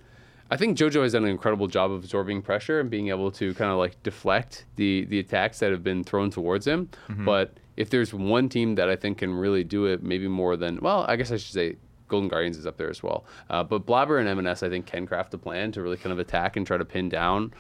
I 0.50 0.56
think 0.56 0.76
JoJo 0.76 1.02
has 1.02 1.12
done 1.12 1.24
an 1.24 1.30
incredible 1.30 1.68
job 1.68 1.92
of 1.92 2.02
absorbing 2.02 2.42
pressure 2.42 2.80
and 2.80 2.90
being 2.90 3.08
able 3.08 3.30
to 3.32 3.54
kind 3.54 3.70
of 3.70 3.78
like 3.78 4.02
deflect 4.02 4.64
the 4.76 5.04
the 5.04 5.18
attacks 5.20 5.60
that 5.60 5.70
have 5.70 5.84
been 5.84 6.02
thrown 6.02 6.30
towards 6.30 6.66
him. 6.66 6.88
But 7.24 7.54
if 7.76 7.88
there's 7.90 8.12
one 8.12 8.48
team 8.48 8.74
that 8.74 8.88
I 8.88 8.96
think 8.96 9.18
can 9.18 9.32
really 9.32 9.64
do 9.64 9.86
it, 9.86 10.02
maybe 10.02 10.28
more 10.28 10.56
than 10.56 10.78
well, 10.82 11.04
I 11.08 11.16
guess 11.16 11.30
I 11.30 11.36
should 11.36 11.54
say 11.54 11.76
Golden 12.08 12.28
Guardians 12.28 12.56
is 12.58 12.66
up 12.66 12.76
there 12.76 12.90
as 12.90 13.02
well. 13.02 13.24
Uh, 13.48 13.62
but 13.62 13.86
Blabber 13.86 14.18
and 14.18 14.28
EMENES 14.28 14.62
I 14.64 14.68
think 14.68 14.86
can 14.86 15.06
craft 15.06 15.32
a 15.34 15.38
plan 15.38 15.70
to 15.72 15.82
really 15.82 15.96
kind 15.96 16.12
of 16.12 16.18
attack 16.18 16.56
and 16.56 16.66
try 16.66 16.76
to 16.76 16.84
pin 16.84 17.08
down 17.08 17.54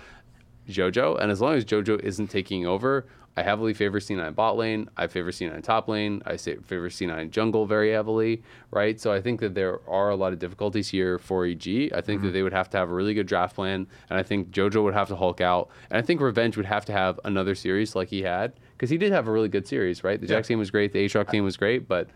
JoJo. 0.68 1.20
And 1.20 1.30
as 1.30 1.40
long 1.40 1.54
as 1.54 1.64
JoJo 1.64 2.00
isn't 2.00 2.28
taking 2.28 2.66
over, 2.66 3.06
I 3.40 3.42
heavily 3.42 3.72
favor 3.72 4.00
C9 4.00 4.34
bot 4.34 4.58
lane. 4.58 4.90
I 4.98 5.06
favor 5.06 5.30
C9 5.30 5.62
top 5.62 5.88
lane. 5.88 6.22
I 6.26 6.36
say 6.36 6.56
favor 6.56 6.90
C9 6.90 7.30
jungle 7.30 7.64
very 7.64 7.90
heavily, 7.90 8.42
right? 8.70 9.00
So 9.00 9.12
I 9.14 9.22
think 9.22 9.40
that 9.40 9.54
there 9.54 9.80
are 9.88 10.10
a 10.10 10.16
lot 10.16 10.34
of 10.34 10.38
difficulties 10.38 10.88
here 10.88 11.18
for 11.18 11.46
EG. 11.46 11.90
I 11.94 12.02
think 12.02 12.20
that 12.20 12.28
mm-hmm. 12.28 12.32
they 12.32 12.42
would 12.42 12.52
have 12.52 12.68
to 12.70 12.76
have 12.76 12.90
a 12.90 12.92
really 12.92 13.14
good 13.14 13.26
draft 13.26 13.54
plan, 13.54 13.86
and 14.10 14.18
I 14.18 14.22
think 14.22 14.50
JoJo 14.50 14.84
would 14.84 14.92
have 14.92 15.08
to 15.08 15.16
Hulk 15.16 15.40
out, 15.40 15.70
and 15.90 15.96
I 15.98 16.02
think 16.02 16.20
Revenge 16.20 16.58
would 16.58 16.66
have 16.66 16.84
to 16.84 16.92
have 16.92 17.18
another 17.24 17.54
series 17.54 17.96
like 17.96 18.08
he 18.08 18.22
had 18.22 18.52
because 18.76 18.90
he 18.90 18.98
did 18.98 19.10
have 19.10 19.26
a 19.26 19.32
really 19.32 19.48
good 19.48 19.66
series, 19.66 20.04
right? 20.04 20.20
The 20.20 20.26
Yeah. 20.26 20.36
Jax 20.36 20.48
team 20.48 20.58
was 20.58 20.70
great, 20.70 20.92
the 20.92 21.02
Aatrox 21.02 21.30
team 21.30 21.44
was 21.44 21.56
great, 21.56 21.88
but 21.88 22.08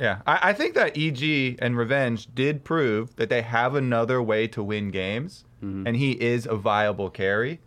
Yeah, 0.00 0.22
I, 0.26 0.50
I 0.50 0.52
think 0.54 0.74
that 0.74 0.96
EG 0.96 1.58
and 1.60 1.76
Revenge 1.76 2.34
did 2.34 2.64
prove 2.64 3.14
that 3.16 3.28
they 3.28 3.42
have 3.42 3.76
another 3.76 4.20
way 4.20 4.48
to 4.48 4.62
win 4.62 4.90
games, 4.90 5.44
mm-hmm. 5.62 5.86
and 5.86 5.94
he 5.94 6.12
is 6.12 6.46
a 6.46 6.56
viable 6.56 7.10
carry. 7.10 7.60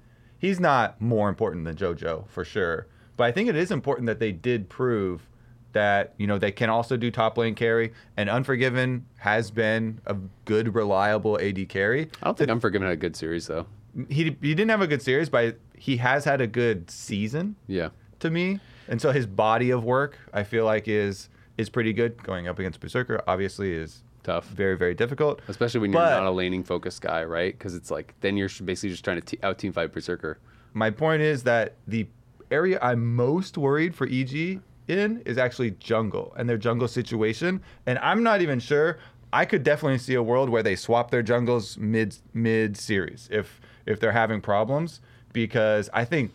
He's 0.43 0.59
not 0.59 0.99
more 0.99 1.29
important 1.29 1.63
than 1.63 1.77
JoJo 1.77 2.27
for 2.27 2.43
sure, 2.43 2.87
but 3.15 3.23
I 3.23 3.31
think 3.31 3.47
it 3.47 3.55
is 3.55 3.71
important 3.71 4.07
that 4.07 4.19
they 4.19 4.33
did 4.33 4.67
prove 4.67 5.29
that 5.71 6.13
you 6.17 6.27
know 6.27 6.37
they 6.37 6.51
can 6.51 6.69
also 6.69 6.97
do 6.97 7.09
top 7.09 7.37
lane 7.37 7.55
carry, 7.55 7.93
and 8.17 8.29
Unforgiven 8.29 9.05
has 9.19 9.51
been 9.51 10.01
a 10.05 10.17
good, 10.43 10.75
reliable 10.75 11.39
AD 11.39 11.69
carry. 11.69 12.09
I 12.21 12.25
don't 12.25 12.37
think 12.37 12.49
Unforgiven 12.49 12.85
had 12.89 12.93
a 12.95 12.97
good 12.97 13.15
series 13.15 13.47
though. 13.47 13.67
He 14.09 14.23
he 14.41 14.53
didn't 14.53 14.69
have 14.69 14.81
a 14.81 14.87
good 14.87 15.01
series, 15.01 15.29
but 15.29 15.59
he 15.77 15.95
has 15.97 16.25
had 16.25 16.41
a 16.41 16.47
good 16.47 16.91
season 16.91 17.55
Yeah. 17.67 17.89
to 18.19 18.29
me. 18.29 18.59
And 18.89 19.01
so 19.01 19.13
his 19.13 19.25
body 19.25 19.69
of 19.69 19.85
work, 19.85 20.17
I 20.33 20.43
feel 20.43 20.65
like, 20.65 20.89
is 20.89 21.29
is 21.57 21.69
pretty 21.69 21.93
good. 21.93 22.21
Going 22.21 22.49
up 22.49 22.59
against 22.59 22.81
Berserker, 22.81 23.21
obviously, 23.27 23.71
is 23.71 24.03
Tough. 24.24 24.47
very 24.47 24.78
very 24.78 24.93
difficult. 24.93 25.41
Especially 25.47 25.82
when 25.82 25.91
you're 25.91 26.01
But- 26.01 26.17
not 26.19 26.26
a 26.26 26.32
laning 26.32 26.63
focused 26.63 27.01
guy, 27.01 27.24
right? 27.26 27.57
Because 27.57 27.76
it's 27.76 27.91
like 27.91 28.13
then 28.21 28.38
you're 28.38 28.49
basically 28.63 28.89
just 28.89 29.03
trying 29.03 29.19
to 29.21 29.26
te- 29.26 29.39
out 29.43 29.57
team 29.57 29.74
fight 29.74 29.91
Berserker. 29.91 30.39
My 30.74 30.89
point 30.89 31.21
is 31.21 31.43
that 31.43 31.76
the 31.88 32.07
area 32.51 32.80
I'm 32.82 33.15
most 33.15 33.57
worried 33.57 33.93
for 33.95 34.07
EG 34.07 34.59
in 34.88 35.21
is 35.26 35.38
actually 35.38 35.71
jungle 35.71 36.34
and 36.38 36.49
their 36.49 36.57
jungle 36.57 36.88
situation. 36.88 37.61
And 37.86 37.97
I'm 37.99 38.24
not 38.24 38.41
even 38.41 38.59
sure. 38.59 38.97
I 39.32 39.45
could 39.45 39.63
definitely 39.63 39.97
see 39.97 40.13
a 40.13 40.21
world 40.24 40.49
where 40.49 40.61
they 40.63 40.76
swap 40.76 41.09
their 41.11 41.24
jungles 41.24 41.78
mid 41.78 42.15
mid 42.34 42.78
series 42.78 43.28
if 43.32 43.59
if 43.86 43.99
they're 43.99 44.11
having 44.11 44.39
problems 44.41 45.01
because 45.34 45.89
I 45.93 46.05
think 46.05 46.32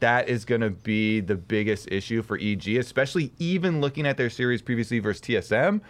that 0.00 0.28
is 0.30 0.46
going 0.46 0.62
to 0.62 0.70
be 0.70 1.20
the 1.20 1.34
biggest 1.36 1.86
issue 1.92 2.22
for 2.22 2.38
EG, 2.38 2.76
especially 2.78 3.32
even 3.38 3.82
looking 3.82 4.06
at 4.06 4.16
their 4.16 4.30
series 4.30 4.62
previously 4.62 4.98
versus 4.98 5.20
TSM. 5.20 5.82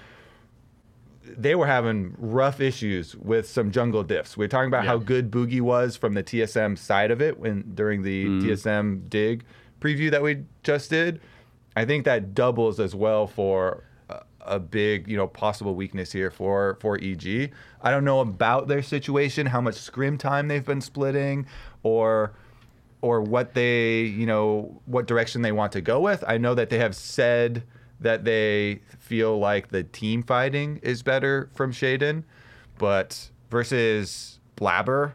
They 1.37 1.55
were 1.55 1.67
having 1.67 2.15
rough 2.19 2.61
issues 2.61 3.15
with 3.17 3.49
some 3.49 3.71
jungle 3.71 4.05
diffs. 4.05 4.37
We 4.37 4.45
are 4.45 4.49
talking 4.49 4.69
about 4.69 4.85
how 4.85 4.99
good 4.99 5.31
Bugi 5.31 5.61
was 5.61 5.97
from 5.97 6.15
the 6.15 6.23
TSM 6.23 6.79
side 6.79 7.11
of 7.11 7.21
it 7.23 7.39
when 7.39 7.73
during 7.75 8.03
the 8.03 8.27
mm-hmm. 8.27 8.49
TSM 8.49 9.09
dig 9.09 9.45
preview 9.81 10.11
that 10.11 10.23
we 10.23 10.45
just 10.63 10.91
did. 10.91 11.21
I 11.77 11.85
think 11.85 12.05
that 12.05 12.35
doubles 12.35 12.81
as 12.81 12.95
well 12.95 13.27
for 13.27 13.85
a, 14.09 14.23
a 14.41 14.59
big, 14.59 15.09
you 15.09 15.17
know, 15.17 15.27
possible 15.27 15.75
weakness 15.75 16.13
here 16.13 16.31
for 16.31 16.77
for 16.81 16.99
EG. 17.01 17.53
I 17.83 17.91
don't 17.91 18.05
know 18.05 18.21
about 18.21 18.69
their 18.69 18.83
situation, 18.83 19.47
how 19.47 19.61
much 19.61 19.77
scrim 19.77 20.19
time 20.19 20.49
they've 20.49 20.65
been 20.65 20.81
splitting, 20.81 21.47
or 21.83 22.33
or 23.03 23.23
what 23.23 23.55
they 23.55 24.03
you 24.03 24.27
know 24.27 24.81
what 24.87 25.07
direction 25.07 25.43
they 25.43 25.53
want 25.53 25.73
to 25.73 25.81
go 25.81 26.01
with. 26.01 26.25
I 26.27 26.39
know 26.39 26.55
that 26.55 26.71
they 26.71 26.79
have 26.79 26.95
said 26.95 27.63
that 28.01 28.25
they 28.25 28.81
feel 28.99 29.39
like 29.39 29.69
the 29.69 29.83
team 29.83 30.23
fighting 30.23 30.79
is 30.83 31.03
better 31.03 31.51
from 31.55 31.73
Shaden, 31.73 32.25
but 32.79 33.31
versus 33.51 34.41
Blabber, 34.57 35.15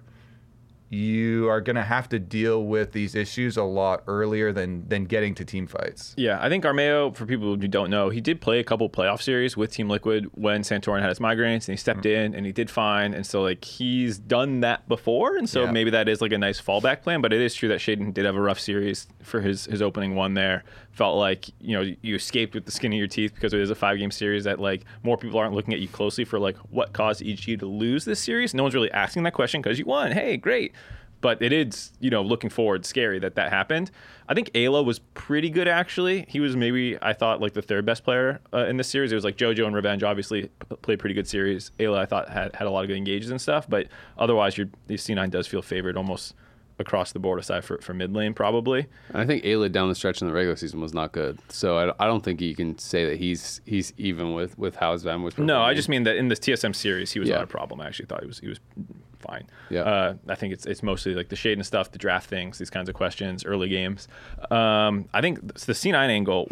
you 0.89 1.49
are 1.49 1.61
going 1.61 1.75
to 1.75 1.83
have 1.83 2.07
to 2.07 2.19
deal 2.19 2.63
with 2.63 2.91
these 2.91 3.15
issues 3.15 3.57
a 3.57 3.63
lot 3.63 4.03
earlier 4.07 4.51
than 4.51 4.87
than 4.87 5.05
getting 5.05 5.33
to 5.35 5.43
team 5.43 5.65
fights. 5.65 6.13
Yeah, 6.15 6.37
I 6.39 6.47
think 6.47 6.63
Armao, 6.63 7.15
for 7.15 7.25
people 7.25 7.47
who 7.55 7.67
don't 7.67 7.89
know, 7.89 8.09
he 8.09 8.21
did 8.21 8.39
play 8.39 8.59
a 8.59 8.63
couple 8.63 8.87
playoff 8.89 9.21
series 9.21 9.57
with 9.57 9.71
Team 9.73 9.89
Liquid 9.89 10.29
when 10.33 10.61
Santorin 10.61 11.01
had 11.01 11.09
his 11.09 11.17
migraines, 11.19 11.67
and 11.67 11.73
he 11.73 11.75
stepped 11.77 12.01
Mm-hmm. 12.01 12.25
in 12.25 12.35
and 12.35 12.45
he 12.45 12.51
did 12.51 12.69
fine. 12.69 13.13
And 13.15 13.25
so 13.25 13.41
like 13.41 13.65
he's 13.65 14.19
done 14.19 14.59
that 14.61 14.87
before, 14.87 15.35
and 15.37 15.49
so 15.49 15.63
Yeah. 15.63 15.71
maybe 15.71 15.89
that 15.89 16.07
is 16.07 16.21
like 16.21 16.31
a 16.31 16.37
nice 16.37 16.61
fallback 16.61 17.01
plan. 17.01 17.19
But 17.19 17.33
it 17.33 17.41
is 17.41 17.55
true 17.55 17.67
that 17.69 17.79
Shaden 17.79 18.13
did 18.13 18.25
have 18.25 18.35
a 18.35 18.41
rough 18.41 18.59
series 18.59 19.07
for 19.23 19.41
his 19.41 19.65
his 19.65 19.81
opening 19.81 20.13
one 20.15 20.35
there. 20.35 20.63
Felt 20.95 21.17
like 21.17 21.49
you 21.59 21.75
know 21.75 21.93
you 22.01 22.15
escaped 22.15 22.55
with 22.55 22.63
the 22.63 22.71
skin 22.71 22.93
of 22.93 22.97
your 22.97 23.07
teeth 23.07 23.35
because 23.35 23.53
it 23.53 23.59
is 23.59 23.69
a 23.69 23.75
five 23.75 23.97
game 23.97 24.11
series 24.11 24.45
that 24.45 24.61
like 24.61 24.85
more 25.03 25.17
people 25.17 25.37
aren't 25.37 25.53
looking 25.53 25.73
at 25.73 25.81
you 25.81 25.89
closely 25.89 26.23
for 26.23 26.39
like 26.39 26.55
what 26.69 26.93
caused 26.93 27.21
EG 27.21 27.59
to 27.59 27.65
lose 27.65 28.05
this 28.05 28.21
series. 28.21 28.53
No 28.53 28.63
one's 28.63 28.75
really 28.75 28.91
asking 28.91 29.23
that 29.23 29.33
question 29.33 29.61
because 29.61 29.77
you 29.77 29.83
won. 29.83 30.13
Hey, 30.13 30.37
great. 30.37 30.71
But 31.19 31.41
it 31.41 31.51
is 31.51 31.91
you 31.99 32.09
know 32.09 32.21
looking 32.21 32.49
forward 32.49 32.85
scary 32.85 33.19
that 33.19 33.35
that 33.35 33.49
happened. 33.49 33.91
I 34.29 34.33
think 34.33 34.51
Eyla 34.51 34.85
was 34.85 34.99
pretty 35.15 35.49
good 35.49 35.67
actually. 35.67 36.25
He 36.29 36.39
was 36.39 36.55
maybe 36.55 36.97
i 37.01 37.11
thought 37.11 37.41
like 37.41 37.51
the 37.51 37.61
third 37.61 37.85
best 37.85 38.05
player 38.05 38.39
uh, 38.53 38.65
in 38.65 38.77
this 38.77 38.87
series. 38.87 39.11
It 39.11 39.15
was 39.15 39.25
like 39.25 39.35
jojo 39.35 39.65
and 39.65 39.75
revenge 39.75 40.01
obviously 40.01 40.43
p- 40.43 40.75
played 40.81 40.99
pretty 40.99 41.13
good 41.13 41.27
series. 41.27 41.71
Eyla 41.77 41.97
i 41.97 42.05
thought 42.05 42.29
had, 42.29 42.55
had 42.55 42.67
a 42.67 42.71
lot 42.71 42.85
of 42.85 42.87
good 42.87 42.97
engages 42.97 43.31
and 43.31 43.41
stuff 43.41 43.69
but 43.69 43.87
otherwise 44.17 44.57
your 44.57 44.67
the 44.87 44.95
c9 44.95 45.29
does 45.29 45.45
feel 45.45 45.61
favored 45.61 45.97
almost 45.97 46.35
across 46.77 47.11
the 47.13 47.19
board 47.19 47.39
aside 47.39 47.63
for, 47.63 47.77
for 47.79 47.93
mid 47.93 48.13
lane 48.13 48.33
probably 48.33 48.87
I 49.13 49.25
think 49.25 49.43
Eyla 49.43 49.71
down 49.71 49.87
the 49.89 49.95
stretch 49.95 50.21
in 50.21 50.27
the 50.27 50.33
regular 50.33 50.55
season 50.57 50.81
was 50.81 50.93
not 50.93 51.11
good. 51.13 51.39
So 51.49 51.77
I, 51.77 52.03
I 52.03 52.07
don't 52.07 52.23
think 52.23 52.41
you 52.41 52.53
can 52.55 52.77
say 52.77 53.05
that 53.05 53.17
he's 53.17 53.61
he's 53.65 53.93
even 53.97 54.33
with 54.33 54.57
with 54.57 54.75
how 54.75 54.95
Van 54.97 55.23
was. 55.23 55.37
no 55.37 55.61
i 55.61 55.73
just 55.73 55.87
mean 55.89 56.03
that 56.03 56.15
in 56.17 56.27
this 56.27 56.39
tsm 56.39 56.75
series 56.75 57.11
he 57.11 57.19
was 57.19 57.29
Yeah. 57.29 57.35
not 57.35 57.43
a 57.45 57.47
problem 57.47 57.79
i 57.81 57.87
actually 57.87 58.07
thought 58.07 58.21
he 58.21 58.27
was 58.27 58.39
he 58.39 58.47
was 58.49 58.59
fine 59.19 59.47
Yeah. 59.69 59.81
uh, 59.81 60.13
i 60.27 60.35
think 60.35 60.53
it's 60.53 60.65
it's 60.65 60.83
mostly 60.83 61.15
like 61.15 61.29
the 61.29 61.35
shade 61.35 61.57
and 61.57 61.65
stuff 61.65 61.91
the 61.91 61.97
draft 61.97 62.29
things 62.29 62.57
these 62.57 62.69
kinds 62.69 62.89
of 62.89 62.95
questions 62.95 63.43
early 63.45 63.69
games 63.69 64.07
um, 64.51 65.07
i 65.13 65.21
think 65.21 65.39
the 65.53 65.73
c9 65.73 65.93
angle 65.95 66.51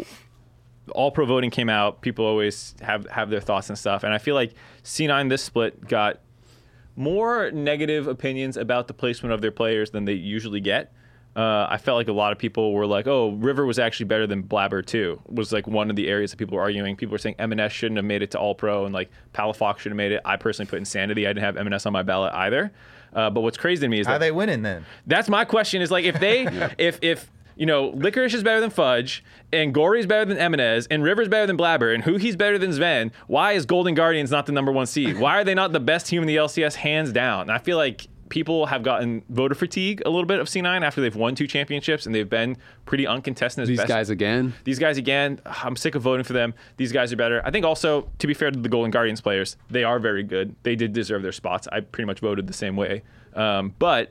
all 0.92 1.10
pro 1.10 1.24
voting 1.24 1.50
came 1.50 1.70
out. 1.70 2.02
People 2.02 2.26
always 2.26 2.74
have 2.82 3.06
have 3.08 3.30
their 3.30 3.40
thoughts 3.40 3.70
and 3.70 3.78
stuff, 3.78 4.04
and 4.04 4.12
I 4.12 4.18
feel 4.18 4.34
like 4.34 4.52
C9 4.82 5.30
this 5.30 5.42
split 5.42 5.88
got 5.88 6.20
more 6.96 7.50
negative 7.50 8.06
opinions 8.06 8.56
about 8.56 8.88
the 8.88 8.94
placement 8.94 9.32
of 9.32 9.40
their 9.40 9.50
players 9.50 9.90
than 9.90 10.04
they 10.04 10.12
usually 10.12 10.60
get. 10.60 10.92
Uh, 11.36 11.66
I 11.68 11.78
felt 11.78 11.96
like 11.96 12.06
a 12.06 12.12
lot 12.12 12.30
of 12.30 12.38
people 12.38 12.72
were 12.72 12.86
like, 12.86 13.08
"Oh, 13.08 13.32
River 13.32 13.66
was 13.66 13.80
actually 13.80 14.06
better 14.06 14.24
than 14.24 14.42
Blabber 14.42 14.82
too." 14.82 15.20
Was 15.26 15.52
like 15.52 15.66
one 15.66 15.90
of 15.90 15.96
the 15.96 16.06
areas 16.06 16.30
that 16.30 16.36
people 16.36 16.56
were 16.56 16.62
arguing. 16.62 16.94
People 16.94 17.10
were 17.10 17.18
saying 17.18 17.34
EMENES 17.40 17.72
shouldn't 17.72 17.96
have 17.96 18.04
made 18.04 18.22
it 18.22 18.30
to 18.32 18.38
All 18.38 18.54
Pro, 18.54 18.84
and 18.84 18.94
like 18.94 19.10
Palafox 19.32 19.78
should 19.78 19.90
have 19.90 19.96
made 19.96 20.12
it. 20.12 20.20
I 20.24 20.36
personally 20.36 20.70
put 20.70 20.78
Insanity. 20.78 21.26
I 21.26 21.30
didn't 21.30 21.42
have 21.44 21.56
EMENES 21.56 21.86
on 21.86 21.92
my 21.92 22.04
ballot 22.04 22.32
either. 22.34 22.70
Uh, 23.12 23.30
but 23.30 23.40
what's 23.40 23.56
crazy 23.56 23.80
to 23.80 23.88
me 23.88 23.98
is 23.98 24.06
How 24.06 24.12
that 24.12 24.16
are 24.16 24.18
they 24.20 24.30
winning 24.30 24.62
then? 24.62 24.84
that's 25.08 25.28
my 25.28 25.44
question. 25.44 25.82
Is 25.82 25.90
like 25.90 26.04
if 26.04 26.20
they, 26.20 26.46
if 26.78 27.00
if 27.02 27.28
you 27.56 27.66
know, 27.66 27.88
Licorice 27.90 28.34
is 28.34 28.42
better 28.42 28.60
than 28.60 28.70
Fudge, 28.70 29.24
and 29.52 29.72
Gori 29.72 30.00
is 30.00 30.06
better 30.06 30.24
than 30.24 30.38
EMENES, 30.38 30.86
and 30.90 31.02
River's 31.02 31.28
better 31.28 31.46
than 31.46 31.56
Blabber, 31.56 31.94
and 31.94 32.02
who 32.04 32.16
he's 32.16 32.36
better 32.36 32.58
than 32.58 32.70
Zven. 32.70 33.12
Why 33.26 33.52
is 33.52 33.66
Golden 33.66 33.94
Guardians 33.94 34.30
not 34.30 34.46
the 34.46 34.52
number 34.52 34.72
one 34.72 34.86
seed? 34.86 35.18
Why 35.18 35.38
are 35.38 35.44
they 35.44 35.54
not 35.54 35.72
the 35.72 35.80
best 35.80 36.06
team 36.06 36.22
in 36.22 36.28
the 36.28 36.36
LCS 36.36 36.74
hands 36.74 37.12
down? 37.12 37.42
And 37.42 37.52
I 37.52 37.58
feel 37.58 37.76
like 37.76 38.08
people 38.28 38.66
have 38.66 38.82
gotten 38.82 39.22
voter 39.28 39.54
fatigue 39.54 40.02
a 40.04 40.10
little 40.10 40.26
bit 40.26 40.40
of 40.40 40.48
C9 40.48 40.82
after 40.82 41.00
they've 41.00 41.14
won 41.14 41.34
two 41.34 41.46
championships 41.46 42.06
and 42.06 42.12
they've 42.14 42.28
been 42.28 42.56
pretty 42.84 43.06
uncontested 43.06 43.62
as 43.62 43.68
these 43.68 43.78
best 43.78 43.88
guys 43.88 44.10
again. 44.10 44.54
these 44.64 44.78
guys 44.78 44.98
again, 44.98 45.40
I'm 45.46 45.76
sick 45.76 45.94
of 45.94 46.02
voting 46.02 46.24
for 46.24 46.32
them. 46.32 46.54
These 46.76 46.90
guys 46.90 47.12
are 47.12 47.16
better. 47.16 47.40
I 47.44 47.50
think 47.50 47.64
also, 47.64 48.10
to 48.18 48.26
be 48.26 48.34
fair 48.34 48.50
to 48.50 48.58
the 48.58 48.68
Golden 48.68 48.90
Guardians 48.90 49.20
players, 49.20 49.56
they 49.70 49.84
are 49.84 49.98
very 49.98 50.22
good. 50.22 50.56
They 50.64 50.74
did 50.74 50.92
deserve 50.92 51.22
their 51.22 51.32
spots. 51.32 51.68
I 51.70 51.80
pretty 51.80 52.06
much 52.06 52.20
voted 52.20 52.46
the 52.46 52.52
same 52.52 52.76
way. 52.76 53.02
Um, 53.34 53.74
but 53.78 54.10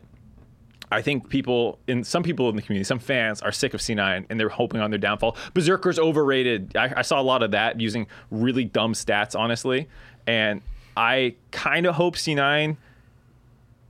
I 0.93 1.01
think 1.01 1.29
people 1.29 1.79
in 1.87 2.03
some 2.03 2.23
people 2.23 2.49
in 2.49 2.55
the 2.55 2.61
community, 2.61 2.83
some 2.85 2.99
fans 2.99 3.41
are 3.41 3.51
sick 3.51 3.73
of 3.73 3.79
C9 3.81 4.25
and 4.29 4.39
they're 4.39 4.49
hoping 4.49 4.81
on 4.81 4.89
their 4.91 4.99
downfall. 4.99 5.35
Berserker's 5.53 5.99
overrated. 5.99 6.75
I, 6.77 6.93
I 6.97 7.01
saw 7.01 7.19
a 7.19 7.23
lot 7.23 7.43
of 7.43 7.51
that 7.51 7.79
using 7.81 8.07
really 8.31 8.63
dumb 8.65 8.93
stats, 8.93 9.37
honestly. 9.37 9.87
And 10.27 10.61
I 10.95 11.35
kind 11.51 11.85
of 11.85 11.95
hope 11.95 12.15
C9 12.15 12.77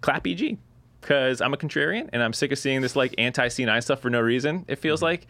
clap 0.02 0.28
EG 0.28 0.58
because 1.02 1.42
I'm 1.42 1.54
a 1.54 1.58
contrarian 1.58 2.10
and 2.14 2.24
I'm 2.24 2.34
sick 2.34 2.52
of 2.52 2.60
seeing 2.60 2.82
this 2.82 2.96
like 2.96 3.14
anti 3.18 3.48
C9 3.48 3.84
stuff 3.84 4.00
for 4.00 4.10
no 4.10 4.22
reason. 4.22 4.66
It 4.68 4.78
feels 4.80 5.02
like. 5.02 5.28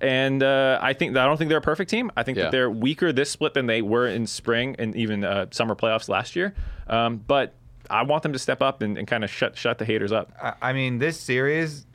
And 0.00 0.42
uh, 0.42 0.78
I 0.82 0.92
think 0.92 1.16
I 1.16 1.24
don't 1.24 1.38
think 1.38 1.48
they're 1.48 1.58
a 1.58 1.62
perfect 1.62 1.90
team. 1.90 2.10
I 2.16 2.22
think 2.22 2.36
Yeah. 2.36 2.44
that 2.44 2.52
they're 2.52 2.70
weaker 2.70 3.12
this 3.12 3.30
split 3.30 3.54
than 3.54 3.66
they 3.66 3.80
were 3.82 4.06
in 4.06 4.26
spring 4.26 4.76
and 4.78 4.94
even 4.94 5.24
uh, 5.24 5.46
summer 5.52 5.74
playoffs 5.74 6.08
last 6.08 6.36
year. 6.36 6.54
Um, 6.86 7.16
but 7.26 7.54
I 7.90 8.02
want 8.02 8.22
them 8.22 8.32
to 8.32 8.38
step 8.38 8.62
up 8.62 8.82
and, 8.82 8.98
and 8.98 9.06
kind 9.06 9.24
of 9.24 9.30
shut 9.30 9.56
shut 9.56 9.78
the 9.78 9.84
haters 9.84 10.12
up. 10.12 10.32
I- 10.60 10.72
mean, 10.72 10.98
this 10.98 11.18
series 11.18 11.86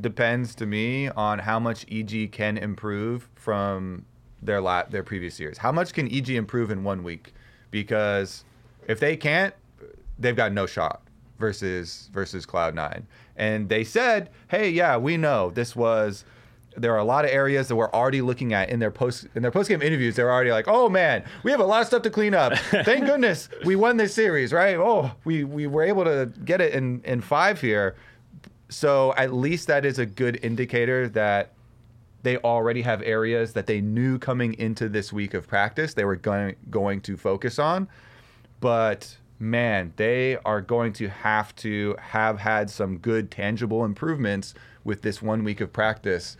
depends 0.00 0.54
to 0.56 0.66
me 0.66 1.08
on 1.08 1.38
how 1.40 1.58
much 1.58 1.84
EG 1.90 2.32
can 2.32 2.56
improve 2.56 3.28
from 3.34 4.04
their 4.40 4.60
la- 4.60 4.84
their 4.84 5.02
previous 5.02 5.38
years. 5.38 5.58
How 5.58 5.72
much 5.72 5.92
can 5.92 6.12
EG 6.12 6.30
improve 6.30 6.70
in 6.70 6.84
one 6.84 7.02
week? 7.02 7.34
Because 7.70 8.44
if 8.88 9.00
they 9.00 9.16
can't, 9.16 9.54
they've 10.18 10.36
got 10.36 10.52
no 10.52 10.66
shot 10.66 11.02
versus 11.38 12.10
versus 12.12 12.46
Cloud 12.46 12.74
Nine. 12.74 13.06
And 13.36 13.68
they 13.68 13.84
said, 13.84 14.30
"Hey, 14.48 14.70
yeah, 14.70 14.96
we 14.96 15.16
know 15.16 15.50
this 15.50 15.74
was." 15.76 16.24
There 16.76 16.92
are 16.92 16.98
a 16.98 17.04
lot 17.04 17.24
of 17.24 17.30
areas 17.30 17.68
that 17.68 17.76
we're 17.76 17.90
already 17.90 18.22
looking 18.22 18.52
at 18.52 18.70
in 18.70 18.78
their 18.78 18.90
post 18.90 19.26
in 19.34 19.42
their 19.42 19.50
post 19.50 19.68
game 19.68 19.82
interviews. 19.82 20.16
They're 20.16 20.30
already 20.30 20.50
like, 20.50 20.66
"Oh 20.68 20.88
man, 20.88 21.24
we 21.42 21.50
have 21.50 21.60
a 21.60 21.64
lot 21.64 21.80
of 21.80 21.86
stuff 21.86 22.02
to 22.02 22.10
clean 22.10 22.34
up. 22.34 22.56
Thank 22.58 23.06
goodness 23.06 23.48
we 23.64 23.76
won 23.76 23.96
this 23.96 24.14
series, 24.14 24.52
right? 24.52 24.76
Oh, 24.76 25.12
we 25.24 25.44
we 25.44 25.66
were 25.66 25.82
able 25.82 26.04
to 26.04 26.32
get 26.44 26.60
it 26.60 26.74
in 26.74 27.02
in 27.04 27.20
five 27.20 27.60
here." 27.60 27.96
So 28.68 29.12
at 29.16 29.32
least 29.32 29.66
that 29.66 29.84
is 29.84 29.98
a 29.98 30.06
good 30.06 30.38
indicator 30.42 31.08
that 31.10 31.52
they 32.22 32.38
already 32.38 32.82
have 32.82 33.02
areas 33.02 33.52
that 33.52 33.66
they 33.66 33.80
knew 33.80 34.18
coming 34.18 34.54
into 34.54 34.88
this 34.88 35.12
week 35.12 35.34
of 35.34 35.46
practice 35.46 35.94
they 35.94 36.04
were 36.04 36.16
going 36.16 36.56
going 36.70 37.00
to 37.02 37.16
focus 37.16 37.58
on. 37.58 37.88
But 38.60 39.16
man, 39.38 39.92
they 39.96 40.36
are 40.44 40.60
going 40.60 40.92
to 40.94 41.08
have 41.08 41.54
to 41.56 41.96
have 42.00 42.38
had 42.38 42.70
some 42.70 42.98
good 42.98 43.30
tangible 43.30 43.84
improvements 43.84 44.54
with 44.84 45.02
this 45.02 45.20
one 45.20 45.44
week 45.44 45.60
of 45.60 45.72
practice 45.72 46.36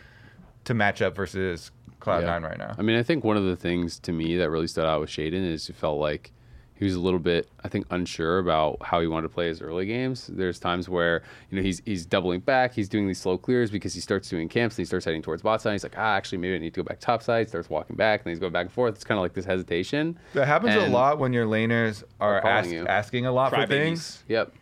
to 0.64 0.74
match 0.74 1.02
up 1.02 1.14
versus 1.14 1.70
Cloud 2.00 2.22
Yeah. 2.24 2.30
Nine 2.30 2.42
right 2.42 2.58
now. 2.58 2.74
I 2.76 2.82
mean, 2.82 2.98
I 2.98 3.02
think 3.02 3.24
one 3.24 3.36
of 3.36 3.44
the 3.44 3.56
things 3.56 3.98
to 4.00 4.12
me 4.12 4.36
that 4.36 4.50
really 4.50 4.66
stood 4.66 4.84
out 4.84 5.00
with 5.00 5.10
Shaden 5.10 5.46
is 5.46 5.68
it 5.68 5.76
felt 5.76 6.00
like 6.00 6.32
he 6.74 6.86
was 6.86 6.94
a 6.94 7.00
little 7.00 7.20
bit, 7.20 7.48
I 7.62 7.68
think, 7.68 7.86
unsure 7.90 8.40
about 8.40 8.78
how 8.82 9.00
he 9.00 9.06
wanted 9.06 9.28
to 9.28 9.34
play 9.34 9.46
his 9.46 9.62
early 9.62 9.86
games. 9.86 10.26
There's 10.26 10.58
times 10.58 10.88
where 10.88 11.22
you 11.48 11.56
know 11.56 11.62
he's 11.62 11.80
he's 11.86 12.04
doubling 12.04 12.40
back, 12.40 12.74
he's 12.74 12.88
doing 12.88 13.06
these 13.06 13.20
slow 13.20 13.38
clears 13.38 13.70
because 13.70 13.94
he 13.94 14.00
starts 14.00 14.28
doing 14.28 14.48
camps 14.48 14.74
and 14.74 14.82
he 14.82 14.86
starts 14.86 15.04
heading 15.04 15.22
towards 15.22 15.42
bot 15.42 15.62
side. 15.62 15.72
He's 15.72 15.84
like, 15.84 15.94
ah, 15.96 16.16
actually, 16.16 16.38
maybe 16.38 16.56
I 16.56 16.58
need 16.58 16.74
to 16.74 16.80
go 16.80 16.84
back 16.84 16.98
top 16.98 17.22
side. 17.22 17.48
Starts 17.48 17.70
walking 17.70 17.94
back, 17.94 18.20
and 18.20 18.24
then 18.24 18.32
he's 18.32 18.40
going 18.40 18.52
back 18.52 18.66
and 18.66 18.72
forth. 18.72 18.96
It's 18.96 19.04
kind 19.04 19.16
of 19.16 19.22
like 19.22 19.32
this 19.32 19.44
hesitation. 19.44 20.18
That 20.34 20.48
happens 20.48 20.74
a 20.74 20.88
lot 20.88 21.20
when 21.20 21.32
your 21.32 21.46
laners 21.46 22.02
are 22.20 22.44
ask, 22.44 22.72
asking 22.74 23.26
a 23.26 23.32
lot 23.32 23.52
for 23.52 23.64
things. 23.64 24.24
Yep. 24.26 24.52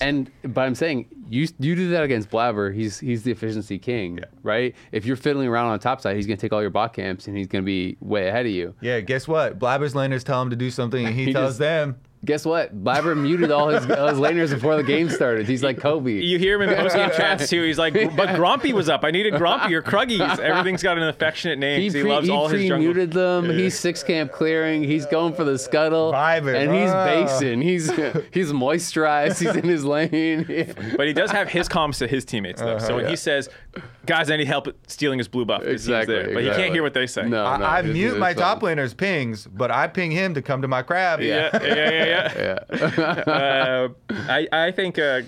And 0.00 0.30
but 0.42 0.62
I'm 0.62 0.74
saying 0.74 1.06
you 1.28 1.46
you 1.58 1.74
do 1.76 1.90
that 1.90 2.02
against 2.04 2.30
Blabber, 2.30 2.72
he's 2.74 2.98
he's 2.98 3.22
the 3.22 3.30
efficiency 3.30 3.78
king, 3.78 4.18
Yeah. 4.18 4.24
right? 4.42 4.74
If 4.92 5.04
you're 5.06 5.16
fiddling 5.16 5.48
around 5.48 5.68
on 5.70 5.78
top 5.78 6.00
side, 6.00 6.16
he's 6.16 6.26
gonna 6.26 6.36
take 6.36 6.52
all 6.52 6.60
your 6.62 6.70
bot 6.70 6.92
camps 6.92 7.28
and 7.28 7.36
he's 7.36 7.46
gonna 7.46 7.62
be 7.62 7.96
way 8.00 8.28
ahead 8.28 8.46
of 8.46 8.52
you. 8.52 8.74
Yeah, 8.80 9.00
guess 9.00 9.28
what? 9.28 9.58
Blabber's 9.58 9.94
laners 9.94 10.24
tell 10.24 10.40
him 10.42 10.50
to 10.50 10.56
do 10.56 10.70
something, 10.70 11.04
and 11.06 11.14
he, 11.14 11.24
He 11.26 11.32
tells 11.32 11.50
just- 11.50 11.58
them. 11.60 11.96
Guess 12.22 12.44
what? 12.44 12.84
Blabber 12.84 13.14
muted 13.14 13.50
all 13.50 13.68
his 13.68 13.90
all 13.90 14.08
his 14.08 14.18
laners 14.18 14.50
before 14.50 14.76
the 14.76 14.82
game 14.82 15.08
started. 15.08 15.48
He's 15.48 15.62
like 15.62 15.78
Kobe. 15.78 16.20
You 16.20 16.38
hear 16.38 16.60
him 16.60 16.68
in 16.68 16.76
post 16.76 16.94
game 16.94 17.08
chats 17.16 17.48
too. 17.50 17.62
He's 17.62 17.78
like, 17.78 17.94
"But 17.94 18.36
Grumpy 18.36 18.74
was 18.74 18.90
up. 18.90 19.04
I 19.04 19.10
needed 19.10 19.36
Grumpy 19.36 19.74
or 19.74 19.80
Kruggies. 19.80 20.38
Everything's 20.38 20.82
got 20.82 20.98
an 20.98 21.04
affectionate 21.04 21.58
name. 21.58 21.80
He, 21.80 21.90
pre, 21.90 22.02
loves 22.02 22.26
he 22.26 22.32
all 22.32 22.48
his 22.48 22.60
jungle." 22.68 22.84
muted 22.84 23.12
them. 23.12 23.48
He's 23.48 23.78
six 23.78 24.02
camp 24.02 24.32
clearing. 24.32 24.82
He's 24.84 25.06
going 25.06 25.32
for 25.32 25.44
the 25.44 25.58
scuttle, 25.58 26.12
Vibing. 26.12 26.54
and 26.56 26.74
he's 26.74 26.92
basing. 26.92 27.62
He's 27.62 27.90
he's 28.34 28.52
moisturized. 28.52 29.38
He's 29.40 29.56
in 29.56 29.66
his 29.66 29.84
lane. 29.86 30.44
But 30.98 31.06
he 31.06 31.14
does 31.14 31.30
have 31.30 31.48
his 31.48 31.70
comms 31.70 31.98
to 32.00 32.06
his 32.06 32.26
teammates 32.26 32.60
though. 32.60 32.78
so 32.78 32.84
uh-huh, 32.84 32.94
when 32.96 33.04
yeah. 33.04 33.10
he 33.12 33.16
says, 33.16 33.48
"Guys, 34.04 34.30
I 34.30 34.36
need 34.36 34.46
help 34.46 34.68
stealing 34.88 35.16
his 35.18 35.28
blue 35.28 35.46
buff," 35.46 35.62
he's 35.62 35.70
Exactly, 35.88 36.14
there. 36.16 36.34
but 36.34 36.42
he 36.42 36.50
can't 36.50 36.74
hear 36.74 36.82
what 36.82 36.92
they 36.92 37.06
say. 37.06 37.22
No, 37.22 37.56
no, 37.56 37.64
I, 37.64 37.78
I 37.78 37.82
mute 37.82 38.10
it's 38.10 38.18
my 38.18 38.34
top 38.34 38.60
laner's 38.60 38.92
pings, 38.92 39.46
but 39.46 39.70
I 39.70 39.86
ping 39.86 40.10
him 40.10 40.34
to 40.34 40.42
come 40.42 40.60
to 40.60 40.68
my 40.68 40.82
crab. 40.82 41.20
Yeah, 41.22 41.48
yeah, 41.54 41.90
yeah, 41.90 42.04
yeah. 42.10 42.64
Yeah. 42.76 42.78
uh, 43.32 43.88
I 44.10 44.48
I 44.52 44.70
think 44.72 44.98
uh, 44.98 45.22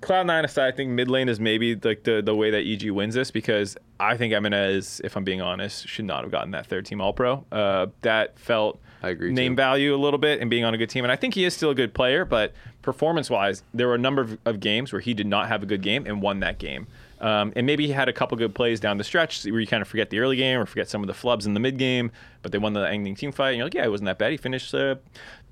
Cloud 0.00 0.26
Nine 0.26 0.44
aside, 0.44 0.68
I 0.68 0.76
think 0.76 0.90
mid 0.90 1.08
lane 1.08 1.28
is 1.28 1.40
maybe 1.40 1.74
like 1.74 2.04
the, 2.04 2.22
the 2.22 2.34
way 2.34 2.50
that 2.50 2.64
EG 2.66 2.90
wins 2.90 3.14
this 3.14 3.30
because 3.30 3.76
I 3.98 4.16
think 4.16 4.32
EMENES, 4.32 5.00
if 5.04 5.16
I'm 5.16 5.24
being 5.24 5.40
honest, 5.40 5.88
should 5.88 6.04
not 6.04 6.22
have 6.22 6.30
gotten 6.30 6.52
that 6.52 6.66
third 6.66 6.86
team 6.86 7.00
All 7.00 7.12
Pro. 7.12 7.44
Uh, 7.50 7.86
that 8.02 8.38
felt 8.38 8.80
I 9.02 9.10
agree, 9.10 9.32
name 9.32 9.52
too. 9.52 9.56
value 9.56 9.94
a 9.94 9.98
little 9.98 10.18
bit 10.18 10.40
and 10.40 10.50
being 10.50 10.64
on 10.64 10.74
a 10.74 10.78
good 10.78 10.90
team, 10.90 11.04
and 11.04 11.12
I 11.12 11.16
think 11.16 11.34
he 11.34 11.44
is 11.44 11.54
still 11.54 11.70
a 11.70 11.74
good 11.74 11.94
player. 11.94 12.24
But 12.24 12.52
performance 12.82 13.30
wise, 13.30 13.62
there 13.74 13.88
were 13.88 13.94
a 13.94 13.98
number 13.98 14.22
of, 14.22 14.38
of 14.44 14.60
games 14.60 14.92
where 14.92 15.00
he 15.00 15.14
did 15.14 15.26
not 15.26 15.48
have 15.48 15.62
a 15.62 15.66
good 15.66 15.82
game 15.82 16.06
and 16.06 16.22
won 16.22 16.40
that 16.40 16.58
game. 16.58 16.86
Um, 17.18 17.52
and 17.56 17.66
maybe 17.66 17.86
he 17.86 17.92
had 17.92 18.08
a 18.08 18.12
couple 18.12 18.36
good 18.36 18.54
plays 18.54 18.78
down 18.78 18.98
the 18.98 19.04
stretch 19.04 19.44
where 19.44 19.58
you 19.58 19.66
kind 19.66 19.80
of 19.80 19.88
forget 19.88 20.10
the 20.10 20.18
early 20.18 20.36
game 20.36 20.60
or 20.60 20.66
forget 20.66 20.88
some 20.88 21.02
of 21.02 21.06
the 21.06 21.14
flubs 21.14 21.46
in 21.46 21.54
the 21.54 21.60
mid 21.60 21.78
game, 21.78 22.12
but 22.42 22.52
they 22.52 22.58
won 22.58 22.74
the 22.74 22.82
ending 22.82 23.14
team 23.14 23.32
fight. 23.32 23.50
And 23.50 23.56
you're 23.56 23.66
like, 23.66 23.74
yeah, 23.74 23.84
it 23.84 23.90
wasn't 23.90 24.06
that 24.06 24.18
bad. 24.18 24.32
He 24.32 24.36
finished 24.36 24.74
uh, 24.74 24.96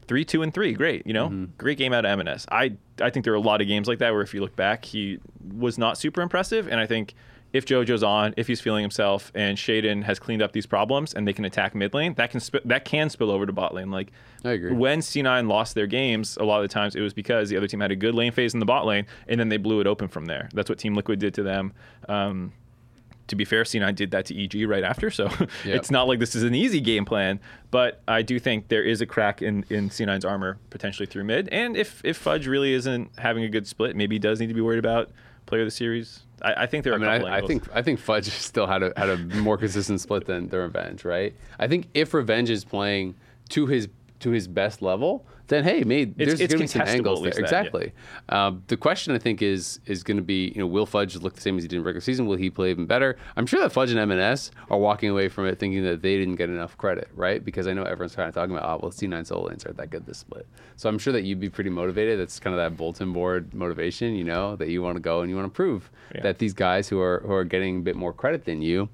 three, 0.06 0.24
two, 0.24 0.42
and 0.42 0.52
three. 0.52 0.72
Great, 0.72 1.06
you 1.06 1.12
know, 1.12 1.48
great 1.58 1.78
game 1.78 1.92
out 1.92 2.04
of 2.04 2.18
EMENES. 2.18 2.46
I 2.50 2.76
I 3.00 3.10
think 3.10 3.24
there 3.24 3.32
are 3.32 3.36
a 3.36 3.40
lot 3.40 3.60
of 3.60 3.66
games 3.68 3.88
like 3.88 3.98
that 3.98 4.12
where 4.12 4.22
if 4.22 4.34
you 4.34 4.40
look 4.40 4.56
back, 4.56 4.84
he 4.84 5.18
was 5.56 5.78
not 5.78 5.98
super 5.98 6.20
impressive. 6.22 6.68
And 6.68 6.78
I 6.80 6.86
think 6.86 7.14
if 7.52 7.64
JoJo's 7.66 8.02
on, 8.02 8.34
if 8.36 8.48
he's 8.48 8.60
feeling 8.60 8.82
himself, 8.82 9.30
and 9.32 9.56
Shaden 9.56 10.02
has 10.02 10.18
cleaned 10.18 10.42
up 10.42 10.50
these 10.50 10.66
problems, 10.66 11.14
and 11.14 11.26
they 11.26 11.32
can 11.32 11.44
attack 11.44 11.74
mid 11.74 11.94
lane, 11.94 12.14
that 12.14 12.30
can 12.32 12.40
sp- 12.42 12.64
that 12.64 12.84
can 12.84 13.08
spill 13.10 13.30
over 13.30 13.46
to 13.46 13.52
bot 13.52 13.72
lane. 13.72 13.90
Like 13.92 14.10
I 14.44 14.52
agree. 14.52 14.72
when 14.72 14.98
C9 15.00 15.48
lost 15.48 15.74
their 15.76 15.86
games, 15.86 16.36
a 16.36 16.44
lot 16.44 16.62
of 16.62 16.68
the 16.68 16.72
times 16.74 16.96
it 16.96 17.00
was 17.00 17.14
because 17.14 17.48
the 17.50 17.56
other 17.56 17.68
team 17.68 17.80
had 17.80 17.92
a 17.92 17.96
good 17.96 18.14
lane 18.14 18.32
phase 18.32 18.54
in 18.54 18.60
the 18.60 18.66
bot 18.66 18.86
lane, 18.86 19.06
and 19.28 19.38
then 19.38 19.48
they 19.50 19.56
blew 19.56 19.80
it 19.80 19.86
open 19.86 20.08
from 20.08 20.26
there. 20.26 20.48
That's 20.52 20.68
what 20.68 20.78
Team 20.78 20.94
Liquid 20.94 21.20
did 21.20 21.32
to 21.34 21.42
them. 21.44 21.72
Um, 22.08 22.52
to 23.28 23.36
be 23.36 23.44
fair, 23.44 23.64
C9 23.64 23.94
did 23.94 24.10
that 24.10 24.26
to 24.26 24.44
EG 24.44 24.68
right 24.68 24.84
after, 24.84 25.10
so 25.10 25.30
it's 25.64 25.90
not 25.90 26.08
like 26.08 26.18
this 26.18 26.34
is 26.34 26.42
an 26.42 26.54
easy 26.54 26.80
game 26.80 27.04
plan. 27.04 27.40
But 27.70 28.02
I 28.06 28.22
do 28.22 28.38
think 28.38 28.68
there 28.68 28.82
is 28.82 29.00
a 29.00 29.06
crack 29.06 29.42
in, 29.42 29.64
in 29.70 29.90
C9's 29.90 30.24
armor 30.24 30.58
potentially 30.70 31.06
through 31.06 31.24
mid. 31.24 31.48
And 31.48 31.76
if, 31.76 32.00
if 32.04 32.16
Fudge 32.16 32.46
really 32.46 32.72
isn't 32.74 33.10
having 33.18 33.44
a 33.44 33.48
good 33.48 33.66
split, 33.66 33.96
maybe 33.96 34.16
he 34.16 34.20
does 34.20 34.40
need 34.40 34.48
to 34.48 34.54
be 34.54 34.60
worried 34.60 34.78
about 34.78 35.10
player 35.46 35.62
of 35.62 35.66
the 35.66 35.72
series. 35.72 36.22
I, 36.42 36.64
I 36.64 36.66
think 36.66 36.84
there 36.84 36.92
are 36.92 36.96
I 36.96 36.98
mean, 36.98 37.08
a 37.08 37.18
couple 37.18 37.32
I, 37.32 37.38
I 37.38 37.46
think 37.46 37.64
I 37.74 37.82
think 37.82 37.98
Fudge 38.00 38.28
still 38.30 38.66
had 38.66 38.82
a 38.82 38.92
had 38.96 39.08
a 39.08 39.16
more 39.16 39.56
consistent 39.56 40.00
split 40.00 40.26
than 40.26 40.48
the 40.48 40.58
Revenge, 40.58 41.04
right? 41.04 41.34
I 41.58 41.68
think 41.68 41.88
if 41.94 42.14
Revenge 42.14 42.50
is 42.50 42.64
playing 42.64 43.14
to 43.50 43.66
his 43.66 43.88
to 44.20 44.30
his 44.30 44.48
best 44.48 44.82
level, 44.82 45.26
then 45.48 45.64
hey, 45.64 45.84
maybe 45.84 46.12
there's 46.24 46.38
going 46.38 46.48
to 46.48 46.58
be 46.58 46.66
some 46.66 46.82
angles 46.82 47.20
there. 47.20 47.26
least 47.26 47.36
then, 47.36 47.42
yeah. 47.44 47.60
exactly. 47.60 47.92
Um, 48.30 48.62
the 48.68 48.76
question 48.76 49.14
I 49.14 49.18
think 49.18 49.42
is 49.42 49.80
is 49.86 50.02
going 50.02 50.16
to 50.16 50.22
be, 50.22 50.48
you 50.54 50.58
know, 50.60 50.66
will 50.66 50.86
Fudge 50.86 51.16
look 51.16 51.34
the 51.34 51.40
same 51.40 51.56
as 51.58 51.64
he 51.64 51.68
did 51.68 51.76
in 51.76 51.82
regular 51.82 52.00
season? 52.00 52.26
Will 52.26 52.36
he 52.36 52.50
play 52.50 52.70
even 52.70 52.86
better? 52.86 53.16
I'm 53.36 53.46
sure 53.46 53.60
that 53.60 53.70
Fudge 53.70 53.90
and 53.90 53.98
EMENES 54.00 54.50
are 54.70 54.78
walking 54.78 55.10
away 55.10 55.28
from 55.28 55.46
it 55.46 55.58
thinking 55.58 55.82
that 55.84 56.02
they 56.02 56.16
didn't 56.16 56.36
get 56.36 56.48
enough 56.48 56.76
credit, 56.78 57.08
right? 57.14 57.44
Because 57.44 57.66
I 57.66 57.72
know 57.74 57.82
everyone's 57.84 58.16
kind 58.16 58.28
of 58.28 58.34
talking 58.34 58.56
about, 58.56 58.68
oh, 58.68 58.78
well, 58.82 58.90
C9 58.92 59.26
solo 59.26 59.48
lanes 59.48 59.64
aren't 59.64 59.76
that 59.78 59.90
good 59.90 60.06
this 60.06 60.18
split. 60.18 60.46
So 60.76 60.88
I'm 60.88 60.98
sure 60.98 61.12
that 61.12 61.24
you'd 61.24 61.40
be 61.40 61.50
pretty 61.50 61.70
motivated. 61.70 62.18
That's 62.18 62.38
kind 62.40 62.54
of 62.54 62.58
that 62.58 62.76
bulletin 62.76 63.12
board 63.12 63.52
motivation, 63.54 64.14
you 64.14 64.24
know, 64.24 64.56
that 64.56 64.68
you 64.68 64.82
want 64.82 64.96
to 64.96 65.00
go 65.02 65.20
and 65.20 65.30
you 65.30 65.36
want 65.36 65.46
to 65.52 65.54
prove 65.54 65.90
Yeah. 66.14 66.22
that 66.22 66.38
these 66.38 66.54
guys 66.54 66.88
who 66.88 67.00
are 67.00 67.20
who 67.26 67.32
are 67.32 67.44
getting 67.44 67.78
a 67.78 67.80
bit 67.80 67.96
more 67.96 68.12
credit 68.12 68.44
than 68.44 68.62
you, 68.62 68.88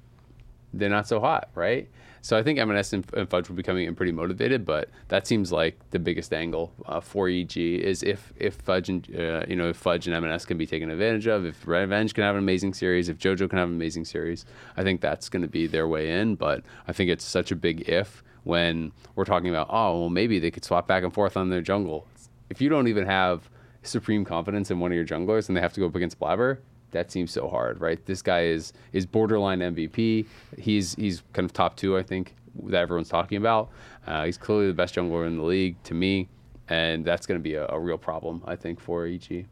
they're 0.73 0.89
not 0.89 1.07
so 1.07 1.19
hot, 1.19 1.49
right? 1.55 1.89
So 2.23 2.37
I 2.37 2.43
think 2.43 2.59
EMENES 2.59 2.93
and, 2.93 3.29
Fudge 3.29 3.49
will 3.49 3.55
be 3.55 3.63
coming 3.63 3.87
in 3.87 3.95
pretty 3.95 4.11
motivated, 4.11 4.63
but 4.63 4.89
that 5.07 5.25
seems 5.25 5.51
like 5.51 5.79
the 5.89 5.97
biggest 5.97 6.31
angle 6.31 6.71
uh, 6.85 6.99
for 6.99 7.27
EG 7.27 7.57
is 7.57 8.03
if 8.03 8.31
if 8.37 8.55
Fudge 8.55 8.89
and 8.89 9.07
uh, 9.17 9.43
you 9.47 9.55
know 9.55 9.69
if 9.69 9.77
Fudge 9.77 10.07
and 10.07 10.15
EMENES 10.15 10.45
can 10.45 10.57
be 10.57 10.67
taken 10.67 10.91
advantage 10.91 11.25
of, 11.25 11.45
if 11.45 11.67
Revenge 11.67 12.13
can 12.13 12.23
have 12.23 12.35
an 12.35 12.43
amazing 12.43 12.75
series, 12.75 13.09
if 13.09 13.17
JoJo 13.17 13.49
can 13.49 13.57
have 13.57 13.69
an 13.69 13.75
amazing 13.75 14.05
series, 14.05 14.45
I 14.77 14.83
think 14.83 15.01
that's 15.01 15.29
going 15.29 15.41
to 15.41 15.47
be 15.47 15.65
their 15.65 15.87
way 15.87 16.11
in. 16.11 16.35
But 16.35 16.63
I 16.87 16.93
think 16.93 17.09
it's 17.09 17.25
such 17.25 17.51
a 17.51 17.55
big 17.55 17.89
if 17.89 18.23
when 18.43 18.91
we're 19.15 19.25
talking 19.25 19.49
about 19.49 19.67
oh 19.69 19.99
well 19.99 20.09
maybe 20.09 20.39
they 20.39 20.51
could 20.51 20.65
swap 20.65 20.87
back 20.87 21.03
and 21.03 21.13
forth 21.13 21.35
on 21.35 21.49
their 21.49 21.61
jungle. 21.61 22.07
If 22.49 22.61
you 22.61 22.69
don't 22.69 22.87
even 22.87 23.05
have 23.07 23.49
supreme 23.83 24.25
confidence 24.25 24.69
in 24.69 24.79
one 24.79 24.91
of 24.91 24.95
your 24.95 25.05
junglers 25.05 25.47
and 25.47 25.57
they 25.57 25.61
have 25.61 25.73
to 25.73 25.79
go 25.79 25.87
up 25.87 25.95
against 25.95 26.19
Blaber, 26.19 26.59
that 26.91 27.11
seems 27.11 27.31
so 27.31 27.47
hard, 27.47 27.81
right? 27.81 28.03
This 28.05 28.21
guy 28.21 28.43
is 28.43 28.73
is 28.93 29.05
borderline 29.05 29.59
MVP. 29.59 30.25
He's 30.57 30.95
he's 30.95 31.23
kind 31.33 31.45
of 31.45 31.53
top 31.53 31.75
two, 31.75 31.97
I 31.97 32.03
think, 32.03 32.35
that 32.65 32.81
everyone's 32.81 33.09
talking 33.09 33.37
about. 33.37 33.69
Uh, 34.05 34.25
he's 34.25 34.37
clearly 34.37 34.67
the 34.67 34.73
best 34.73 34.95
jungler 34.95 35.27
in 35.27 35.37
the 35.37 35.43
league 35.43 35.81
to 35.83 35.93
me, 35.93 36.29
and 36.69 37.03
that's 37.05 37.25
going 37.25 37.39
to 37.39 37.43
be 37.43 37.55
a, 37.55 37.67
a 37.67 37.79
real 37.79 37.97
problem, 37.97 38.41
I 38.45 38.55
think, 38.55 38.79
for 38.79 39.05
EG. 39.05 39.47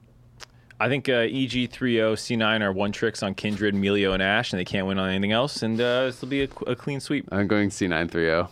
I 0.81 0.87
think 0.87 1.09
uh, 1.09 1.27
EG 1.27 1.69
3-0, 1.69 2.13
C9 2.13 2.61
are 2.61 2.71
one 2.71 2.93
tricks 2.93 3.21
on 3.21 3.35
Kindred, 3.35 3.75
Milio, 3.75 4.13
and 4.13 4.23
Ashe, 4.23 4.53
and 4.53 4.59
they 4.59 4.65
can't 4.65 4.87
win 4.87 4.97
on 4.97 5.09
anything 5.09 5.33
else. 5.33 5.61
And 5.61 5.79
uh, 5.79 6.05
this 6.05 6.21
will 6.21 6.29
be 6.29 6.43
a, 6.43 6.49
a 6.67 6.75
clean 6.75 7.01
sweep. 7.01 7.27
I'm 7.33 7.47
going 7.47 7.69
C930. 7.69 8.47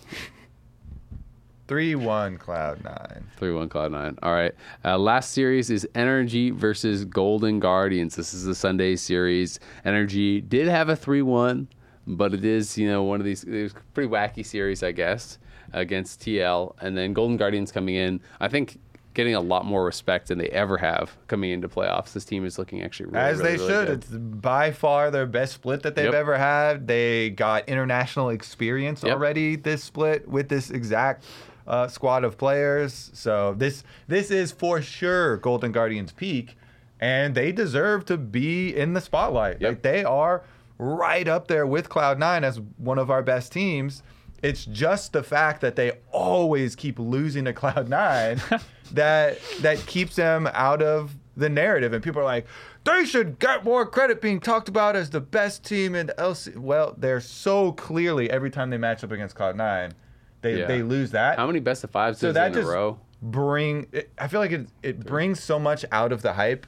3 1.67 1.95
1 1.95 2.37
Cloud 2.37 2.83
9. 2.83 3.23
3 3.37 3.53
1 3.53 3.69
Cloud9. 3.69 4.17
All 4.23 4.33
right. 4.33 4.53
Uh, 4.85 4.97
last 4.97 5.31
series 5.31 5.69
is 5.69 5.87
Energy 5.95 6.49
versus 6.51 7.03
Golden 7.05 7.59
Guardians. 7.59 8.15
This 8.15 8.33
is 8.33 8.45
the 8.45 8.55
Sunday 8.55 8.95
series. 8.95 9.59
Energy 9.83 10.39
did 10.41 10.67
have 10.67 10.87
a 10.89 10.95
3 10.95 11.21
1, 11.21 11.67
but 12.07 12.33
it 12.33 12.45
is, 12.45 12.77
you 12.77 12.87
know, 12.87 13.03
one 13.03 13.19
of 13.19 13.25
these 13.25 13.43
it 13.43 13.63
was 13.63 13.73
pretty 13.93 14.09
wacky 14.09 14.45
series, 14.45 14.81
I 14.81 14.93
guess, 14.93 15.39
against 15.73 16.21
TL. 16.21 16.73
And 16.79 16.97
then 16.97 17.11
Golden 17.13 17.35
Guardians 17.35 17.71
coming 17.71 17.95
in, 17.95 18.21
I 18.39 18.47
think, 18.47 18.79
getting 19.13 19.33
a 19.35 19.41
lot 19.41 19.65
more 19.65 19.83
respect 19.83 20.27
than 20.27 20.37
they 20.37 20.47
ever 20.49 20.77
have 20.77 21.17
coming 21.27 21.49
into 21.49 21.67
playoffs. 21.67 22.13
This 22.13 22.23
team 22.23 22.45
is 22.45 22.59
looking 22.59 22.83
actually 22.83 23.07
really, 23.07 23.17
As 23.25 23.37
really, 23.39 23.49
they 23.49 23.57
really 23.57 23.67
should. 23.67 23.87
good. 23.87 23.97
It's 23.97 24.07
by 24.11 24.71
far 24.71 25.09
their 25.11 25.25
best 25.25 25.53
split 25.55 25.81
that 25.83 25.95
they've 25.95 26.05
Yep. 26.05 26.13
ever 26.13 26.37
had. 26.37 26.87
They 26.87 27.31
got 27.31 27.67
international 27.67 28.29
experience 28.29 29.01
Yep. 29.03 29.11
already 29.13 29.55
this 29.55 29.83
split 29.83 30.29
with 30.29 30.49
this 30.49 30.69
exact 30.69 31.25
uh, 31.67 31.87
squad 31.87 32.23
of 32.23 32.37
players. 32.37 33.11
So 33.13 33.53
this 33.57 33.83
this 34.07 34.31
is 34.31 34.51
for 34.51 34.81
sure 34.81 35.37
Golden 35.37 35.71
Guardians 35.71 36.11
peak, 36.11 36.57
and 36.99 37.35
they 37.35 37.51
deserve 37.51 38.05
to 38.05 38.17
be 38.17 38.75
in 38.75 38.93
the 38.93 39.01
spotlight. 39.01 39.61
Yep. 39.61 39.69
Like 39.69 39.81
they 39.81 40.03
are 40.03 40.43
right 40.77 41.27
up 41.27 41.47
there 41.47 41.67
with 41.67 41.89
Cloud 41.89 42.19
Nine 42.19 42.43
as 42.43 42.59
one 42.77 42.97
of 42.97 43.11
our 43.11 43.21
best 43.23 43.51
teams. 43.51 44.03
It's 44.43 44.65
just 44.65 45.13
the 45.13 45.23
fact 45.23 45.61
that 45.61 45.75
they 45.75 45.93
always 46.11 46.75
keep 46.75 46.99
losing 46.99 47.45
to 47.45 47.53
Cloud 47.53 47.89
Nine 47.89 48.41
that 48.91 49.39
that 49.61 49.85
keeps 49.85 50.15
them 50.15 50.47
out 50.53 50.81
of 50.81 51.15
the 51.35 51.49
narrative. 51.49 51.93
And 51.93 52.03
people 52.03 52.21
are 52.21 52.25
like, 52.25 52.47
they 52.83 53.05
should 53.05 53.39
get 53.39 53.63
more 53.63 53.85
credit 53.85 54.21
being 54.21 54.39
talked 54.39 54.69
about 54.69 54.95
as 54.95 55.09
the 55.09 55.21
best 55.21 55.63
team 55.63 55.95
in 55.95 56.07
LC. 56.17 56.55
Well, 56.57 56.95
they're 56.97 57.21
so 57.21 57.73
clearly 57.73 58.29
every 58.29 58.49
time 58.49 58.69
they 58.69 58.77
match 58.77 59.03
up 59.03 59.11
against 59.11 59.35
Cloud 59.35 59.55
Nine, 59.55 59.93
they 60.41 60.59
Yeah. 60.59 60.65
they 60.67 60.81
lose 60.83 61.11
that. 61.11 61.37
How 61.37 61.47
many 61.47 61.59
best 61.59 61.83
of 61.83 61.91
fives 61.91 62.19
so 62.19 62.29
is 62.29 62.33
that 62.35 62.47
in 62.47 62.53
just 62.53 62.67
a 62.67 62.71
row? 62.71 62.99
bring. 63.21 63.87
It, 63.91 64.11
I 64.17 64.27
feel 64.27 64.39
like 64.39 64.51
it 64.51 64.67
it 64.83 65.05
brings 65.05 65.41
so 65.43 65.57
much 65.59 65.85
out 65.91 66.11
of 66.11 66.21
the 66.21 66.33
hype 66.33 66.65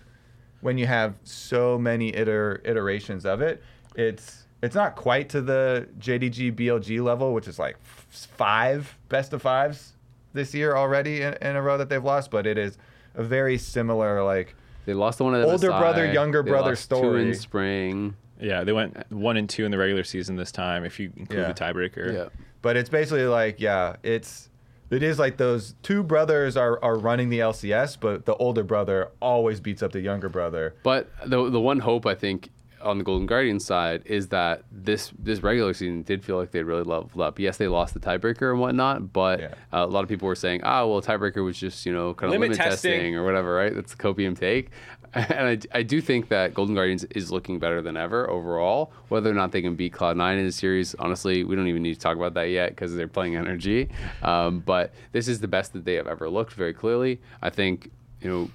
when 0.61 0.77
you 0.77 0.87
have 0.87 1.15
so 1.23 1.77
many 1.77 2.09
iter, 2.15 2.61
iterations 2.65 3.25
of 3.25 3.41
it. 3.41 3.61
It's 3.95 4.45
it's 4.61 4.75
not 4.75 4.95
quite 4.95 5.29
to 5.29 5.41
the 5.41 5.87
JDG 5.99 6.51
BLG 6.55 7.01
level, 7.01 7.33
which 7.33 7.47
is 7.47 7.57
like 7.59 7.75
f- 7.85 8.07
five 8.09 8.97
best 9.07 9.31
of 9.33 9.41
fives 9.41 9.93
this 10.33 10.53
year 10.53 10.75
already 10.75 11.21
in, 11.21 11.33
in 11.41 11.55
a 11.55 11.61
row 11.61 11.77
that 11.77 11.89
they've 11.89 12.03
lost, 12.03 12.29
but 12.29 12.45
it 12.45 12.57
is 12.57 12.77
a 13.15 13.23
very 13.23 13.57
similar 13.57 14.21
like 14.23 14.55
They 14.85 14.93
lost 14.93 15.17
the 15.19 15.23
one 15.23 15.35
at 15.35 15.43
Older 15.45 15.69
MSI. 15.69 15.79
brother, 15.79 16.11
younger 16.11 16.43
They 16.43 16.49
brother 16.51 16.71
lost 16.71 16.89
Two 16.89 16.97
story. 16.97 17.27
in 17.29 17.35
spring. 17.35 18.15
Yeah, 18.41 18.63
they 18.63 18.71
went 18.73 19.11
one 19.11 19.37
and 19.37 19.49
two 19.49 19.65
in 19.65 19.71
the 19.71 19.77
regular 19.77 20.03
season 20.03 20.35
this 20.35 20.51
time, 20.51 20.83
if 20.85 20.99
you 20.99 21.11
include 21.15 21.39
Yeah. 21.41 21.51
the 21.51 21.53
tiebreaker. 21.53 22.13
Yeah. 22.13 22.25
But 22.61 22.77
it's 22.77 22.89
basically 22.89 23.25
like, 23.25 23.59
yeah, 23.59 23.95
it's 24.03 24.49
it 24.89 25.03
is 25.03 25.19
like 25.19 25.37
those 25.37 25.75
two 25.83 26.01
brothers 26.03 26.57
are, 26.57 26.83
are 26.83 26.97
running 26.97 27.29
the 27.29 27.39
LCS, 27.39 27.97
but 27.99 28.25
the 28.25 28.35
older 28.35 28.63
brother 28.63 29.11
always 29.21 29.59
beats 29.59 29.83
up 29.83 29.91
the 29.91 30.01
younger 30.01 30.29
brother. 30.29 30.75
But 30.83 31.09
the 31.25 31.49
the 31.49 31.59
one 31.59 31.79
hope 31.79 32.05
I 32.05 32.15
think 32.15 32.49
on 32.81 32.97
the 32.97 33.03
Golden 33.03 33.25
Guardian 33.25 33.59
side 33.59 34.03
is 34.05 34.27
that 34.29 34.63
this 34.71 35.11
this 35.19 35.41
regular 35.43 35.73
season 35.73 36.01
did 36.03 36.23
feel 36.23 36.37
like 36.37 36.51
they 36.51 36.63
really 36.63 36.83
leveled 36.83 37.19
up. 37.21 37.39
Yes, 37.39 37.57
they 37.57 37.67
lost 37.67 37.93
the 37.93 37.99
tiebreaker 37.99 38.51
and 38.51 38.59
whatnot, 38.59 39.13
but 39.13 39.39
Yeah. 39.39 39.53
uh, 39.73 39.85
a 39.85 39.87
lot 39.87 40.03
of 40.03 40.09
people 40.09 40.27
were 40.27 40.35
saying, 40.35 40.61
"Ah, 40.63 40.85
well, 40.85 41.01
tiebreaker 41.01 41.43
was 41.43 41.57
just 41.59 41.85
you 41.85 41.93
know 41.93 42.13
kind 42.13 42.27
of 42.29 42.39
Limit 42.39 42.51
limit, 42.51 42.57
testing. 42.57 42.91
testing. 42.91 43.15
or 43.15 43.23
whatever." 43.25 43.53
Right? 43.55 43.73
That's 43.73 43.93
the 43.95 44.01
copium 44.01 44.37
take, 44.37 44.69
and 45.13 45.47
I, 45.73 45.79
I 45.79 45.83
do 45.83 46.01
think 46.01 46.29
that 46.29 46.53
Golden 46.53 46.75
Guardians 46.75 47.03
is 47.05 47.31
looking 47.31 47.59
better 47.59 47.81
than 47.81 47.97
ever 47.97 48.29
overall. 48.29 48.91
Whether 49.09 49.29
or 49.29 49.33
not 49.33 49.51
they 49.51 49.61
can 49.61 49.75
beat 49.75 49.93
Cloud 49.93 50.17
Nine 50.17 50.37
in 50.37 50.45
the 50.45 50.51
series, 50.51 50.95
honestly, 50.95 51.43
we 51.43 51.55
don't 51.55 51.67
even 51.67 51.81
need 51.83 51.95
to 51.95 51.99
talk 51.99 52.15
about 52.15 52.33
that 52.35 52.49
yet 52.49 52.69
because 52.71 52.95
they're 52.95 53.07
playing 53.07 53.35
Energy. 53.35 53.89
Um, 54.21 54.59
but 54.59 54.93
this 55.11 55.27
is 55.27 55.39
the 55.39 55.47
best 55.47 55.73
that 55.73 55.85
they 55.85 55.95
have 55.95 56.07
ever 56.07 56.29
looked. 56.29 56.53
Very 56.53 56.73
clearly, 56.73 57.19
I 57.41 57.49
think 57.49 57.91
you 58.21 58.29
know, 58.29 58.49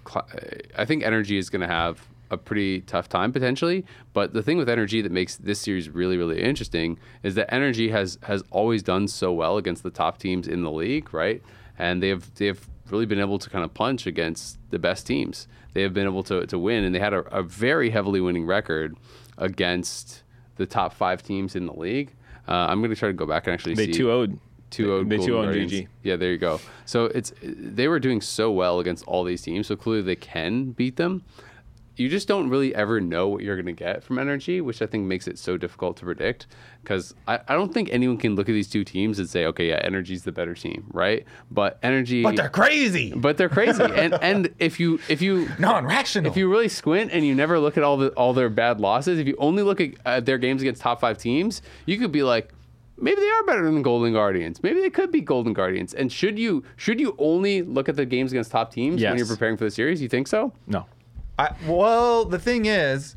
I 0.77 0.85
think 0.85 1.03
Energy 1.05 1.39
is 1.39 1.49
going 1.49 1.63
to 1.63 1.67
have 1.67 2.07
a 2.31 2.37
pretty 2.37 2.81
tough 2.83 3.09
time 3.09 3.33
potentially. 3.33 3.85
But 4.13 4.33
the 4.33 4.43
thing 4.43 4.59
with 4.59 4.69
Energy 4.69 5.03
that 5.03 5.13
makes 5.13 5.37
this 5.37 5.61
series 5.61 5.89
really, 5.89 6.17
really 6.17 6.43
interesting 6.43 6.99
is 7.23 7.35
that 7.35 7.53
Energy 7.53 7.89
has 7.91 8.19
has 8.25 8.43
always 8.51 8.83
done 8.83 9.09
so 9.09 9.33
well 9.33 9.57
against 9.57 9.83
the 9.83 9.91
top 9.91 10.19
teams 10.19 10.49
in 10.49 10.63
the 10.63 10.71
league, 10.71 11.13
right? 11.13 11.43
And 11.79 12.03
they've 12.03 12.35
they've 12.37 12.69
really 12.91 13.07
been 13.07 13.21
able 13.21 13.39
to 13.39 13.51
kind 13.51 13.65
of 13.65 13.73
punch 13.75 14.07
against 14.07 14.59
the 14.71 14.79
best 14.79 15.07
teams. 15.07 15.49
They 15.73 15.83
have 15.83 15.95
been 15.95 16.07
able 16.07 16.23
to, 16.25 16.47
to 16.47 16.59
win, 16.59 16.85
and 16.85 16.95
they 16.95 16.99
had 17.01 17.15
a, 17.15 17.21
a 17.37 17.43
very 17.43 17.91
heavily 17.91 18.21
winning 18.21 18.47
record 18.47 18.97
against 19.39 20.23
the 20.57 20.67
top 20.67 20.95
five 20.95 21.23
teams 21.23 21.57
in 21.57 21.67
the 21.67 21.73
league. 21.73 22.13
Uh, 22.47 22.53
I'm 22.53 22.81
going 22.81 22.91
to 22.91 22.97
try 22.97 23.09
to 23.09 23.15
go 23.15 23.27
back 23.27 23.47
and 23.47 23.55
actually 23.55 23.75
They 23.75 23.87
see. 23.87 23.93
2 23.93 24.07
0'd. 24.07 24.39
Two 24.71 24.93
owed 24.93 25.09
They 25.09 25.19
2-0'd 25.19 25.71
GG. 25.71 25.89
Yeah, 26.03 26.17
there 26.17 26.33
you 26.33 26.39
go. 26.39 26.61
So 26.85 27.05
it's 27.07 27.33
they 27.43 27.87
were 27.87 28.01
doing 28.01 28.21
so 28.21 28.51
well 28.51 28.81
against 28.81 29.05
all 29.07 29.23
these 29.23 29.41
teams, 29.43 29.69
so 29.69 29.77
clearly 29.77 30.03
they 30.03 30.17
can 30.17 30.73
beat 30.73 30.97
them. 30.97 31.23
You 31.97 32.09
just 32.09 32.27
don't 32.27 32.49
really 32.49 32.75
ever 32.75 33.01
know 33.01 33.29
what 33.29 33.43
you're 33.43 33.55
going 33.57 33.67
to 33.67 33.73
get 33.73 34.03
from 34.03 34.19
energy, 34.19 34.61
which 34.61 34.83
I 34.83 34.87
think 34.87 35.07
makes 35.07 35.29
it 35.29 35.39
so 35.39 35.57
difficult 35.57 35.97
to 35.99 36.05
predict. 36.05 36.47
Because 36.83 37.15
I, 37.29 37.39
I 37.49 37.55
don't 37.55 37.73
think 37.73 37.89
anyone 37.93 38.19
can 38.19 38.35
look 38.35 38.49
at 38.49 38.53
these 38.53 38.69
two 38.69 38.85
teams 38.85 39.19
and 39.19 39.29
say, 39.29 39.47
okay, 39.47 39.69
yeah, 39.69 39.81
energy's 39.83 40.25
the 40.25 40.33
better 40.33 40.55
team, 40.55 40.85
right? 40.93 41.25
But 41.51 41.79
energy, 41.83 42.23
But 42.23 42.37
they're 42.37 42.49
crazy. 42.49 43.13
but 43.15 43.37
they're 43.37 43.49
crazy. 43.49 43.83
and 43.95 44.15
and 44.15 44.53
if 44.59 44.79
you 44.81 44.99
if 45.09 45.23
you 45.23 45.49
Non-rational. 45.59 46.31
if 46.31 46.37
you 46.37 46.51
really 46.51 46.69
squint 46.69 47.11
and 47.13 47.25
you 47.25 47.35
never 47.35 47.59
look 47.59 47.77
at 47.77 47.85
all 47.85 47.97
the 47.97 48.09
all 48.11 48.33
their 48.35 48.51
bad 48.51 48.81
losses, 48.81 49.19
if 49.19 49.27
you 49.27 49.37
only 49.39 49.63
look 49.63 49.81
at 49.81 49.91
uh, 50.05 50.21
their 50.21 50.39
games 50.39 50.63
against 50.63 50.81
top 50.83 51.01
five 51.01 51.17
teams, 51.19 51.63
you 51.87 51.97
could 51.99 52.13
be 52.13 52.23
like, 52.23 52.53
maybe 52.99 53.21
they 53.21 53.31
are 53.31 53.45
better 53.45 53.65
than 53.65 53.83
Golden 53.83 54.13
Guardians. 54.13 54.63
Maybe 54.63 54.81
they 54.81 54.91
could 54.91 55.11
be 55.13 55.21
Golden 55.21 55.53
Guardians. 55.53 55.95
And 55.95 56.11
should 56.13 56.39
you 56.39 56.65
should 56.77 56.99
you 57.01 57.15
only 57.19 57.63
look 57.63 57.89
at 57.89 57.97
the 57.97 58.05
games 58.05 58.33
against 58.33 58.51
top 58.51 58.73
teams 58.73 59.01
when 59.03 59.17
you're 59.17 59.27
preparing 59.27 59.57
for 59.57 59.65
the 59.65 59.71
series? 59.71 60.03
You 60.03 60.09
think 60.09 60.27
so? 60.29 60.53
No. 60.67 60.87
I, 61.39 61.55
well, 61.67 62.25
the 62.25 62.39
thing 62.39 62.67
is, 62.67 63.17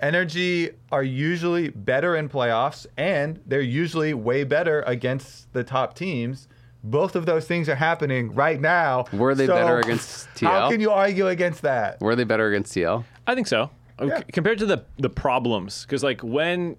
Energy 0.00 0.70
are 0.90 1.04
usually 1.04 1.68
better 1.68 2.16
in 2.16 2.28
playoffs, 2.28 2.86
and 2.96 3.40
they're 3.46 3.60
usually 3.60 4.12
way 4.14 4.42
better 4.42 4.82
against 4.82 5.52
the 5.52 5.62
top 5.62 5.94
teams. 5.94 6.48
Both 6.82 7.14
of 7.14 7.24
those 7.24 7.46
things 7.46 7.68
are 7.68 7.76
happening 7.76 8.34
right 8.34 8.60
now. 8.60 9.04
Were 9.12 9.36
they 9.36 9.46
So, 9.46 9.54
better 9.54 9.78
against 9.78 10.26
TL? 10.34 10.48
How 10.48 10.70
can 10.70 10.80
you 10.80 10.90
argue 10.90 11.28
against 11.28 11.62
that? 11.62 12.00
Were 12.00 12.16
they 12.16 12.24
better 12.24 12.48
against 12.48 12.74
TL? 12.74 13.04
I 13.28 13.36
think 13.36 13.46
so. 13.46 13.70
Yeah. 14.02 14.18
C- 14.18 14.24
Compared 14.32 14.58
to 14.58 14.66
the 14.66 14.84
the 14.98 15.08
problems, 15.10 15.82
because 15.86 16.02
like 16.02 16.20
when 16.22 16.76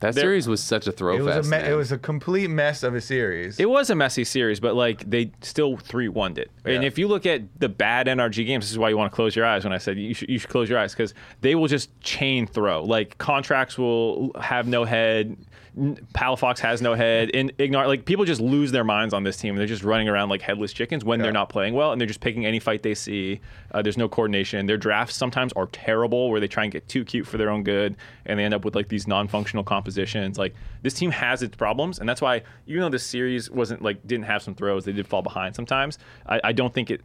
That 0.00 0.14
They're- 0.14 0.24
series 0.24 0.46
was 0.46 0.62
such 0.62 0.86
a 0.86 0.92
throw 0.92 1.16
It 1.16 1.22
was 1.22 1.34
a 1.34 1.38
fest. 1.38 1.50
me- 1.50 1.56
man. 1.56 1.70
it 1.72 1.74
was 1.74 1.90
a 1.90 1.96
complete 1.96 2.50
mess 2.50 2.82
of 2.82 2.94
a 2.94 3.00
series. 3.00 3.58
It 3.58 3.70
was 3.70 3.88
a 3.88 3.94
messy 3.94 4.24
series, 4.24 4.60
but 4.60 4.74
like 4.74 5.08
they 5.08 5.30
still 5.40 5.78
three 5.78 6.08
one 6.08 6.36
it. 6.36 6.50
And 6.66 6.82
Yeah. 6.82 6.86
if 6.86 6.98
you 6.98 7.08
look 7.08 7.24
at 7.24 7.42
the 7.58 7.70
bad 7.70 8.06
NRG 8.06 8.44
games, 8.44 8.64
this 8.66 8.70
is 8.72 8.78
why 8.78 8.90
you 8.90 8.98
want 8.98 9.10
to 9.10 9.16
close 9.16 9.34
your 9.34 9.46
eyes. 9.46 9.64
When 9.64 9.72
I 9.72 9.78
said 9.78 9.96
you 9.98 10.12
should, 10.12 10.28
you 10.28 10.38
should 10.38 10.50
close 10.50 10.68
your 10.68 10.78
eyes 10.78 10.92
because 10.92 11.14
they 11.40 11.54
will 11.54 11.66
just 11.68 11.98
chain 12.02 12.46
throw. 12.46 12.84
Like 12.84 13.16
Contractz 13.16 13.78
will 13.78 14.32
have 14.38 14.68
no 14.68 14.84
head. 14.84 15.34
Palafox 15.76 16.58
has 16.60 16.80
no 16.80 16.94
head. 16.94 17.30
And 17.34 17.52
ignore 17.58 17.86
like 17.86 18.04
people 18.06 18.24
just 18.24 18.40
lose 18.40 18.72
their 18.72 18.84
minds 18.84 19.12
on 19.12 19.24
this 19.24 19.36
team. 19.36 19.56
They're 19.56 19.66
just 19.66 19.84
running 19.84 20.08
around 20.08 20.30
like 20.30 20.40
headless 20.40 20.72
chickens 20.72 21.04
when 21.04 21.18
Yeah. 21.18 21.24
they're 21.24 21.32
not 21.32 21.48
playing 21.50 21.74
well, 21.74 21.92
and 21.92 22.00
they're 22.00 22.08
just 22.08 22.20
picking 22.20 22.46
any 22.46 22.58
fight 22.58 22.82
they 22.82 22.94
see. 22.94 23.40
Uh, 23.72 23.82
there's 23.82 23.98
no 23.98 24.08
coordination. 24.08 24.66
Their 24.66 24.78
drafts 24.78 25.16
sometimes 25.16 25.52
are 25.52 25.66
terrible, 25.66 26.30
where 26.30 26.40
they 26.40 26.48
try 26.48 26.62
and 26.64 26.72
get 26.72 26.88
too 26.88 27.04
cute 27.04 27.26
for 27.26 27.36
their 27.36 27.50
own 27.50 27.62
good, 27.62 27.96
and 28.24 28.38
they 28.38 28.44
end 28.44 28.54
up 28.54 28.64
with 28.64 28.74
like 28.74 28.88
these 28.88 29.06
non-functional 29.06 29.64
compositions. 29.64 30.38
Like 30.38 30.54
this 30.82 30.94
team 30.94 31.10
has 31.10 31.42
its 31.42 31.56
problems, 31.56 31.98
and 31.98 32.08
that's 32.08 32.22
why 32.22 32.42
even 32.66 32.80
though 32.80 32.88
this 32.88 33.04
series 33.04 33.50
wasn't 33.50 33.82
like 33.82 34.06
didn't 34.06 34.24
have 34.26 34.42
some 34.42 34.54
throws, 34.54 34.84
they 34.86 34.92
did 34.92 35.06
fall 35.06 35.22
behind 35.22 35.54
sometimes. 35.54 35.98
I, 36.26 36.40
I 36.44 36.52
don't 36.52 36.72
think 36.72 36.90
it 36.90 37.02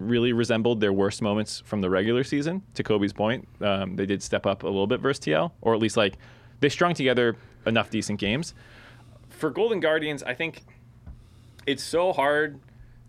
really 0.00 0.32
resembled 0.32 0.80
their 0.80 0.92
worst 0.92 1.22
moments 1.22 1.60
from 1.64 1.80
the 1.80 1.90
regular 1.90 2.22
season. 2.24 2.62
To 2.74 2.82
Kobe's 2.82 3.12
point, 3.12 3.46
um, 3.60 3.96
they 3.96 4.06
did 4.06 4.22
step 4.22 4.46
up 4.46 4.62
a 4.62 4.66
little 4.66 4.86
bit 4.86 5.00
versus 5.00 5.24
TL, 5.24 5.52
or 5.60 5.74
at 5.74 5.80
least 5.80 5.96
like 5.96 6.14
they 6.60 6.68
strung 6.68 6.94
together 6.94 7.36
enough 7.68 7.90
decent 7.90 8.18
games. 8.18 8.54
For 9.28 9.50
Golden 9.50 9.80
Guardians, 9.80 10.22
I 10.22 10.34
think 10.34 10.62
it's 11.66 11.82
so 11.82 12.12
hard 12.12 12.60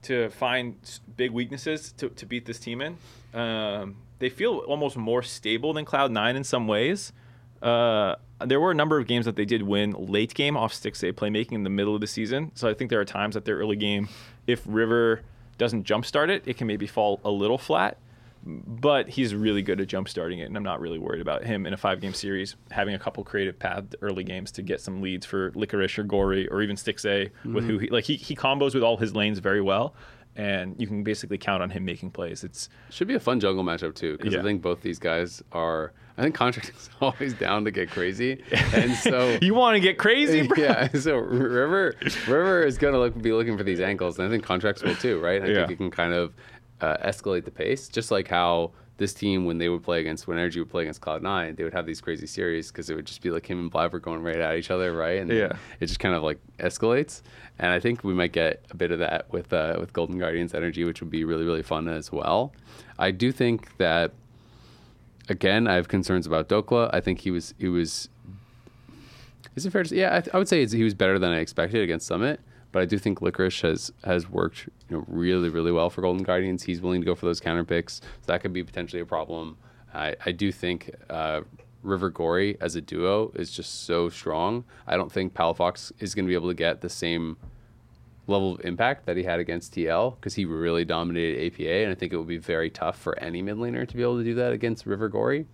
to 0.04 0.30
find 0.30 0.76
big 1.18 1.32
weaknesses 1.32 1.92
to, 1.94 2.10
to 2.10 2.26
beat 2.26 2.46
this 2.46 2.60
team 2.60 2.82
in. 2.82 2.98
Um, 3.34 3.98
they 4.20 4.30
feel 4.30 4.58
almost 4.60 4.98
more 4.98 5.24
stable 5.24 5.74
than 5.74 5.86
Cloud 5.86 6.12
Nine 6.12 6.36
in 6.36 6.44
some 6.44 6.68
ways. 6.68 7.14
Uh, 7.62 8.16
there 8.46 8.60
were 8.60 8.72
a 8.72 8.76
number 8.76 8.98
of 9.00 9.08
games 9.08 9.26
that 9.26 9.36
they 9.36 9.46
did 9.46 9.64
win 9.64 9.92
late 9.92 10.34
game 10.34 10.56
off 10.56 10.74
stick 10.74 10.96
save 10.96 11.16
playmaking 11.16 11.54
in 11.54 11.64
the 11.64 11.70
middle 11.70 11.96
of 11.96 12.02
the 12.02 12.08
season. 12.08 12.52
So 12.56 12.70
I 12.70 12.74
think 12.74 12.90
there 12.90 13.00
are 13.00 13.06
times 13.06 13.34
that 13.34 13.46
their 13.46 13.58
early 13.58 13.76
game, 13.76 14.08
if 14.48 14.62
River 14.66 15.22
doesn't 15.58 15.86
jumpstart 15.86 16.30
it, 16.30 16.44
it 16.46 16.58
can 16.58 16.68
maybe 16.68 16.88
fall 16.88 17.20
a 17.26 17.32
little 17.32 17.58
flat. 17.58 17.98
But 18.46 19.10
he's 19.10 19.36
really 19.36 19.62
good 19.62 19.82
at 19.82 19.88
jumpstarting 19.88 20.40
it, 20.40 20.44
and 20.44 20.56
I'm 20.56 20.64
not 20.64 20.80
really 20.80 20.98
worried 20.98 21.22
about 21.22 21.44
him 21.44 21.66
in 21.66 21.74
a 21.74 21.78
five 21.78 22.00
game 22.00 22.14
series 22.14 22.56
having 22.72 22.96
a 22.96 23.00
couple 23.00 23.24
creative 23.24 23.60
paths 23.60 23.96
early 24.02 24.24
games 24.24 24.52
to 24.54 24.62
get 24.62 24.80
some 24.80 25.02
leads 25.02 25.26
for 25.26 25.52
Licorice 25.52 25.98
or 26.00 26.04
Gori 26.04 26.48
or 26.48 26.62
even 26.62 26.76
Stixxay 26.78 27.30
with 27.44 27.66
who 27.66 27.74
mm-hmm. 27.74 27.84
he 27.84 27.90
like 27.90 28.06
he, 28.06 28.16
he 28.16 28.36
combos 28.36 28.74
with 28.74 28.84
all 28.84 28.96
his 28.98 29.14
lanes 29.14 29.40
very 29.40 29.62
well, 29.62 29.94
and 30.38 30.74
you 30.80 30.88
can 30.88 31.04
basically 31.04 31.38
count 31.38 31.62
on 31.62 31.70
him 31.70 31.84
making 31.84 32.12
plays. 32.12 32.44
It's 32.46 32.70
Should 32.90 33.10
be 33.10 33.16
a 33.16 33.20
fun 33.20 33.42
jungle 33.42 33.64
matchup 33.64 33.94
too, 33.94 34.18
because 34.18 34.34
Yeah. 34.34 34.40
I 34.40 34.44
think 34.44 34.62
both 34.62 34.82
these 34.82 35.00
guys 35.00 35.44
are. 35.52 35.92
I 36.18 36.22
think 36.22 36.36
contract 36.36 36.70
is 36.76 36.90
always 37.02 37.34
down 37.34 37.64
to 37.66 37.72
get 37.72 37.90
crazy, 37.92 38.42
and 38.74 38.94
so 38.96 39.38
you 39.42 39.54
want 39.54 39.76
to 39.76 39.80
get 39.82 39.98
crazy, 39.98 40.42
bro? 40.48 40.58
yeah. 40.58 40.88
So 40.94 41.18
River 41.18 41.94
River 42.28 42.64
is 42.64 42.78
gonna 42.78 43.00
look, 43.00 43.22
be 43.22 43.34
looking 43.34 43.58
for 43.58 43.64
these 43.64 43.80
ankles, 43.82 44.18
and 44.18 44.28
I 44.28 44.32
think 44.32 44.46
Contractz 44.46 44.84
will 44.84 44.96
too, 44.96 45.20
right? 45.20 45.42
I 45.42 45.46
Yeah. 45.48 45.56
think 45.60 45.72
it 45.72 45.76
can 45.78 45.92
kind 45.92 46.14
of 46.14 46.34
uh, 46.82 46.98
escalate 46.98 47.46
the 47.46 47.52
pace, 47.52 47.88
just 47.90 48.12
like 48.12 48.28
how 48.28 48.72
this 48.98 49.14
team, 49.14 49.46
when 49.46 49.58
they 49.58 49.70
would 49.70 49.82
play 49.82 50.02
against, 50.02 50.28
when 50.28 50.38
Energy 50.38 50.60
would 50.60 50.70
play 50.70 50.82
against 50.84 51.00
Cloud 51.00 51.24
Nine, 51.24 51.56
they 51.56 51.64
would 51.64 51.74
have 51.74 51.86
these 51.86 52.02
crazy 52.02 52.28
series 52.28 52.70
because 52.70 52.90
it 52.90 52.96
would 52.96 53.06
just 53.06 53.22
be 53.22 53.32
like 53.32 53.46
him 53.50 53.60
and 53.60 53.72
Blaber 53.72 54.02
going 54.02 54.22
right 54.22 54.36
at 54.36 54.58
each 54.58 54.70
other, 54.72 54.92
right? 54.94 55.20
And 55.22 55.32
Yeah. 55.32 55.54
it 55.80 55.86
just 55.88 56.00
kind 56.02 56.14
of 56.16 56.22
like 56.24 56.38
escalates. 56.60 57.22
And 57.60 57.72
I 57.72 57.80
think 57.80 58.04
we 58.04 58.14
might 58.14 58.34
get 58.34 58.64
a 58.72 58.76
bit 58.76 58.92
of 58.92 59.00
that 59.00 59.32
with 59.32 59.54
uh, 59.54 59.78
with 59.80 59.94
Golden 59.94 60.18
Guardians 60.20 60.54
Energy, 60.54 60.84
which 60.84 61.00
would 61.02 61.10
be 61.10 61.24
really 61.24 61.46
really 61.46 61.64
fun 61.64 61.88
as 61.88 62.12
well. 62.12 62.54
I 62.98 63.12
do 63.12 63.32
think 63.32 63.78
that 63.78 64.12
again, 65.30 65.68
I 65.68 65.76
have 65.76 65.88
concerns 65.88 66.26
about 66.28 66.50
Dhokla. 66.50 66.90
I 66.94 67.00
think 67.00 67.20
he 67.22 67.32
was 67.32 67.54
he 67.58 67.70
was. 67.70 68.10
Is 69.56 69.66
it 69.66 69.72
fair 69.72 69.84
to 69.84 69.90
say? 69.90 69.96
Yeah, 69.98 70.16
I, 70.18 70.22
th- 70.22 70.34
I 70.34 70.38
would 70.38 70.48
say 70.48 70.66
he 70.66 70.84
was 70.84 70.94
better 70.94 71.18
than 71.20 71.32
I 71.32 71.40
expected 71.40 71.82
against 71.82 72.06
Summit. 72.08 72.40
But 72.72 72.84
I 72.84 72.86
do 72.86 72.98
think 72.98 73.22
Licorice 73.22 73.62
has 73.62 73.92
has 74.04 74.30
worked 74.30 74.68
you 74.90 74.98
know 74.98 75.06
really 75.08 75.50
really 75.50 75.72
well 75.72 75.90
for 75.90 76.02
Golden 76.02 76.24
Guardians. 76.24 76.64
He's 76.64 76.82
willing 76.82 77.02
to 77.02 77.06
go 77.06 77.16
for 77.16 77.26
those 77.26 77.40
counter 77.40 77.64
picks, 77.64 77.96
so 77.96 78.02
that 78.28 78.42
could 78.42 78.54
be 78.54 78.64
potentially 78.64 79.02
a 79.02 79.06
problem. 79.06 79.58
I, 79.94 80.16
I 80.26 80.32
do 80.32 80.52
think 80.52 80.92
uh, 81.10 81.42
River 81.82 82.10
Gori 82.10 82.58
as 82.62 82.76
a 82.76 82.82
duo 82.82 83.32
is 83.36 83.52
just 83.52 83.86
so 83.86 84.10
strong. 84.10 84.66
I 84.86 84.98
don't 84.98 85.12
think 85.12 85.34
Palafox 85.34 85.92
is 86.00 86.14
going 86.14 86.26
to 86.26 86.30
be 86.30 86.36
able 86.36 86.50
to 86.50 86.54
get 86.54 86.82
the 86.82 86.90
same 86.90 87.38
level 88.28 88.54
of 88.54 88.62
impact 88.64 89.06
that 89.08 89.18
he 89.18 89.24
had 89.24 89.40
against 89.40 89.74
TL 89.74 90.16
because 90.16 90.36
he 90.36 90.46
really 90.46 90.86
dominated 90.86 91.54
APA, 91.54 91.84
and 91.84 91.92
I 91.92 91.96
think 91.96 92.14
it 92.14 92.18
would 92.18 92.28
be 92.28 92.38
very 92.38 92.70
tough 92.70 93.00
for 93.00 93.18
any 93.20 93.42
mid 93.42 93.56
laner 93.56 93.88
to 93.88 93.98
be 93.98 94.04
able 94.04 94.18
to 94.18 94.24
do 94.24 94.36
that 94.36 94.54
against 94.54 94.86
River 94.86 95.10
Gori. 95.10 95.46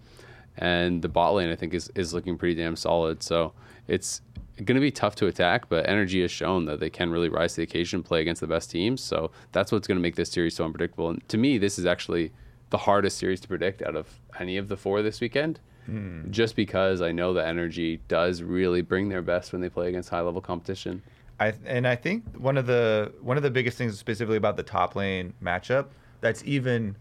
And 0.57 1.01
the 1.01 1.09
bot 1.09 1.33
lane, 1.33 1.49
I 1.49 1.55
think, 1.55 1.73
is, 1.73 1.91
is 1.95 2.13
looking 2.13 2.37
pretty 2.37 2.55
damn 2.55 2.75
solid. 2.75 3.21
So 3.21 3.53
it's 3.87 4.21
going 4.63 4.75
to 4.75 4.81
be 4.81 4.91
tough 4.91 5.15
to 5.15 5.27
attack, 5.27 5.67
but 5.67 5.87
Energy 5.87 6.21
has 6.21 6.31
shown 6.31 6.65
that 6.65 6.79
they 6.79 6.89
can 6.89 7.11
really 7.11 7.29
rise 7.29 7.53
to 7.53 7.57
the 7.57 7.63
occasion, 7.63 8.03
play 8.03 8.21
against 8.21 8.41
the 8.41 8.47
best 8.47 8.71
teams. 8.71 9.01
So 9.01 9.31
that's 9.51 9.71
what's 9.71 9.87
going 9.87 9.97
to 9.97 10.01
make 10.01 10.15
this 10.15 10.31
series 10.31 10.55
so 10.55 10.65
unpredictable. 10.65 11.09
And 11.09 11.27
to 11.29 11.37
me, 11.37 11.57
this 11.57 11.77
is 11.77 11.85
actually 11.85 12.31
the 12.69 12.77
hardest 12.77 13.17
series 13.17 13.41
to 13.41 13.47
predict 13.47 13.81
out 13.81 13.95
of 13.95 14.19
any 14.39 14.57
of 14.57 14.67
the 14.67 14.77
four 14.77 15.01
this 15.01 15.19
weekend. 15.19 15.59
Hmm. 15.85 16.31
Just 16.31 16.55
because 16.55 17.01
I 17.01 17.11
know 17.11 17.33
that 17.33 17.47
Energy 17.47 18.01
does 18.07 18.41
really 18.41 18.81
bring 18.81 19.09
their 19.09 19.21
best 19.21 19.51
when 19.51 19.61
they 19.61 19.69
play 19.69 19.89
against 19.89 20.09
high 20.09 20.21
level 20.21 20.41
competition. 20.41 21.03
I 21.39 21.53
and 21.65 21.87
I 21.87 21.95
think 21.95 22.23
one 22.37 22.57
of 22.57 22.65
the 22.65 23.13
one 23.21 23.37
of 23.37 23.43
the 23.43 23.51
biggest 23.51 23.77
things 23.77 23.99
specifically 23.99 24.37
about 24.37 24.57
the 24.57 24.63
top 24.63 24.95
lane 24.95 25.33
matchup 25.43 25.87
that's 26.21 26.43
even 26.45 26.95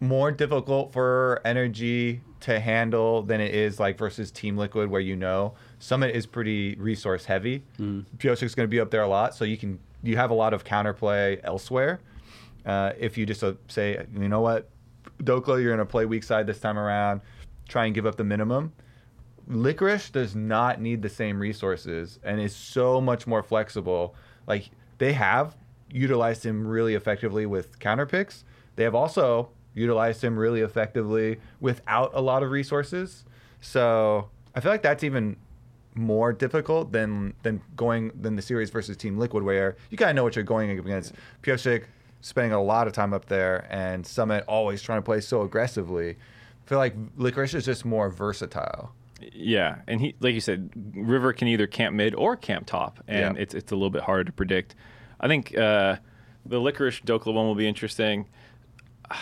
more 0.00 0.30
difficult 0.30 0.92
for 0.92 1.40
energy 1.44 2.20
to 2.40 2.60
handle 2.60 3.22
than 3.22 3.40
it 3.40 3.54
is 3.54 3.80
like 3.80 3.98
versus 3.98 4.30
Team 4.30 4.56
Liquid 4.56 4.90
where 4.90 5.00
you 5.00 5.16
know 5.16 5.54
Summit 5.78 6.14
is 6.14 6.26
pretty 6.26 6.74
resource 6.76 7.24
heavy. 7.24 7.62
Mm. 7.78 8.04
is 8.42 8.54
going 8.54 8.64
to 8.64 8.70
be 8.70 8.80
up 8.80 8.90
there 8.90 9.02
a 9.02 9.08
lot, 9.08 9.34
so 9.34 9.44
you 9.44 9.56
can 9.56 9.78
you 10.02 10.16
have 10.16 10.30
a 10.30 10.34
lot 10.34 10.52
of 10.52 10.64
counterplay 10.64 11.40
elsewhere. 11.44 12.00
Uh, 12.64 12.92
if 12.98 13.18
you 13.18 13.26
just 13.26 13.42
uh, 13.42 13.54
say, 13.68 14.06
you 14.14 14.28
know 14.28 14.40
what, 14.40 14.68
Dhokla, 15.22 15.62
you're 15.62 15.74
going 15.74 15.78
to 15.78 15.84
play 15.84 16.06
weak 16.06 16.22
side 16.22 16.46
this 16.46 16.60
time 16.60 16.78
around, 16.78 17.20
try 17.68 17.86
and 17.86 17.94
give 17.94 18.06
up 18.06 18.16
the 18.16 18.24
minimum. 18.24 18.72
Licorice 19.46 20.10
does 20.10 20.34
not 20.34 20.80
need 20.80 21.02
the 21.02 21.08
same 21.08 21.38
resources 21.38 22.18
and 22.22 22.40
is 22.40 22.54
so 22.56 23.00
much 23.00 23.26
more 23.26 23.42
flexible. 23.42 24.14
Like 24.46 24.70
they 24.98 25.12
have 25.12 25.56
utilized 25.90 26.44
him 26.44 26.66
really 26.66 26.94
effectively 26.94 27.44
with 27.46 27.78
counter 27.78 28.06
picks. 28.06 28.44
They 28.76 28.84
have 28.84 28.94
also 28.94 29.50
utilized 29.74 30.24
him 30.24 30.38
really 30.38 30.60
effectively 30.60 31.38
without 31.60 32.10
a 32.14 32.20
lot 32.20 32.42
of 32.42 32.50
resources. 32.50 33.24
So 33.60 34.30
I 34.54 34.60
feel 34.60 34.70
like 34.70 34.82
that's 34.82 35.04
even 35.04 35.36
more 35.94 36.32
difficult 36.32 36.92
than 36.92 37.34
than 37.42 37.60
going 37.76 38.10
than 38.20 38.36
the 38.36 38.42
series 38.42 38.70
versus 38.70 38.96
Team 38.96 39.18
Liquid, 39.18 39.42
where 39.44 39.76
you 39.90 39.96
kind 39.96 40.10
of 40.10 40.16
know 40.16 40.24
what 40.24 40.34
you're 40.36 40.44
going 40.44 40.70
against. 40.70 41.12
Pyosik 41.42 41.84
spending 42.20 42.52
a 42.52 42.62
lot 42.62 42.86
of 42.86 42.92
time 42.92 43.12
up 43.12 43.26
there, 43.26 43.66
and 43.70 44.06
Summit 44.06 44.44
always 44.48 44.82
trying 44.82 44.98
to 44.98 45.02
play 45.04 45.20
so 45.20 45.42
aggressively. 45.42 46.10
I 46.10 46.68
feel 46.68 46.78
like 46.78 46.94
Licorice 47.16 47.54
is 47.54 47.64
just 47.66 47.84
more 47.84 48.08
versatile. 48.08 48.92
Yeah, 49.20 49.76
and 49.86 50.00
he, 50.00 50.14
like 50.20 50.34
you 50.34 50.40
said, 50.40 50.70
River 50.94 51.32
can 51.32 51.48
either 51.48 51.66
camp 51.66 51.94
mid 51.94 52.14
or 52.14 52.36
camp 52.36 52.66
top, 52.66 53.02
and 53.06 53.36
Yeah. 53.36 53.42
it's 53.42 53.54
it's 53.54 53.72
a 53.72 53.74
little 53.76 53.90
bit 53.90 54.02
harder 54.02 54.24
to 54.24 54.32
predict. 54.32 54.74
I 55.20 55.28
think 55.28 55.56
uh, 55.56 55.96
the 56.44 56.60
Licorice 56.60 57.00
Dhokla 57.02 57.32
one 57.32 57.46
will 57.46 57.54
be 57.54 57.68
interesting. 57.68 58.26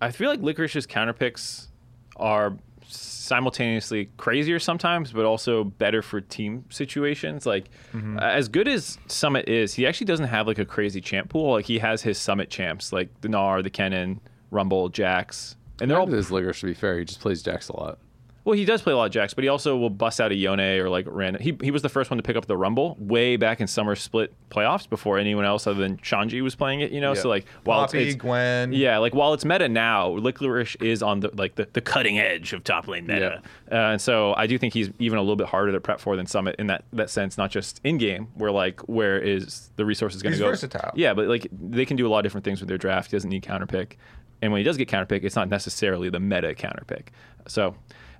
I 0.00 0.10
feel 0.10 0.28
like 0.30 0.40
Licorice's 0.40 0.86
counter 0.86 1.12
picks 1.12 1.68
are 2.16 2.56
simultaneously 2.88 4.08
crazier 4.16 4.58
sometimes, 4.58 5.12
but 5.12 5.24
also 5.24 5.64
better 5.64 6.02
for 6.02 6.20
team 6.20 6.64
situations. 6.70 7.44
Like 7.46 7.68
Mm-hmm. 7.92 8.18
uh, 8.18 8.22
as 8.22 8.48
good 8.48 8.68
as 8.68 8.98
Summit 9.06 9.48
is, 9.48 9.74
he 9.74 9.86
actually 9.86 10.04
doesn't 10.06 10.26
have 10.28 10.46
like 10.46 10.58
a 10.58 10.64
crazy 10.64 11.00
champ 11.00 11.28
pool. 11.30 11.52
Like 11.52 11.64
he 11.64 11.78
has 11.78 12.02
his 12.02 12.18
Summit 12.18 12.50
champs, 12.50 12.92
like 12.92 13.08
the 13.22 13.28
Gnar, 13.28 13.62
the 13.62 13.70
Kennen, 13.70 14.18
Rumble, 14.50 14.88
Jax, 14.88 15.56
and 15.80 15.90
they're 15.90 15.98
all 15.98 16.06
This 16.06 16.30
Licorice, 16.30 16.60
to 16.60 16.66
be 16.66 16.74
fair, 16.74 16.98
he 16.98 17.04
just 17.04 17.20
plays 17.20 17.42
Jax 17.42 17.68
a 17.68 17.76
lot. 17.76 17.98
Well, 18.46 18.56
he 18.56 18.64
does 18.64 18.80
play 18.80 18.92
a 18.92 18.96
lot 18.96 19.06
of 19.06 19.10
Jax, 19.12 19.34
but 19.34 19.42
he 19.42 19.48
also 19.48 19.76
will 19.76 19.90
bust 19.90 20.20
out 20.20 20.30
a 20.30 20.34
Yone 20.36 20.60
or 20.60 20.88
like 20.88 21.04
random. 21.08 21.42
He, 21.42 21.58
he 21.60 21.72
was 21.72 21.82
the 21.82 21.88
first 21.88 22.12
one 22.12 22.16
to 22.16 22.22
pick 22.22 22.36
up 22.36 22.46
the 22.46 22.56
Rumble 22.56 22.96
way 22.96 23.36
back 23.36 23.60
in 23.60 23.66
summer 23.66 23.96
split 23.96 24.32
playoffs 24.50 24.88
before 24.88 25.18
anyone 25.18 25.44
else 25.44 25.66
other 25.66 25.80
than 25.80 25.96
Shanji 25.96 26.40
was 26.42 26.54
playing 26.54 26.78
it. 26.80 26.92
You 26.92 27.00
know, 27.00 27.12
Yeah. 27.14 27.22
so 27.22 27.28
like 27.28 27.44
while 27.64 27.82
it's, 27.82 27.92
Poppy, 27.92 28.04
it's 28.06 28.14
Gwen. 28.14 28.72
yeah, 28.72 28.98
like 28.98 29.16
while 29.16 29.34
it's 29.34 29.44
meta 29.44 29.68
now, 29.68 30.10
Licorice 30.10 30.76
is 30.80 31.02
on 31.02 31.18
the 31.18 31.30
like 31.34 31.56
the, 31.56 31.66
the 31.72 31.80
cutting 31.80 32.20
edge 32.20 32.52
of 32.52 32.62
top 32.62 32.86
lane 32.86 33.08
meta, 33.08 33.42
uh, 33.72 33.74
and 33.74 34.00
so 34.00 34.32
I 34.36 34.46
do 34.46 34.58
think 34.58 34.74
he's 34.74 34.90
even 35.00 35.18
a 35.18 35.22
little 35.22 35.34
bit 35.34 35.48
harder 35.48 35.72
to 35.72 35.80
prep 35.80 35.98
for 35.98 36.14
than 36.14 36.26
Summit 36.26 36.54
in 36.60 36.68
that 36.68 36.84
that 36.92 37.10
sense. 37.10 37.36
Not 37.36 37.50
just 37.50 37.80
in 37.82 37.98
game, 37.98 38.28
where 38.36 38.52
like 38.52 38.80
where 38.88 39.18
is 39.18 39.70
the 39.74 39.84
resources 39.84 40.22
going 40.22 40.34
to 40.34 40.38
go? 40.38 40.46
versatile. 40.50 40.92
Yeah, 40.94 41.14
but 41.14 41.26
like 41.26 41.48
they 41.50 41.84
can 41.84 41.96
do 41.96 42.06
a 42.06 42.10
lot 42.10 42.18
of 42.20 42.22
different 42.22 42.44
things 42.44 42.60
with 42.60 42.68
their 42.68 42.78
draft. 42.78 43.10
He 43.10 43.16
doesn't 43.16 43.28
need 43.28 43.42
counter 43.42 43.66
pick, 43.66 43.98
and 44.40 44.52
when 44.52 44.60
he 44.60 44.64
does 44.64 44.76
get 44.76 44.86
counter 44.86 45.06
pick, 45.06 45.24
it's 45.24 45.34
not 45.34 45.48
necessarily 45.48 46.10
the 46.10 46.20
meta 46.20 46.54
counter 46.54 46.84
pick. 46.86 47.10
So. 47.48 47.74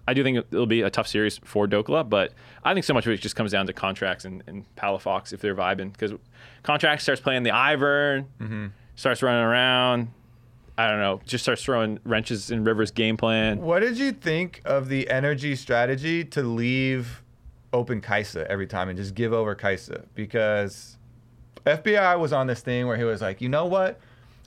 I 0.09 0.15
do 0.15 0.23
think 0.23 0.39
it'll 0.39 0.67
be 0.67 0.83
a 0.83 0.91
tough 0.91 1.09
series 1.09 1.39
for 1.45 1.67
Dhokla, 1.67 2.09
but 2.09 2.33
I 2.65 2.73
think 2.75 2.85
so 2.85 2.95
much 2.95 3.07
of 3.07 3.13
it 3.13 3.21
just 3.21 3.35
comes 3.37 3.51
down 3.53 3.67
to 3.67 3.73
Contractz 3.73 4.25
and, 4.25 4.43
and 4.47 4.65
Palafox 4.77 5.33
if 5.33 5.41
they're 5.41 5.55
vibing. 5.55 5.93
Because 5.93 6.13
Contractz 6.65 7.01
starts 7.01 7.21
playing 7.21 7.43
the 7.43 7.51
Ivern, 7.51 8.27
Mm-hmm. 8.41 8.67
starts 8.95 9.23
running 9.23 9.43
around. 9.43 10.09
I 10.79 10.89
don't 10.89 11.01
know, 11.01 11.21
just 11.25 11.43
starts 11.43 11.65
throwing 11.65 11.99
wrenches 12.05 12.51
in 12.51 12.63
Rivers' 12.63 12.91
game 12.91 13.17
plan. 13.17 13.63
What 13.63 13.81
did 13.81 13.97
you 13.99 14.13
think 14.13 14.61
of 14.67 14.89
the 14.89 15.09
energy 15.09 15.57
strategy 15.57 16.23
to 16.27 16.43
leave 16.43 17.23
open 17.73 18.01
Kaisa 18.03 18.47
every 18.51 18.67
time 18.67 18.91
and 18.91 18.97
just 18.99 19.15
give 19.15 19.33
over 19.33 19.55
Kaisa? 19.55 20.05
Because 20.15 20.99
FBI 21.65 22.19
was 22.21 22.33
on 22.33 22.47
this 22.47 22.61
thing 22.61 22.87
where 22.87 22.97
he 22.99 23.05
was 23.05 23.23
like, 23.23 23.41
you 23.41 23.49
know 23.49 23.65
what? 23.65 23.99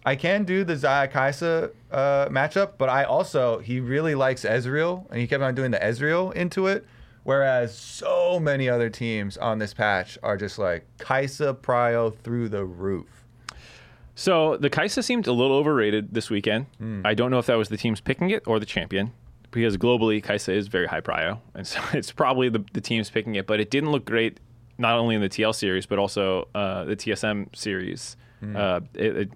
I 0.05 0.15
can 0.15 0.43
do 0.45 0.63
the 0.63 0.73
Xayah 0.73 1.11
Kaisa 1.11 1.71
uh, 1.91 2.27
matchup, 2.30 2.73
but 2.77 2.89
I 2.89 3.03
also, 3.03 3.59
he 3.59 3.80
really 3.80 4.15
likes 4.15 4.43
Ezreal, 4.43 5.09
and 5.09 5.19
he 5.19 5.27
kept 5.27 5.43
on 5.43 5.55
doing 5.55 5.71
the 5.71 5.80
Ezreal 5.80 6.34
into 6.34 6.67
it. 6.67 6.85
Whereas 7.23 7.77
so 7.77 8.39
many 8.39 8.69
other 8.69 8.89
teams 8.89 9.38
on 9.38 9.59
this 9.59 9.73
patch 9.73 10.17
are 10.23 10.38
just 10.38 10.57
like 10.57 10.85
Kaisa 10.97 11.53
Prio 11.53 12.15
through 12.23 12.49
the 12.49 12.65
roof. 12.65 13.26
So 14.15 14.57
the 14.57 14.69
Kaisa 14.69 15.03
seemed 15.03 15.27
a 15.27 15.31
little 15.31 15.55
overrated 15.55 16.13
this 16.13 16.30
weekend. 16.30 16.65
Hmm. 16.77 17.01
I 17.05 17.13
don't 17.13 17.30
know 17.30 17.39
if 17.39 17.45
that 17.45 17.55
was 17.55 17.69
the 17.69 17.77
teams 17.77 18.01
picking 18.01 18.31
it 18.31 18.43
or 18.47 18.59
the 18.59 18.65
champion, 18.65 19.11
because 19.51 19.77
globally 19.77 20.23
Kaisa 20.23 20.53
is 20.53 20.67
very 20.67 20.88
high 20.88 21.01
prio, 21.01 21.39
and 21.53 21.67
so 21.67 21.80
it's 21.93 22.11
probably 22.11 22.49
the, 22.49 22.63
the 22.73 22.81
teams 22.81 23.09
picking 23.09 23.35
it. 23.35 23.45
But 23.45 23.59
it 23.59 23.69
didn't 23.69 23.91
look 23.91 24.05
great, 24.05 24.39
not 24.77 24.97
only 24.97 25.15
in 25.15 25.21
the 25.21 25.30
TL 25.30 25.53
series 25.53 25.85
but 25.85 25.99
also 25.99 26.47
uh, 26.55 26.85
the 26.85 26.95
TSM 26.95 27.55
series. 27.55 28.17
Hmm. 28.39 28.55
Uh, 28.55 28.80
it, 28.93 29.17
it 29.17 29.31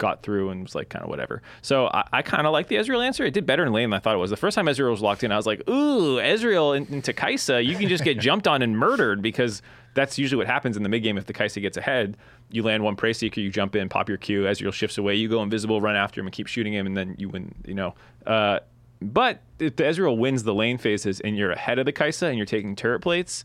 got 0.00 0.24
through 0.24 0.50
and 0.50 0.64
was 0.64 0.74
like 0.74 0.88
kind 0.88 1.04
of 1.04 1.08
whatever. 1.08 1.42
So 1.62 1.86
I, 1.86 2.08
I 2.12 2.22
kind 2.22 2.46
of 2.46 2.52
like 2.52 2.66
the 2.66 2.74
Ezreal 2.74 3.04
answer. 3.04 3.24
It 3.24 3.32
did 3.32 3.46
better 3.46 3.64
in 3.64 3.72
lane 3.72 3.90
than 3.90 3.96
I 3.96 4.00
thought 4.00 4.16
it 4.16 4.18
was. 4.18 4.30
The 4.30 4.36
first 4.36 4.56
time 4.56 4.66
Ezreal 4.66 4.90
was 4.90 5.00
locked 5.00 5.22
in, 5.22 5.30
I 5.30 5.36
was 5.36 5.46
like, 5.46 5.60
ooh, 5.68 6.16
Ezreal 6.16 6.76
in- 6.76 6.92
into 6.92 7.12
Kaisa, 7.12 7.62
you 7.62 7.76
can 7.76 7.88
just 7.88 8.02
get 8.02 8.18
jumped 8.28 8.48
on 8.48 8.62
and 8.62 8.76
murdered 8.76 9.22
because 9.22 9.62
that's 9.94 10.18
usually 10.18 10.38
what 10.38 10.46
happens 10.48 10.76
in 10.76 10.82
the 10.82 10.88
mid 10.88 11.04
game. 11.04 11.16
If 11.16 11.26
the 11.26 11.32
Kaisa 11.32 11.60
gets 11.60 11.76
ahead, 11.76 12.16
you 12.50 12.64
land 12.64 12.82
one 12.82 12.96
Prey 12.96 13.12
Seeker, 13.12 13.40
you 13.40 13.50
jump 13.50 13.76
in, 13.76 13.88
pop 13.88 14.08
your 14.08 14.18
Q, 14.18 14.42
Ezreal 14.42 14.72
shifts 14.72 14.98
away, 14.98 15.14
you 15.14 15.28
go 15.28 15.42
invisible, 15.42 15.80
run 15.80 15.94
after 15.94 16.20
him, 16.20 16.26
and 16.26 16.34
keep 16.34 16.48
shooting 16.48 16.72
him, 16.72 16.86
and 16.86 16.96
then 16.96 17.14
you 17.18 17.28
win. 17.28 17.54
You 17.66 17.74
know. 17.74 17.94
Uh, 18.26 18.60
but 19.02 19.40
if 19.58 19.76
the 19.76 19.84
Ezreal 19.84 20.18
wins 20.18 20.42
the 20.42 20.54
lane 20.54 20.78
phases 20.78 21.20
and 21.20 21.36
you're 21.36 21.52
ahead 21.52 21.78
of 21.78 21.86
the 21.86 21.92
Kaisa 21.92 22.26
and 22.26 22.36
you're 22.36 22.46
taking 22.46 22.76
turret 22.76 23.00
plates, 23.00 23.44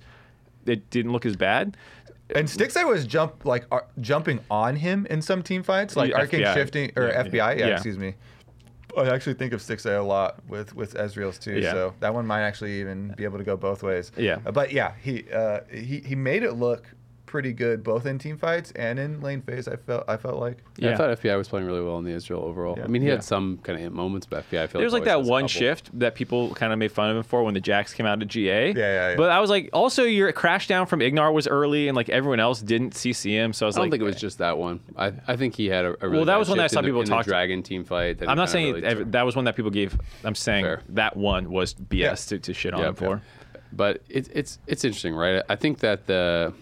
it 0.66 0.90
didn't 0.90 1.12
look 1.12 1.26
as 1.26 1.36
bad. 1.36 1.78
And 2.34 2.48
Stixxay 2.48 2.88
was 2.88 3.06
jump 3.06 3.46
like 3.46 3.66
ar- 3.72 3.86
jumping 4.02 4.40
on 4.50 4.76
him 4.78 5.06
in 5.10 5.22
some 5.22 5.44
team 5.44 5.62
fights, 5.64 5.96
like 5.96 6.14
arcing 6.16 6.42
shifting 6.54 6.92
or 6.96 7.08
Yeah, 7.08 7.24
FBI. 7.24 7.34
yeah. 7.34 7.68
Yeah, 7.68 7.74
excuse 7.74 7.98
me. 8.00 8.16
I 8.98 9.10
actually 9.10 9.34
think 9.34 9.52
of 9.54 9.60
Stixxay 9.62 10.00
a 10.00 10.02
lot 10.02 10.40
with 10.48 10.74
with 10.76 10.94
Ezreal's 10.96 11.38
too. 11.38 11.60
Yeah. 11.60 11.72
So 11.74 11.94
that 12.00 12.14
one 12.14 12.26
might 12.26 12.42
actually 12.42 12.80
even 12.80 13.14
be 13.18 13.26
able 13.26 13.38
to 13.38 13.44
go 13.44 13.58
both 13.58 13.84
ways. 13.84 14.12
Yeah. 14.18 14.38
Uh, 14.46 14.52
But 14.52 14.72
yeah, 14.72 14.94
he 15.02 15.26
uh, 15.32 15.60
he 15.72 16.00
he 16.00 16.16
made 16.16 16.44
it 16.44 16.54
look 16.54 16.86
pretty 17.36 17.52
good 17.52 17.84
both 17.84 18.06
in 18.06 18.18
team 18.18 18.38
fights 18.38 18.72
and 18.78 18.98
in 18.98 19.20
lane 19.20 19.42
phase. 19.42 19.68
I 19.68 19.76
felt 19.76 20.06
I 20.08 20.16
felt 20.16 20.40
like. 20.40 20.60
Yeah, 20.78 20.88
Yeah. 20.90 20.94
I 20.94 20.98
thought 20.98 21.10
FBI 21.20 21.38
was 21.38 21.50
playing 21.50 21.68
really 21.68 21.82
well 21.82 21.98
in 21.98 22.06
the 22.06 22.12
Ezreal 22.12 22.42
overall. 22.44 22.76
Yeah. 22.78 22.86
I 22.86 22.88
mean, 22.88 23.02
he 23.02 23.10
Yeah. 23.10 23.16
had 23.16 23.24
some 23.26 23.60
kind 23.62 23.84
of 23.84 23.92
moments, 23.92 24.26
but 24.26 24.46
FBI 24.50 24.64
I 24.64 24.68
feel 24.68 24.80
There's 24.80 24.94
like 24.94 25.02
like 25.02 25.08
that 25.08 25.16
always 25.16 25.26
has 25.28 25.30
a 25.30 25.32
one 25.34 25.48
shift 25.48 26.00
that 26.00 26.16
people 26.16 26.56
kind 26.56 26.72
of 26.72 26.80
made 26.80 26.94
fun 26.94 27.10
of 27.10 27.18
him 27.18 27.24
for 27.24 27.44
when 27.44 27.54
the 27.54 27.60
Jax 27.60 27.94
came 27.94 28.06
out 28.06 28.22
of 28.22 28.28
GA. 28.30 28.68
Yeah, 28.72 28.78
yeah, 28.78 29.10
yeah. 29.10 29.16
But 29.18 29.32
I 29.32 29.40
was 29.42 29.50
like, 29.50 29.70
also 29.74 30.04
your 30.04 30.32
crash 30.32 30.68
down 30.68 30.86
from 30.86 31.02
IgNar 31.02 31.34
was 31.34 31.46
early, 31.46 31.90
and 31.90 31.96
like 31.98 32.08
everyone 32.10 32.40
else 32.40 32.62
didn't 32.62 32.94
CC 32.94 33.32
him. 33.32 33.52
So 33.52 33.66
I 33.66 33.68
was 33.68 33.76
I 33.76 33.80
don't 33.80 33.86
like, 33.88 33.92
think 33.92 34.04
it 34.04 34.06
was 34.06 34.16
just 34.22 34.38
that 34.38 34.58
one. 34.58 34.80
I, 34.96 35.12
I 35.28 35.36
think 35.36 35.56
he 35.56 35.66
had 35.66 35.84
a, 35.84 35.90
a 35.90 36.08
really 36.08 36.16
Well, 36.20 36.26
that 36.26 36.40
was 36.40 36.48
one 36.48 36.58
that 36.60 36.64
I 36.64 36.68
saw 36.68 36.80
in 36.80 36.86
the- 36.86 36.90
people 36.92 37.02
in 37.02 37.08
talk- 37.08 37.26
Dragon 37.26 37.62
team 37.64 37.84
fight. 37.84 38.22
I'm 38.26 38.38
not 38.38 38.50
saying 38.50 38.76
really 38.76 38.88
ev- 38.88 39.12
that 39.12 39.26
was 39.26 39.36
one 39.36 39.44
that 39.46 39.58
people 39.58 39.72
gave. 39.72 40.00
I'm 40.24 40.36
saying 40.36 40.64
Fair. 40.64 40.82
that 40.90 41.18
one 41.18 41.50
was 41.52 41.74
BS 41.74 41.98
Yeah. 42.32 42.38
to, 42.38 42.40
to 42.40 42.54
shit 42.54 42.74
on 42.74 42.80
Yeah, 42.80 42.88
him 42.90 42.96
for. 42.96 43.22
But 43.74 44.04
it's 44.08 44.30
it's 44.30 44.60
it's 44.68 44.86
interesting, 44.86 45.14
right? 45.16 45.44
I 45.50 45.58
think 45.58 45.80
that 45.80 46.08
the 46.08 46.54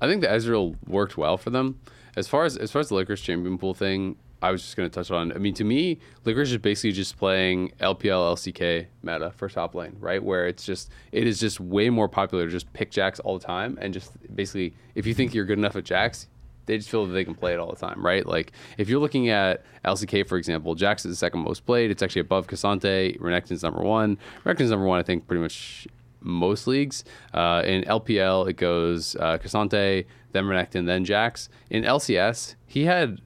I 0.00 0.08
think 0.08 0.22
the 0.22 0.28
Ezreal 0.28 0.76
worked 0.86 1.16
well 1.16 1.36
for 1.36 1.50
them. 1.50 1.80
As 2.16 2.26
far 2.28 2.44
as 2.44 2.56
as 2.56 2.70
far 2.70 2.80
as 2.80 2.88
the 2.88 2.94
Licorice 2.96 3.22
Champion 3.22 3.58
Pool 3.58 3.74
thing, 3.74 4.16
I 4.42 4.50
was 4.50 4.62
just 4.62 4.76
going 4.76 4.88
to 4.88 4.94
touch 4.94 5.10
on. 5.10 5.32
I 5.32 5.38
mean, 5.38 5.54
to 5.54 5.64
me, 5.64 5.98
Licorice 6.24 6.52
is 6.52 6.58
basically 6.58 6.92
just 6.92 7.18
playing 7.18 7.72
LPL 7.80 8.34
LCK 8.34 8.86
meta 9.02 9.32
for 9.36 9.48
top 9.48 9.74
lane, 9.74 9.96
right? 10.00 10.22
Where 10.22 10.46
it's 10.46 10.64
just 10.64 10.90
it 11.12 11.26
is 11.26 11.38
just 11.38 11.60
way 11.60 11.90
more 11.90 12.08
popular 12.08 12.46
to 12.46 12.50
just 12.50 12.72
pick 12.72 12.90
Jax 12.90 13.20
all 13.20 13.38
the 13.38 13.44
time 13.44 13.78
and 13.80 13.92
just 13.92 14.12
basically 14.34 14.74
if 14.94 15.06
you 15.06 15.14
think 15.14 15.34
you're 15.34 15.44
good 15.44 15.58
enough 15.58 15.76
at 15.76 15.84
Jax, 15.84 16.26
they 16.66 16.78
just 16.78 16.90
feel 16.90 17.06
that 17.06 17.12
they 17.12 17.24
can 17.24 17.34
play 17.34 17.52
it 17.52 17.58
all 17.58 17.70
the 17.70 17.76
time, 17.76 18.04
right? 18.04 18.26
Like 18.26 18.52
if 18.78 18.88
you're 18.88 19.00
looking 19.00 19.28
at 19.28 19.64
LCK, 19.84 20.26
for 20.26 20.38
example, 20.38 20.74
Jax 20.74 21.04
is 21.04 21.12
the 21.12 21.16
second 21.16 21.40
most 21.40 21.66
played. 21.66 21.90
It's 21.90 22.02
actually 22.02 22.22
above 22.22 22.46
K'Sante. 22.46 23.18
Renekton's 23.18 23.62
number 23.62 23.82
one. 23.82 24.18
Renekton's 24.44 24.70
number 24.70 24.86
one, 24.86 24.98
I 24.98 25.02
think, 25.02 25.26
pretty 25.26 25.42
much 25.42 25.86
most 26.20 26.66
leagues. 26.66 27.04
Uh, 27.32 27.62
in 27.64 27.82
LPL, 27.84 28.48
it 28.48 28.54
goes 28.54 29.16
uh, 29.16 29.38
K'Sante, 29.38 30.06
then 30.32 30.44
Renekton, 30.44 30.86
then 30.86 31.04
Jax. 31.04 31.48
In 31.70 31.84
LCS, 31.84 32.54
he 32.66 32.84
had 32.84 33.20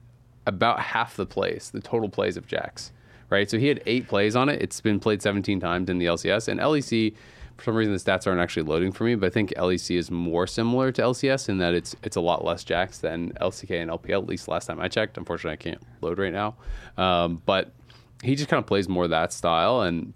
about 0.47 0.79
half 0.79 1.15
the 1.15 1.25
plays, 1.25 1.71
the 1.71 1.81
total 1.81 2.09
plays 2.09 2.37
of 2.37 2.47
Jax, 2.47 2.91
right? 3.29 3.49
So 3.49 3.57
he 3.57 3.67
had 3.67 3.81
eight 3.85 4.07
plays 4.07 4.35
on 4.35 4.49
it. 4.49 4.61
It's 4.61 4.81
been 4.81 4.99
played 4.99 5.21
17 5.21 5.59
times 5.59 5.89
in 5.89 5.97
the 5.97 6.05
LCS. 6.05 6.47
And 6.47 6.59
LEC, 6.59 7.15
for 7.57 7.63
some 7.63 7.75
reason, 7.75 7.93
the 7.93 7.99
stats 7.99 8.27
aren't 8.27 8.41
actually 8.41 8.63
loading 8.63 8.91
for 8.91 9.05
me, 9.05 9.15
but 9.15 9.27
I 9.27 9.29
think 9.29 9.53
LEC 9.55 9.97
is 9.97 10.11
more 10.11 10.45
similar 10.45 10.91
to 10.91 11.01
LCS 11.01 11.49
in 11.49 11.57
that 11.59 11.73
it's 11.73 11.95
it's 12.03 12.15
a 12.15 12.21
lot 12.21 12.43
less 12.43 12.63
Jax 12.63 12.99
than 12.99 13.31
LCK 13.41 13.81
and 13.81 13.91
LPL, 13.91 14.23
at 14.23 14.27
least 14.27 14.47
last 14.47 14.67
time 14.67 14.79
I 14.79 14.87
checked. 14.87 15.17
Unfortunately, 15.17 15.53
I 15.53 15.71
can't 15.71 15.81
load 16.01 16.19
right 16.19 16.33
now. 16.33 16.55
Um, 16.97 17.41
but 17.45 17.71
he 18.23 18.35
just 18.35 18.49
kind 18.49 18.59
of 18.59 18.67
plays 18.67 18.89
more 18.89 19.07
that 19.07 19.31
style. 19.33 19.81
And 19.81 20.13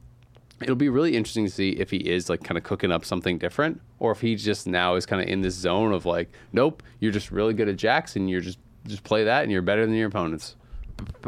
it'll 0.62 0.76
be 0.76 0.90
really 0.90 1.16
interesting 1.16 1.46
to 1.46 1.52
see 1.52 1.72
if 1.72 1.90
he 1.92 1.98
is 1.98 2.30
like 2.30 2.44
kind 2.44 2.58
of 2.58 2.64
cooking 2.64 2.92
up 2.92 3.06
something 3.06 3.38
different 3.38 3.82
or 4.00 4.12
if 4.12 4.22
he 4.22 4.36
just 4.36 4.68
now 4.68 4.96
is 4.96 5.06
kind 5.06 5.22
of 5.22 5.28
in 5.28 5.42
this 5.42 5.56
zone 5.56 5.94
of 5.94 6.06
like, 6.06 6.30
nope, 6.54 6.84
you're 7.00 7.12
just 7.12 7.32
really 7.32 7.54
good 7.54 7.70
at 7.70 7.76
Jax 7.78 8.16
and 8.16 8.30
you're 8.30 8.42
just 8.42 8.60
just 8.88 9.04
play 9.04 9.24
that 9.26 9.44
and 9.44 9.52
you're 9.52 9.62
better 9.62 9.86
than 9.86 9.96
your 9.96 10.08
opponents. 10.08 10.56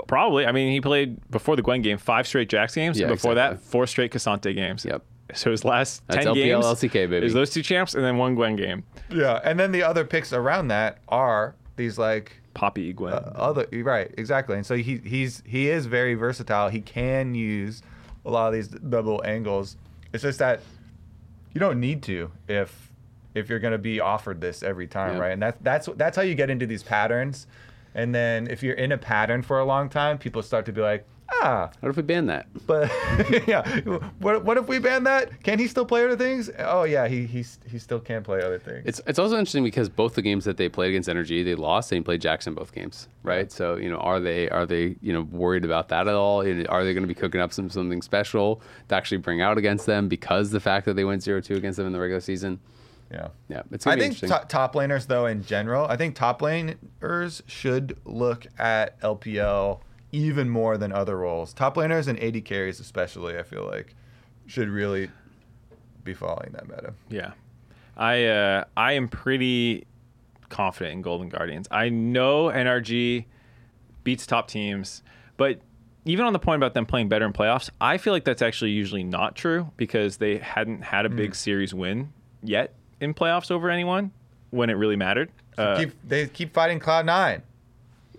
Probably. 0.08 0.46
I 0.46 0.52
mean, 0.52 0.72
he 0.72 0.82
played 0.82 1.20
before 1.32 1.56
the 1.56 1.62
Gwen 1.62 1.82
game 1.82 1.98
five 1.98 2.28
straight 2.28 2.50
Jax 2.50 2.76
games. 2.76 3.00
Yeah, 3.00 3.08
and 3.08 3.16
before 3.16 3.36
that, 3.36 3.62
four 3.62 3.88
straight 3.88 4.12
K'Sante 4.12 4.54
games. 4.54 4.86
Yep. 4.86 5.04
So 5.34 5.52
his 5.52 5.64
last 5.64 6.04
That's 6.08 6.26
10 6.26 6.34
LPL, 6.34 6.44
games 6.44 6.66
LCK, 6.66 7.10
baby. 7.10 7.26
is 7.26 7.34
those 7.34 7.52
two 7.52 7.64
champs 7.64 7.96
and 7.96 8.04
then 8.04 8.18
one 8.18 8.36
Gwen 8.36 8.56
game. 8.56 8.84
Yeah, 9.10 9.40
and 9.44 9.60
then 9.60 9.72
the 9.72 9.84
other 9.84 10.04
picks 10.04 10.34
around 10.34 10.68
that 10.70 11.00
are 11.08 11.56
these 11.78 11.98
like 11.98 12.42
Poppy 12.54 12.92
Gwen. 12.92 13.14
uh, 13.14 13.32
other 13.36 13.66
right 13.72 14.14
exactly 14.18 14.58
and 14.58 14.66
so 14.66 14.76
he 14.76 14.98
he's 14.98 15.42
he 15.46 15.70
is 15.70 15.86
very 15.86 16.16
versatile 16.16 16.68
he 16.68 16.82
can 16.82 17.34
use 17.34 17.82
a 18.26 18.30
lot 18.30 18.48
of 18.48 18.54
these 18.54 18.68
double 18.68 19.22
angles. 19.26 19.78
It's 20.14 20.24
just 20.24 20.40
that 20.40 20.62
you 21.54 21.60
don't 21.60 21.80
need 21.80 22.04
to 22.04 22.32
if 22.48 22.92
if 23.34 23.50
you're 23.50 23.60
going 23.60 23.72
to 23.72 23.78
be 23.78 24.00
offered 24.00 24.42
this 24.42 24.62
every 24.64 24.88
time 24.88 25.16
Yeah. 25.16 25.22
right? 25.22 25.32
And 25.32 25.42
that's 25.42 25.58
that's 25.62 25.90
that's 25.96 26.16
how 26.18 26.24
you 26.24 26.36
get 26.36 26.50
into 26.50 26.66
these 26.66 26.84
patterns. 26.84 27.48
And 27.96 28.14
then 28.16 28.48
if 28.48 28.62
you're 28.64 28.76
in 28.76 28.92
a 28.92 28.98
pattern 28.98 29.42
for 29.42 29.60
a 29.60 29.66
long 29.66 29.90
time 29.90 30.18
people 30.18 30.42
start 30.42 30.66
to 30.66 30.72
be 30.74 30.82
like 30.82 31.06
ah 31.32 31.72
What 31.80 31.90
if 31.90 31.96
we 31.98 32.04
ban 32.04 32.26
that? 32.28 32.48
but 32.68 32.92
yeah 33.48 33.64
what, 34.20 34.44
what 34.44 34.58
if 34.58 34.68
we 34.68 34.80
ban 34.80 35.04
that 35.06 35.42
can 35.44 35.58
he 35.60 35.68
still 35.68 35.86
play 35.86 36.04
other 36.04 36.18
things 36.18 36.50
oh 36.60 36.84
yeah 36.84 37.08
he 37.08 37.26
he's, 37.26 37.60
he 37.70 37.80
still 37.80 38.00
can 38.00 38.24
play 38.24 38.42
other 38.42 38.60
things 38.60 38.84
It's 38.86 39.02
it's 39.08 39.20
also 39.20 39.36
interesting 39.38 39.64
because 39.64 39.90
both 39.90 40.16
the 40.16 40.22
games 40.22 40.46
that 40.46 40.58
they 40.58 40.70
played 40.70 40.90
against 40.90 41.10
Energy, 41.10 41.44
they 41.44 41.56
lost 41.56 41.92
and 41.92 41.98
he 41.98 42.04
played 42.04 42.22
Jackson 42.22 42.54
both 42.54 42.74
games, 42.74 43.08
right? 43.24 43.52
So 43.52 43.76
you 43.78 43.90
know, 43.90 43.98
are 43.98 44.20
they 44.20 44.50
are 44.50 44.66
they 44.66 44.96
you 45.02 45.14
know 45.14 45.22
worried 45.32 45.66
about 45.66 45.90
that 45.90 46.08
at 46.08 46.14
all? 46.16 46.46
You 46.46 46.56
know, 46.56 46.66
Are 46.70 46.84
they 46.84 46.94
going 46.94 47.04
to 47.04 47.08
be 47.08 47.14
cooking 47.16 47.42
up 47.42 47.54
some 47.54 47.70
something 47.70 48.02
special 48.02 48.62
to 48.90 48.96
actually 48.96 49.18
bring 49.18 49.42
out 49.42 49.58
against 49.58 49.86
them 49.86 50.08
because 50.08 50.52
the 50.52 50.60
fact 50.60 50.86
that 50.86 50.96
they 50.96 51.04
went 51.06 51.22
0-2 51.22 51.56
against 51.56 51.78
them 51.78 51.88
in 51.88 51.94
the 51.94 52.00
regular 52.00 52.22
season? 52.22 52.60
yeah 53.12 53.28
Yeah, 53.50 53.64
it's 53.72 53.86
I 53.88 53.98
think 53.98 54.18
top, 54.20 54.48
top 54.48 54.74
laners, 54.76 55.08
though, 55.08 55.26
in 55.26 55.44
general, 55.44 55.86
I 55.86 55.98
think 55.98 56.16
top 56.16 56.42
laners 56.42 57.42
should 57.48 57.98
look 58.06 58.46
at 58.58 59.00
LPL 59.02 59.80
even 60.12 60.50
more 60.50 60.78
than 60.78 60.92
other 60.92 61.18
roles. 61.18 61.54
Top 61.54 61.76
laners 61.76 62.08
and 62.08 62.22
AD 62.22 62.44
carries, 62.46 62.80
especially, 62.80 63.38
I 63.38 63.44
feel 63.44 63.66
like, 63.66 63.96
should 64.48 64.70
really 64.70 65.10
be 66.04 66.14
following 66.14 66.52
that 66.54 66.68
meta. 66.68 66.94
Yeah, 67.10 67.32
I 67.96 68.26
uh, 68.26 68.64
I 68.76 68.94
am 68.94 69.08
pretty 69.08 69.86
confident 70.50 70.94
in 70.94 71.02
Golden 71.02 71.30
Guardians. 71.30 71.68
I 71.72 71.90
know 71.90 72.46
NRG 72.46 73.26
beats 74.04 74.26
top 74.26 74.48
teams, 74.48 75.04
but 75.38 75.62
even 76.06 76.26
on 76.26 76.34
the 76.34 76.40
point 76.40 76.58
about 76.58 76.74
them 76.74 76.86
playing 76.86 77.08
better 77.10 77.26
in 77.26 77.32
playoffs, 77.34 77.70
I 77.80 77.98
feel 77.98 78.12
like 78.12 78.26
that's 78.26 78.42
actually 78.42 78.72
usually 78.72 79.04
not 79.04 79.36
true 79.36 79.72
because 79.78 80.18
they 80.18 80.40
hadn't 80.40 80.82
had 80.82 81.06
a 81.06 81.10
Hmm. 81.10 81.16
big 81.16 81.36
series 81.36 81.74
win 81.74 82.12
yet 82.44 82.74
in 83.00 83.14
playoffs 83.14 83.52
over 83.52 83.70
anyone 83.70 84.12
when 84.50 84.70
it 84.70 84.74
really 84.74 84.96
mattered. 84.96 85.30
Uh, 85.58 85.78
keep, 85.78 85.92
they 86.04 86.28
keep 86.28 86.54
fighting 86.54 86.80
Cloud 86.80 87.06
Nine, 87.06 87.44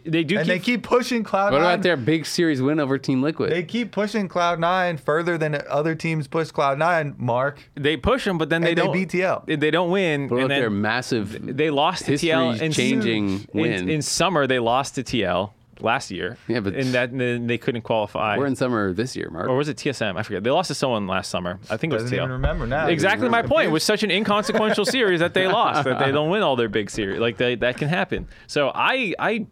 they 0.05 0.25
do 0.25 0.37
and 0.39 0.47
keep, 0.47 0.55
they 0.55 0.59
keep 0.59 0.83
pushing 0.83 1.23
Cloud 1.23 1.53
What 1.53 1.59
Nine. 1.61 1.75
about 1.75 1.83
their 1.83 1.97
big 1.97 2.27
series 2.27 2.61
win 2.63 2.81
over 2.81 2.99
Team 2.99 3.23
Liquid? 3.23 3.51
They 3.51 3.63
keep 3.63 3.93
pushing 3.93 4.29
Cloud 4.29 4.59
Nine 4.61 4.97
further 4.97 5.39
than 5.39 5.61
other 5.69 5.95
teams 5.95 6.27
push 6.29 6.51
Cloud 6.51 6.79
Nine. 6.79 7.15
Mark, 7.19 7.61
they 7.75 7.97
push 7.97 8.25
them, 8.25 8.39
but 8.39 8.49
then 8.49 8.63
they 8.63 8.71
And 8.71 8.77
don't 8.79 8.93
beat 8.93 9.09
TL. 9.11 9.47
They 9.61 9.71
don't 9.71 9.91
win. 9.91 10.23
what 10.29 10.37
and 10.37 10.39
about 10.41 10.49
then 10.49 10.61
their 10.61 10.71
massive? 10.71 11.57
they 11.57 11.71
lost 11.71 12.07
to 12.07 12.13
TL 12.13 12.55
in 12.55 12.59
history-changing 12.73 13.29
in, 13.29 13.47
win? 13.53 13.89
in 13.89 14.03
summer. 14.03 14.47
They 14.47 14.59
lost 14.59 14.95
to 14.97 15.03
TL 15.03 15.53
last 15.81 16.11
year. 16.13 16.37
Yeah, 16.47 16.61
but- 16.61 16.75
and 16.75 16.95
that 16.95 17.11
and 17.11 17.21
then 17.21 17.47
they 17.49 17.59
couldn't 17.59 17.83
qualify. 17.83 18.37
We're 18.39 18.47
in 18.47 18.55
summer 18.57 18.93
this 18.93 19.17
year, 19.17 19.31
Mark. 19.31 19.49
or 19.49 19.57
was 19.57 19.69
it 19.69 19.77
TSM? 19.79 20.17
I 20.17 20.23
forget. 20.23 20.45
They 20.45 20.51
lost 20.51 20.69
to 20.69 20.75
someone 20.75 21.07
last 21.09 21.29
summer. 21.31 21.59
I 21.71 21.77
think 21.77 21.93
it 21.93 21.97
was 21.97 22.05
doesn't 22.05 22.17
TL. 22.19 22.23
even 22.23 22.31
remember 22.33 22.67
now. 22.67 22.87
Exactly 22.89 23.29
my 23.29 23.43
He's 23.43 23.51
point. 23.51 23.67
It 23.69 23.73
was 23.73 23.83
such 23.83 24.03
an 24.03 24.11
inconsequential 24.11 24.85
series 24.85 25.21
that 25.21 25.35
they 25.35 25.47
lost. 25.49 25.85
That 25.85 25.99
they 25.99 26.13
don't 26.13 26.31
win 26.31 26.43
all 26.43 26.55
their 26.57 26.69
big 26.69 26.89
series. 26.91 27.19
Like 27.19 27.37
they, 27.37 27.57
that 27.57 27.79
can 27.79 27.89
happen. 27.89 28.29
So 28.47 28.71
I 28.75 29.15
I 29.19 29.47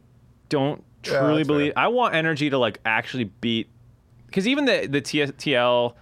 don't 0.51 0.85
truly 1.02 1.39
that's 1.39 1.47
believe. 1.47 1.72
fair. 1.74 1.82
I 1.85 1.89
want 1.89 2.14
energy 2.14 2.51
to 2.51 2.59
like 2.59 2.78
actually 2.85 3.24
beat 3.24 3.70
because 4.27 4.47
even 4.47 4.66
the 4.66 4.86
the 4.86 5.01
T- 5.01 5.20
TL 5.22 5.94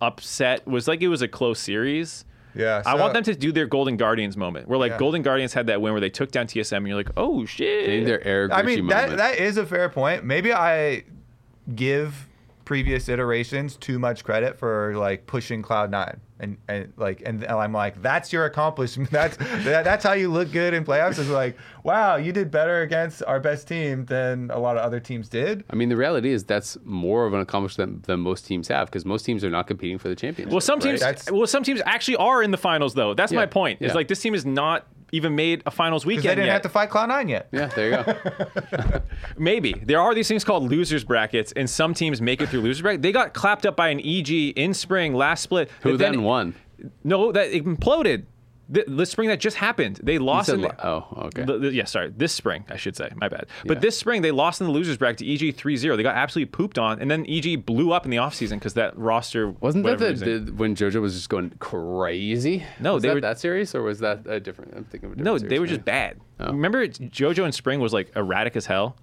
upset 0.00 0.66
was 0.66 0.88
like 0.88 1.00
it 1.00 1.08
was 1.08 1.22
a 1.22 1.28
close 1.28 1.60
series. 1.60 2.24
Yeah, 2.54 2.82
I 2.84 2.96
want 2.96 3.14
them 3.14 3.22
to 3.24 3.34
do 3.34 3.50
their 3.50 3.64
Golden 3.66 3.96
Guardians 3.96 4.36
moment, 4.36 4.68
where 4.68 4.78
like 4.78 4.92
Yeah. 4.92 4.98
Golden 4.98 5.22
Guardians 5.22 5.54
had 5.54 5.68
that 5.68 5.80
win 5.80 5.92
where 5.94 6.00
they 6.02 6.10
took 6.10 6.30
down 6.32 6.46
TSM, 6.46 6.76
and 6.78 6.86
you're 6.88 6.96
like, 6.98 7.08
oh 7.16 7.46
shit. 7.46 7.86
They 7.86 8.00
need 8.00 8.04
their 8.06 8.22
Eric 8.26 8.52
I 8.52 8.60
mean, 8.62 8.88
that 8.88 9.02
moment. 9.10 9.18
that 9.18 9.38
is 9.38 9.56
a 9.56 9.64
fair 9.64 9.88
point. 9.88 10.24
Maybe 10.24 10.52
I 10.52 11.04
give 11.74 12.28
previous 12.64 13.08
iterations 13.08 13.76
too 13.76 13.98
much 13.98 14.24
credit 14.24 14.58
for 14.58 14.94
like 14.96 15.26
pushing 15.26 15.62
Cloud 15.62 15.90
Nine, 15.90 16.20
and 16.40 16.56
and 16.68 16.92
like 16.96 17.22
and 17.24 17.44
I'm 17.46 17.72
like, 17.72 18.00
that's 18.02 18.32
your 18.32 18.44
accomplishment. 18.44 19.10
That's 19.12 19.36
that, 19.36 19.84
that's 19.84 20.04
how 20.04 20.12
you 20.12 20.28
look 20.30 20.50
good 20.52 20.74
in 20.74 20.84
playoffs. 20.84 21.18
Is 21.18 21.28
like, 21.28 21.56
wow, 21.84 22.16
you 22.16 22.32
did 22.32 22.50
better 22.50 22.82
against 22.82 23.22
our 23.24 23.40
best 23.40 23.68
team 23.68 24.06
than 24.06 24.50
a 24.50 24.58
lot 24.58 24.76
of 24.76 24.82
other 24.82 25.00
teams 25.00 25.28
did. 25.28 25.64
I 25.70 25.76
mean, 25.76 25.88
the 25.88 25.96
reality 25.96 26.30
is 26.30 26.44
that's 26.44 26.76
more 26.84 27.26
of 27.26 27.34
an 27.34 27.40
accomplishment 27.40 28.04
than 28.04 28.20
most 28.20 28.46
teams 28.46 28.68
have 28.68 28.86
because 28.88 29.04
most 29.04 29.24
teams 29.24 29.44
are 29.44 29.50
not 29.50 29.66
competing 29.66 29.98
for 29.98 30.08
the 30.08 30.16
championship. 30.16 30.52
Well, 30.52 30.60
some 30.60 30.80
teams. 30.80 31.00
That's- 31.00 31.30
Well, 31.30 31.46
some 31.46 31.62
teams 31.62 31.80
actually 31.86 32.16
are 32.16 32.42
in 32.42 32.50
the 32.50 32.56
finals, 32.58 32.94
though. 32.94 33.14
That's 33.14 33.32
my 33.32 33.42
Yeah. 33.42 33.46
point. 33.46 33.82
Is 33.82 33.88
Yeah. 33.90 33.94
like 33.94 34.08
this 34.08 34.20
team 34.20 34.34
is 34.34 34.44
not 34.46 34.86
even 35.12 35.36
made 35.36 35.62
a 35.66 35.70
finals 35.70 36.04
Because 36.04 36.16
weekend 36.16 36.30
they 36.30 36.34
didn't 36.36 36.46
yet. 36.46 36.52
have 36.54 36.62
to 36.62 36.68
fight 36.70 36.90
Cloud 36.90 37.06
Nine 37.10 37.28
yet. 37.28 37.48
Yeah, 37.52 37.66
there 37.66 37.90
you 37.90 38.04
go. 38.04 39.02
Maybe 39.38 39.74
there 39.84 40.00
are 40.00 40.14
these 40.14 40.26
things 40.26 40.42
called 40.44 40.70
losers 40.70 41.04
brackets, 41.04 41.52
and 41.52 41.68
some 41.68 41.94
teams 41.94 42.20
make 42.20 42.40
it 42.40 42.48
through 42.48 42.62
losers 42.62 42.82
bracket. 42.82 43.02
They 43.02 43.12
got 43.12 43.34
clapped 43.34 43.66
up 43.66 43.76
by 43.76 43.88
an 43.90 44.00
EG 44.00 44.30
in 44.30 44.74
spring 44.74 45.14
last 45.14 45.42
split. 45.42 45.70
Who 45.82 45.96
that 45.96 46.12
then 46.12 46.22
won? 46.22 46.54
No, 47.04 47.30
that 47.30 47.52
imploded. 47.52 48.24
The, 48.68 48.84
the 48.88 49.04
spring 49.04 49.28
that 49.28 49.38
just 49.40 49.56
happened, 49.58 50.00
they 50.02 50.18
lost. 50.18 50.46
said 50.46 50.54
in 50.56 50.60
the- 50.62 50.86
oh, 50.86 51.06
okay. 51.26 51.44
The, 51.44 51.58
the- 51.58 51.72
yeah, 51.74 51.84
sorry. 51.84 52.10
This 52.16 52.32
spring, 52.32 52.64
I 52.70 52.76
should 52.76 52.96
say. 52.96 53.10
My 53.16 53.28
bad. 53.28 53.46
But 53.66 53.78
Yeah. 53.78 53.80
this 53.80 53.98
spring, 53.98 54.22
they 54.22 54.30
lost 54.30 54.60
in 54.60 54.66
the 54.66 54.72
losers 54.72 54.96
bracket 54.96 55.18
to 55.18 55.26
EG 55.30 55.54
3-0. 55.56 55.96
They 55.96 56.02
got 56.02 56.14
absolutely 56.16 56.50
pooped 56.52 56.78
on, 56.78 57.00
and 57.00 57.10
then 57.10 57.26
EG 57.28 57.66
blew 57.66 57.92
up 57.92 58.04
in 58.04 58.10
the 58.10 58.16
offseason 58.18 58.52
because 58.54 58.74
that 58.74 58.96
roster 58.96 59.50
Wasn't 59.50 59.84
that 59.84 59.98
the, 59.98 60.38
the 60.38 60.52
when 60.54 60.74
JoJo 60.74 61.02
was 61.02 61.14
just 61.14 61.28
going 61.28 61.50
crazy? 61.58 62.64
No, 62.80 62.94
was 62.94 63.02
they 63.02 63.08
that 63.08 63.14
were- 63.16 63.20
that 63.20 63.38
series 63.38 63.74
or 63.74 63.82
was 63.82 63.98
that 64.00 64.26
a 64.26 64.40
different? 64.40 64.72
I'm 64.74 64.84
thinking 64.84 65.06
of 65.08 65.12
a 65.12 65.16
different 65.16 65.24
no? 65.24 65.38
series 65.38 65.50
They 65.50 65.58
were 65.58 65.66
just 65.66 65.84
bad. 65.84 66.18
Oh. 66.40 66.46
Remember, 66.52 66.86
JoJo 66.86 67.44
in 67.44 67.52
spring 67.52 67.80
was 67.80 67.92
like 67.92 68.10
erratic 68.16 68.56
as 68.56 68.66
hell. 68.66 68.96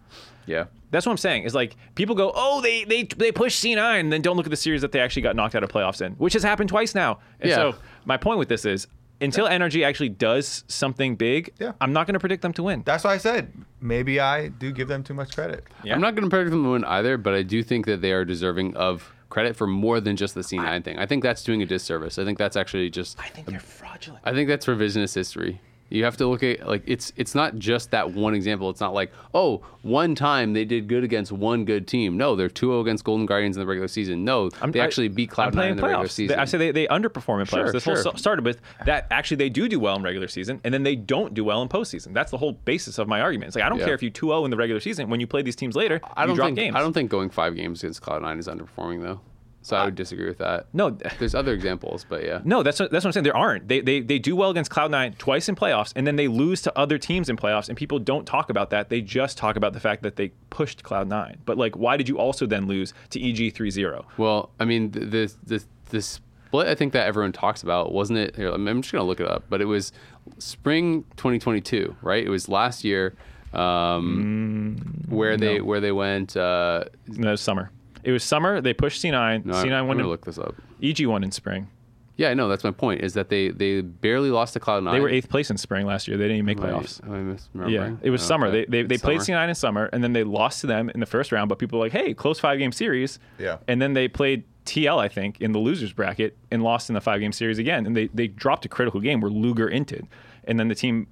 Yeah. 0.46 0.66
That's 0.92 1.06
what 1.06 1.12
I'm 1.12 1.18
saying. 1.18 1.44
Is 1.44 1.54
like 1.54 1.76
people 1.96 2.16
go, 2.16 2.32
oh, 2.34 2.62
they 2.62 2.84
they 2.86 3.04
they 3.04 3.32
push 3.32 3.56
C9, 3.64 3.78
and 4.00 4.12
then 4.12 4.22
don't 4.24 4.36
look 4.36 4.48
at 4.48 4.50
the 4.50 4.56
series 4.58 4.82
that 4.82 4.92
they 4.92 5.00
actually 5.00 5.22
got 5.22 5.36
knocked 5.36 5.54
out 5.54 5.64
of 5.64 5.70
playoffs 5.70 6.02
in, 6.04 6.14
which 6.14 6.34
has 6.34 6.42
happened 6.44 6.70
twice 6.70 6.96
now. 6.96 7.20
And 7.40 7.50
Yeah. 7.52 7.56
so 7.58 7.76
my 8.06 8.18
point 8.18 8.40
with 8.40 8.50
this 8.50 8.66
is, 8.66 8.88
until 9.22 9.48
Energy 9.48 9.84
actually 9.84 10.10
does 10.10 10.64
something 10.68 11.16
big, 11.16 11.54
Yeah. 11.60 11.74
I'm 11.82 11.94
not 11.94 12.08
going 12.08 12.14
to 12.14 12.20
predict 12.20 12.42
them 12.42 12.54
to 12.54 12.64
win. 12.64 12.84
That's 12.86 13.04
why 13.04 13.14
I 13.14 13.18
said 13.18 13.52
maybe 13.82 14.20
I 14.20 14.48
do 14.48 14.72
give 14.72 14.88
them 14.88 15.04
too 15.04 15.14
much 15.14 15.36
credit. 15.36 15.64
Yeah. 15.84 15.94
I'm 15.96 16.02
not 16.02 16.16
going 16.16 16.24
to 16.24 16.30
predict 16.30 16.52
them 16.52 16.64
to 16.64 16.72
win 16.72 16.84
either, 16.86 17.18
but 17.18 17.34
I 17.34 17.44
do 17.44 17.64
think 17.64 17.86
that 17.86 18.02
they 18.02 18.12
are 18.12 18.26
deserving 18.26 18.76
of 18.76 19.12
credit 19.30 19.56
for 19.56 19.68
more 19.68 20.00
than 20.02 20.16
just 20.16 20.34
the 20.36 20.42
C9 20.42 20.84
thing. 20.84 20.98
I 20.98 21.06
think 21.06 21.24
that's 21.24 21.44
doing 21.44 21.62
a 21.62 21.66
disservice. 21.66 22.18
I 22.18 22.26
think 22.26 22.38
that's 22.38 22.58
actually 22.58 22.90
just. 22.90 23.20
I 23.20 23.30
think 23.30 23.48
they're 23.48 23.60
fraudulent. 23.60 24.24
I 24.26 24.34
think 24.34 24.50
that's 24.50 24.66
revisionist 24.66 25.14
history. 25.16 25.62
You 25.90 26.04
have 26.04 26.18
to 26.18 26.28
look 26.28 26.44
at 26.44 26.68
like 26.68 26.84
it's 26.86 27.12
it's 27.16 27.34
not 27.34 27.58
just 27.58 27.92
that 27.92 28.12
one 28.14 28.34
example. 28.36 28.70
It's 28.70 28.80
not 28.80 28.94
like 28.94 29.12
oh 29.34 29.62
one 29.82 30.14
time 30.14 30.54
they 30.54 30.66
did 30.66 30.88
good 30.88 31.04
against 31.04 31.32
one 31.32 31.66
good 31.66 31.88
team. 31.88 32.18
No, 32.18 32.36
they're 32.36 32.50
2-0 32.50 32.82
against 32.82 33.04
Golden 33.04 33.26
Guardians 33.26 33.56
in 33.58 33.62
the 33.62 33.66
regular 33.66 33.88
season. 33.88 34.24
No, 34.26 34.50
they 34.50 34.80
actually 34.80 35.08
beat 35.08 35.32
I'm 35.40 35.52
Cloud9 35.52 35.72
in 35.72 35.78
the 35.78 35.84
regular 35.84 36.08
season. 36.08 36.36
They- 36.36 36.42
I 36.42 36.46
say 36.46 36.58
they, 36.58 36.72
they 36.72 36.88
underperform 36.88 37.40
in 37.42 37.48
playoffs. 37.48 37.50
Sure, 37.50 37.72
this 37.72 37.86
whole 37.86 37.96
sure. 37.96 38.04
st- 38.04 38.20
started 38.20 38.46
with 38.46 38.60
that 38.86 39.08
actually 39.10 39.38
they 39.38 39.50
do 39.50 39.68
do 39.68 39.80
well 39.80 39.96
in 39.96 40.04
regular 40.04 40.28
season, 40.28 40.62
and 40.64 40.74
then 40.74 40.84
they 40.84 40.96
don't 40.96 41.34
do 41.34 41.44
well 41.44 41.62
in 41.62 41.70
postseason. 41.70 42.14
That's 42.14 42.32
the 42.32 42.38
whole 42.38 42.52
basis 42.54 43.00
of 43.00 43.08
my 43.08 43.22
argument. 43.22 43.48
It's 43.48 43.56
like 43.56 43.66
I 43.66 43.70
don't 43.70 43.80
Yeah. 43.80 43.86
care 43.86 43.94
if 43.96 44.04
you 44.04 44.12
2-0 44.12 44.46
in 44.46 44.52
the 44.52 44.58
regular 44.58 44.80
season. 44.82 45.10
When 45.10 45.20
you 45.20 45.28
play 45.28 45.42
these 45.42 45.56
teams 45.56 45.76
later, 45.76 46.02
I 46.16 46.26
don't 46.26 46.38
think 46.38 46.56
games. 46.56 46.76
I 46.76 46.80
don't 46.82 46.94
think 46.94 47.10
going 47.10 47.30
five 47.30 47.56
games 47.56 47.82
against 47.84 48.02
Cloud9 48.02 48.38
is 48.40 48.48
underperforming 48.48 49.02
though. 49.02 49.22
So 49.62 49.76
I 49.76 49.86
would 49.86 49.96
disagree 49.96 50.28
with 50.28 50.38
that. 50.38 50.68
No. 50.74 50.90
there's 51.20 51.36
other 51.36 51.54
examples, 51.54 52.06
but 52.08 52.24
yeah. 52.24 52.40
No, 52.44 52.64
that's 52.64 52.80
what, 52.80 52.92
that's 52.92 53.04
what 53.04 53.10
I'm 53.10 53.14
saying. 53.14 53.26
There 53.26 53.36
aren't. 53.36 53.68
They, 53.68 53.82
they 53.82 54.00
they 54.00 54.18
do 54.18 54.36
well 54.36 54.50
against 54.50 54.72
Cloud9 54.72 55.18
twice 55.18 55.50
in 55.50 55.56
playoffs, 55.56 55.92
and 55.96 56.08
then 56.08 56.16
they 56.16 56.28
lose 56.28 56.62
to 56.64 56.78
other 56.78 56.98
teams 56.98 57.30
in 57.30 57.36
playoffs, 57.36 57.68
and 57.68 57.78
people 57.78 58.00
don't 58.00 58.26
talk 58.26 58.50
about 58.50 58.70
that. 58.70 58.90
They 58.90 59.02
just 59.02 59.38
talk 59.38 59.58
about 59.58 59.74
the 59.74 59.80
fact 59.80 60.02
that 60.04 60.16
they 60.16 60.30
pushed 60.50 60.84
Cloud9. 60.84 61.38
But 61.46 61.58
like, 61.58 61.76
why 61.76 61.98
did 61.98 62.08
you 62.08 62.18
also 62.18 62.46
then 62.46 62.68
lose 62.68 62.94
to 63.10 63.22
EG 63.22 63.54
3-0? 63.54 64.06
Well, 64.18 64.50
I 64.60 64.66
mean, 64.66 64.92
the 64.92 65.32
the 65.44 65.64
the, 65.90 66.02
split 66.02 66.68
I 66.68 66.76
think 66.76 66.94
that 66.94 67.06
everyone 67.08 67.32
talks 67.32 67.62
about 67.62 67.92
wasn't 67.92 68.20
it? 68.20 68.36
Here, 68.36 68.50
I'm 68.50 68.82
just 68.82 68.94
gonna 68.94 69.04
look 69.04 69.20
it 69.20 69.28
up, 69.28 69.44
but 69.50 69.62
it 69.62 69.66
was 69.66 69.92
spring 70.38 71.04
2022, 71.18 71.96
right? 72.02 72.24
It 72.24 72.30
was 72.30 72.48
last 72.48 72.84
year, 72.84 73.16
um, 73.54 74.78
where 75.10 75.38
they 75.38 75.60
where 75.62 75.82
they 75.82 75.92
went. 75.92 76.38
Uh, 76.38 76.86
No, 77.08 77.30
it 77.30 77.32
was 77.32 77.42
summer. 77.42 77.72
It 78.04 78.12
was 78.12 78.24
summer. 78.24 78.62
They 78.62 78.74
pushed 78.74 79.02
C9. 79.04 79.46
no, 79.46 79.54
C9 79.54 79.72
I'm 79.72 79.88
won. 79.88 79.98
gonna 79.98 80.08
In, 80.08 80.10
look 80.10 80.26
this 80.26 80.38
up. 80.38 80.56
EG 80.82 81.06
won 81.06 81.24
in 81.24 81.32
spring. 81.32 81.70
Yeah, 82.18 82.30
I 82.30 82.34
know. 82.34 82.50
That's 82.50 82.66
my 82.66 82.72
point. 82.72 83.00
Is 83.02 83.14
that 83.14 83.30
they 83.30 83.48
they 83.50 83.80
barely 83.82 84.30
lost 84.30 84.54
to 84.54 84.60
Cloud9. 84.60 84.92
They 84.92 85.00
were 85.00 85.08
eighth 85.08 85.30
place 85.30 85.50
in 85.50 85.58
spring 85.58 85.86
last 85.86 86.06
year. 86.08 86.18
They 86.18 86.26
didn't 86.26 86.38
even 86.38 86.46
make 86.48 86.58
Am 86.60 86.66
I- 86.66 86.80
playoffs. 86.80 87.02
Am 87.06 87.14
I 87.14 87.34
misremembering? 87.66 87.72
Yeah, 87.72 87.92
it 88.02 88.10
was 88.10 88.22
Oh, 88.24 88.26
summer. 88.26 88.48
okay. 88.48 88.66
They 88.66 88.82
they, 88.82 88.88
they 88.88 88.96
It's 88.96 89.04
played 89.04 89.22
summer. 89.22 89.38
C9 89.40 89.50
in 89.50 89.56
summer, 89.56 89.90
and 89.94 90.04
then 90.04 90.12
they 90.14 90.24
lost 90.26 90.60
to 90.62 90.68
them 90.68 90.90
in 90.90 91.00
the 91.00 91.06
first 91.06 91.32
round. 91.32 91.48
But 91.48 91.60
people 91.60 91.80
were 91.80 91.86
like, 91.86 91.94
hey, 91.94 92.14
close 92.14 92.38
five 92.40 92.60
game 92.60 92.74
series. 92.74 93.20
Yeah. 93.38 93.58
And 93.70 93.82
then 93.82 93.94
they 93.94 94.10
played 94.10 94.44
TL, 94.66 94.98
I 95.00 95.08
think, 95.08 95.40
in 95.40 95.54
the 95.54 95.60
losers 95.60 95.94
bracket 95.94 96.38
and 96.52 96.62
lost 96.62 96.90
in 96.90 96.94
the 96.94 97.00
five 97.02 97.22
game 97.22 97.32
series 97.32 97.58
again. 97.58 97.86
And 97.86 97.96
they 97.96 98.08
they 98.14 98.28
dropped 98.28 98.66
a 98.66 98.70
critical 98.70 99.00
game 99.00 99.22
where 99.22 99.32
Luger 99.32 99.70
inted, 99.70 100.06
and 100.44 100.60
then 100.60 100.68
the 100.68 100.76
team 100.76 101.08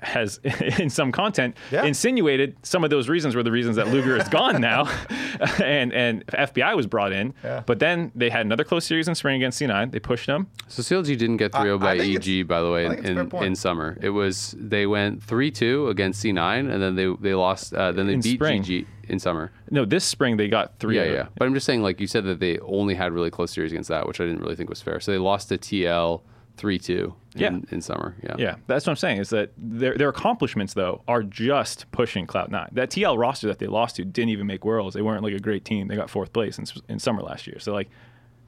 has 0.00 0.38
in 0.78 0.90
some 0.90 1.10
content 1.12 1.56
Yeah. 1.70 1.84
insinuated 1.84 2.56
some 2.62 2.84
of 2.84 2.90
those 2.90 3.08
reasons 3.08 3.34
were 3.34 3.42
the 3.42 3.50
reasons 3.50 3.76
that 3.76 3.88
Luger 3.88 4.16
is 4.16 4.28
gone 4.28 4.60
now, 4.60 4.88
and 5.62 5.92
and 5.92 6.26
FBI 6.28 6.76
was 6.76 6.86
brought 6.86 7.12
in. 7.12 7.34
Yeah. 7.42 7.62
But 7.66 7.78
then 7.78 8.12
they 8.14 8.30
had 8.30 8.46
another 8.46 8.64
close 8.64 8.84
series 8.84 9.08
in 9.08 9.14
spring 9.14 9.36
against 9.36 9.60
C9. 9.60 9.90
They 9.92 10.00
pushed 10.00 10.26
them. 10.26 10.48
So 10.68 10.82
CLG 10.82 11.16
didn't 11.18 11.38
get 11.38 11.52
3 11.52 11.62
0 11.62 11.76
I 11.76 11.78
by 11.78 11.98
think 11.98 12.26
EG, 12.26 12.46
by 12.46 12.60
the 12.60 12.70
way, 12.70 12.86
I 12.86 12.88
think 12.90 13.00
it's 13.00 13.08
a 13.10 13.24
fair 13.26 13.40
in, 13.42 13.46
in 13.48 13.56
summer. 13.56 13.98
It 14.00 14.10
was 14.10 14.54
they 14.58 14.86
went 14.86 15.22
3 15.22 15.50
2 15.50 15.88
against 15.88 16.22
C9, 16.24 16.70
and 16.72 16.82
then 16.82 16.94
they 16.96 17.06
they 17.20 17.34
lost. 17.34 17.72
Uh, 17.74 17.92
then 17.92 18.06
they 18.06 18.14
In 18.14 18.20
beat 18.20 18.34
spring. 18.36 18.62
GG 18.62 18.86
in 19.08 19.18
summer. 19.20 19.52
No, 19.70 19.84
this 19.84 20.04
spring 20.04 20.36
they 20.36 20.48
got 20.48 20.78
three. 20.80 20.96
Yeah, 20.96 21.04
yeah. 21.04 21.26
But 21.38 21.46
I'm 21.46 21.54
just 21.54 21.64
saying, 21.64 21.80
like 21.82 22.00
you 22.00 22.06
said, 22.08 22.24
that 22.24 22.40
they 22.40 22.58
only 22.60 22.94
had 22.94 23.12
really 23.12 23.30
close 23.30 23.52
series 23.52 23.70
against 23.72 23.88
that, 23.88 24.06
which 24.08 24.20
I 24.20 24.24
didn't 24.24 24.40
really 24.42 24.56
think 24.56 24.68
was 24.68 24.82
fair. 24.82 24.98
So 25.00 25.12
they 25.12 25.18
lost 25.18 25.48
to 25.50 25.58
TL 25.58 26.22
3 26.56 26.78
2 26.78 27.14
in, 27.34 27.40
Yeah. 27.40 27.50
in 27.70 27.80
summer. 27.80 28.16
Yeah. 28.22 28.34
Yeah, 28.38 28.54
that's 28.66 28.86
what 28.86 28.92
I'm 28.92 28.96
saying. 28.96 29.18
Is 29.18 29.30
that 29.30 29.50
their 29.58 29.94
their 29.96 30.08
accomplishments 30.08 30.74
though 30.74 31.02
are 31.06 31.22
just 31.22 31.90
pushing 31.92 32.26
Cloud 32.26 32.50
Nine. 32.50 32.68
That 32.72 32.90
TL 32.90 33.18
roster 33.18 33.46
that 33.48 33.58
they 33.58 33.66
lost 33.66 33.96
to 33.96 34.04
didn't 34.04 34.30
even 34.30 34.46
make 34.46 34.64
Worlds. 34.64 34.94
They 34.94 35.02
weren't 35.02 35.22
like 35.22 35.34
a 35.34 35.38
great 35.38 35.64
team. 35.64 35.88
They 35.88 35.96
got 35.96 36.08
fourth 36.10 36.32
place 36.32 36.58
in, 36.58 36.64
in 36.88 36.98
summer 36.98 37.22
last 37.22 37.46
year. 37.46 37.58
So 37.58 37.72
like, 37.72 37.88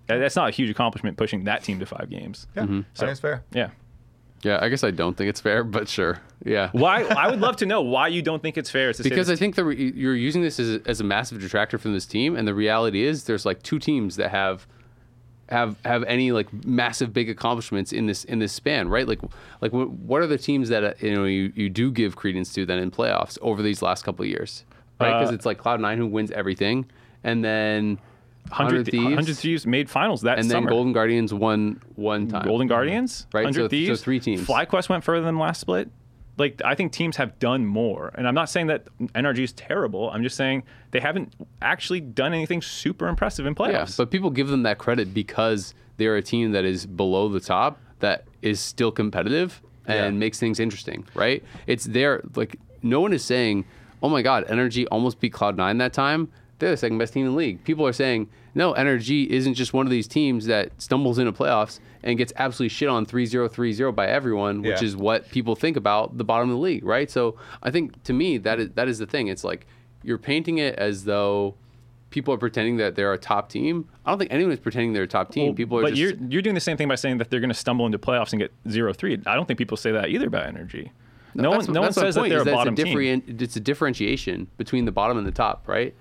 that's 0.07 0.37
not 0.37 0.49
a 0.49 0.53
huge 0.53 0.71
accomplishment 0.71 1.17
pushing 1.19 1.45
that 1.45 1.63
team 1.65 1.79
to 1.81 1.87
five 1.87 2.09
games. 2.11 2.47
Yeah, 2.57 2.63
Mm-hmm. 2.63 2.79
I 2.79 2.99
think 2.99 3.11
it's 3.11 3.21
fair. 3.21 3.45
Yeah. 3.53 3.71
Yeah, 4.45 4.61
I 4.63 4.69
guess 4.69 4.85
I 4.85 4.93
don't 4.93 5.17
think 5.17 5.29
it's 5.29 5.41
fair, 5.41 5.65
but 5.65 5.89
sure. 5.89 6.21
Yeah. 6.45 6.71
Why? 6.73 7.03
I 7.03 7.29
would 7.29 7.41
love 7.41 7.57
to 7.57 7.67
know 7.67 7.83
why 7.83 8.07
you 8.07 8.23
don't 8.23 8.41
think 8.41 8.57
it's 8.57 8.71
fair 8.71 8.93
to 8.93 9.03
say 9.03 9.09
Because 9.09 9.29
I 9.29 9.35
think 9.35 9.57
the 9.57 9.65
re- 9.65 9.93
you're 9.97 10.15
using 10.15 10.43
this 10.43 10.61
as 10.61 10.77
a, 10.77 10.81
as 10.87 11.01
a 11.01 11.05
massive 11.05 11.41
detractor 11.41 11.77
from 11.77 11.93
this 11.93 12.07
team, 12.07 12.37
and 12.37 12.47
the 12.47 12.55
reality 12.55 13.03
is 13.05 13.25
there's 13.25 13.45
like 13.45 13.65
two 13.65 13.81
teams 13.81 14.15
that 14.15 14.31
have 14.31 14.67
have 15.49 15.77
have 15.85 16.03
any 16.05 16.33
like 16.33 16.53
massive 16.65 17.13
big 17.13 17.31
accomplishments 17.31 17.93
in 17.93 18.07
this 18.07 18.25
in 18.25 18.39
this 18.39 18.53
span, 18.53 18.89
right? 18.89 19.07
Like 19.09 19.21
like 19.61 19.73
what 19.73 20.21
are 20.21 20.27
the 20.27 20.39
teams 20.39 20.69
that 20.69 20.85
uh, 20.85 20.93
you 21.01 21.15
know 21.15 21.25
you, 21.25 21.53
you 21.55 21.69
do 21.71 21.91
give 21.91 22.17
credence 22.17 22.53
to 22.55 22.67
then 22.67 22.79
in 22.79 22.91
playoffs 22.91 23.39
over 23.43 23.63
these 23.63 23.81
last 23.83 24.05
couple 24.05 24.25
of 24.25 24.29
years, 24.29 24.65
right? 25.01 25.19
Because 25.19 25.31
Uh, 25.31 25.35
it's 25.35 25.47
like 25.47 25.59
Cloud 25.59 25.81
Nine 25.81 25.99
who 25.99 26.07
wins 26.07 26.31
everything, 26.33 26.87
and 27.25 27.45
then 27.45 27.99
hundred 28.51 28.87
Thieves, 28.87 29.15
hundred 29.15 29.37
thieves 29.37 29.67
made 29.67 29.91
finals 29.91 30.23
that 30.23 30.39
and 30.39 30.51
then 30.51 30.57
summer. 30.57 30.71
Golden 30.71 30.93
Guardians 30.93 31.35
won 31.35 31.81
one 31.97 32.29
time. 32.29 32.45
Golden 32.47 32.67
Guardians, 32.67 33.27
Right, 33.33 33.43
so- 33.43 33.45
hundred 33.47 33.63
so 33.65 33.69
thieves, 33.69 34.01
three 34.03 34.21
teams. 34.21 34.47
FlyQuest 34.47 34.89
went 34.89 35.05
further 35.05 35.25
than 35.25 35.39
last 35.39 35.61
split. 35.61 35.91
Like 36.39 36.63
I 36.65 36.75
think 36.75 36.93
teams 36.93 37.17
have 37.17 37.39
done 37.39 37.67
more, 37.67 38.13
and 38.15 38.27
I'm 38.29 38.35
not 38.35 38.49
saying 38.49 38.69
that 38.69 38.87
NRG 38.99 39.39
is 39.41 39.53
terrible. 39.53 40.11
I'm 40.11 40.23
just 40.23 40.37
saying 40.37 40.63
they 40.93 41.01
haven't 41.01 41.35
actually 41.61 42.01
done 42.01 42.33
anything 42.33 42.63
super 42.63 43.09
impressive 43.09 43.45
in 43.47 43.55
playoffs. 43.55 43.73
Yeah, 43.73 43.95
but 43.99 44.11
people 44.11 44.31
give 44.31 44.49
them 44.49 44.63
that 44.63 44.79
credit 44.79 45.13
because 45.13 45.75
they're 45.97 46.17
a 46.17 46.23
team 46.23 46.53
that 46.53 46.65
is 46.65 46.87
below 46.87 47.29
the 47.29 47.41
top 47.41 47.79
that 48.01 48.25
is 48.43 48.61
still 48.61 48.93
competitive 48.93 49.61
and 49.87 49.97
Yeah. 50.15 50.19
makes 50.19 50.39
things 50.39 50.61
interesting, 50.61 51.05
right? 51.15 51.43
It's 51.67 51.85
there. 51.85 52.23
Like 52.37 52.57
no 52.83 53.01
one 53.01 53.13
is 53.13 53.25
saying, 53.25 53.65
"Oh 54.03 54.09
my 54.09 54.23
God, 54.23 54.45
Energy 54.49 54.87
almost 54.89 55.19
beat 55.21 55.33
Cloud 55.33 55.57
Nine 55.57 55.79
that 55.79 55.93
time." 55.93 56.29
They're 56.59 56.71
the 56.71 56.77
second 56.77 56.99
best 56.99 57.13
team 57.13 57.25
in 57.27 57.33
the 57.33 57.37
league. 57.39 57.63
People 57.65 57.87
are 57.87 57.93
saying, 57.93 58.29
"No, 58.55 58.73
Energy 58.73 59.31
isn't 59.31 59.55
just 59.55 59.73
one 59.73 59.87
of 59.87 59.91
these 59.91 60.09
teams 60.09 60.47
that 60.47 60.71
stumbles 60.79 61.19
into 61.19 61.33
playoffs 61.33 61.79
and 62.03 62.19
gets 62.19 62.33
absolutely 62.37 62.71
shit 62.71 62.89
on 62.89 63.07
3-0, 63.07 63.49
3-0 63.49 63.93
by 63.93 64.07
everyone," 64.07 64.63
which 64.63 64.81
Yeah. 64.83 64.87
is 64.89 64.97
what 64.97 65.29
people 65.31 65.55
think 65.55 65.77
about 65.77 66.19
the 66.19 66.25
bottom 66.25 66.51
of 66.51 66.57
the 66.57 66.61
league, 66.61 66.85
right? 66.85 67.11
So 67.11 67.37
I 67.63 67.71
think 67.71 68.03
to 68.05 68.13
me 68.13 68.39
that 68.39 68.59
is 68.59 68.71
that 68.75 68.89
is 68.89 68.99
the 68.99 69.07
thing. 69.07 69.29
It's 69.29 69.45
like 69.45 69.67
you're 70.03 70.19
painting 70.19 70.59
it 70.59 70.75
as 70.77 71.05
though 71.05 71.55
people 72.11 72.33
are 72.33 72.39
pretending 72.39 72.79
that 72.79 72.95
they're 72.97 73.13
a 73.13 73.19
top 73.19 73.51
team. 73.51 73.85
I 74.07 74.11
don't 74.11 74.19
think 74.19 74.33
anyone 74.33 74.53
is 74.53 74.59
pretending 74.59 74.95
they're 74.95 75.03
a 75.03 75.07
top 75.09 75.31
team. 75.31 75.47
Well, 75.47 75.55
people 75.55 75.79
are 75.79 75.83
but 75.83 75.95
just 75.95 76.01
you're 76.01 76.29
you're 76.31 76.43
doing 76.43 76.55
the 76.55 76.61
same 76.61 76.77
thing 76.77 76.89
by 76.89 76.95
saying 76.97 77.19
that 77.19 77.31
they're 77.31 77.41
going 77.41 77.51
to 77.51 77.55
stumble 77.55 77.85
into 77.87 77.99
playoffs 77.99 78.33
and 78.33 78.41
get 78.41 78.53
zero 78.69 78.93
three. 78.93 79.19
I 79.27 79.35
don't 79.37 79.47
think 79.47 79.59
people 79.59 79.77
say 79.77 79.93
that 79.93 80.09
either 80.09 80.27
about 80.27 80.47
energy. 80.47 80.91
No, 81.35 81.51
that's- 81.51 81.69
one, 81.69 81.75
no 81.75 81.81
one 81.83 81.93
says 81.93 82.15
that 82.17 82.29
they're 82.29 82.41
a 82.41 82.45
bottom 82.45 82.73
it's 82.75 82.83
a, 82.83 82.85
team. 82.85 83.23
it's 83.41 83.55
a 83.57 83.61
differentiation 83.61 84.49
between 84.57 84.87
the 84.87 84.91
bottom 84.93 85.19
and 85.19 85.27
the 85.27 85.31
top, 85.31 85.69
right? 85.69 85.95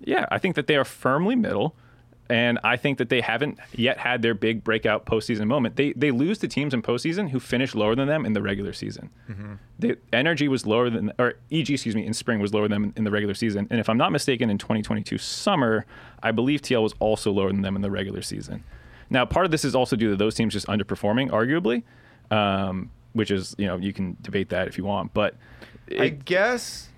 Yeah, 0.00 0.26
I 0.30 0.38
think 0.38 0.56
that 0.56 0.66
they 0.66 0.76
are 0.76 0.84
firmly 0.84 1.34
middle, 1.36 1.74
and 2.28 2.58
I 2.64 2.76
think 2.76 2.98
that 2.98 3.08
they 3.08 3.20
haven't 3.20 3.58
yet 3.72 3.98
had 3.98 4.22
their 4.22 4.34
big 4.34 4.64
breakout 4.64 5.06
postseason 5.06 5.46
moment. 5.46 5.76
They 5.76 5.92
they 5.92 6.10
lose 6.10 6.38
to 6.38 6.48
teams 6.48 6.74
in 6.74 6.82
postseason 6.82 7.30
who 7.30 7.40
finish 7.40 7.74
lower 7.74 7.94
than 7.94 8.08
them 8.08 8.26
in 8.26 8.32
the 8.32 8.42
regular 8.42 8.72
season. 8.72 9.10
The 9.78 9.98
energy 10.12 10.48
was 10.48 10.66
lower 10.66 10.90
than, 10.90 11.12
or 11.18 11.34
EG, 11.52 11.70
excuse 11.70 11.94
me, 11.94 12.04
in 12.04 12.14
spring 12.14 12.40
was 12.40 12.52
lower 12.52 12.68
than 12.68 12.82
them 12.82 12.92
in 12.96 13.04
the 13.04 13.10
regular 13.10 13.34
season. 13.34 13.68
And 13.70 13.78
if 13.78 13.88
I'm 13.88 13.98
not 13.98 14.10
mistaken, 14.10 14.50
in 14.50 14.58
2022 14.58 15.18
summer, 15.18 15.86
I 16.22 16.32
believe 16.32 16.62
TL 16.62 16.82
was 16.82 16.94
also 16.98 17.30
lower 17.30 17.48
than 17.52 17.62
them 17.62 17.76
in 17.76 17.82
the 17.82 17.90
regular 17.90 18.22
season. 18.22 18.64
Now, 19.08 19.24
part 19.24 19.44
of 19.44 19.52
this 19.52 19.64
is 19.64 19.74
also 19.74 19.94
due 19.94 20.10
to 20.10 20.16
those 20.16 20.34
teams 20.34 20.52
just 20.52 20.66
underperforming, 20.66 21.30
arguably, 21.30 21.84
um, 22.30 22.90
which 23.12 23.30
is 23.30 23.54
you 23.58 23.66
know 23.66 23.76
you 23.76 23.92
can 23.92 24.16
debate 24.22 24.48
that 24.48 24.66
if 24.68 24.76
you 24.76 24.84
want, 24.84 25.14
but 25.14 25.36
I 25.98 26.08
guess 26.08 26.88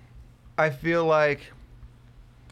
I 0.57 0.69
feel 0.71 1.05
like 1.05 1.51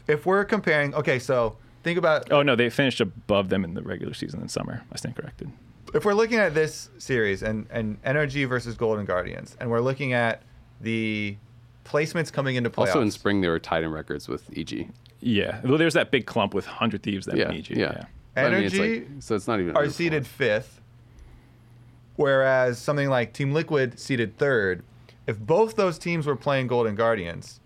if 0.08 0.26
we're 0.26 0.44
comparing, 0.44 0.94
okay, 0.94 1.18
so 1.18 1.56
think 1.84 1.98
about 1.98 2.32
oh 2.32 2.42
no, 2.42 2.56
they 2.56 2.70
finished 2.70 3.00
above 3.00 3.48
them 3.50 3.64
in 3.64 3.74
the 3.74 3.82
regular 3.82 4.14
season 4.14 4.40
in 4.40 4.48
summer. 4.48 4.82
I 4.92 4.96
stand 4.96 5.14
corrected. 5.14 5.50
if 5.94 6.04
we're 6.04 6.14
looking 6.14 6.38
at 6.38 6.54
this 6.54 6.90
series 6.98 7.42
and 7.42 7.66
and 7.70 7.98
Energy 8.04 8.44
versus 8.44 8.74
Golden 8.76 9.04
Guardians, 9.04 9.56
and 9.60 9.70
we're 9.70 9.80
looking 9.80 10.12
at 10.12 10.42
the 10.80 11.36
placements 11.84 12.32
coming 12.32 12.56
into 12.56 12.70
playoffs. 12.70 12.88
Also 12.88 13.00
in 13.02 13.10
spring, 13.10 13.40
they 13.40 13.48
were 13.48 13.58
tied 13.58 13.84
in 13.84 13.90
records 13.90 14.28
with 14.28 14.50
EG. 14.56 14.90
Yeah. 15.20 15.60
Well, 15.64 15.78
there's 15.78 15.94
that 15.94 16.10
big 16.10 16.26
clump 16.26 16.54
with 16.54 16.66
100 16.66 17.02
Thieves 17.02 17.26
that 17.26 17.36
Yeah, 17.36 17.50
yeah, 17.50 17.58
EG. 17.58 17.70
yeah. 17.70 18.04
But 18.34 18.44
I 18.44 18.50
mean, 18.50 18.64
it's 18.64 18.74
Energy 18.74 19.00
like- 19.00 19.08
so 19.22 19.34
it's 19.34 19.48
not 19.48 19.58
even 19.60 19.74
are 19.76 19.82
underperforming. 19.84 19.92
seeded 19.92 20.26
fifth, 20.26 20.80
whereas 22.16 22.78
something 22.78 23.08
like 23.08 23.32
Team 23.32 23.52
Liquid 23.52 23.98
seeded 23.98 24.36
third. 24.38 24.84
If 25.26 25.38
both 25.38 25.76
those 25.76 25.98
teams 25.98 26.26
were 26.26 26.36
playing 26.36 26.68
Golden 26.68 26.94
Guardians, 26.94 27.60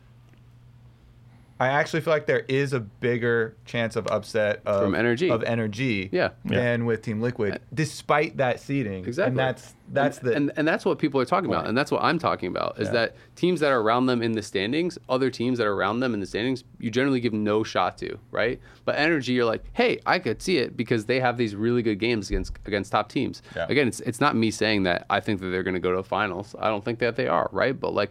I 1.60 1.68
actually 1.68 2.00
feel 2.00 2.12
like 2.12 2.26
there 2.26 2.44
is 2.48 2.72
a 2.72 2.80
bigger 2.80 3.54
chance 3.64 3.94
of 3.94 4.06
upset 4.08 4.62
of 4.66 4.82
From 4.82 4.92
NRG. 4.94 5.30
of 5.32 5.44
energy 5.44 6.08
Yeah. 6.10 6.30
than 6.44 6.86
with 6.86 7.02
Team 7.02 7.20
Liquid, 7.20 7.54
uh, 7.54 7.58
despite 7.72 8.38
that 8.38 8.58
seeding. 8.60 9.04
Exactly. 9.04 9.30
and 9.30 9.38
that's 9.38 9.74
that's 9.92 10.18
and, 10.18 10.26
the 10.28 10.34
and 10.36 10.52
and 10.56 10.66
that's 10.68 10.84
what 10.84 10.98
people 10.98 11.20
are 11.20 11.24
talking 11.24 11.50
about, 11.50 11.68
and 11.68 11.76
that's 11.76 11.90
what 11.92 12.02
I'm 12.02 12.18
talking 12.18 12.48
about. 12.48 12.80
Is 12.80 12.88
Yeah. 12.88 12.92
that 12.94 13.16
teams 13.36 13.60
that 13.60 13.70
are 13.70 13.80
around 13.80 14.06
them 14.06 14.22
in 14.22 14.32
the 14.32 14.42
standings, 14.42 14.98
other 15.08 15.30
teams 15.30 15.58
that 15.58 15.66
are 15.66 15.74
around 15.74 16.00
them 16.00 16.14
in 16.14 16.20
the 16.20 16.26
standings, 16.26 16.64
you 16.80 16.90
generally 16.90 17.20
give 17.20 17.32
no 17.34 17.62
shot 17.62 17.96
to, 17.98 18.18
right? 18.30 18.58
But 18.84 18.96
energy, 18.96 19.32
you're 19.32 19.44
like, 19.44 19.64
hey, 19.74 20.00
I 20.06 20.18
could 20.18 20.40
see 20.42 20.56
it 20.58 20.76
because 20.76 21.04
they 21.06 21.20
have 21.20 21.36
these 21.36 21.54
really 21.54 21.82
good 21.82 21.98
games 22.00 22.28
against 22.30 22.52
against 22.66 22.90
top 22.90 23.08
teams. 23.08 23.42
Yeah. 23.54 23.66
Again, 23.68 23.86
it's 23.86 24.00
it's 24.00 24.20
not 24.20 24.34
me 24.34 24.50
saying 24.50 24.84
that 24.84 25.04
I 25.10 25.20
think 25.20 25.40
that 25.40 25.48
they're 25.48 25.62
going 25.62 25.74
to 25.74 25.80
go 25.80 25.90
to 25.90 25.98
the 25.98 26.02
finals. 26.02 26.56
I 26.58 26.68
don't 26.68 26.84
think 26.84 26.98
that 27.00 27.14
they 27.16 27.28
are, 27.28 27.48
right? 27.52 27.78
But 27.78 27.92
like 27.94 28.10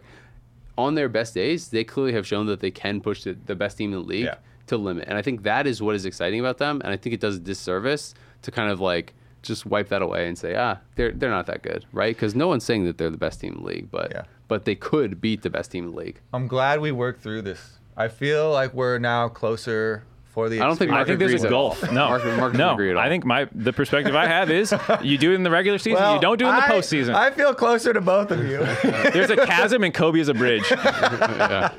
on 0.78 0.94
their 0.94 1.08
best 1.08 1.34
days, 1.34 1.68
they 1.68 1.84
clearly 1.84 2.12
have 2.14 2.26
shown 2.26 2.46
that 2.46 2.60
they 2.60 2.70
can 2.70 3.00
push 3.00 3.24
the, 3.24 3.36
the 3.46 3.54
best 3.54 3.76
team 3.78 3.92
in 3.92 4.00
the 4.00 4.04
league 4.06 4.24
Yeah. 4.24 4.36
to 4.68 4.76
limit. 4.76 5.04
And 5.08 5.18
I 5.18 5.22
think 5.22 5.42
that 5.42 5.66
is 5.66 5.82
what 5.82 5.94
is 5.94 6.04
exciting 6.06 6.40
about 6.40 6.58
them. 6.58 6.80
And 6.84 6.92
I 6.92 6.96
think 6.96 7.14
it 7.14 7.20
does 7.20 7.36
a 7.36 7.40
disservice 7.40 8.14
to 8.42 8.50
kind 8.50 8.70
of 8.70 8.80
like 8.80 9.14
just 9.42 9.66
wipe 9.66 9.88
that 9.88 10.02
away 10.02 10.28
and 10.28 10.38
say, 10.38 10.54
ah, 10.54 10.78
they're 10.94 11.10
they're 11.12 11.30
not 11.30 11.46
that 11.46 11.62
good, 11.62 11.84
right? 11.92 12.14
Because 12.14 12.34
no 12.34 12.46
one's 12.48 12.64
saying 12.64 12.84
that 12.84 12.96
they're 12.98 13.10
the 13.10 13.16
best 13.18 13.40
team 13.40 13.54
in 13.54 13.60
the 13.60 13.66
league, 13.66 13.90
but 13.90 14.12
Yeah. 14.12 14.22
but 14.48 14.64
they 14.64 14.74
could 14.76 15.20
beat 15.20 15.42
the 15.42 15.50
best 15.50 15.72
team 15.72 15.84
in 15.86 15.90
the 15.90 15.96
league. 15.96 16.20
I'm 16.32 16.46
glad 16.46 16.80
we 16.80 16.92
worked 16.92 17.22
through 17.22 17.42
this. 17.42 17.78
I 17.96 18.08
feel 18.08 18.50
like 18.50 18.72
we're 18.72 18.98
now 18.98 19.28
closer 19.28 20.04
for 20.32 20.48
the. 20.48 20.60
I 20.60 20.66
don't 20.66 20.76
think 20.76 20.90
I 20.90 21.04
think 21.04 21.18
there's 21.18 21.30
agrees 21.32 21.44
a 21.44 21.46
at 21.46 21.50
gulf. 21.50 21.82
No, 21.92 22.08
Mark- 22.08 22.24
Mark 22.38 22.54
no. 22.54 22.72
agree 22.72 22.90
at 22.90 22.96
all. 22.96 23.02
I 23.02 23.08
think 23.08 23.24
my 23.24 23.46
the 23.54 23.72
perspective 23.72 24.14
I 24.16 24.26
have 24.26 24.50
is 24.50 24.74
you 25.02 25.18
do 25.18 25.32
it 25.32 25.34
in 25.36 25.42
the 25.42 25.50
regular 25.50 25.78
season, 25.78 26.00
Well, 26.02 26.14
you 26.14 26.20
don't 26.20 26.38
do 26.38 26.46
it 26.46 26.50
in 26.50 26.56
the 26.56 26.64
I- 26.64 26.68
postseason. 26.70 27.14
I 27.14 27.30
feel 27.30 27.54
closer 27.54 27.92
to 27.92 28.00
both 28.00 28.30
of 28.30 28.40
you. 28.44 28.58
There's 29.12 29.30
a 29.30 29.36
chasm 29.46 29.84
and 29.84 29.92
Kobe 29.94 30.20
is 30.20 30.28
a 30.28 30.34
bridge. 30.34 30.64
yeah. 30.70 31.72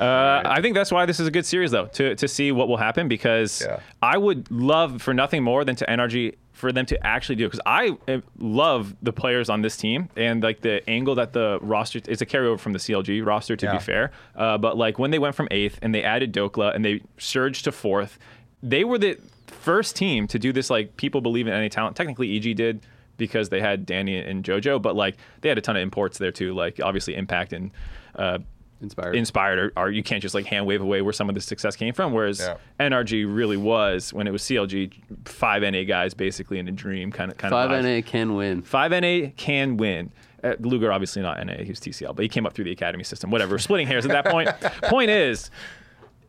Uh, 0.00 0.42
I 0.44 0.60
think 0.62 0.74
that's 0.74 0.90
why 0.92 1.06
this 1.06 1.20
is 1.20 1.26
a 1.26 1.30
good 1.30 1.44
series, 1.46 1.70
though, 1.70 1.86
to, 1.86 2.14
to 2.16 2.28
see 2.28 2.52
what 2.52 2.68
will 2.68 2.76
happen 2.76 3.06
because 3.08 3.62
Yeah. 3.64 3.80
I 4.02 4.16
would 4.16 4.50
love 4.50 5.02
for 5.02 5.12
nothing 5.14 5.42
more 5.42 5.64
than 5.64 5.76
to 5.76 5.86
NRG 5.86 6.34
for 6.64 6.72
them 6.72 6.86
to 6.86 7.06
actually 7.06 7.36
do 7.36 7.44
it 7.44 7.48
because 7.48 7.60
I 7.66 7.96
uh, 8.08 8.20
love 8.38 8.94
the 9.02 9.12
players 9.12 9.50
on 9.50 9.60
this 9.60 9.76
team 9.76 10.08
and 10.16 10.42
like 10.42 10.62
the 10.62 10.88
angle 10.88 11.14
that 11.16 11.34
the 11.34 11.58
roster 11.60 12.00
it's 12.08 12.22
a 12.22 12.26
carryover 12.26 12.58
from 12.58 12.72
the 12.72 12.78
CLG 12.78 13.24
roster 13.24 13.54
to 13.56 13.66
Yeah. 13.66 13.72
be 13.74 13.78
fair. 13.78 14.12
Uh, 14.34 14.56
but 14.56 14.78
like 14.78 14.98
when 14.98 15.10
they 15.10 15.18
went 15.18 15.34
from 15.34 15.46
eighth 15.50 15.78
and 15.82 15.94
they 15.94 16.02
added 16.02 16.32
Dhokla 16.32 16.74
and 16.74 16.82
they 16.84 17.02
surged 17.18 17.64
to 17.64 17.72
fourth, 17.72 18.18
they 18.62 18.82
were 18.82 18.96
the 18.98 19.18
first 19.46 19.94
team 19.94 20.26
to 20.28 20.38
do 20.38 20.52
this. 20.52 20.70
Like 20.70 20.96
people 20.96 21.20
believe 21.20 21.46
in 21.46 21.52
any 21.52 21.68
talent. 21.68 21.96
Technically, 21.96 22.34
EG 22.36 22.56
did 22.56 22.80
because 23.18 23.50
they 23.50 23.60
had 23.60 23.84
Danny 23.84 24.16
and 24.16 24.42
JoJo, 24.42 24.80
but 24.80 24.96
like 24.96 25.16
they 25.42 25.50
had 25.50 25.58
a 25.58 25.60
ton 25.60 25.76
of 25.76 25.82
imports 25.82 26.16
there 26.16 26.32
too. 26.32 26.54
Like 26.54 26.80
obviously 26.82 27.14
Impact 27.14 27.52
and. 27.52 27.70
Uh, 28.16 28.38
Inspired. 28.82 29.16
inspired 29.16 29.58
or, 29.58 29.72
or 29.76 29.90
you 29.90 30.02
can't 30.02 30.20
just 30.20 30.34
like 30.34 30.44
hand 30.46 30.66
wave 30.66 30.82
away 30.82 31.00
where 31.00 31.12
some 31.12 31.28
of 31.28 31.34
the 31.34 31.40
success 31.40 31.74
came 31.76 31.94
from 31.94 32.12
whereas 32.12 32.40
Yeah. 32.40 32.56
NRG 32.80 33.24
really 33.32 33.56
was 33.56 34.12
when 34.12 34.26
it 34.26 34.30
was 34.30 34.42
CLG 34.42 34.92
five 35.24 35.62
NA 35.62 35.84
guys 35.84 36.12
basically 36.12 36.58
in 36.58 36.68
a 36.68 36.72
dream 36.72 37.10
kind 37.10 37.30
of 37.30 37.36
kind 37.38 37.52
Five 37.52 37.70
of 37.70 37.84
vibes. 37.84 37.96
NA 38.04 38.06
can 38.06 38.34
win. 38.34 38.62
five 38.62 38.90
NA 38.90 39.30
can 39.36 39.76
win 39.78 40.10
uh, 40.42 40.54
Luger 40.60 40.92
obviously 40.92 41.22
not 41.22 41.44
NA 41.46 41.58
he 41.62 41.70
was 41.70 41.80
TCL 41.80 42.14
but 42.14 42.22
he 42.22 42.28
came 42.28 42.44
up 42.46 42.52
through 42.52 42.64
the 42.64 42.72
academy 42.72 43.04
system 43.04 43.30
whatever 43.30 43.58
splitting 43.66 43.86
hairs 43.86 44.04
at 44.04 44.10
that 44.12 44.26
point 44.26 44.50
point 44.82 45.10
is 45.10 45.50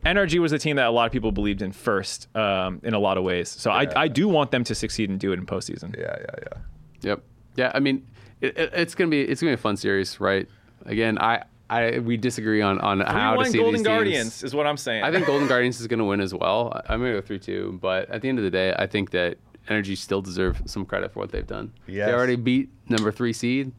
NRG 0.05 0.37
was 0.39 0.51
the 0.51 0.59
team 0.59 0.75
that 0.75 0.85
a 0.85 0.91
lot 0.91 1.05
of 1.07 1.11
people 1.11 1.31
believed 1.31 1.61
in 1.61 1.71
first 1.71 2.33
um, 2.37 2.79
in 2.83 2.93
a 2.93 2.99
lot 2.99 3.17
of 3.17 3.23
ways 3.23 3.49
so 3.49 3.69
Yeah. 3.71 3.91
I, 3.95 4.03
I 4.03 4.07
do 4.07 4.27
want 4.27 4.51
them 4.51 4.63
to 4.65 4.75
succeed 4.75 5.09
and 5.09 5.19
do 5.19 5.31
it 5.33 5.39
in 5.39 5.45
postseason 5.45 5.97
yeah, 5.97 6.15
yeah, 6.19 6.25
yeah. 6.43 6.61
Yep. 7.01 7.23
Yeah. 7.55 7.71
I 7.73 7.79
mean, 7.79 8.05
it, 8.41 8.57
it, 8.57 8.69
it's 8.73 8.95
gonna 8.95 9.09
be 9.09 9.21
it's 9.21 9.41
gonna 9.41 9.51
be 9.51 9.55
a 9.55 9.57
fun 9.57 9.77
series, 9.77 10.19
right? 10.19 10.47
Again, 10.85 11.17
I 11.19 11.43
I 11.69 11.99
we 11.99 12.17
disagree 12.17 12.61
on 12.61 12.79
on 12.79 12.99
how 13.01 13.33
to 13.35 13.39
3-1 13.41 13.47
see 13.51 13.57
Golden 13.57 13.73
these 13.73 13.79
teams. 13.79 13.87
Guardians 13.87 14.43
is 14.43 14.53
what 14.53 14.67
I'm 14.67 14.77
saying 14.77 15.03
I 15.03 15.11
think 15.11 15.25
Golden 15.25 15.47
Guardians 15.53 15.79
is 15.81 15.87
going 15.87 15.97
to 15.99 16.05
win 16.05 16.21
as 16.21 16.33
well. 16.33 16.71
I- 16.87 16.93
I'm 16.93 16.99
going 16.99 17.13
to 17.13 17.21
go 17.21 17.25
3 17.25 17.39
2. 17.39 17.79
But 17.81 18.09
at 18.09 18.21
the 18.21 18.29
end 18.29 18.37
of 18.37 18.43
the 18.43 18.51
day, 18.51 18.73
I 18.77 18.85
think 18.87 19.11
that 19.11 19.37
Energy 19.67 19.95
still 19.95 20.21
deserve 20.21 20.61
some 20.65 20.85
credit 20.85 21.11
for 21.11 21.19
what 21.21 21.31
they've 21.31 21.47
done. 21.47 21.73
Yes. 21.87 22.07
They 22.07 22.13
already 22.13 22.35
beat 22.35 22.69
number 22.87 23.11
three 23.11 23.33
seed. 23.33 23.71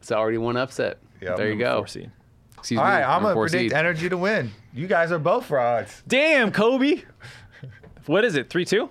It's 0.00 0.12
already 0.12 0.36
one 0.36 0.58
upset. 0.58 0.98
Yep. 1.22 1.36
there 1.38 1.48
you 1.50 1.58
go. 1.58 1.78
four 1.78 1.86
seed. 1.86 2.10
Excuse 2.58 2.78
All 2.78 2.84
me. 2.84 2.90
right, 2.92 3.02
I'm 3.04 3.22
gonna 3.22 3.34
predict 3.34 3.52
seed. 3.62 3.72
energy 3.72 4.08
to 4.10 4.18
win. 4.18 4.50
You 4.74 4.86
guys 4.86 5.12
are 5.12 5.18
both 5.18 5.46
frauds. 5.46 6.02
Damn, 6.06 6.52
Kobe. 6.52 7.04
what 8.04 8.22
is 8.26 8.36
it? 8.36 8.50
Three 8.50 8.66
two? 8.66 8.90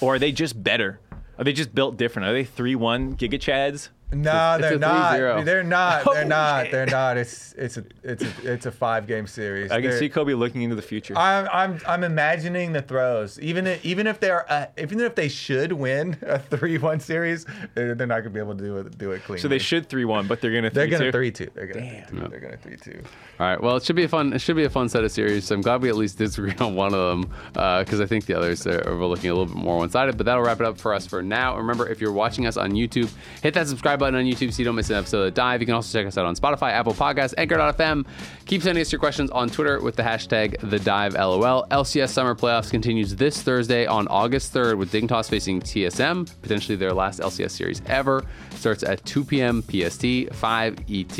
Or 0.00 0.16
are 0.16 0.18
they 0.18 0.32
just 0.32 0.62
better? 0.62 1.00
Are 1.38 1.44
they 1.44 1.52
just 1.54 1.74
built 1.74 1.96
different? 1.96 2.28
Are 2.28 2.32
they 2.34 2.44
three 2.44 2.74
one 2.74 3.16
Giga 3.16 3.38
Chads? 3.38 3.88
No, 4.14 4.54
it's 4.54 4.62
they're 4.62 4.74
a 4.74 4.78
not. 4.78 5.12
They're 5.44 5.62
not. 5.64 6.04
They're 6.04 6.24
Oh, 6.24 6.26
not. 6.26 6.62
shit. 6.64 6.72
They're 6.72 6.86
not. 6.86 7.16
It's 7.16 7.52
it's 7.58 7.76
a 7.76 7.84
it's 8.02 8.22
a 8.22 8.52
it's 8.52 8.66
a 8.66 8.72
five 8.72 9.06
game 9.06 9.26
series. 9.26 9.70
I 9.70 9.80
can 9.80 9.90
They're- 9.90 9.98
see 9.98 10.08
Kobe 10.08 10.34
looking 10.34 10.62
into 10.62 10.76
the 10.76 10.82
future. 10.82 11.14
I'm 11.16 11.48
I'm 11.52 11.80
I'm 11.86 12.04
imagining 12.04 12.72
the 12.72 12.82
throws. 12.82 13.38
Even 13.40 13.66
if, 13.66 13.84
even 13.84 14.06
if 14.06 14.20
they're 14.20 14.50
uh, 14.50 14.66
even 14.78 15.00
if 15.00 15.14
they 15.14 15.28
should 15.28 15.72
win 15.72 16.16
a 16.22 16.38
three 16.38 16.78
one 16.78 17.00
series, 17.00 17.46
they're, 17.74 17.94
they're 17.94 18.06
not 18.06 18.20
gonna 18.20 18.30
be 18.30 18.40
able 18.40 18.56
to 18.56 18.62
do 18.64 18.76
it 18.78 18.98
do 18.98 19.12
it 19.12 19.22
clean. 19.24 19.38
so 19.38 19.48
they 19.48 19.58
should 19.58 19.88
three 19.88 20.04
one, 20.04 20.26
but 20.26 20.40
they're 20.40 20.52
gonna 20.52 20.70
They're 20.70 20.86
3-2. 20.86 20.90
gonna 20.90 21.12
three 21.12 21.30
two. 21.30 21.50
They're 21.54 21.66
gonna 21.66 21.80
Damn. 21.80 22.04
three 22.06 22.20
two. 22.20 22.28
They're 22.28 22.40
gonna 22.40 22.56
three 22.56 22.76
two. 22.76 23.02
All 23.40 23.46
right. 23.46 23.60
Well, 23.60 23.76
it 23.76 23.82
should 23.84 23.96
be 23.96 24.04
a 24.04 24.08
fun. 24.08 24.32
It 24.32 24.40
should 24.40 24.56
be 24.56 24.64
a 24.64 24.70
fun 24.70 24.88
set 24.88 25.02
of 25.04 25.10
series. 25.10 25.50
I'm 25.50 25.60
glad 25.60 25.82
we 25.82 25.88
at 25.88 25.96
least 25.96 26.18
disagree 26.18 26.54
on 26.60 26.74
one 26.74 26.94
of 26.94 27.00
them 27.20 27.32
because 27.52 28.00
I 28.00 28.06
think 28.06 28.26
the 28.26 28.34
others 28.36 28.66
are, 28.66 28.86
overlooking 28.88 29.30
a 29.30 29.34
little 29.34 29.46
bit 29.52 29.56
more 29.56 29.78
one-sided. 29.78 30.16
But 30.16 30.26
that'll 30.26 30.42
wrap 30.44 30.60
it 30.60 30.66
up 30.66 30.78
for 30.78 30.92
us 30.94 31.06
for 31.06 31.22
now. 31.22 31.56
Remember, 31.56 31.88
if 31.88 32.00
you're 32.00 32.12
watching 32.12 32.46
us 32.46 32.56
on 32.56 32.72
YouTube, 32.72 33.10
hit 33.42 33.54
that 33.54 33.66
subscribe 33.68 33.98
button. 33.98 34.03
Button 34.04 34.20
on 34.20 34.26
YouTube 34.26 34.52
so 34.52 34.58
you 34.58 34.66
don't 34.66 34.74
miss 34.74 34.90
an 34.90 34.96
episode 34.96 35.28
of 35.28 35.32
Dive. 35.32 35.62
You 35.62 35.66
can 35.66 35.74
also 35.74 35.98
check 35.98 36.06
us 36.06 36.18
out 36.18 36.26
on 36.26 36.36
Spotify, 36.36 36.72
Apple 36.72 36.92
Podcasts, 36.92 37.32
Anchor.fm. 37.38 38.06
Keep 38.44 38.60
sending 38.60 38.82
us 38.82 38.92
your 38.92 38.98
questions 38.98 39.30
on 39.30 39.48
Twitter 39.48 39.80
with 39.80 39.96
the 39.96 40.02
hashtag 40.02 40.60
the 40.68 40.78
Dive 40.78 41.14
LOL. 41.14 41.66
LCS 41.70 42.10
Summer 42.10 42.34
Playoffs 42.34 42.70
continues 42.70 43.16
this 43.16 43.40
Thursday 43.40 43.86
on 43.86 44.06
August 44.08 44.52
3rd 44.52 44.76
with 44.76 44.92
Dignitas 44.92 45.30
facing 45.30 45.58
TSM, 45.62 46.30
potentially 46.42 46.76
their 46.76 46.92
last 46.92 47.20
LCS 47.20 47.52
series 47.52 47.80
ever. 47.86 48.22
Starts 48.56 48.82
at 48.82 49.02
2 49.06 49.24
p.m. 49.24 49.62
PST, 49.62 50.34
5 50.34 50.78
ET. 50.90 51.18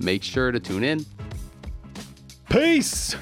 Make 0.00 0.22
sure 0.22 0.52
to 0.52 0.58
tune 0.58 0.84
in. 0.84 1.04
Peace. 2.48 3.14